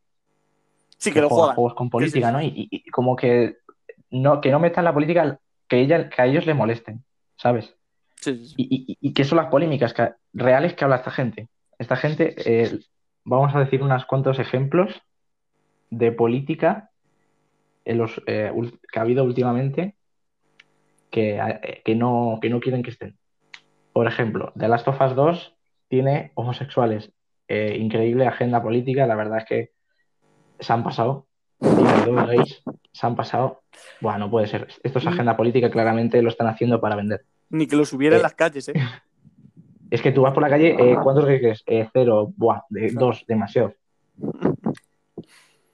Sí, 0.97 1.11
que 1.11 1.21
lo 1.21 1.29
juega 1.29 1.55
juegos 1.55 1.73
con 1.73 1.89
política, 1.89 2.27
sí. 2.27 2.33
¿no? 2.33 2.41
Y 2.41 2.83
como 2.91 3.15
que 3.15 3.57
no, 4.09 4.41
que 4.41 4.51
no 4.51 4.59
metan 4.59 4.83
la 4.83 4.93
política 4.93 5.39
que, 5.67 5.79
ella, 5.79 6.09
que 6.09 6.21
a 6.21 6.25
ellos 6.25 6.45
le 6.45 6.53
molesten, 6.53 7.03
¿sabes? 7.37 7.75
Y, 8.57 8.97
y, 8.99 9.13
qué 9.13 9.23
son 9.23 9.37
las 9.37 9.47
polémicas 9.47 9.93
que- 9.93 10.13
reales 10.33 10.73
que 10.73 10.83
habla 10.83 10.97
esta 10.97 11.11
gente. 11.11 11.49
Esta 11.79 11.95
gente, 11.95 12.35
eh, 12.45 12.79
vamos 13.23 13.55
a 13.55 13.59
decir 13.59 13.81
unos 13.81 14.05
cuantos 14.05 14.39
ejemplos 14.39 15.01
de 15.89 16.11
política 16.11 16.91
eh, 17.85 17.97
que 18.91 18.99
ha 18.99 19.01
habido 19.01 19.23
últimamente 19.23 19.95
que, 21.09 21.37
eh, 21.37 21.81
que, 21.83 21.95
no, 21.95 22.39
que 22.41 22.59
quieren 22.59 22.83
que 22.83 22.91
estén. 22.91 23.17
Por 23.93 24.07
ejemplo, 24.07 24.53
The 24.57 24.67
Last 24.67 24.87
of 24.87 25.01
Us 25.01 25.15
2 25.15 25.55
tiene 25.87 26.31
homosexuales. 26.35 27.11
Increíble 27.49 28.25
agenda 28.27 28.63
política, 28.63 29.05
la 29.05 29.15
verdad 29.15 29.39
es 29.39 29.45
que 29.45 29.71
se 30.57 30.71
han 30.71 30.85
pasado. 30.85 31.27
Tiene 31.59 32.45
se 32.93 33.05
han 33.07 33.15
pasado. 33.15 33.63
Buah, 33.99 34.17
no 34.17 34.29
puede 34.29 34.47
ser. 34.47 34.67
Esto 34.83 34.99
es 34.99 35.07
agenda 35.07 35.35
política, 35.35 35.69
claramente 35.69 36.21
lo 36.21 36.29
están 36.29 36.47
haciendo 36.47 36.79
para 36.79 36.95
vender. 36.95 37.25
Ni 37.51 37.67
que 37.67 37.75
lo 37.75 37.85
subiera 37.85 38.15
en 38.15 38.21
Eh, 38.21 38.23
las 38.23 38.33
calles, 38.33 38.69
¿eh? 38.69 38.73
Es 39.91 40.01
que 40.01 40.13
tú 40.13 40.21
vas 40.21 40.33
por 40.33 40.41
la 40.41 40.49
calle, 40.49 40.69
eh, 40.69 40.95
¿cuántos 41.03 41.25
crees? 41.25 41.63
Eh, 41.65 41.89
cero, 41.91 42.31
buah, 42.37 42.61
de, 42.69 42.91
dos, 42.91 43.25
demasiado. 43.27 43.73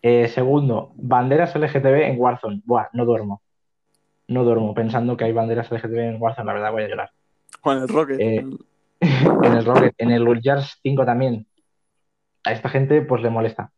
Eh, 0.02 0.28
segundo, 0.28 0.92
banderas 0.96 1.56
LGTB 1.56 2.02
en 2.02 2.20
Warzone. 2.20 2.64
Buah, 2.66 2.88
no 2.94 3.06
duermo. 3.06 3.44
No 4.28 4.44
duermo 4.44 4.74
pensando 4.74 5.16
que 5.16 5.26
hay 5.26 5.34
banderas 5.34 5.72
LGTB 5.72 6.00
en 6.00 6.22
Warzone, 6.22 6.48
la 6.48 6.54
verdad 6.54 6.72
voy 6.72 6.84
a 6.84 6.88
llorar. 6.88 7.12
Con 7.62 7.78
el 7.78 7.88
Rocket. 7.88 8.20
En 9.00 9.54
el 9.54 9.64
Rocket, 9.64 9.94
en 10.00 10.10
el 10.10 10.42
Jars 10.42 10.80
5 10.82 11.06
también. 11.06 11.46
A 12.44 12.54
esta 12.54 12.70
gente 12.70 13.04
pues 13.04 13.22
le 13.22 13.30
molesta. 13.30 13.72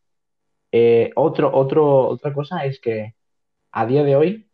Otro, 1.16 1.54
otro, 1.54 2.08
otra 2.08 2.34
cosa 2.34 2.64
es 2.64 2.80
que 2.80 3.16
a 3.74 3.86
día 3.86 4.06
de 4.06 4.16
hoy 4.16 4.50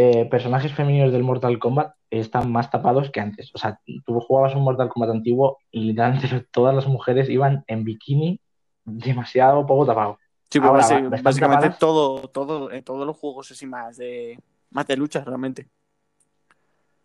eh, 0.00 0.26
personajes 0.26 0.72
femeninos 0.72 1.12
del 1.12 1.24
Mortal 1.24 1.58
Kombat 1.58 1.97
están 2.10 2.50
más 2.50 2.70
tapados 2.70 3.10
que 3.10 3.20
antes. 3.20 3.50
O 3.54 3.58
sea, 3.58 3.80
tú 4.04 4.20
jugabas 4.20 4.54
un 4.54 4.62
Mortal 4.62 4.88
Kombat 4.88 5.10
antiguo 5.10 5.58
y 5.70 5.80
literalmente 5.80 6.28
todas 6.52 6.74
las 6.74 6.86
mujeres 6.86 7.28
iban 7.28 7.64
en 7.66 7.84
bikini 7.84 8.40
demasiado 8.84 9.66
poco 9.66 9.86
tapado. 9.86 10.18
Sí, 10.50 10.58
Ahora, 10.62 10.80
básicamente 11.22 11.40
tapadas. 11.40 11.78
todo, 11.78 12.28
todo, 12.28 12.72
en 12.72 12.82
todos 12.82 13.06
los 13.06 13.16
juegos 13.16 13.50
así 13.50 13.66
más 13.66 13.98
de, 13.98 14.38
más 14.70 14.86
de 14.86 14.96
lucha, 14.96 15.22
realmente. 15.22 15.68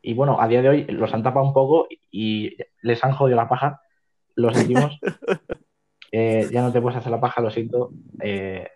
Y 0.02 0.14
bueno, 0.14 0.40
a 0.40 0.48
día 0.48 0.62
de 0.62 0.70
hoy 0.70 0.86
los 0.86 1.14
han 1.14 1.24
tapado 1.24 1.46
un 1.46 1.54
poco 1.54 1.88
y 2.12 2.56
les 2.82 3.04
han 3.04 3.14
jodido 3.14 3.38
la 3.38 3.50
paja. 3.50 3.82
Lo 4.36 4.54
sentimos. 4.54 5.00
Eh, 6.16 6.48
ya 6.52 6.62
no 6.62 6.72
te 6.72 6.80
puedes 6.80 7.00
hacer 7.00 7.12
la 7.12 7.20
paja, 7.20 7.42
lo 7.42 7.50
siento. 7.50 7.90
Eh, 8.22 8.68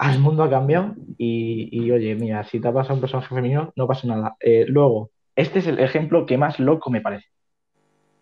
el 0.00 0.18
mundo 0.18 0.42
ha 0.42 0.48
cambiado 0.48 0.94
y, 1.18 1.68
y, 1.70 1.90
oye, 1.90 2.14
mira, 2.14 2.42
si 2.44 2.58
tapas 2.58 2.88
a 2.88 2.94
un 2.94 3.00
personaje 3.00 3.28
femenino, 3.28 3.70
no 3.76 3.86
pasa 3.86 4.06
nada. 4.06 4.34
Eh, 4.40 4.64
luego, 4.66 5.10
este 5.36 5.58
es 5.60 5.66
el 5.66 5.78
ejemplo 5.78 6.26
que 6.26 6.38
más 6.38 6.58
loco 6.58 6.90
me 6.90 7.00
parece. 7.00 7.26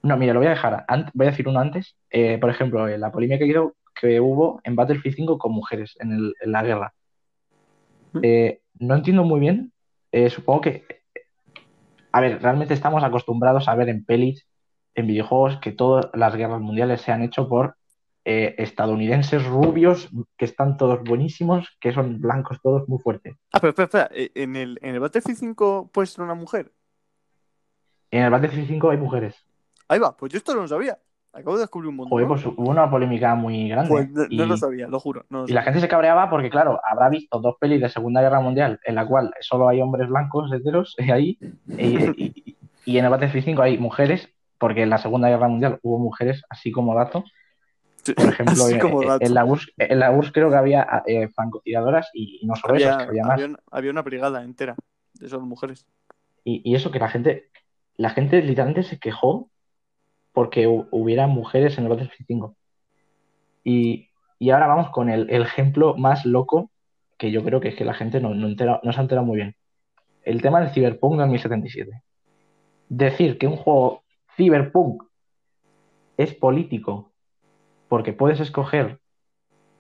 No, 0.03 0.17
mira, 0.17 0.33
lo 0.33 0.41
voy 0.41 0.49
a 0.49 0.51
dejar. 0.51 0.85
Ant- 0.89 1.11
voy 1.15 1.27
a 1.27 1.31
decir 1.31 1.47
uno 1.49 1.61
antes. 1.61 1.97
Eh, 2.11 2.39
por 2.39 2.51
ejemplo, 2.51 2.89
eh, 2.89 2.99
la 2.99 3.13
polémica 3.13 3.45
que, 3.45 3.69
que 4.01 4.21
hubo 4.21 4.61
en 4.65 4.75
Battlefield 4.77 5.17
5 5.17 5.39
con 5.39 5.53
mujeres 5.53 5.95
en, 6.01 6.13
el- 6.13 6.35
en 6.41 6.53
la 6.53 6.63
guerra. 6.63 6.95
Eh, 8.23 8.61
no 8.79 8.95
entiendo 8.95 9.25
muy 9.25 9.41
bien. 9.41 9.73
Eh, 10.11 10.29
supongo 10.31 10.61
que 10.63 10.85
a 12.15 12.21
ver, 12.21 12.43
realmente 12.43 12.75
estamos 12.75 13.03
acostumbrados 13.03 13.69
a 13.69 13.75
ver 13.75 13.89
en 13.89 14.05
pelis, 14.05 14.47
en 14.95 15.07
videojuegos, 15.07 15.59
que 15.61 15.73
todas 15.73 16.11
las 16.13 16.35
guerras 16.37 16.61
mundiales 16.61 17.01
se 17.01 17.11
han 17.11 17.23
hecho 17.23 17.49
por 17.49 17.77
eh, 18.27 18.55
estadounidenses 18.59 19.47
rubios, 19.47 20.11
que 20.37 20.45
están 20.45 20.77
todos 20.77 21.03
buenísimos, 21.05 21.75
que 21.81 21.93
son 21.93 22.21
blancos 22.21 22.61
todos 22.63 22.87
muy 22.89 22.99
fuertes. 22.99 23.35
Ah, 23.53 23.61
pero 23.61 23.71
espera, 23.71 24.09
espera. 24.11 24.31
¿En 24.35 24.57
el, 24.57 24.79
en 24.83 24.95
el 24.95 25.01
Battlefield 25.01 25.39
5 25.39 25.91
puede 25.93 26.07
ser 26.07 26.23
una 26.25 26.35
mujer? 26.35 26.71
En 28.13 28.23
el 28.23 28.31
Battlefield 28.31 28.69
5 28.69 28.91
hay 28.91 28.99
mujeres. 28.99 29.35
Ahí 29.89 29.99
va, 29.99 30.17
pues 30.17 30.31
yo 30.33 30.39
esto 30.39 30.55
no 30.55 30.61
lo 30.63 30.69
sabía. 30.69 30.99
Acabo 31.33 31.57
de 31.57 31.63
descubrir 31.63 31.89
un 31.89 31.97
mundo. 31.97 32.11
Joder, 32.11 32.29
pues 32.29 32.45
hubo 32.45 32.71
una 32.71 32.91
polémica 32.91 33.35
muy 33.35 33.69
grande. 33.71 33.89
Pues 33.89 34.11
no, 34.11 34.45
lo 34.47 34.57
sabía, 34.59 34.87
lo 34.87 35.01
juro. 35.01 35.25
no 35.31 35.41
lo 35.41 35.49
y 35.49 35.53
la 35.53 35.63
gente 35.63 35.81
se 35.81 35.89
cabreaba 35.89 36.29
porque, 36.29 36.51
claro, 36.51 36.79
habrá 36.89 37.09
visto 37.09 37.41
dos 37.41 37.57
pelis 37.59 37.81
de 37.81 37.89
Segunda 37.89 38.21
Guerra 38.21 38.41
Mundial 38.41 38.79
en 38.85 38.95
la 38.95 39.07
cual 39.07 39.33
solo 39.41 39.67
hay 39.67 39.81
hombres 39.81 40.09
blancos 40.11 40.53
heteros 40.53 40.95
ahí 41.11 41.39
y, 41.67 42.23
y- 42.23 42.57
y 42.85 42.99
en 42.99 43.05
el 43.05 43.11
Battlefield 43.11 43.45
5 43.47 43.63
hay 43.63 43.79
mujeres, 43.79 44.29
porque 44.59 44.83
en 44.83 44.91
la 44.91 44.99
Segunda 44.99 45.29
Guerra 45.29 45.49
Mundial 45.49 45.79
hubo 45.83 45.99
mujeres, 45.99 46.43
así 46.51 46.71
como 46.71 46.95
dato. 46.95 47.25
Por 48.15 48.29
ejemplo, 48.29 48.55
en, 48.69 48.79
como 48.81 49.03
dato. 49.05 49.25
en 49.25 49.33
la 49.35 49.45
URSS, 49.45 49.73
en 49.79 49.99
la 50.01 50.11
URSS 50.11 50.33
creo 50.33 50.51
que 50.51 50.57
había 50.57 51.03
eh, 51.07 51.29
francotiradoras 51.29 52.11
y, 52.13 52.45
no 52.45 52.57
solo 52.57 52.75
había, 52.75 52.99
que 52.99 53.05
había 53.05 53.25
más. 53.25 53.41
había 53.71 53.91
una, 53.91 54.03
brigada 54.03 54.43
entera 54.43 54.75
de 55.15 55.29
solo 55.29 55.47
mujeres. 55.47 55.87
Y 56.45 56.75
eso 56.75 56.91
que 56.91 56.99
la 56.99 57.09
gente, 57.09 57.52
la 57.97 58.11
gente 58.11 58.43
literalmente 58.43 58.83
se 58.83 58.99
quejó 58.99 59.51
porque 60.33 60.67
hu- 60.69 60.89
hubiera 60.91 61.27
mujeres 61.27 61.77
en 61.79 61.85
el 61.85 61.91
Battlefield 61.91 62.27
5. 62.27 62.57
Y, 63.65 64.09
y 64.39 64.51
ahora 64.51 64.67
vamos 64.67 64.91
con 64.91 65.09
el, 65.09 65.31
el 65.31 65.43
ejemplo 65.43 65.95
más 65.97 66.25
loco 66.25 66.71
que 67.19 67.31
yo 67.31 67.45
creo 67.45 67.61
que 67.61 67.69
es 67.69 67.77
que 67.77 67.85
la 67.85 67.95
gente 67.95 68.21
no, 68.21 68.35
no, 68.35 68.49
entera- 68.49 68.81
no 68.83 68.93
se 68.93 68.99
ha 68.99 69.03
enterado 69.03 69.27
muy 69.27 69.37
bien. 69.37 69.55
El 70.23 70.43
tema 70.43 70.61
del 70.61 70.71
Cyberpunk 70.71 71.19
2077. 71.19 72.03
Decir 72.89 73.39
que 73.39 73.47
un 73.47 73.57
juego 73.57 74.03
Cyberpunk 74.37 75.05
es 76.17 76.35
político 76.35 77.13
porque 77.89 78.13
puedes 78.13 78.41
escoger 78.41 79.01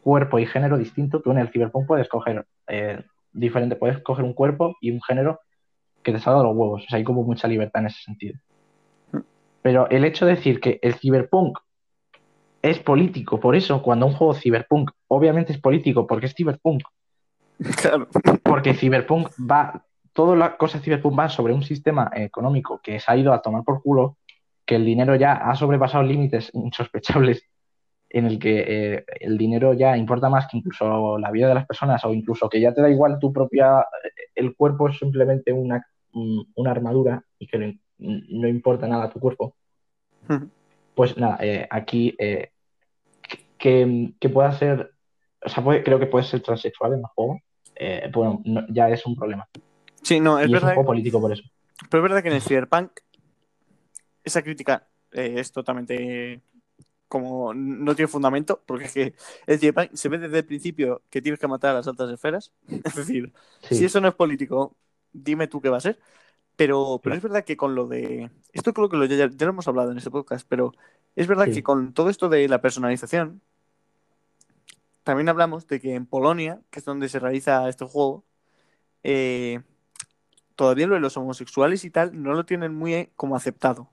cuerpo 0.02 0.39
y 0.39 0.47
género 0.47 0.78
distinto, 0.78 1.20
tú 1.22 1.30
en 1.30 1.39
el 1.39 1.48
Cyberpunk 1.51 1.86
puedes 1.86 2.05
escoger 2.06 2.47
eh, 2.68 3.05
diferente, 3.32 3.76
puedes 3.76 3.97
escoger 3.97 4.24
un 4.24 4.34
cuerpo 4.34 4.76
y 4.80 4.90
un 4.90 5.01
género 5.02 5.40
que 6.02 6.12
te 6.12 6.18
salga 6.18 6.42
los 6.42 6.56
huevos. 6.56 6.84
O 6.84 6.88
sea, 6.88 6.98
hay 6.98 7.04
como 7.04 7.22
mucha 7.22 7.48
libertad 7.48 7.82
en 7.82 7.86
ese 7.86 8.02
sentido. 8.02 8.38
Pero 9.62 9.88
el 9.90 10.04
hecho 10.04 10.26
de 10.26 10.34
decir 10.34 10.60
que 10.60 10.78
el 10.82 10.94
Cyberpunk 10.94 11.58
es 12.62 12.78
político, 12.78 13.40
por 13.40 13.56
eso 13.56 13.82
cuando 13.82 14.06
un 14.06 14.12
juego 14.12 14.34
Cyberpunk 14.34 14.90
obviamente 15.08 15.52
es 15.52 15.60
político 15.60 16.06
porque 16.06 16.26
es 16.26 16.34
Cyberpunk, 16.34 16.82
Claro. 17.80 18.08
porque 18.42 18.74
Cyberpunk 18.74 19.30
va, 19.38 19.84
todas 20.12 20.38
las 20.38 20.54
cosas 20.54 20.82
Cyberpunk 20.82 21.14
van 21.14 21.30
sobre 21.30 21.52
un 21.52 21.62
sistema 21.62 22.10
económico 22.14 22.80
que 22.82 22.98
se 23.00 23.10
ha 23.10 23.16
ido 23.16 23.32
a 23.32 23.42
tomar 23.42 23.64
por 23.64 23.82
culo, 23.82 24.16
que 24.64 24.76
el 24.76 24.84
dinero 24.84 25.16
ya 25.16 25.32
ha 25.32 25.54
sobrepasado 25.56 26.04
límites 26.04 26.50
insospechables, 26.54 27.44
en 28.14 28.26
el 28.26 28.39
que 28.39 28.64
eh, 28.94 29.05
el 29.20 29.39
dinero 29.39 29.72
ya 29.72 29.97
importa 29.97 30.28
más 30.28 30.47
que 30.47 30.59
incluso 30.59 31.18
la 31.18 31.30
vida 31.30 31.48
de 31.48 31.55
las 31.55 31.66
personas, 31.66 32.05
o 32.05 32.12
incluso 32.12 32.48
que 32.48 32.60
ya 32.60 32.74
te 32.74 32.82
da 32.82 32.90
igual 32.90 33.18
tu 33.18 33.32
propia, 33.32 33.86
el 34.34 34.55
cuerpo 34.55 34.89
es 34.89 34.98
simplemente 34.98 35.52
una, 35.52 35.84
un- 36.12 36.47
una 36.56 36.70
armadura 36.70 37.24
y 37.39 37.47
que 37.47 37.59
no, 37.59 37.72
no 37.98 38.48
importa 38.48 38.86
nada 38.86 39.09
tu 39.10 39.18
cuerpo. 39.18 39.55
Pues 40.94 41.16
nada, 41.16 41.39
eh, 41.40 41.66
aquí 41.70 42.14
eh, 42.18 42.51
que, 43.59 44.12
que 44.20 44.28
pueda 44.28 44.52
ser, 44.52 44.93
o 45.44 45.48
sea, 45.48 45.64
puede- 45.64 45.82
creo 45.82 45.98
que 45.98 46.06
puede 46.06 46.24
ser 46.24 46.43
transexual 46.43 46.93
en 46.93 46.98
el 47.01 47.05
juego, 47.14 47.40
eh, 47.76 48.10
bueno, 48.12 48.43
no- 48.44 48.66
ya 48.68 48.89
es 48.90 49.06
un 49.06 49.16
problema. 49.16 49.48
Sí, 50.02 50.20
no, 50.20 50.39
es 50.39 50.48
y 50.48 50.48
es 50.48 50.51
un 50.51 50.55
verdad, 50.60 50.74
juego 50.74 50.86
político 50.89 51.20
por 51.20 51.32
eso. 51.32 51.43
pero 51.90 52.02
es 52.05 52.10
verdad 52.10 52.22
que 52.22 52.28
en 52.28 52.34
el 52.34 52.43
Cyberpunk 52.43 52.90
esa 54.24 54.43
crítica 54.43 54.86
eh, 55.12 55.34
es 55.39 55.51
totalmente 55.52 56.40
como 57.12 57.52
no 57.55 57.94
tiene 57.94 58.09
fundamento, 58.09 58.62
porque 58.66 58.86
es 58.86 58.93
que 58.94 59.14
el 59.47 59.60
se 59.97 60.09
ve 60.09 60.18
desde 60.18 60.39
el 60.39 60.47
principio 60.47 61.02
que 61.10 61.20
tienes 61.22 61.39
que 61.40 61.48
matar 61.48 61.72
a 61.72 61.74
las 61.74 61.89
altas 61.89 62.10
esferas. 62.10 62.52
Es 62.84 62.94
decir, 62.94 63.32
Sí, 63.60 63.76
si 63.76 63.84
eso 63.84 64.01
no 64.01 64.09
es 64.09 64.14
político, 64.14 64.76
dime 65.12 65.47
tú 65.48 65.60
qué 65.60 65.68
va 65.68 65.76
a 65.78 65.80
ser. 65.80 65.98
Pero, 66.56 67.01
pero 67.02 67.16
es 67.16 67.22
verdad 67.22 67.44
que 67.44 67.56
con 67.56 67.74
lo 67.74 67.86
de. 67.89 68.30
Esto 68.52 68.72
creo 68.74 68.89
que 68.89 68.97
lo, 68.98 69.06
ya, 69.06 69.28
ya 69.30 69.47
lo 69.47 69.51
hemos 69.52 69.68
hablado 69.68 69.93
en 69.93 69.98
este 69.98 70.10
podcast, 70.10 70.47
pero 70.48 70.72
es 71.16 71.26
verdad 71.28 71.48
Sí. 71.48 71.52
que 71.52 71.62
con 71.62 71.94
todo 71.94 72.10
esto 72.10 72.28
de 72.30 72.48
la 72.48 72.60
personalización, 72.62 73.43
también 75.05 75.28
hablamos 75.28 75.66
de 75.66 75.80
que 75.80 75.94
en 75.94 76.06
Polonia, 76.06 76.60
que 76.70 76.78
es 76.78 76.84
donde 76.84 77.09
se 77.09 77.18
realiza 77.18 77.68
este 77.68 77.84
juego, 77.84 78.24
eh, 79.05 79.62
todavía 80.56 80.86
lo 80.89 80.94
de 80.94 81.01
los 81.01 81.16
homosexuales 81.16 81.84
y 81.84 81.90
tal 81.90 82.22
no 82.22 82.34
lo 82.34 82.44
tienen 82.47 82.74
muy 82.74 82.94
eh, 82.94 83.12
como 83.16 83.36
aceptado. 83.36 83.90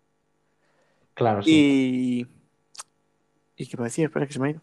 claro, 1.13 1.43
sí. 1.43 1.69
Y. 2.25 2.27
¿Y 3.59 3.65
qué 3.65 3.71
iba 3.75 3.83
a 3.83 3.89
decir? 3.89 4.05
Espera, 4.05 4.25
que 4.25 4.33
se 4.33 4.39
me 4.39 4.47
ha 4.47 4.51
ido. 4.51 4.61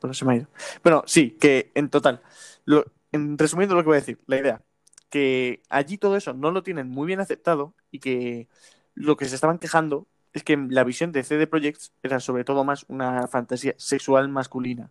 Pero 0.00 0.12
se 0.12 0.24
me 0.24 0.32
ha 0.32 0.36
ido. 0.36 0.48
Bueno, 0.82 1.04
sí, 1.06 1.30
que 1.40 1.70
en 1.74 1.88
total. 1.88 2.20
Lo, 2.64 2.84
en, 3.12 3.38
resumiendo 3.38 3.76
lo 3.76 3.82
que 3.82 3.86
voy 3.86 3.96
a 3.96 4.00
decir, 4.00 4.18
la 4.26 4.38
idea. 4.38 4.62
Que 5.08 5.62
allí 5.68 5.96
todo 5.96 6.16
eso 6.16 6.34
no 6.34 6.50
lo 6.50 6.64
tienen 6.64 6.88
muy 6.88 7.06
bien 7.06 7.20
aceptado 7.20 7.74
y 7.92 8.00
que 8.00 8.48
lo 8.94 9.16
que 9.16 9.26
se 9.26 9.36
estaban 9.36 9.58
quejando 9.58 10.08
es 10.32 10.42
que 10.42 10.56
la 10.56 10.82
visión 10.82 11.12
de 11.12 11.22
CD 11.22 11.46
Projekt 11.46 11.80
era 12.02 12.18
sobre 12.18 12.42
todo 12.44 12.64
más 12.64 12.84
una 12.88 13.28
fantasía 13.28 13.74
sexual 13.78 14.28
masculina. 14.28 14.90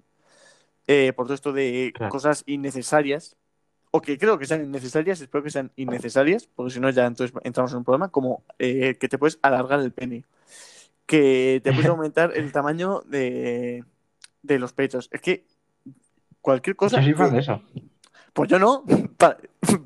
Eh, 0.87 1.11
por 1.13 1.25
todo 1.27 1.35
esto 1.35 1.51
de 1.51 1.91
Claro. 1.93 2.11
cosas 2.11 2.43
innecesarias, 2.45 3.35
o 3.91 4.01
que 4.01 4.17
creo 4.17 4.39
que 4.39 4.45
sean 4.45 4.63
innecesarias, 4.63 5.19
espero 5.19 5.43
que 5.43 5.49
sean 5.49 5.71
innecesarias, 5.75 6.47
porque 6.47 6.73
si 6.73 6.79
no 6.79 6.89
ya 6.91 7.05
entonces 7.05 7.35
entramos 7.43 7.73
en 7.73 7.79
un 7.79 7.83
problema, 7.83 8.09
como 8.09 8.43
eh, 8.57 8.95
que 8.95 9.09
te 9.09 9.17
puedes 9.17 9.37
alargar 9.41 9.81
el 9.81 9.91
pene, 9.91 10.23
que 11.09 11.59
te 11.63 11.71
puedes 11.73 11.87
aumentar 11.89 12.31
el 12.37 12.51
tamaño 12.51 13.01
de, 13.07 13.83
de 14.43 14.59
los 14.59 14.73
pechos. 14.73 15.09
Es 15.11 15.21
que 15.21 15.45
cualquier 16.41 16.75
cosa... 16.75 17.01
Yo 17.01 17.17
soy 17.17 17.31
de 17.31 17.39
eso. 17.39 17.61
Pues 18.33 18.49
yo 18.49 18.59
no. 18.59 18.83
¿Para, 19.17 19.37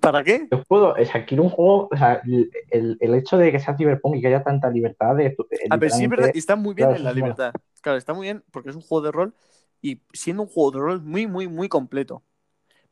¿para 0.02 0.24
qué? 0.24 0.48
Yo 0.52 0.64
puedo, 0.64 0.94
o 0.94 1.06
sea, 1.06 1.26
quiero 1.26 1.44
un 1.44 1.50
juego, 1.50 1.88
o 1.92 1.98
sea, 1.98 2.22
el, 2.70 2.98
el- 3.00 3.16
hecho 3.16 3.38
de 3.38 3.52
que 3.52 3.60
sea 3.60 3.76
Cyberpunk 3.78 4.18
y 4.18 4.22
que 4.22 4.28
haya 4.28 4.44
tanta 4.44 4.70
libertad 4.70 5.16
de... 5.16 5.36
A 5.70 5.78
ver, 5.78 5.92
sí 5.92 6.08
verdad, 6.08 6.32
está 6.34 6.56
muy 6.56 6.74
bien 6.74 6.90
claro, 6.90 7.00
en 7.00 7.06
la 7.06 7.14
libertad. 7.14 7.54
Claro, 7.82 7.98
está 7.98 8.14
muy 8.14 8.26
bien 8.28 8.44
porque 8.52 8.70
es 8.70 8.76
un 8.76 8.82
juego 8.82 9.06
de 9.06 9.12
rol 9.12 9.34
y 9.82 10.02
siendo 10.14 10.44
un 10.44 10.50
juego 10.50 10.72
de 10.72 10.80
rol 10.80 11.02
muy, 11.02 11.26
muy, 11.28 11.48
muy 11.48 11.70
completo. 11.70 12.22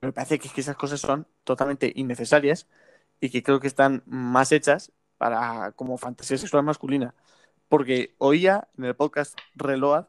Me 0.01 0.11
parece 0.11 0.39
que, 0.39 0.47
es 0.47 0.53
que 0.53 0.61
esas 0.61 0.75
cosas 0.75 0.99
son 0.99 1.27
totalmente 1.43 1.91
innecesarias 1.95 2.67
y 3.19 3.29
que 3.29 3.43
creo 3.43 3.59
que 3.59 3.67
están 3.67 4.03
más 4.07 4.51
hechas 4.51 4.91
para 5.17 5.73
como 5.73 5.97
fantasía 5.97 6.37
sexual 6.37 6.63
masculina. 6.63 7.13
Porque 7.72 8.14
oía 8.18 8.68
en 8.77 8.84
el 8.84 8.95
podcast 8.98 9.38
Reload 9.56 10.06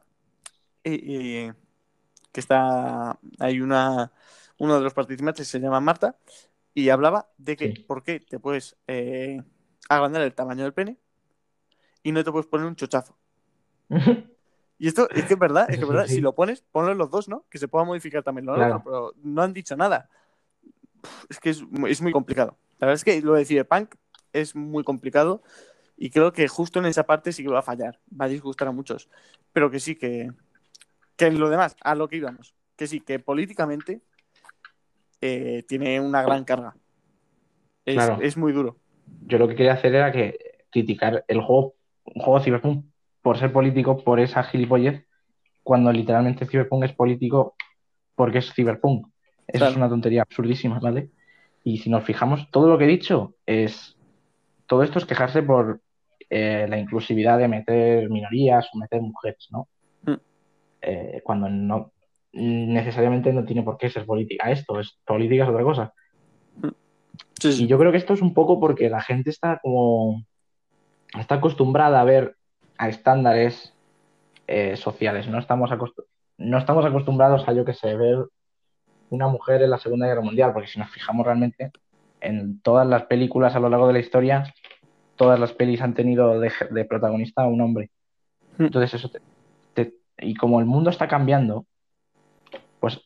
eh, 0.83 0.99
eh, 1.01 1.53
que 2.33 2.39
está 2.41 3.17
hay 3.39 3.61
una 3.61 4.11
uno 4.57 4.75
de 4.75 4.81
los 4.81 4.93
participantes 4.93 5.47
se 5.47 5.61
llama 5.61 5.79
Marta 5.79 6.17
y 6.73 6.89
hablaba 6.89 7.29
de 7.37 7.55
que 7.55 7.67
Sí. 7.73 7.79
por 7.83 8.03
qué 8.03 8.19
te 8.19 8.37
puedes 8.37 8.75
eh, 8.87 9.41
agrandar 9.87 10.23
el 10.23 10.33
tamaño 10.35 10.63
del 10.63 10.73
pene 10.73 10.97
y 12.03 12.11
no 12.11 12.21
te 12.21 12.31
puedes 12.33 12.47
poner 12.47 12.67
un 12.67 12.75
chochazo. 12.75 13.17
Y 14.79 14.87
esto 14.87 15.07
es 15.11 15.23
que 15.25 15.35
es 15.35 15.39
verdad, 15.39 15.67
es 15.69 15.77
que 15.77 15.83
es 15.83 15.87
verdad. 15.87 16.07
sí. 16.07 16.15
Si 16.15 16.19
lo 16.21 16.35
pones, 16.35 16.61
ponlo 16.71 16.93
los 16.93 17.09
dos, 17.09 17.29
¿no? 17.29 17.45
Que 17.49 17.57
se 17.57 17.69
pueda 17.69 17.85
modificar 17.85 18.21
también 18.21 18.45
lo 18.47 18.55
Claro. 18.55 18.77
otro, 18.77 18.83
pero 18.83 19.13
no 19.23 19.41
han 19.41 19.53
dicho 19.53 19.77
nada. 19.77 20.09
Es 21.29 21.39
que 21.39 21.51
es, 21.51 21.61
muy- 21.61 21.89
es 21.91 22.01
muy 22.01 22.11
complicado. 22.11 22.57
La 22.79 22.87
verdad 22.87 22.95
es 22.95 23.05
que 23.05 23.21
lo 23.21 23.33
de 23.35 23.45
Cyberpunk 23.45 23.95
es 24.33 24.55
muy 24.55 24.83
complicado 24.83 25.41
y 26.05 26.09
creo 26.09 26.33
que 26.33 26.49
justo 26.49 26.79
en 26.79 26.85
esa 26.85 27.03
parte 27.05 27.31
sí 27.31 27.43
que 27.43 27.49
va 27.49 27.59
a 27.59 27.61
fallar. 27.71 27.97
Va 28.19 28.25
a 28.25 28.27
disgustar 28.27 28.67
a 28.67 28.71
muchos. 28.73 29.09
Pero 29.53 29.71
que 29.71 29.79
sí, 29.79 29.95
que, 29.95 30.31
que 31.15 31.27
en 31.27 31.39
lo 31.39 31.49
demás, 31.49 31.77
a 31.81 31.95
lo 31.95 32.09
que 32.09 32.17
íbamos. 32.17 32.53
Que 32.75 32.87
sí, 32.87 32.99
que 32.99 33.19
políticamente 33.19 34.01
eh, 35.21 35.63
tiene 35.65 36.01
una 36.01 36.21
gran 36.21 36.43
carga. 36.43 36.75
Es, 37.85 37.95
Claro. 37.95 38.17
es 38.21 38.35
muy 38.35 38.51
duro. 38.51 38.75
Yo 39.27 39.37
lo 39.37 39.47
que 39.47 39.55
quería 39.55 39.73
hacer 39.75 39.95
era 39.95 40.11
que 40.11 40.37
criticar 40.71 41.23
el 41.29 41.39
juego, 41.39 41.75
un 42.03 42.21
juego 42.21 42.41
Cyberpunk 42.41 42.83
por 43.21 43.37
ser 43.37 43.53
político, 43.53 44.03
por 44.03 44.19
esa 44.19 44.43
gilipollez, 44.43 45.05
cuando 45.63 45.89
literalmente 45.93 46.45
Cyberpunk 46.45 46.83
es 46.83 46.91
político 46.91 47.55
porque 48.15 48.39
es 48.39 48.51
Cyberpunk. 48.53 49.07
Eso 49.47 49.59
Claro. 49.59 49.71
es 49.71 49.77
una 49.77 49.87
tontería 49.87 50.23
absurdísima, 50.23 50.79
¿vale? 50.79 51.11
Y 51.63 51.77
si 51.77 51.89
nos 51.89 52.03
fijamos, 52.03 52.51
todo 52.51 52.67
lo 52.67 52.77
que 52.77 52.83
he 52.83 52.87
dicho 52.87 53.35
es. 53.45 53.95
Todo 54.65 54.83
esto 54.83 54.97
es 54.99 55.05
quejarse 55.05 55.43
por 55.43 55.79
eh, 56.35 56.65
la 56.67 56.79
inclusividad 56.79 57.37
de 57.37 57.47
meter 57.47 58.09
minorías 58.09 58.67
o 58.73 58.79
meter 58.79 58.99
mujeres, 59.01 59.47
¿no? 59.51 59.67
Mm. 60.01 60.15
Eh, 60.81 61.21
cuando 61.23 61.47
no 61.47 61.91
necesariamente 62.31 63.31
no 63.31 63.45
tiene 63.45 63.61
por 63.61 63.77
qué 63.77 63.91
ser 63.91 64.07
política 64.07 64.49
esto, 64.49 64.79
es 64.79 64.97
política 65.05 65.43
es 65.43 65.49
otra 65.51 65.61
cosa. 65.61 65.93
Sí, 67.39 67.65
Y 67.65 67.67
yo 67.67 67.77
creo 67.77 67.91
que 67.91 67.99
esto 67.99 68.15
es 68.15 68.23
un 68.23 68.33
poco 68.33 68.59
porque 68.59 68.89
la 68.89 69.01
gente 69.01 69.29
está 69.29 69.59
como. 69.61 70.23
está 71.19 71.35
acostumbrada 71.35 72.01
a 72.01 72.03
ver 72.03 72.35
a 72.79 72.89
estándares 72.89 73.75
eh, 74.47 74.75
sociales. 74.75 75.27
No 75.27 75.37
estamos, 75.37 75.69
no 76.39 76.57
estamos 76.57 76.83
acostumbrados 76.83 77.47
a, 77.47 77.53
yo 77.53 77.63
que 77.63 77.75
sé, 77.75 77.95
ver 77.95 78.25
una 79.11 79.27
mujer 79.27 79.61
en 79.61 79.69
la 79.69 79.77
Segunda 79.77 80.07
Guerra 80.07 80.21
Mundial, 80.21 80.51
porque 80.51 80.67
si 80.67 80.79
nos 80.79 80.89
fijamos 80.89 81.27
realmente 81.27 81.71
en 82.21 82.59
todas 82.61 82.87
las 82.87 83.03
películas 83.03 83.55
a 83.55 83.59
lo 83.59 83.69
largo 83.69 83.85
de 83.85 83.93
la 83.93 83.99
historia, 83.99 84.51
todas 85.15 85.39
las 85.39 85.53
pelis 85.53 85.81
han 85.81 85.93
tenido 85.93 86.39
de, 86.39 86.51
de 86.71 86.85
protagonista 86.85 87.43
a 87.43 87.47
un 87.47 87.61
hombre. 87.61 87.91
Mm. 88.57 88.65
Entonces, 88.65 88.93
eso 88.95 89.09
te- 89.09 89.19
te- 89.73 89.93
y 90.19 90.35
como 90.35 90.59
el 90.59 90.65
mundo 90.65 90.89
está 90.89 91.07
cambiando, 91.07 91.65
pues 92.79 93.01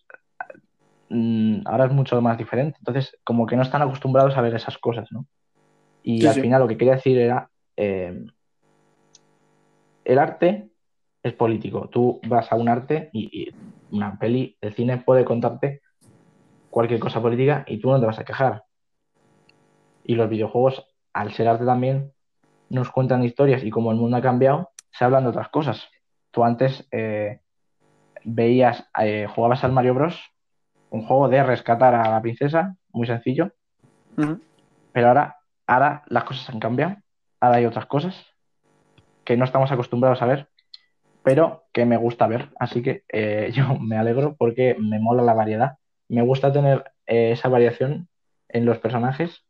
mm, 1.10 1.62
ahora 1.66 1.86
es 1.86 1.92
mucho 1.92 2.22
más 2.22 2.38
diferente. 2.38 2.78
Entonces, 2.80 3.18
como 3.24 3.46
que 3.46 3.56
no 3.56 3.62
están 3.62 3.82
acostumbrados 3.82 4.36
a 4.38 4.42
ver 4.42 4.56
esas 4.56 4.78
cosas, 4.78 5.08
¿no? 5.12 5.26
Y 6.04 6.22
Sí, 6.22 6.28
al 6.28 6.34
sí. 6.36 6.42
final 6.42 6.62
lo 6.62 6.68
que 6.68 6.78
quería 6.78 6.96
decir 6.96 7.18
era, 7.18 7.50
eh, 7.76 8.26
el 10.06 10.20
arte 10.20 10.70
es 11.24 11.34
político. 11.34 11.90
Tú 11.90 12.22
vas 12.28 12.52
a 12.52 12.56
un 12.56 12.70
arte 12.70 13.10
y, 13.12 13.44
y 13.44 13.56
una 13.90 14.18
peli, 14.18 14.58
el 14.62 14.74
cine 14.74 14.98
puede 14.98 15.26
contarte 15.26 15.82
cualquier 16.70 17.00
cosa 17.00 17.22
política 17.22 17.66
y 17.68 17.80
tú 17.80 17.90
no 17.90 18.00
te 18.00 18.06
vas 18.06 18.20
a 18.20 18.26
quejar. 18.26 18.64
Y 20.04 20.16
los 20.16 20.30
videojuegos, 20.30 20.86
al 21.14 21.34
ser 21.34 21.48
arte 21.48 21.66
también, 21.66 22.14
nos 22.70 22.92
cuentan 22.92 23.24
historias 23.24 23.64
y 23.64 23.70
como 23.70 23.92
el 23.92 23.98
mundo 23.98 24.18
ha 24.18 24.22
cambiado, 24.22 24.72
se 24.92 25.06
hablan 25.06 25.24
de 25.24 25.30
otras 25.30 25.50
cosas. 25.50 25.90
Tú 26.32 26.44
antes 26.44 26.88
eh, 26.92 27.40
veías, 28.24 28.90
eh, 29.00 29.28
jugabas 29.34 29.64
al 29.64 29.72
Mario 29.72 29.94
Bros, 29.94 30.20
un 30.90 31.06
juego 31.06 31.30
de 31.30 31.44
rescatar 31.44 31.96
a 31.96 32.10
la 32.10 32.22
princesa, 32.22 32.76
muy 32.92 33.08
sencillo, 33.08 33.52
pero 34.92 35.08
ahora, 35.08 35.38
ahora 35.68 36.04
las 36.08 36.24
cosas 36.24 36.50
han 36.50 36.60
cambiado, 36.60 36.96
ahora 37.40 37.58
hay 37.58 37.66
otras 37.66 37.86
cosas 37.86 38.26
que 39.24 39.38
no 39.38 39.46
estamos 39.46 39.72
acostumbrados 39.72 40.22
a 40.22 40.26
ver, 40.26 40.48
pero 41.22 41.66
que 41.74 41.86
me 41.86 41.98
gusta 41.98 42.28
ver. 42.28 42.52
Así 42.58 42.82
que 42.82 43.04
eh, 43.12 43.52
yo 43.54 43.76
me 43.78 43.98
alegro 43.98 44.38
porque 44.38 44.78
me 44.80 45.00
mola 45.00 45.22
la 45.24 45.34
variedad. 45.34 45.78
Me 46.08 46.22
gusta 46.22 46.54
tener 46.54 46.86
eh, 47.06 47.32
esa 47.34 47.50
variación 47.50 48.08
en 48.48 48.66
los 48.66 48.80
personajes. 48.80 49.44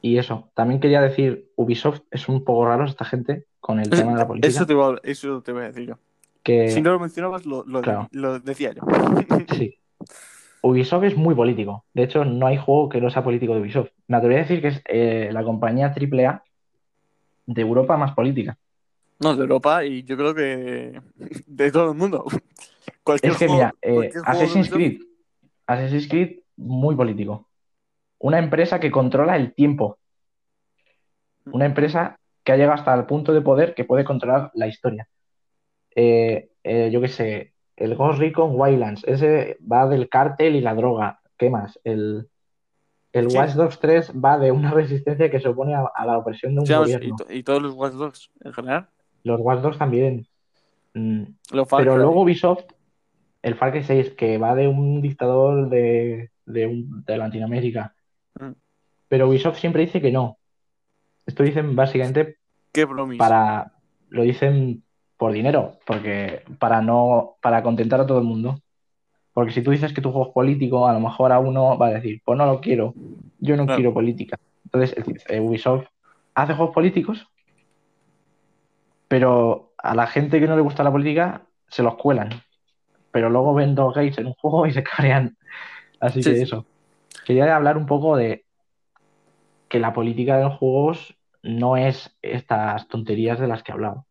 Y 0.00 0.18
eso, 0.18 0.50
también 0.54 0.80
quería 0.80 1.00
decir, 1.00 1.50
Ubisoft 1.56 2.02
es 2.10 2.28
un 2.28 2.44
poco 2.44 2.66
raro 2.66 2.84
esta 2.84 3.04
gente 3.04 3.46
con 3.60 3.80
el 3.80 3.90
tema 3.90 4.12
de 4.12 4.18
la 4.18 4.26
política. 4.28 4.48
Eso 4.48 4.66
te, 4.66 4.74
voy 4.74 4.94
a, 4.96 5.00
eso 5.02 5.42
te 5.42 5.52
voy 5.52 5.62
a 5.62 5.66
decir 5.66 5.86
yo. 5.88 5.98
que, 6.42 6.68
Si 6.70 6.80
no 6.80 6.92
lo 6.92 7.00
mencionabas, 7.00 7.44
lo, 7.46 7.64
lo- 7.66 7.82
claro. 7.82 8.08
lo 8.12 8.38
decía 8.38 8.72
yo. 8.72 8.82
Sí. 9.56 9.74
Ubisoft 10.62 11.04
es 11.04 11.16
muy 11.16 11.34
político. 11.34 11.84
De 11.94 12.02
hecho, 12.04 12.24
no 12.24 12.46
hay 12.46 12.56
juego 12.56 12.88
que 12.88 13.00
no 13.00 13.10
sea 13.10 13.22
político 13.24 13.54
de 13.54 13.60
Ubisoft. 13.60 13.90
Me 14.08 14.16
atrevería 14.16 14.44
a 14.44 14.46
decir 14.46 14.60
que 14.60 14.68
es 14.68 14.82
eh, 14.86 15.30
la 15.32 15.42
compañía 15.44 15.92
AAA 15.96 16.42
de 17.46 17.62
Europa 17.62 17.96
más 17.96 18.12
política. 18.14 18.56
No, 19.20 19.34
de 19.34 19.42
Europa 19.42 19.84
y 19.84 20.04
yo 20.04 20.16
creo 20.16 20.34
que 20.34 21.00
de 21.46 21.72
todo 21.72 21.90
el 21.92 21.96
mundo. 21.98 22.24
Cualquier 23.02 23.32
Es 23.32 23.38
que, 23.38 23.46
juego- 23.48 23.54
mira, 23.60 23.74
eh, 23.82 24.12
Assassin's 24.24 24.68
Ubisoft- 24.70 24.74
Creed. 24.74 25.00
Assassin's 25.66 26.08
Creed, 26.08 26.38
muy 26.56 26.94
político. 26.94 27.47
Una 28.18 28.38
empresa 28.38 28.80
que 28.80 28.90
controla 28.90 29.36
el 29.36 29.54
tiempo. 29.54 29.98
Una 31.46 31.66
empresa 31.66 32.18
que 32.44 32.52
ha 32.52 32.56
llegado 32.56 32.74
hasta 32.74 32.94
el 32.94 33.06
punto 33.06 33.32
de 33.32 33.40
poder 33.40 33.74
que 33.74 33.84
puede 33.84 34.04
controlar 34.04 34.50
la 34.54 34.66
historia. 34.66 35.08
Eh, 35.94 36.50
eh, 36.62 36.90
yo 36.92 37.00
qué 37.00 37.08
sé, 37.08 37.52
el 37.76 37.94
Ghost 37.96 38.18
Recon 38.18 38.52
Wildlands, 38.54 39.04
ese 39.04 39.58
va 39.70 39.86
del 39.88 40.08
cártel 40.08 40.56
y 40.56 40.60
la 40.60 40.74
droga. 40.74 41.20
¿Qué 41.36 41.48
más? 41.50 41.78
El, 41.84 42.28
el 43.12 43.30
Sí. 43.30 43.36
Watch 43.38 43.52
Dogs 43.52 43.78
3 43.78 44.12
va 44.12 44.38
de 44.38 44.50
una 44.52 44.70
resistencia 44.72 45.30
que 45.30 45.40
se 45.40 45.48
opone 45.48 45.74
a, 45.74 45.84
a 45.94 46.04
la 46.06 46.18
opresión 46.18 46.54
de 46.54 46.60
un 46.60 46.66
Sí, 46.66 46.72
vamos, 46.72 46.88
y, 46.90 46.92
gobierno. 46.94 47.16
y 47.30 47.42
todos 47.42 47.62
los 47.62 47.74
Watch 47.74 47.94
Dogs 47.94 48.30
en 48.44 48.52
general. 48.52 48.88
Los 49.24 49.40
Watch 49.40 49.60
Dogs 49.60 49.78
también. 49.78 50.26
Mm, 50.94 51.22
Pero 51.76 51.96
luego 51.96 52.22
Ubisoft, 52.22 52.64
el 53.42 53.54
Far 53.54 53.72
Cry 53.72 53.84
6, 53.84 54.10
que 54.10 54.36
va 54.38 54.54
de 54.54 54.66
un 54.68 55.00
dictador 55.00 55.68
de, 55.68 56.30
de, 56.44 56.66
un- 56.66 57.04
de 57.04 57.16
Latinoamérica. 57.18 57.94
Pero 59.08 59.28
Ubisoft 59.28 59.58
siempre 59.58 59.86
dice 59.86 60.00
que 60.00 60.12
no. 60.12 60.38
Esto 61.26 61.42
dicen 61.42 61.74
básicamente 61.76 62.36
Qué 62.72 62.86
para, 63.18 63.72
lo 64.08 64.22
dicen 64.22 64.82
por 65.16 65.32
dinero, 65.32 65.78
porque 65.86 66.42
para 66.58 66.80
no, 66.80 67.36
para 67.40 67.62
contentar 67.62 68.00
a 68.00 68.06
todo 68.06 68.18
el 68.18 68.24
mundo. 68.24 68.60
Porque 69.32 69.52
si 69.52 69.62
tú 69.62 69.70
dices 69.70 69.92
que 69.92 70.00
tu 70.00 70.10
juego 70.10 70.28
es 70.28 70.34
político, 70.34 70.86
a 70.86 70.92
lo 70.92 71.00
mejor 71.00 71.32
a 71.32 71.38
uno 71.38 71.76
va 71.78 71.88
a 71.88 71.94
decir, 71.94 72.20
pues 72.24 72.36
no 72.38 72.46
lo 72.46 72.60
quiero, 72.60 72.94
yo 73.38 73.56
no 73.56 73.66
Claro. 73.66 73.76
quiero 73.76 73.94
política. 73.94 74.38
Entonces, 74.64 74.96
eh, 75.28 75.40
Ubisoft 75.40 75.86
hace 76.34 76.54
juegos 76.54 76.74
políticos, 76.74 77.26
pero 79.08 79.72
a 79.78 79.94
la 79.94 80.06
gente 80.06 80.40
que 80.40 80.46
no 80.46 80.56
le 80.56 80.62
gusta 80.62 80.82
la 80.82 80.92
política 80.92 81.42
se 81.68 81.82
los 81.82 81.96
cuelan. 81.96 82.30
Pero 83.10 83.30
luego 83.30 83.54
ven 83.54 83.74
dos 83.74 83.94
gays 83.94 84.18
en 84.18 84.26
un 84.26 84.34
juego 84.34 84.66
y 84.66 84.72
se 84.72 84.82
cabrean. 84.82 85.36
Así 86.00 86.22
Sí, 86.22 86.30
que 86.34 86.42
eso. 86.42 86.66
Quería 87.24 87.54
hablar 87.56 87.76
un 87.76 87.86
poco 87.86 88.16
de 88.16 88.44
que 89.68 89.78
la 89.78 89.92
política 89.92 90.36
de 90.38 90.44
los 90.44 90.56
juegos 90.58 91.14
no 91.42 91.76
es 91.76 92.16
estas 92.22 92.88
tonterías 92.88 93.38
de 93.38 93.46
las 93.48 93.62
que 93.62 93.72
he 93.72 93.74
hablado. 93.74 94.06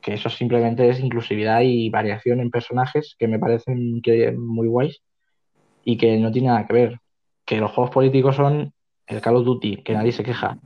Que 0.00 0.14
eso 0.14 0.28
simplemente 0.28 0.88
es 0.88 1.00
inclusividad 1.00 1.60
y 1.62 1.88
variación 1.90 2.40
en 2.40 2.50
personajes 2.50 3.14
que 3.18 3.28
me 3.28 3.38
parecen 3.38 4.00
que 4.02 4.32
muy 4.32 4.68
guays 4.68 5.00
y 5.84 5.96
que 5.96 6.18
no 6.18 6.30
tiene 6.32 6.48
nada 6.48 6.66
que 6.66 6.72
ver. 6.72 7.00
Que 7.44 7.58
los 7.58 7.70
juegos 7.70 7.92
políticos 7.92 8.36
son 8.36 8.72
el 9.06 9.20
Call 9.20 9.36
of 9.36 9.44
Duty, 9.44 9.82
que 9.82 9.92
nadie 9.94 10.12
se 10.12 10.22
queja. 10.24 10.58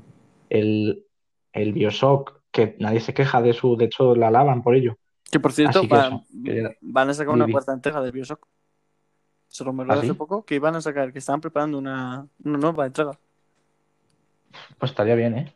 El, 0.49 1.05
el 1.53 1.73
Bioshock, 1.73 2.41
que 2.51 2.77
nadie 2.79 3.01
se 3.01 3.15
queja 3.15 3.43
de 3.43 3.53
su, 3.53 3.77
de 3.77 3.87
hecho 3.87 4.15
la 4.15 4.29
alaban 4.29 4.63
por 4.63 4.75
ello. 4.75 4.97
Que 5.31 5.41
por 5.41 5.53
cierto, 5.53 5.81
Así 5.81 5.89
que 5.89 5.95
va- 5.95 6.07
eso, 6.07 6.25
quería- 6.45 6.71
van 6.81 7.11
a 7.11 7.15
sacar 7.15 7.35
una 7.35 7.47
cuarta 7.49 7.73
entrega 7.73 8.01
de 8.01 8.11
Bioshock. 8.11 8.47
Se 9.49 9.65
lo 9.65 9.75
¿Ah, 9.83 9.95
hace 9.95 10.07
sí? 10.09 10.13
poco 10.13 10.45
que 10.45 10.55
iban 10.57 10.75
a 10.77 10.81
sacar, 10.81 11.13
que 11.13 11.19
estaban 11.19 11.41
preparando 11.41 11.79
una, 11.79 12.27
una 12.45 12.59
nueva 12.59 12.87
entrega. 12.87 13.19
Pues 14.79 14.91
estaría 14.93 15.15
bien, 15.15 15.37
¿eh? 15.39 15.55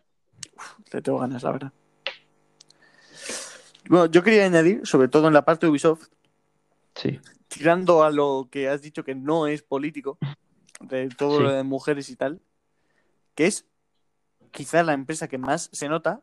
Le 0.92 1.02
tengo 1.02 1.18
ganas, 1.18 1.42
la 1.42 1.52
verdad. 1.52 1.72
Bueno, 3.88 4.06
yo 4.06 4.22
quería 4.22 4.44
añadir, 4.44 4.86
sobre 4.86 5.08
todo 5.08 5.28
en 5.28 5.34
la 5.34 5.44
parte 5.44 5.66
de 5.66 5.70
Ubisoft, 5.70 6.08
Sí, 6.94 7.20
tirando 7.48 8.02
a 8.04 8.10
lo 8.10 8.48
que 8.50 8.68
has 8.68 8.82
dicho 8.82 9.02
que 9.02 9.14
no 9.14 9.46
es 9.46 9.62
político, 9.62 10.18
de 10.80 11.08
todo 11.08 11.38
Sí. 11.38 11.42
lo 11.44 11.52
de 11.52 11.62
mujeres 11.62 12.08
y 12.10 12.16
tal, 12.16 12.40
que 13.34 13.46
es 13.46 13.66
quizá 14.50 14.82
la 14.82 14.92
empresa 14.92 15.26
que 15.28 15.38
más 15.38 15.70
se 15.72 15.88
nota 15.88 16.20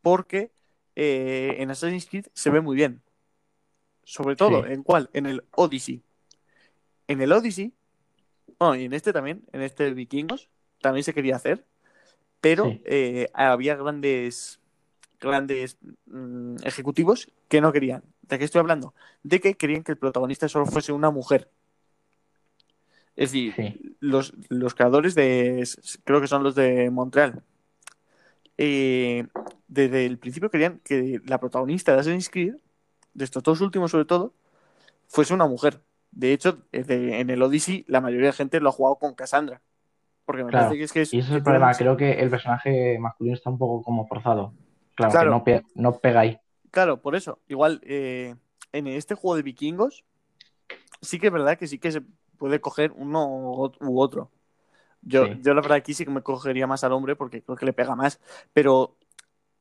porque 0.00 0.52
eh, 0.96 1.56
en 1.58 1.70
Assassin's 1.70 2.06
Creed 2.06 2.26
se 2.32 2.50
ve 2.50 2.60
muy 2.60 2.76
bien. 2.76 3.02
Sobre 4.04 4.36
todo, 4.36 4.64
Sí. 4.64 4.72
¿en 4.72 4.82
cuál? 4.82 5.10
En 5.12 5.26
el 5.26 5.44
Odyssey. 5.52 6.02
En 7.08 7.20
el 7.20 7.30
Odyssey, 7.32 7.72
bueno, 8.58 8.74
y 8.76 8.84
en 8.86 8.92
este 8.94 9.12
también, 9.12 9.44
en 9.52 9.62
este 9.62 9.92
Vikingos, 9.92 10.48
también 10.82 11.04
se 11.04 11.14
quería 11.14 11.36
hacer, 11.36 11.64
pero 12.42 12.64
Sí. 12.66 12.82
eh, 12.84 13.28
había 13.32 13.76
grandes, 13.76 14.60
grandes 15.20 15.78
mm, 16.06 16.56
ejecutivos 16.64 17.30
que 17.48 17.60
no 17.62 17.72
querían. 17.72 18.02
¿De 18.22 18.38
qué 18.38 18.44
estoy 18.44 18.58
hablando? 18.60 18.94
De 19.22 19.40
que 19.40 19.54
querían 19.54 19.82
que 19.84 19.92
el 19.92 19.98
protagonista 19.98 20.48
solo 20.48 20.66
fuese 20.66 20.92
una 20.92 21.10
mujer. 21.10 21.48
Es 23.14 23.30
decir, 23.32 23.52
sí, 23.54 23.96
los, 24.00 24.32
los 24.48 24.74
creadores 24.74 25.14
de, 25.14 25.68
creo 26.04 26.20
que 26.20 26.26
son 26.26 26.42
los 26.42 26.54
de 26.54 26.90
Montreal, 26.90 27.42
eh, 28.58 29.26
desde 29.68 30.06
el 30.06 30.18
principio 30.18 30.50
querían 30.50 30.80
que 30.84 31.20
la 31.26 31.38
protagonista 31.38 31.92
de 31.92 32.00
Assassin's 32.00 32.30
Creed, 32.30 32.54
de 33.14 33.24
estos 33.24 33.42
dos 33.42 33.60
últimos 33.60 33.90
sobre 33.90 34.04
todo, 34.06 34.32
fuese 35.08 35.34
una 35.34 35.46
mujer. 35.46 35.80
De 36.10 36.32
hecho, 36.32 36.62
de- 36.72 37.20
en 37.20 37.30
el 37.30 37.42
Odyssey 37.42 37.84
la 37.88 38.00
mayoría 38.00 38.28
de 38.28 38.32
gente 38.34 38.60
lo 38.60 38.68
ha 38.70 38.72
jugado 38.72 38.96
con 38.96 39.14
Cassandra. 39.14 39.60
Porque 40.24 40.44
me 40.44 40.50
Claro. 40.50 40.66
parece 40.66 40.78
que 40.78 40.84
es 40.84 40.92
que 40.92 41.00
es... 41.02 41.14
Y 41.14 41.18
ese 41.18 41.28
es 41.30 41.34
el 41.36 41.42
problema. 41.42 41.72
Creo 41.74 41.96
que 41.96 42.12
el 42.20 42.30
personaje 42.30 42.98
masculino 42.98 43.34
está 43.34 43.50
un 43.50 43.58
poco 43.58 43.82
como 43.82 44.06
forzado. 44.06 44.52
Claro, 44.94 45.12
Claro. 45.12 45.30
que 45.30 45.30
no, 45.30 45.44
pe- 45.44 45.66
no 45.74 45.98
pega 45.98 46.20
ahí. 46.20 46.38
Claro, 46.70 47.00
por 47.02 47.16
eso. 47.16 47.38
Igual, 47.48 47.80
eh, 47.84 48.34
en 48.72 48.86
este 48.86 49.14
juego 49.14 49.36
de 49.36 49.42
vikingos, 49.42 50.04
sí 51.00 51.18
que 51.18 51.26
es 51.26 51.32
verdad 51.32 51.58
que 51.58 51.66
sí 51.66 51.78
que 51.78 51.92
se 51.92 52.02
puede 52.38 52.60
coger 52.60 52.92
uno 52.96 53.26
u 53.80 54.00
otro. 54.00 54.30
Yo, 55.02 55.26
Sí. 55.26 55.32
yo 55.42 55.54
la 55.54 55.60
verdad 55.60 55.78
aquí 55.78 55.94
sí 55.94 56.04
que 56.04 56.10
me 56.10 56.22
cogería 56.22 56.66
más 56.66 56.84
al 56.84 56.92
hombre 56.92 57.16
porque 57.16 57.42
creo 57.42 57.56
que 57.56 57.66
le 57.66 57.72
pega 57.72 57.96
más. 57.96 58.20
Pero 58.52 58.96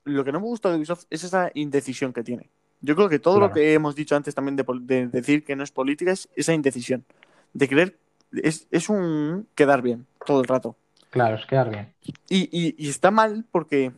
lo 0.03 0.23
que 0.23 0.31
no 0.31 0.39
me 0.39 0.45
gusta 0.45 0.69
de 0.69 0.77
Ubisoft 0.77 1.05
es 1.09 1.23
esa 1.23 1.49
indecisión 1.55 2.13
que 2.13 2.23
tiene. 2.23 2.49
Yo 2.81 2.95
creo 2.95 3.09
que 3.09 3.19
todo 3.19 3.39
lo 3.39 3.51
que 3.51 3.73
hemos 3.73 3.95
dicho 3.95 4.15
antes 4.15 4.33
también 4.33 4.55
de, 4.55 4.63
de 4.81 5.07
decir 5.07 5.43
que 5.43 5.55
no 5.55 5.63
es 5.63 5.71
política 5.71 6.11
es 6.11 6.29
esa 6.35 6.53
indecisión. 6.53 7.05
De 7.53 7.67
creer, 7.67 7.97
es, 8.31 8.67
es 8.71 8.89
un 8.89 9.47
quedar 9.55 9.81
bien 9.81 10.05
todo 10.25 10.41
el 10.41 10.47
rato. 10.47 10.75
Claro, 11.09 11.35
es 11.35 11.45
quedar 11.45 11.69
bien. 11.69 11.93
Y, 12.29 12.49
y- 12.51 12.75
y 12.77 12.89
está 12.89 13.11
mal 13.11 13.45
porque 13.51 13.91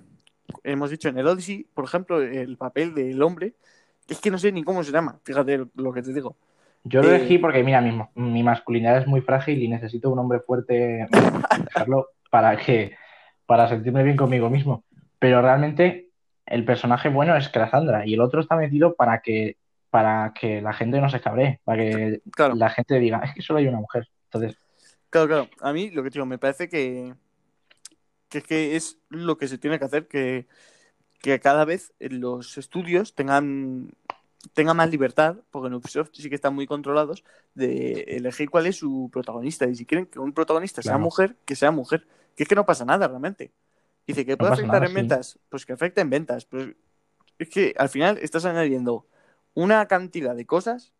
hemos 0.64 0.90
dicho 0.90 1.10
en 1.10 1.18
el 1.18 1.28
Odyssey, 1.28 1.66
por 1.74 1.86
ejemplo, 1.86 2.22
el 2.22 2.58
papel 2.58 2.94
del 2.96 3.22
hombre, 3.22 3.54
es 4.08 4.20
que 4.20 4.32
no 4.32 4.38
sé 4.38 4.52
ni 4.52 4.64
cómo 4.64 4.84
se 4.84 4.92
llama, 4.92 5.20
fíjate 5.24 5.66
lo 5.76 5.94
que 5.94 6.02
te 6.02 6.14
digo. 6.14 6.36
Yo 6.84 7.02
lo 7.02 7.12
Eh, 7.12 7.16
elegí 7.16 7.38
porque, 7.38 7.64
mira, 7.64 7.80
mi, 7.82 7.98
mi 8.16 8.44
masculinidad 8.44 8.98
es 8.98 9.08
muy 9.08 9.22
frágil 9.22 9.62
y 9.62 9.68
necesito 9.70 10.10
un 10.10 10.20
hombre 10.20 10.40
fuerte 10.42 11.08
dejarlo 11.58 12.08
para 12.30 12.58
que 12.58 12.96
para 13.46 13.68
sentirme 13.70 14.04
bien 14.04 14.18
conmigo 14.18 14.50
mismo. 14.50 14.84
Pero 15.20 15.42
realmente 15.42 16.10
el 16.46 16.66
personaje 16.66 17.08
bueno 17.10 17.36
es 17.38 17.48
Cassandra 17.50 18.06
y 18.06 18.16
el 18.16 18.22
otro 18.22 18.42
está 18.42 18.56
metido 18.56 18.96
para 18.96 19.22
que 19.22 19.56
para 19.90 20.34
que 20.34 20.60
la 20.62 20.74
gente 20.74 21.00
no 21.00 21.08
se 21.10 21.22
cabree, 21.22 21.60
para 21.64 21.84
que 21.84 22.22
Claro, 22.32 22.56
la 22.56 22.70
gente 22.72 22.98
diga, 23.00 23.20
es 23.24 23.34
que 23.36 23.42
solo 23.44 23.60
hay 23.60 23.68
una 23.68 23.80
mujer. 23.80 24.08
Entonces, 24.34 24.58
claro, 25.10 25.28
claro. 25.28 25.50
A 25.62 25.74
mí 25.74 25.92
lo 25.92 26.04
que 26.04 26.10
digo, 26.10 26.26
me 26.26 26.38
parece 26.38 26.70
que, 26.70 27.14
que 28.30 28.40
es 28.40 28.44
que 28.44 28.76
es 28.76 28.98
lo 29.10 29.38
que 29.38 29.48
se 29.48 29.58
tiene 29.58 29.78
que 29.78 29.86
hacer, 29.86 30.08
que, 30.08 30.48
que 31.22 31.40
cada 31.40 31.66
vez 31.66 31.94
los 32.00 32.58
estudios 32.58 33.14
tengan, 33.14 33.92
tengan 34.54 34.78
más 34.78 34.90
libertad, 34.90 35.38
porque 35.52 35.68
en 35.68 35.76
Ubisoft 35.76 36.10
sí 36.14 36.30
que 36.30 36.36
están 36.36 36.56
muy 36.56 36.66
controlados, 36.66 37.24
de 37.54 38.02
elegir 38.08 38.50
cuál 38.50 38.66
es 38.66 38.78
su 38.78 39.10
protagonista. 39.12 39.68
Y 39.68 39.76
si 39.76 39.86
quieren 39.86 40.08
que 40.08 40.20
un 40.20 40.34
protagonista 40.34 40.82
sea 40.82 40.98
mujer, 40.98 41.38
que 41.46 41.56
sea 41.56 41.72
mujer. 41.72 42.08
Que 42.36 42.44
es 42.44 42.50
que 42.50 42.56
no 42.56 42.66
pasa 42.66 42.84
nada 42.84 43.08
realmente. 43.08 43.52
Dice 44.08 44.26
que 44.26 44.36
puede 44.36 44.54
afectar 44.54 44.82
nada, 44.82 44.86
en 44.86 44.92
sí. 44.92 44.96
ventas, 44.96 45.40
pues 45.50 45.66
que 45.66 45.74
afecte 45.74 46.02
en 46.02 46.10
ventas. 46.10 46.46
Pues 46.46 46.70
es 47.38 47.50
que 47.50 47.76
al 47.78 47.90
final 47.90 48.18
estás 48.18 48.46
añadiendo 48.46 49.06
una 49.54 49.88
cantidad 49.88 50.36
de 50.36 50.46
cosas 50.48 50.92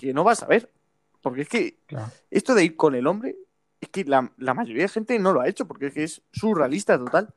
que 0.00 0.14
no 0.14 0.24
vas 0.24 0.42
a 0.42 0.46
ver. 0.46 0.70
Porque 1.20 1.42
es 1.42 1.48
que 1.48 1.78
Claro. 1.86 2.10
esto 2.30 2.54
de 2.54 2.64
ir 2.64 2.76
con 2.76 2.94
el 2.94 3.06
hombre, 3.06 3.36
es 3.80 3.88
que 3.88 4.04
la, 4.04 4.30
la 4.36 4.54
mayoría 4.54 4.82
de 4.82 4.88
gente 4.88 5.18
no 5.18 5.32
lo 5.32 5.40
ha 5.40 5.48
hecho, 5.48 5.66
porque 5.66 5.86
es 5.86 5.94
que 5.94 6.04
es 6.04 6.22
surrealista 6.32 6.98
total. 6.98 7.34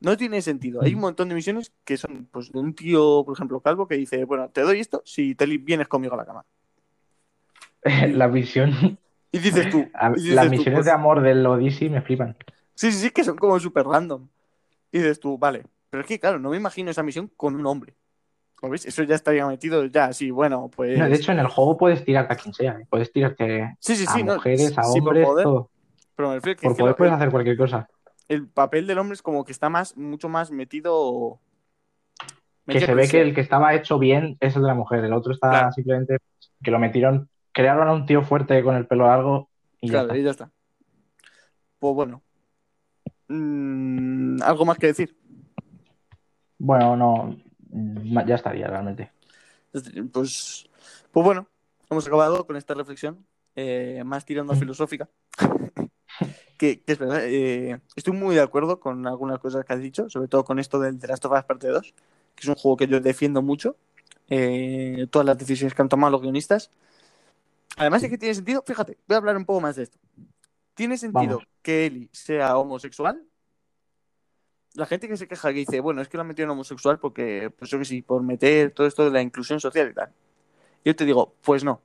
No 0.00 0.16
tiene 0.16 0.42
sentido. 0.42 0.82
Hay 0.82 0.94
un 0.94 1.00
montón 1.00 1.28
de 1.30 1.34
misiones 1.34 1.72
que 1.84 1.96
son 1.96 2.28
pues 2.30 2.52
de 2.52 2.58
un 2.58 2.74
tío, 2.74 3.22
por 3.24 3.34
ejemplo, 3.36 3.60
calvo, 3.60 3.86
que 3.88 3.96
dice, 3.96 4.24
bueno, 4.24 4.50
te 4.50 4.60
doy 4.60 4.80
esto 4.80 5.02
si 5.06 5.34
te 5.34 5.46
vienes 5.46 5.88
conmigo 5.88 6.14
a 6.14 6.18
la 6.18 6.26
cama. 6.26 6.44
La 8.12 8.26
visión, 8.28 8.98
Y 9.32 9.38
dices 9.38 9.68
tú, 9.70 9.88
a- 9.94 10.10
y 10.10 10.14
dices 10.20 10.34
las 10.34 10.44
tú, 10.46 10.50
misiones 10.50 10.78
pues, 10.78 10.86
de 10.86 10.92
amor 10.92 11.20
del 11.22 11.44
Odyssey 11.46 11.88
me 11.90 12.02
flipan. 12.02 12.36
Sí, 12.74 12.90
sí, 12.92 12.98
sí, 12.98 13.10
que 13.10 13.24
son 13.24 13.36
como 13.36 13.58
súper 13.60 13.84
random. 13.86 14.28
Y 14.90 14.98
dices 14.98 15.20
tú, 15.20 15.38
vale. 15.38 15.64
Pero 15.90 16.00
es 16.02 16.06
que, 16.08 16.18
claro, 16.18 16.38
no 16.38 16.50
me 16.50 16.56
imagino 16.56 16.90
esa 16.90 17.02
misión 17.02 17.30
con 17.36 17.54
un 17.54 17.66
hombre. 17.66 17.94
¿Lo 18.64 18.70
ves? 18.70 18.86
Eso 18.86 19.02
ya 19.02 19.14
estaría 19.14 19.46
metido, 19.46 19.84
ya, 19.86 20.12
sí, 20.12 20.30
bueno, 20.30 20.70
pues. 20.74 20.98
No, 20.98 21.08
de 21.08 21.14
hecho, 21.14 21.32
en 21.32 21.38
el 21.38 21.46
juego 21.48 21.76
puedes 21.76 22.04
tirarte 22.04 22.32
a 22.32 22.36
quien 22.36 22.54
sea. 22.54 22.72
¿eh? 22.80 22.86
Puedes 22.88 23.12
tirarte 23.12 23.76
sí, 23.80 23.94
sí, 23.96 24.06
a 24.08 24.24
no, 24.24 24.34
mujeres, 24.34 24.76
a 24.78 24.82
sí, 24.84 25.00
por 25.00 25.08
hombres, 25.10 25.26
poder, 25.26 25.44
todo. 25.44 25.70
pero 26.16 26.28
me 26.30 26.34
refiero 26.36 26.58
que, 26.60 26.66
Por 26.68 26.76
que 26.76 26.80
poder 26.82 26.96
puedes 26.96 27.12
el, 27.12 27.16
hacer 27.16 27.30
cualquier 27.30 27.56
cosa. 27.56 27.88
el 28.28 28.48
papel 28.48 28.86
del 28.86 28.98
hombre 28.98 29.14
es 29.14 29.22
como 29.22 29.44
que 29.44 29.52
está 29.52 29.68
más, 29.68 29.96
mucho 29.96 30.28
más 30.28 30.50
metido. 30.50 31.40
Que 32.66 32.80
se 32.80 32.94
ve 32.94 33.06
que 33.08 33.20
el 33.20 33.34
que 33.34 33.42
estaba 33.42 33.74
hecho 33.74 33.98
bien 33.98 34.38
es 34.40 34.56
el 34.56 34.62
de 34.62 34.68
la 34.68 34.74
mujer. 34.74 35.04
El 35.04 35.12
otro 35.12 35.32
está 35.32 35.50
Claro. 35.50 35.72
simplemente 35.72 36.16
que 36.62 36.70
lo 36.70 36.78
metieron, 36.78 37.28
crearon 37.52 37.86
a 37.88 37.92
un 37.92 38.06
tío 38.06 38.22
fuerte 38.22 38.62
con 38.62 38.74
el 38.76 38.86
pelo 38.86 39.06
largo 39.06 39.50
y 39.82 39.88
ya 39.88 39.92
Claro, 39.92 40.06
está. 40.06 40.16
y 40.18 40.22
ya 40.22 40.30
está. 40.30 40.50
Pues 41.78 41.94
bueno. 41.94 42.22
Mm, 43.28 44.40
¿Algo 44.42 44.64
más 44.64 44.78
que 44.78 44.86
decir? 44.86 45.14
Bueno, 46.58 46.96
no, 46.96 47.36
ya 48.26 48.34
estaría 48.34 48.66
realmente. 48.68 49.10
Pues, 50.12 50.66
pues 51.10 51.24
bueno, 51.24 51.48
hemos 51.90 52.06
acabado 52.06 52.46
con 52.46 52.56
esta 52.56 52.74
reflexión, 52.74 53.26
eh, 53.56 54.02
más 54.04 54.24
tirando 54.24 54.52
a 54.52 54.56
Mm. 54.56 54.60
filosófica. 54.60 55.08
que, 56.58 56.80
que 56.82 56.92
es 56.92 56.98
verdad, 56.98 57.20
eh, 57.24 57.80
estoy 57.96 58.12
muy 58.14 58.34
de 58.34 58.42
acuerdo 58.42 58.80
con 58.80 59.06
algunas 59.06 59.38
cosas 59.40 59.64
que 59.64 59.72
has 59.72 59.80
dicho, 59.80 60.08
sobre 60.08 60.28
todo 60.28 60.44
con 60.44 60.58
esto 60.58 60.78
del 60.80 60.98
The 60.98 61.08
Last 61.08 61.24
of 61.24 61.32
Us 61.32 61.44
Parte 61.44 61.68
2, 61.68 61.94
que 62.36 62.42
es 62.42 62.48
un 62.48 62.54
juego 62.54 62.76
que 62.76 62.86
yo 62.86 63.00
defiendo 63.00 63.42
mucho. 63.42 63.76
eh, 64.30 65.06
todas 65.10 65.26
las 65.26 65.36
decisiones 65.38 65.74
que 65.74 65.82
han 65.82 65.88
tomado 65.90 66.12
los 66.12 66.22
guionistas. 66.22 66.70
Además 67.76 68.02
es 68.02 68.10
que 68.10 68.18
tiene 68.18 68.34
sentido, 68.34 68.62
fíjate, 68.66 68.98
voy 69.06 69.14
a 69.16 69.18
hablar 69.18 69.36
un 69.36 69.44
poco 69.44 69.60
más 69.60 69.76
de 69.76 69.82
esto. 69.84 69.98
¿Tiene 70.74 70.96
sentido 70.98 71.38
Vamos. 71.38 71.48
que 71.62 71.86
Ellie 71.86 72.08
sea 72.12 72.56
homosexual? 72.56 73.22
La 74.74 74.86
gente 74.86 75.08
que 75.08 75.16
se 75.16 75.28
queja 75.28 75.48
que 75.48 75.60
dice, 75.60 75.80
bueno, 75.80 76.02
es 76.02 76.08
que 76.08 76.16
la 76.16 76.24
metieron 76.24 76.52
homosexual 76.52 76.98
porque, 76.98 77.50
pues 77.56 77.70
yo 77.70 77.78
que 77.78 77.84
sí, 77.84 78.02
por 78.02 78.22
meter 78.22 78.72
todo 78.72 78.86
esto 78.86 79.04
de 79.04 79.10
la 79.10 79.22
inclusión 79.22 79.60
social 79.60 79.90
y 79.90 79.94
tal. 79.94 80.12
Yo 80.84 80.96
te 80.96 81.04
digo, 81.04 81.34
pues 81.42 81.64
no. 81.64 81.80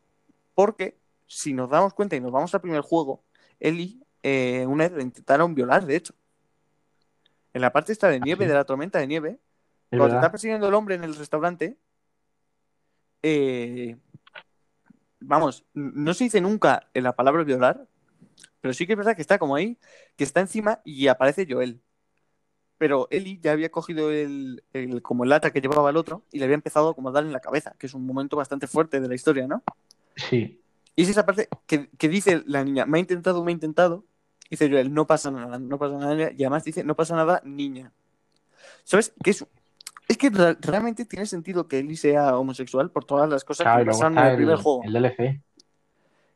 Porque 0.56 0.98
si 1.28 1.54
nos 1.54 1.70
damos 1.70 1.94
cuenta 1.94 2.16
y 2.16 2.20
nos 2.20 2.32
vamos 2.32 2.54
al 2.54 2.62
primer 2.62 2.82
juego, 2.82 3.24
Ellie 3.60 4.00
eh, 4.24 4.66
una 4.68 4.86
vez 4.86 4.98
la 4.98 5.04
intentaron 5.04 5.56
violar, 5.56 5.86
de 5.86 5.96
hecho. 5.96 6.14
En 7.54 7.62
la 7.62 7.72
parte 7.72 7.92
esta 7.92 8.10
de 8.10 8.20
nieve, 8.20 8.46
¿Ah, 8.46 8.48
sí? 8.48 8.50
de 8.50 8.54
la 8.56 8.66
tormenta 8.66 9.00
de 9.00 9.08
nieve, 9.08 9.40
Es 9.92 9.98
cuando 9.98 10.10
te 10.10 10.16
está 10.16 10.32
persiguiendo 10.32 10.68
el 10.68 10.74
hombre 10.74 10.96
en 10.96 11.04
el 11.04 11.16
restaurante, 11.16 11.78
eh, 13.22 13.98
vamos, 15.20 15.66
no 15.74 16.14
se 16.14 16.26
dice 16.26 16.42
nunca 16.42 16.90
en 16.94 17.04
la 17.04 17.16
palabra 17.16 17.44
violar, 17.44 17.88
pero 18.62 18.74
sí 18.74 18.86
que 18.86 18.94
es 18.94 18.98
verdad 18.98 19.16
que 19.16 19.22
está 19.22 19.40
como 19.40 19.56
ahí, 19.56 19.78
que 20.16 20.24
está 20.24 20.42
encima 20.42 20.82
y 20.84 21.08
aparece 21.08 21.48
Joel. 21.50 21.82
Pero 22.80 23.08
Ellie 23.12 23.38
ya 23.42 23.52
había 23.52 23.70
cogido 23.70 24.10
el, 24.10 24.64
el- 24.74 25.02
como 25.04 25.24
el 25.26 25.30
lata 25.30 25.52
que 25.52 25.62
llevaba 25.62 25.92
el 25.92 25.98
otro 25.98 26.24
y 26.32 26.40
le 26.40 26.46
había 26.46 26.56
empezado 26.56 26.96
como 26.96 27.10
a 27.10 27.12
dar 27.12 27.24
en 27.26 27.32
la 27.34 27.40
cabeza, 27.42 27.76
que 27.78 27.86
es 27.86 27.94
un 27.94 28.06
momento 28.08 28.36
bastante 28.38 28.66
fuerte 28.66 29.00
de 29.00 29.08
la 29.08 29.14
historia, 29.14 29.46
¿no? 29.48 29.62
Sí, 30.16 30.60
Y 30.96 31.04
es 31.04 31.10
esa 31.10 31.26
parte 31.26 31.48
que, 31.68 31.90
que 31.98 32.10
dice 32.10 32.42
la 32.48 32.64
niña, 32.64 32.86
me 32.88 32.98
ha 32.98 33.02
intentado, 33.02 33.44
me 33.44 33.52
ha 33.52 33.54
intentado. 33.54 34.04
Dice 34.50 34.68
Joel, 34.68 34.92
no 34.94 35.06
pasa 35.06 35.30
nada, 35.30 35.60
no 35.60 35.78
pasa 35.78 35.98
nada. 35.98 36.32
Y 36.32 36.44
además 36.44 36.64
dice, 36.64 36.84
no 36.84 36.96
pasa 36.96 37.16
nada, 37.16 37.42
niña. 37.46 37.92
¿Sabes? 38.84 39.14
Que 39.24 39.30
es, 39.32 39.46
es 40.08 40.18
que 40.18 40.30
realmente 40.32 41.06
tiene 41.06 41.26
sentido 41.28 41.68
que 41.68 41.80
Ellie 41.80 41.96
sea 41.98 42.36
homosexual 42.38 42.90
por 42.90 43.06
todas 43.06 43.30
las 43.30 43.44
cosas 43.44 43.66
claro, 43.66 43.82
y 43.82 43.86
que 43.86 43.92
pasaron 43.92 44.18
en 44.18 44.24
el 44.26 44.36
primer 44.38 44.56
juego. 44.58 44.82
el 44.86 44.94
DLC. 44.94 45.42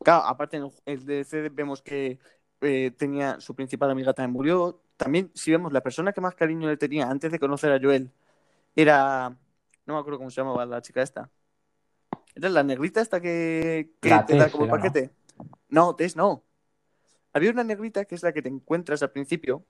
Claro, 0.03 0.25
aparte 0.25 0.57
en 0.57 0.63
el, 0.63 0.71
el 0.85 1.05
DLC 1.05 1.49
vemos 1.53 1.81
que 1.81 2.19
eh, 2.61 2.91
tenía 2.97 3.39
su 3.39 3.55
principal 3.55 3.89
amiga 3.89 4.13
también 4.13 4.33
murió. 4.33 4.79
También, 5.03 5.29
si 5.33 5.51
vemos, 5.51 5.73
la 5.73 5.81
persona 5.81 6.13
que 6.13 6.21
más 6.21 6.33
cariño 6.33 6.69
le 6.69 6.77
tenía 6.77 7.09
antes 7.09 7.29
de 7.29 7.37
conocer 7.37 7.73
a 7.73 7.79
Joel 7.81 8.09
era. 8.73 9.35
No 9.85 9.95
me 9.95 9.99
acuerdo 9.99 10.17
cómo 10.17 10.29
se 10.29 10.39
llamaba 10.39 10.65
la 10.65 10.81
chica 10.81 11.01
esta. 11.01 11.29
¿Era 12.35 12.47
la 12.47 12.63
negrita 12.63 13.01
esta 13.01 13.19
que, 13.19 13.91
te 13.99 14.37
da 14.37 14.49
como 14.49 14.69
paquete? 14.69 15.11
No, 15.67 15.93
Tess 15.93 16.15
no. 16.15 16.45
Había 17.33 17.51
una 17.51 17.65
negrita 17.65 18.05
que 18.05 18.15
es 18.15 18.23
la 18.23 18.31
que 18.31 18.41
te 18.41 18.47
encuentras 18.47 19.03
al 19.03 19.11
principio, 19.11 19.65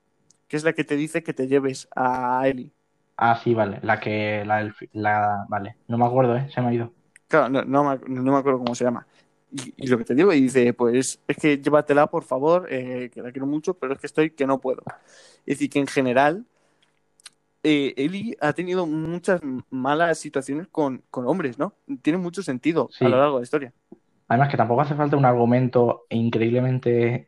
que 0.46 0.56
es 0.56 0.62
la 0.62 0.72
que 0.72 0.84
te 0.84 0.94
dice 0.94 1.24
que 1.24 1.34
te 1.34 1.48
lleves 1.48 1.88
a 1.96 2.46
Ellie. 2.46 2.72
Ah, 3.16 3.40
sí, 3.42 3.54
vale. 3.54 3.80
La 3.82 3.98
que, 3.98 4.44
la, 4.46 4.72
la, 4.92 5.46
vale. 5.48 5.78
No 5.88 5.98
me 5.98 6.06
acuerdo, 6.06 6.36
¿eh? 6.36 6.48
Se 6.54 6.60
me 6.60 6.68
ha 6.68 6.74
ido. 6.74 6.92
Claro, 7.26 7.48
no, 7.48 7.64
no 7.64 7.82
me, 7.82 7.98
no 8.06 8.32
me 8.32 8.38
acuerdo 8.38 8.60
cómo 8.60 8.76
se 8.76 8.84
llama. 8.84 9.04
Y, 9.56 9.72
y 9.76 9.86
lo 9.86 9.98
que 9.98 10.04
te 10.04 10.16
digo, 10.16 10.32
y 10.32 10.40
dice, 10.40 10.72
pues 10.74 11.20
es 11.28 11.36
que 11.36 11.58
llévatela, 11.58 12.08
por 12.08 12.24
favor, 12.24 12.66
eh, 12.70 13.08
que 13.14 13.22
la 13.22 13.30
quiero 13.30 13.46
mucho, 13.46 13.74
pero 13.74 13.92
es 13.92 14.00
que 14.00 14.08
estoy 14.08 14.30
que 14.30 14.48
no 14.48 14.60
puedo. 14.60 14.82
Es 15.46 15.58
decir, 15.58 15.70
que 15.70 15.78
en 15.78 15.86
general, 15.86 16.44
eh, 17.62 17.94
Eli 17.96 18.36
ha 18.40 18.52
tenido 18.52 18.84
muchas 18.84 19.40
malas 19.70 20.18
situaciones 20.18 20.66
con, 20.66 21.02
con 21.08 21.28
hombres, 21.28 21.56
¿no? 21.58 21.72
Tiene 22.02 22.18
mucho 22.18 22.42
sentido 22.42 22.88
Sí. 22.90 23.04
a 23.04 23.08
lo 23.08 23.16
largo 23.16 23.36
de 23.36 23.40
la 23.42 23.44
historia. 23.44 23.72
Además 24.26 24.48
que 24.48 24.56
tampoco 24.56 24.80
hace 24.80 24.94
falta 24.96 25.16
un 25.16 25.24
argumento 25.24 26.06
increíblemente 26.10 27.26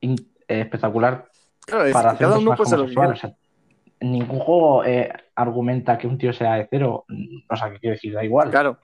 in- 0.00 0.16
eh, 0.48 0.60
espectacular 0.60 1.28
Claro, 1.66 1.84
es 1.84 1.92
para 1.92 2.12
hacer 2.12 2.28
uno 2.28 2.54
quiera. 2.86 3.08
O 3.08 3.16
sea, 3.16 3.36
ningún 4.00 4.38
juego 4.38 4.84
eh, 4.84 5.12
argumenta 5.34 5.98
que 5.98 6.06
un 6.06 6.16
tío 6.16 6.32
sea 6.32 6.54
de 6.54 6.66
cero. 6.70 7.04
O 7.50 7.56
sea, 7.56 7.70
que 7.72 7.78
quiero 7.80 7.94
decir, 7.94 8.14
da 8.14 8.24
igual. 8.24 8.50
Claro. 8.50 8.78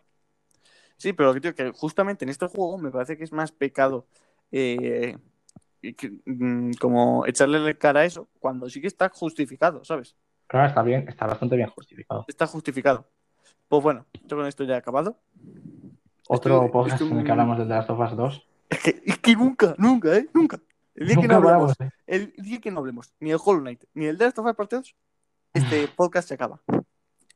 Sí, 1.03 1.12
pero 1.12 1.31
lo 1.31 1.35
que 1.35 1.41
digo 1.41 1.55
que 1.57 1.73
justamente 1.73 2.24
en 2.24 2.29
este 2.29 2.47
juego 2.47 2.79
me 2.79 2.93
parece 2.93 3.19
que 3.19 3.24
es 3.24 3.33
más 3.33 3.51
pecado 3.51 4.07
eh, 4.53 5.16
que, 5.81 6.12
mm, 6.27 6.74
como 6.81 7.27
echarle 7.27 7.59
la 7.59 7.74
cara 7.74 8.01
a 8.01 8.05
eso 8.05 8.29
cuando 8.39 8.70
sí 8.70 8.81
que 8.81 8.87
está 8.87 9.09
justificado, 9.09 9.85
¿sabes? 9.85 10.15
Claro, 10.47 10.69
está 10.69 10.81
bien, 10.83 11.09
está 11.09 11.27
bastante 11.27 11.57
bien 11.57 11.69
justificado. 11.70 12.24
Está 12.29 12.47
justificado. 12.47 13.09
Pues 13.66 13.83
bueno, 13.83 14.07
yo 14.29 14.37
con 14.37 14.47
esto 14.47 14.62
ya 14.62 14.74
he 14.74 14.77
acabado. 14.77 15.19
Otro 16.29 16.66
Estoy- 16.66 16.70
podcast 16.70 16.95
estoy 17.01 17.11
en 17.11 17.19
el 17.19 17.24
que 17.24 17.33
hablamos 17.33 17.59
de 17.59 17.65
The 17.65 17.70
Last 17.70 17.91
of 17.91 17.99
Us 17.99 18.16
2. 18.16 18.49
Es 18.70 18.79
que, 18.79 19.03
es 19.05 19.19
que 19.19 19.35
nunca, 19.35 19.74
nunca, 19.79 20.16
¿eh? 20.16 20.29
Nunca. 20.33 20.61
El 20.95 21.07
día 21.09 21.16
que 21.16 21.23
Nunca 21.23 21.35
no 21.41 21.49
hablemos, 21.49 21.73
hablamos, 21.73 21.81
¿eh? 21.81 21.99
el 22.07 22.33
día 22.37 22.61
que 22.61 22.70
no 22.70 22.79
hablemos 22.79 23.12
ni 23.19 23.33
el 23.33 23.39
Hollow 23.45 23.62
Knight 23.62 23.83
ni 23.95 24.07
el 24.07 24.16
The 24.19 24.24
Last 24.27 24.39
of 24.39 24.47
Us 24.47 24.55
Part 24.55 24.70
2, 24.70 24.95
este 25.55 25.89
podcast 25.97 26.29
se 26.29 26.35
acaba. 26.35 26.61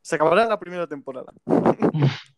Se 0.03 0.15
acabará 0.15 0.47
la 0.47 0.61
primera 0.61 0.87
temporada. 0.87 1.33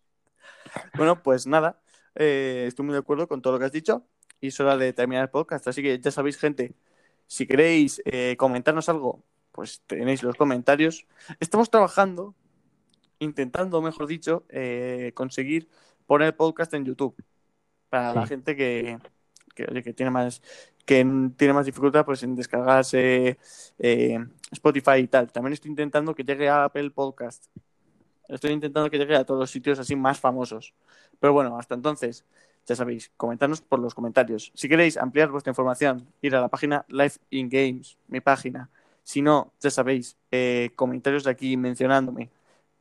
bueno, 0.96 1.22
pues 1.22 1.46
nada. 1.46 1.80
eh, 2.14 2.64
estoy 2.66 2.84
muy 2.84 2.92
de 2.92 3.00
acuerdo 3.00 3.28
con 3.28 3.42
todo 3.42 3.54
lo 3.54 3.58
que 3.58 3.66
has 3.66 3.72
dicho. 3.72 4.06
Y 4.40 4.48
es 4.48 4.60
hora 4.60 4.76
de 4.76 4.92
terminar 4.92 5.24
el 5.24 5.30
podcast. 5.30 5.66
Así 5.68 5.82
que 5.82 5.98
ya 5.98 6.10
sabéis, 6.10 6.38
gente, 6.38 6.74
si 7.26 7.46
queréis 7.46 8.00
eh, 8.04 8.36
comentarnos 8.38 8.88
algo, 8.88 9.22
pues 9.52 9.82
tenéis 9.86 10.22
los 10.22 10.36
comentarios. 10.36 11.06
Estamos 11.40 11.70
trabajando, 11.70 12.34
intentando, 13.18 13.82
mejor 13.82 14.06
dicho, 14.06 14.44
eh, 14.48 15.12
conseguir 15.14 15.68
poner 16.06 16.28
el 16.28 16.34
podcast 16.34 16.72
en 16.74 16.84
YouTube. 16.84 17.14
Para 17.90 18.14
la 18.14 18.26
gente 18.26 18.54
que, 18.54 18.98
que, 19.54 19.64
oye, 19.64 19.82
que 19.82 19.94
tiene 19.94 20.10
más 20.10 20.42
que 20.88 21.04
tiene 21.36 21.52
más 21.52 21.66
dificultad 21.66 22.04
pues 22.06 22.22
en 22.22 22.34
descargarse 22.34 23.38
eh, 23.78 24.18
Spotify 24.50 25.00
y 25.00 25.08
tal. 25.08 25.30
También 25.30 25.52
estoy 25.52 25.70
intentando 25.70 26.14
que 26.14 26.24
llegue 26.24 26.48
a 26.48 26.64
Apple 26.64 26.90
Podcast. 26.90 27.46
Estoy 28.28 28.52
intentando 28.52 28.90
que 28.90 28.98
llegue 28.98 29.16
a 29.16 29.24
todos 29.24 29.40
los 29.40 29.50
sitios 29.50 29.78
así 29.78 29.96
más 29.96 30.20
famosos. 30.20 30.74
Pero 31.18 31.32
bueno, 31.32 31.58
hasta 31.58 31.74
entonces, 31.74 32.24
ya 32.66 32.76
sabéis, 32.76 33.10
comentarnos 33.16 33.62
por 33.62 33.80
los 33.80 33.94
comentarios. 33.94 34.52
Si 34.54 34.68
queréis 34.68 34.98
ampliar 34.98 35.30
vuestra 35.30 35.50
información, 35.50 36.06
ir 36.20 36.36
a 36.36 36.40
la 36.40 36.48
página 36.48 36.84
Live 36.88 37.14
in 37.30 37.48
Games, 37.48 37.96
mi 38.08 38.20
página. 38.20 38.70
Si 39.02 39.22
no, 39.22 39.52
ya 39.60 39.70
sabéis, 39.70 40.16
eh, 40.30 40.70
comentarios 40.76 41.24
de 41.24 41.30
aquí 41.30 41.56
mencionándome. 41.56 42.30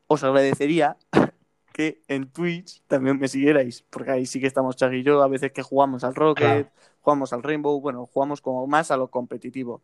Os 0.08 0.24
agradecería 0.24 0.98
que 1.72 2.02
en 2.10 2.30
Twitch 2.30 2.82
también 2.88 3.18
me 3.18 3.30
siguierais, 3.30 3.86
porque 3.90 4.12
ahí 4.12 4.26
sí 4.26 4.42
que 4.42 4.48
estamos 4.48 4.76
Chag 4.76 4.94
y 4.94 5.04
yo, 5.04 5.22
a 5.22 5.28
veces 5.30 5.54
que 5.54 5.64
jugamos 5.64 6.04
al 6.04 6.16
Rocket, 6.16 6.70
jugamos 7.02 7.32
al 7.32 7.44
Rainbow, 7.44 7.80
bueno, 7.80 8.06
jugamos 8.06 8.42
como 8.42 8.68
más 8.68 8.92
a 8.92 8.98
lo 8.98 9.08
competitivo. 9.10 9.82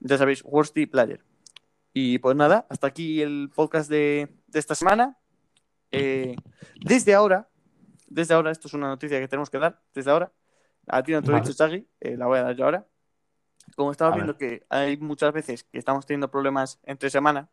Ya 0.00 0.16
sabéis, 0.16 0.42
Worsty 0.44 0.86
Player. 0.86 1.20
Y 1.92 2.18
pues 2.18 2.36
nada, 2.36 2.66
hasta 2.70 2.86
aquí 2.86 3.20
el 3.20 3.50
podcast 3.54 3.90
de, 3.90 4.28
de 4.46 4.58
esta 4.58 4.74
semana. 4.74 5.18
Eh, 5.90 6.36
desde 6.84 7.14
ahora, 7.14 7.48
desde 8.06 8.34
ahora, 8.34 8.50
esto 8.52 8.68
es 8.68 8.74
una 8.74 8.88
noticia 8.88 9.18
que 9.18 9.26
tenemos 9.28 9.50
que 9.50 9.58
dar, 9.58 9.80
desde 9.94 10.10
ahora, 10.10 10.32
a 10.86 11.02
ti 11.02 11.12
no 11.12 11.22
te 11.22 11.30
lo 11.30 11.36
he 11.36 11.40
dicho, 11.40 11.52
Chagui, 11.52 11.88
eh, 12.00 12.16
la 12.16 12.26
voy 12.26 12.38
a 12.38 12.42
dar 12.44 12.56
yo 12.56 12.64
ahora. 12.64 12.86
Como 13.76 13.90
estaba 13.92 14.12
A 14.12 14.14
viendo 14.14 14.34
ver. 14.34 14.60
que 14.60 14.66
hay 14.68 14.96
muchas 14.96 15.32
veces 15.32 15.64
que 15.64 15.78
estamos 15.78 16.06
teniendo 16.06 16.30
problemas 16.30 16.78
entre 16.84 17.10
semana, 17.10 17.48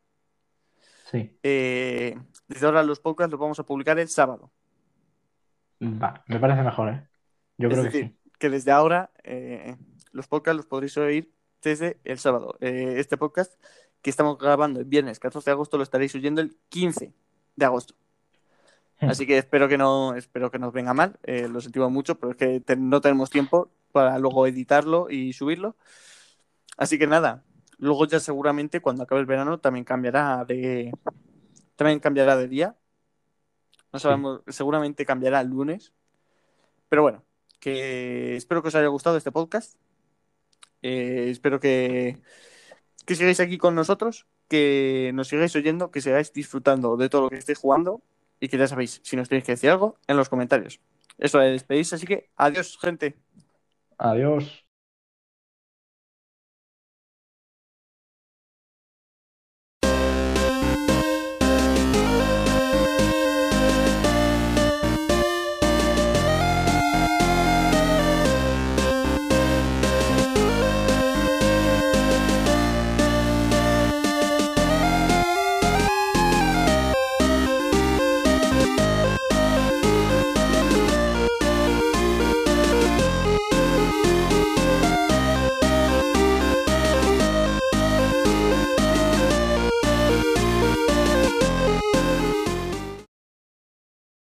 Sí. 1.09 1.39
Eh, 1.41 2.19
desde 2.49 2.65
ahora 2.65 2.83
los 2.83 2.99
podcasts 2.99 3.31
los 3.31 3.39
vamos 3.39 3.57
a 3.59 3.65
publicar 3.65 3.97
el 3.97 4.09
sábado. 4.09 4.51
Va, 5.81 6.21
me 6.27 6.37
parece 6.37 6.63
mejor, 6.63 6.89
¿eh? 6.89 7.07
Yo 7.57 7.69
es 7.69 7.73
creo 7.73 7.83
decir, 7.85 8.01
que 8.01 8.07
sí. 8.09 8.31
que 8.37 8.49
desde 8.49 8.71
ahora 8.71 9.11
eh, 9.23 9.77
los 10.11 10.27
podcasts 10.27 10.57
los 10.57 10.65
podréis 10.65 10.97
oír 10.97 11.31
desde 11.61 12.01
el 12.03 12.19
sábado. 12.19 12.57
Este 12.59 13.15
podcast 13.15 13.53
que 14.01 14.09
estamos 14.09 14.37
grabando 14.37 14.79
el 14.79 14.85
viernes 14.85 15.19
14 15.19 15.49
de 15.49 15.53
agosto 15.53 15.77
lo 15.77 15.83
estaréis 15.83 16.13
oyendo 16.15 16.41
el 16.41 16.55
15 16.69 17.13
de 17.55 17.65
agosto. 17.65 17.95
Hmm. 18.99 19.09
Así 19.09 19.27
que 19.27 19.37
espero 19.37 19.67
que 19.67 19.77
no, 19.77 20.15
espero 20.15 20.49
que 20.51 20.59
nos 20.59 20.73
venga 20.73 20.93
mal. 20.93 21.19
eh, 21.23 21.47
lo 21.47 21.61
sentimos 21.61 21.91
mucho, 21.91 22.15
pero 22.19 22.31
es 22.31 22.37
que 22.37 22.59
te- 22.59 22.75
no 22.75 23.01
tenemos 23.01 23.29
tiempo 23.29 23.69
para 23.91 24.17
luego 24.19 24.47
editarlo 24.47 25.09
y 25.09 25.33
subirlo. 25.33 25.75
Así 26.77 26.97
que 26.99 27.07
nada, 27.07 27.43
luego 27.77 28.05
ya 28.05 28.19
seguramente 28.19 28.81
cuando 28.81 29.03
acabe 29.03 29.21
el 29.21 29.27
verano 29.27 29.59
también 29.59 29.83
cambiará 29.85 30.45
de 30.45 30.91
también 31.75 31.99
cambiará 31.99 32.35
de 32.37 32.47
día. 32.47 32.75
No 33.93 33.99
sabemos, 33.99 34.41
seguramente 34.47 35.05
cambiará 35.05 35.41
el 35.41 35.47
lunes. 35.49 35.93
Pero 36.89 37.01
bueno, 37.01 37.23
que 37.59 38.35
espero 38.35 38.61
que 38.61 38.69
os 38.69 38.75
haya 38.75 38.87
gustado 38.87 39.17
este 39.17 39.31
podcast. 39.31 39.75
Eh, 40.81 41.27
espero 41.29 41.59
que, 41.59 42.21
que 43.07 43.15
sigáis 43.15 43.39
aquí 43.39 43.57
con 43.57 43.73
nosotros, 43.73 44.27
que 44.49 45.11
nos 45.13 45.29
sigáis 45.29 45.55
oyendo, 45.55 45.91
que 45.91 46.01
sigáis 46.01 46.33
disfrutando 46.33 46.97
de 46.97 47.07
todo 47.07 47.21
lo 47.21 47.29
que 47.29 47.37
estéis 47.37 47.57
jugando 47.57 48.01
y 48.41 48.49
que 48.49 48.57
ya 48.57 48.67
sabéis, 48.67 48.99
si 49.01 49.15
nos 49.15 49.29
tenéis 49.29 49.45
que 49.45 49.53
decir 49.53 49.69
algo, 49.69 49.95
en 50.07 50.17
los 50.17 50.27
comentarios. 50.27 50.81
Eso 51.17 51.41
es, 51.41 51.53
despedís, 51.53 51.93
así 51.93 52.05
que 52.05 52.29
adiós, 52.35 52.77
gente. 52.77 53.15
Adiós. 53.97 54.66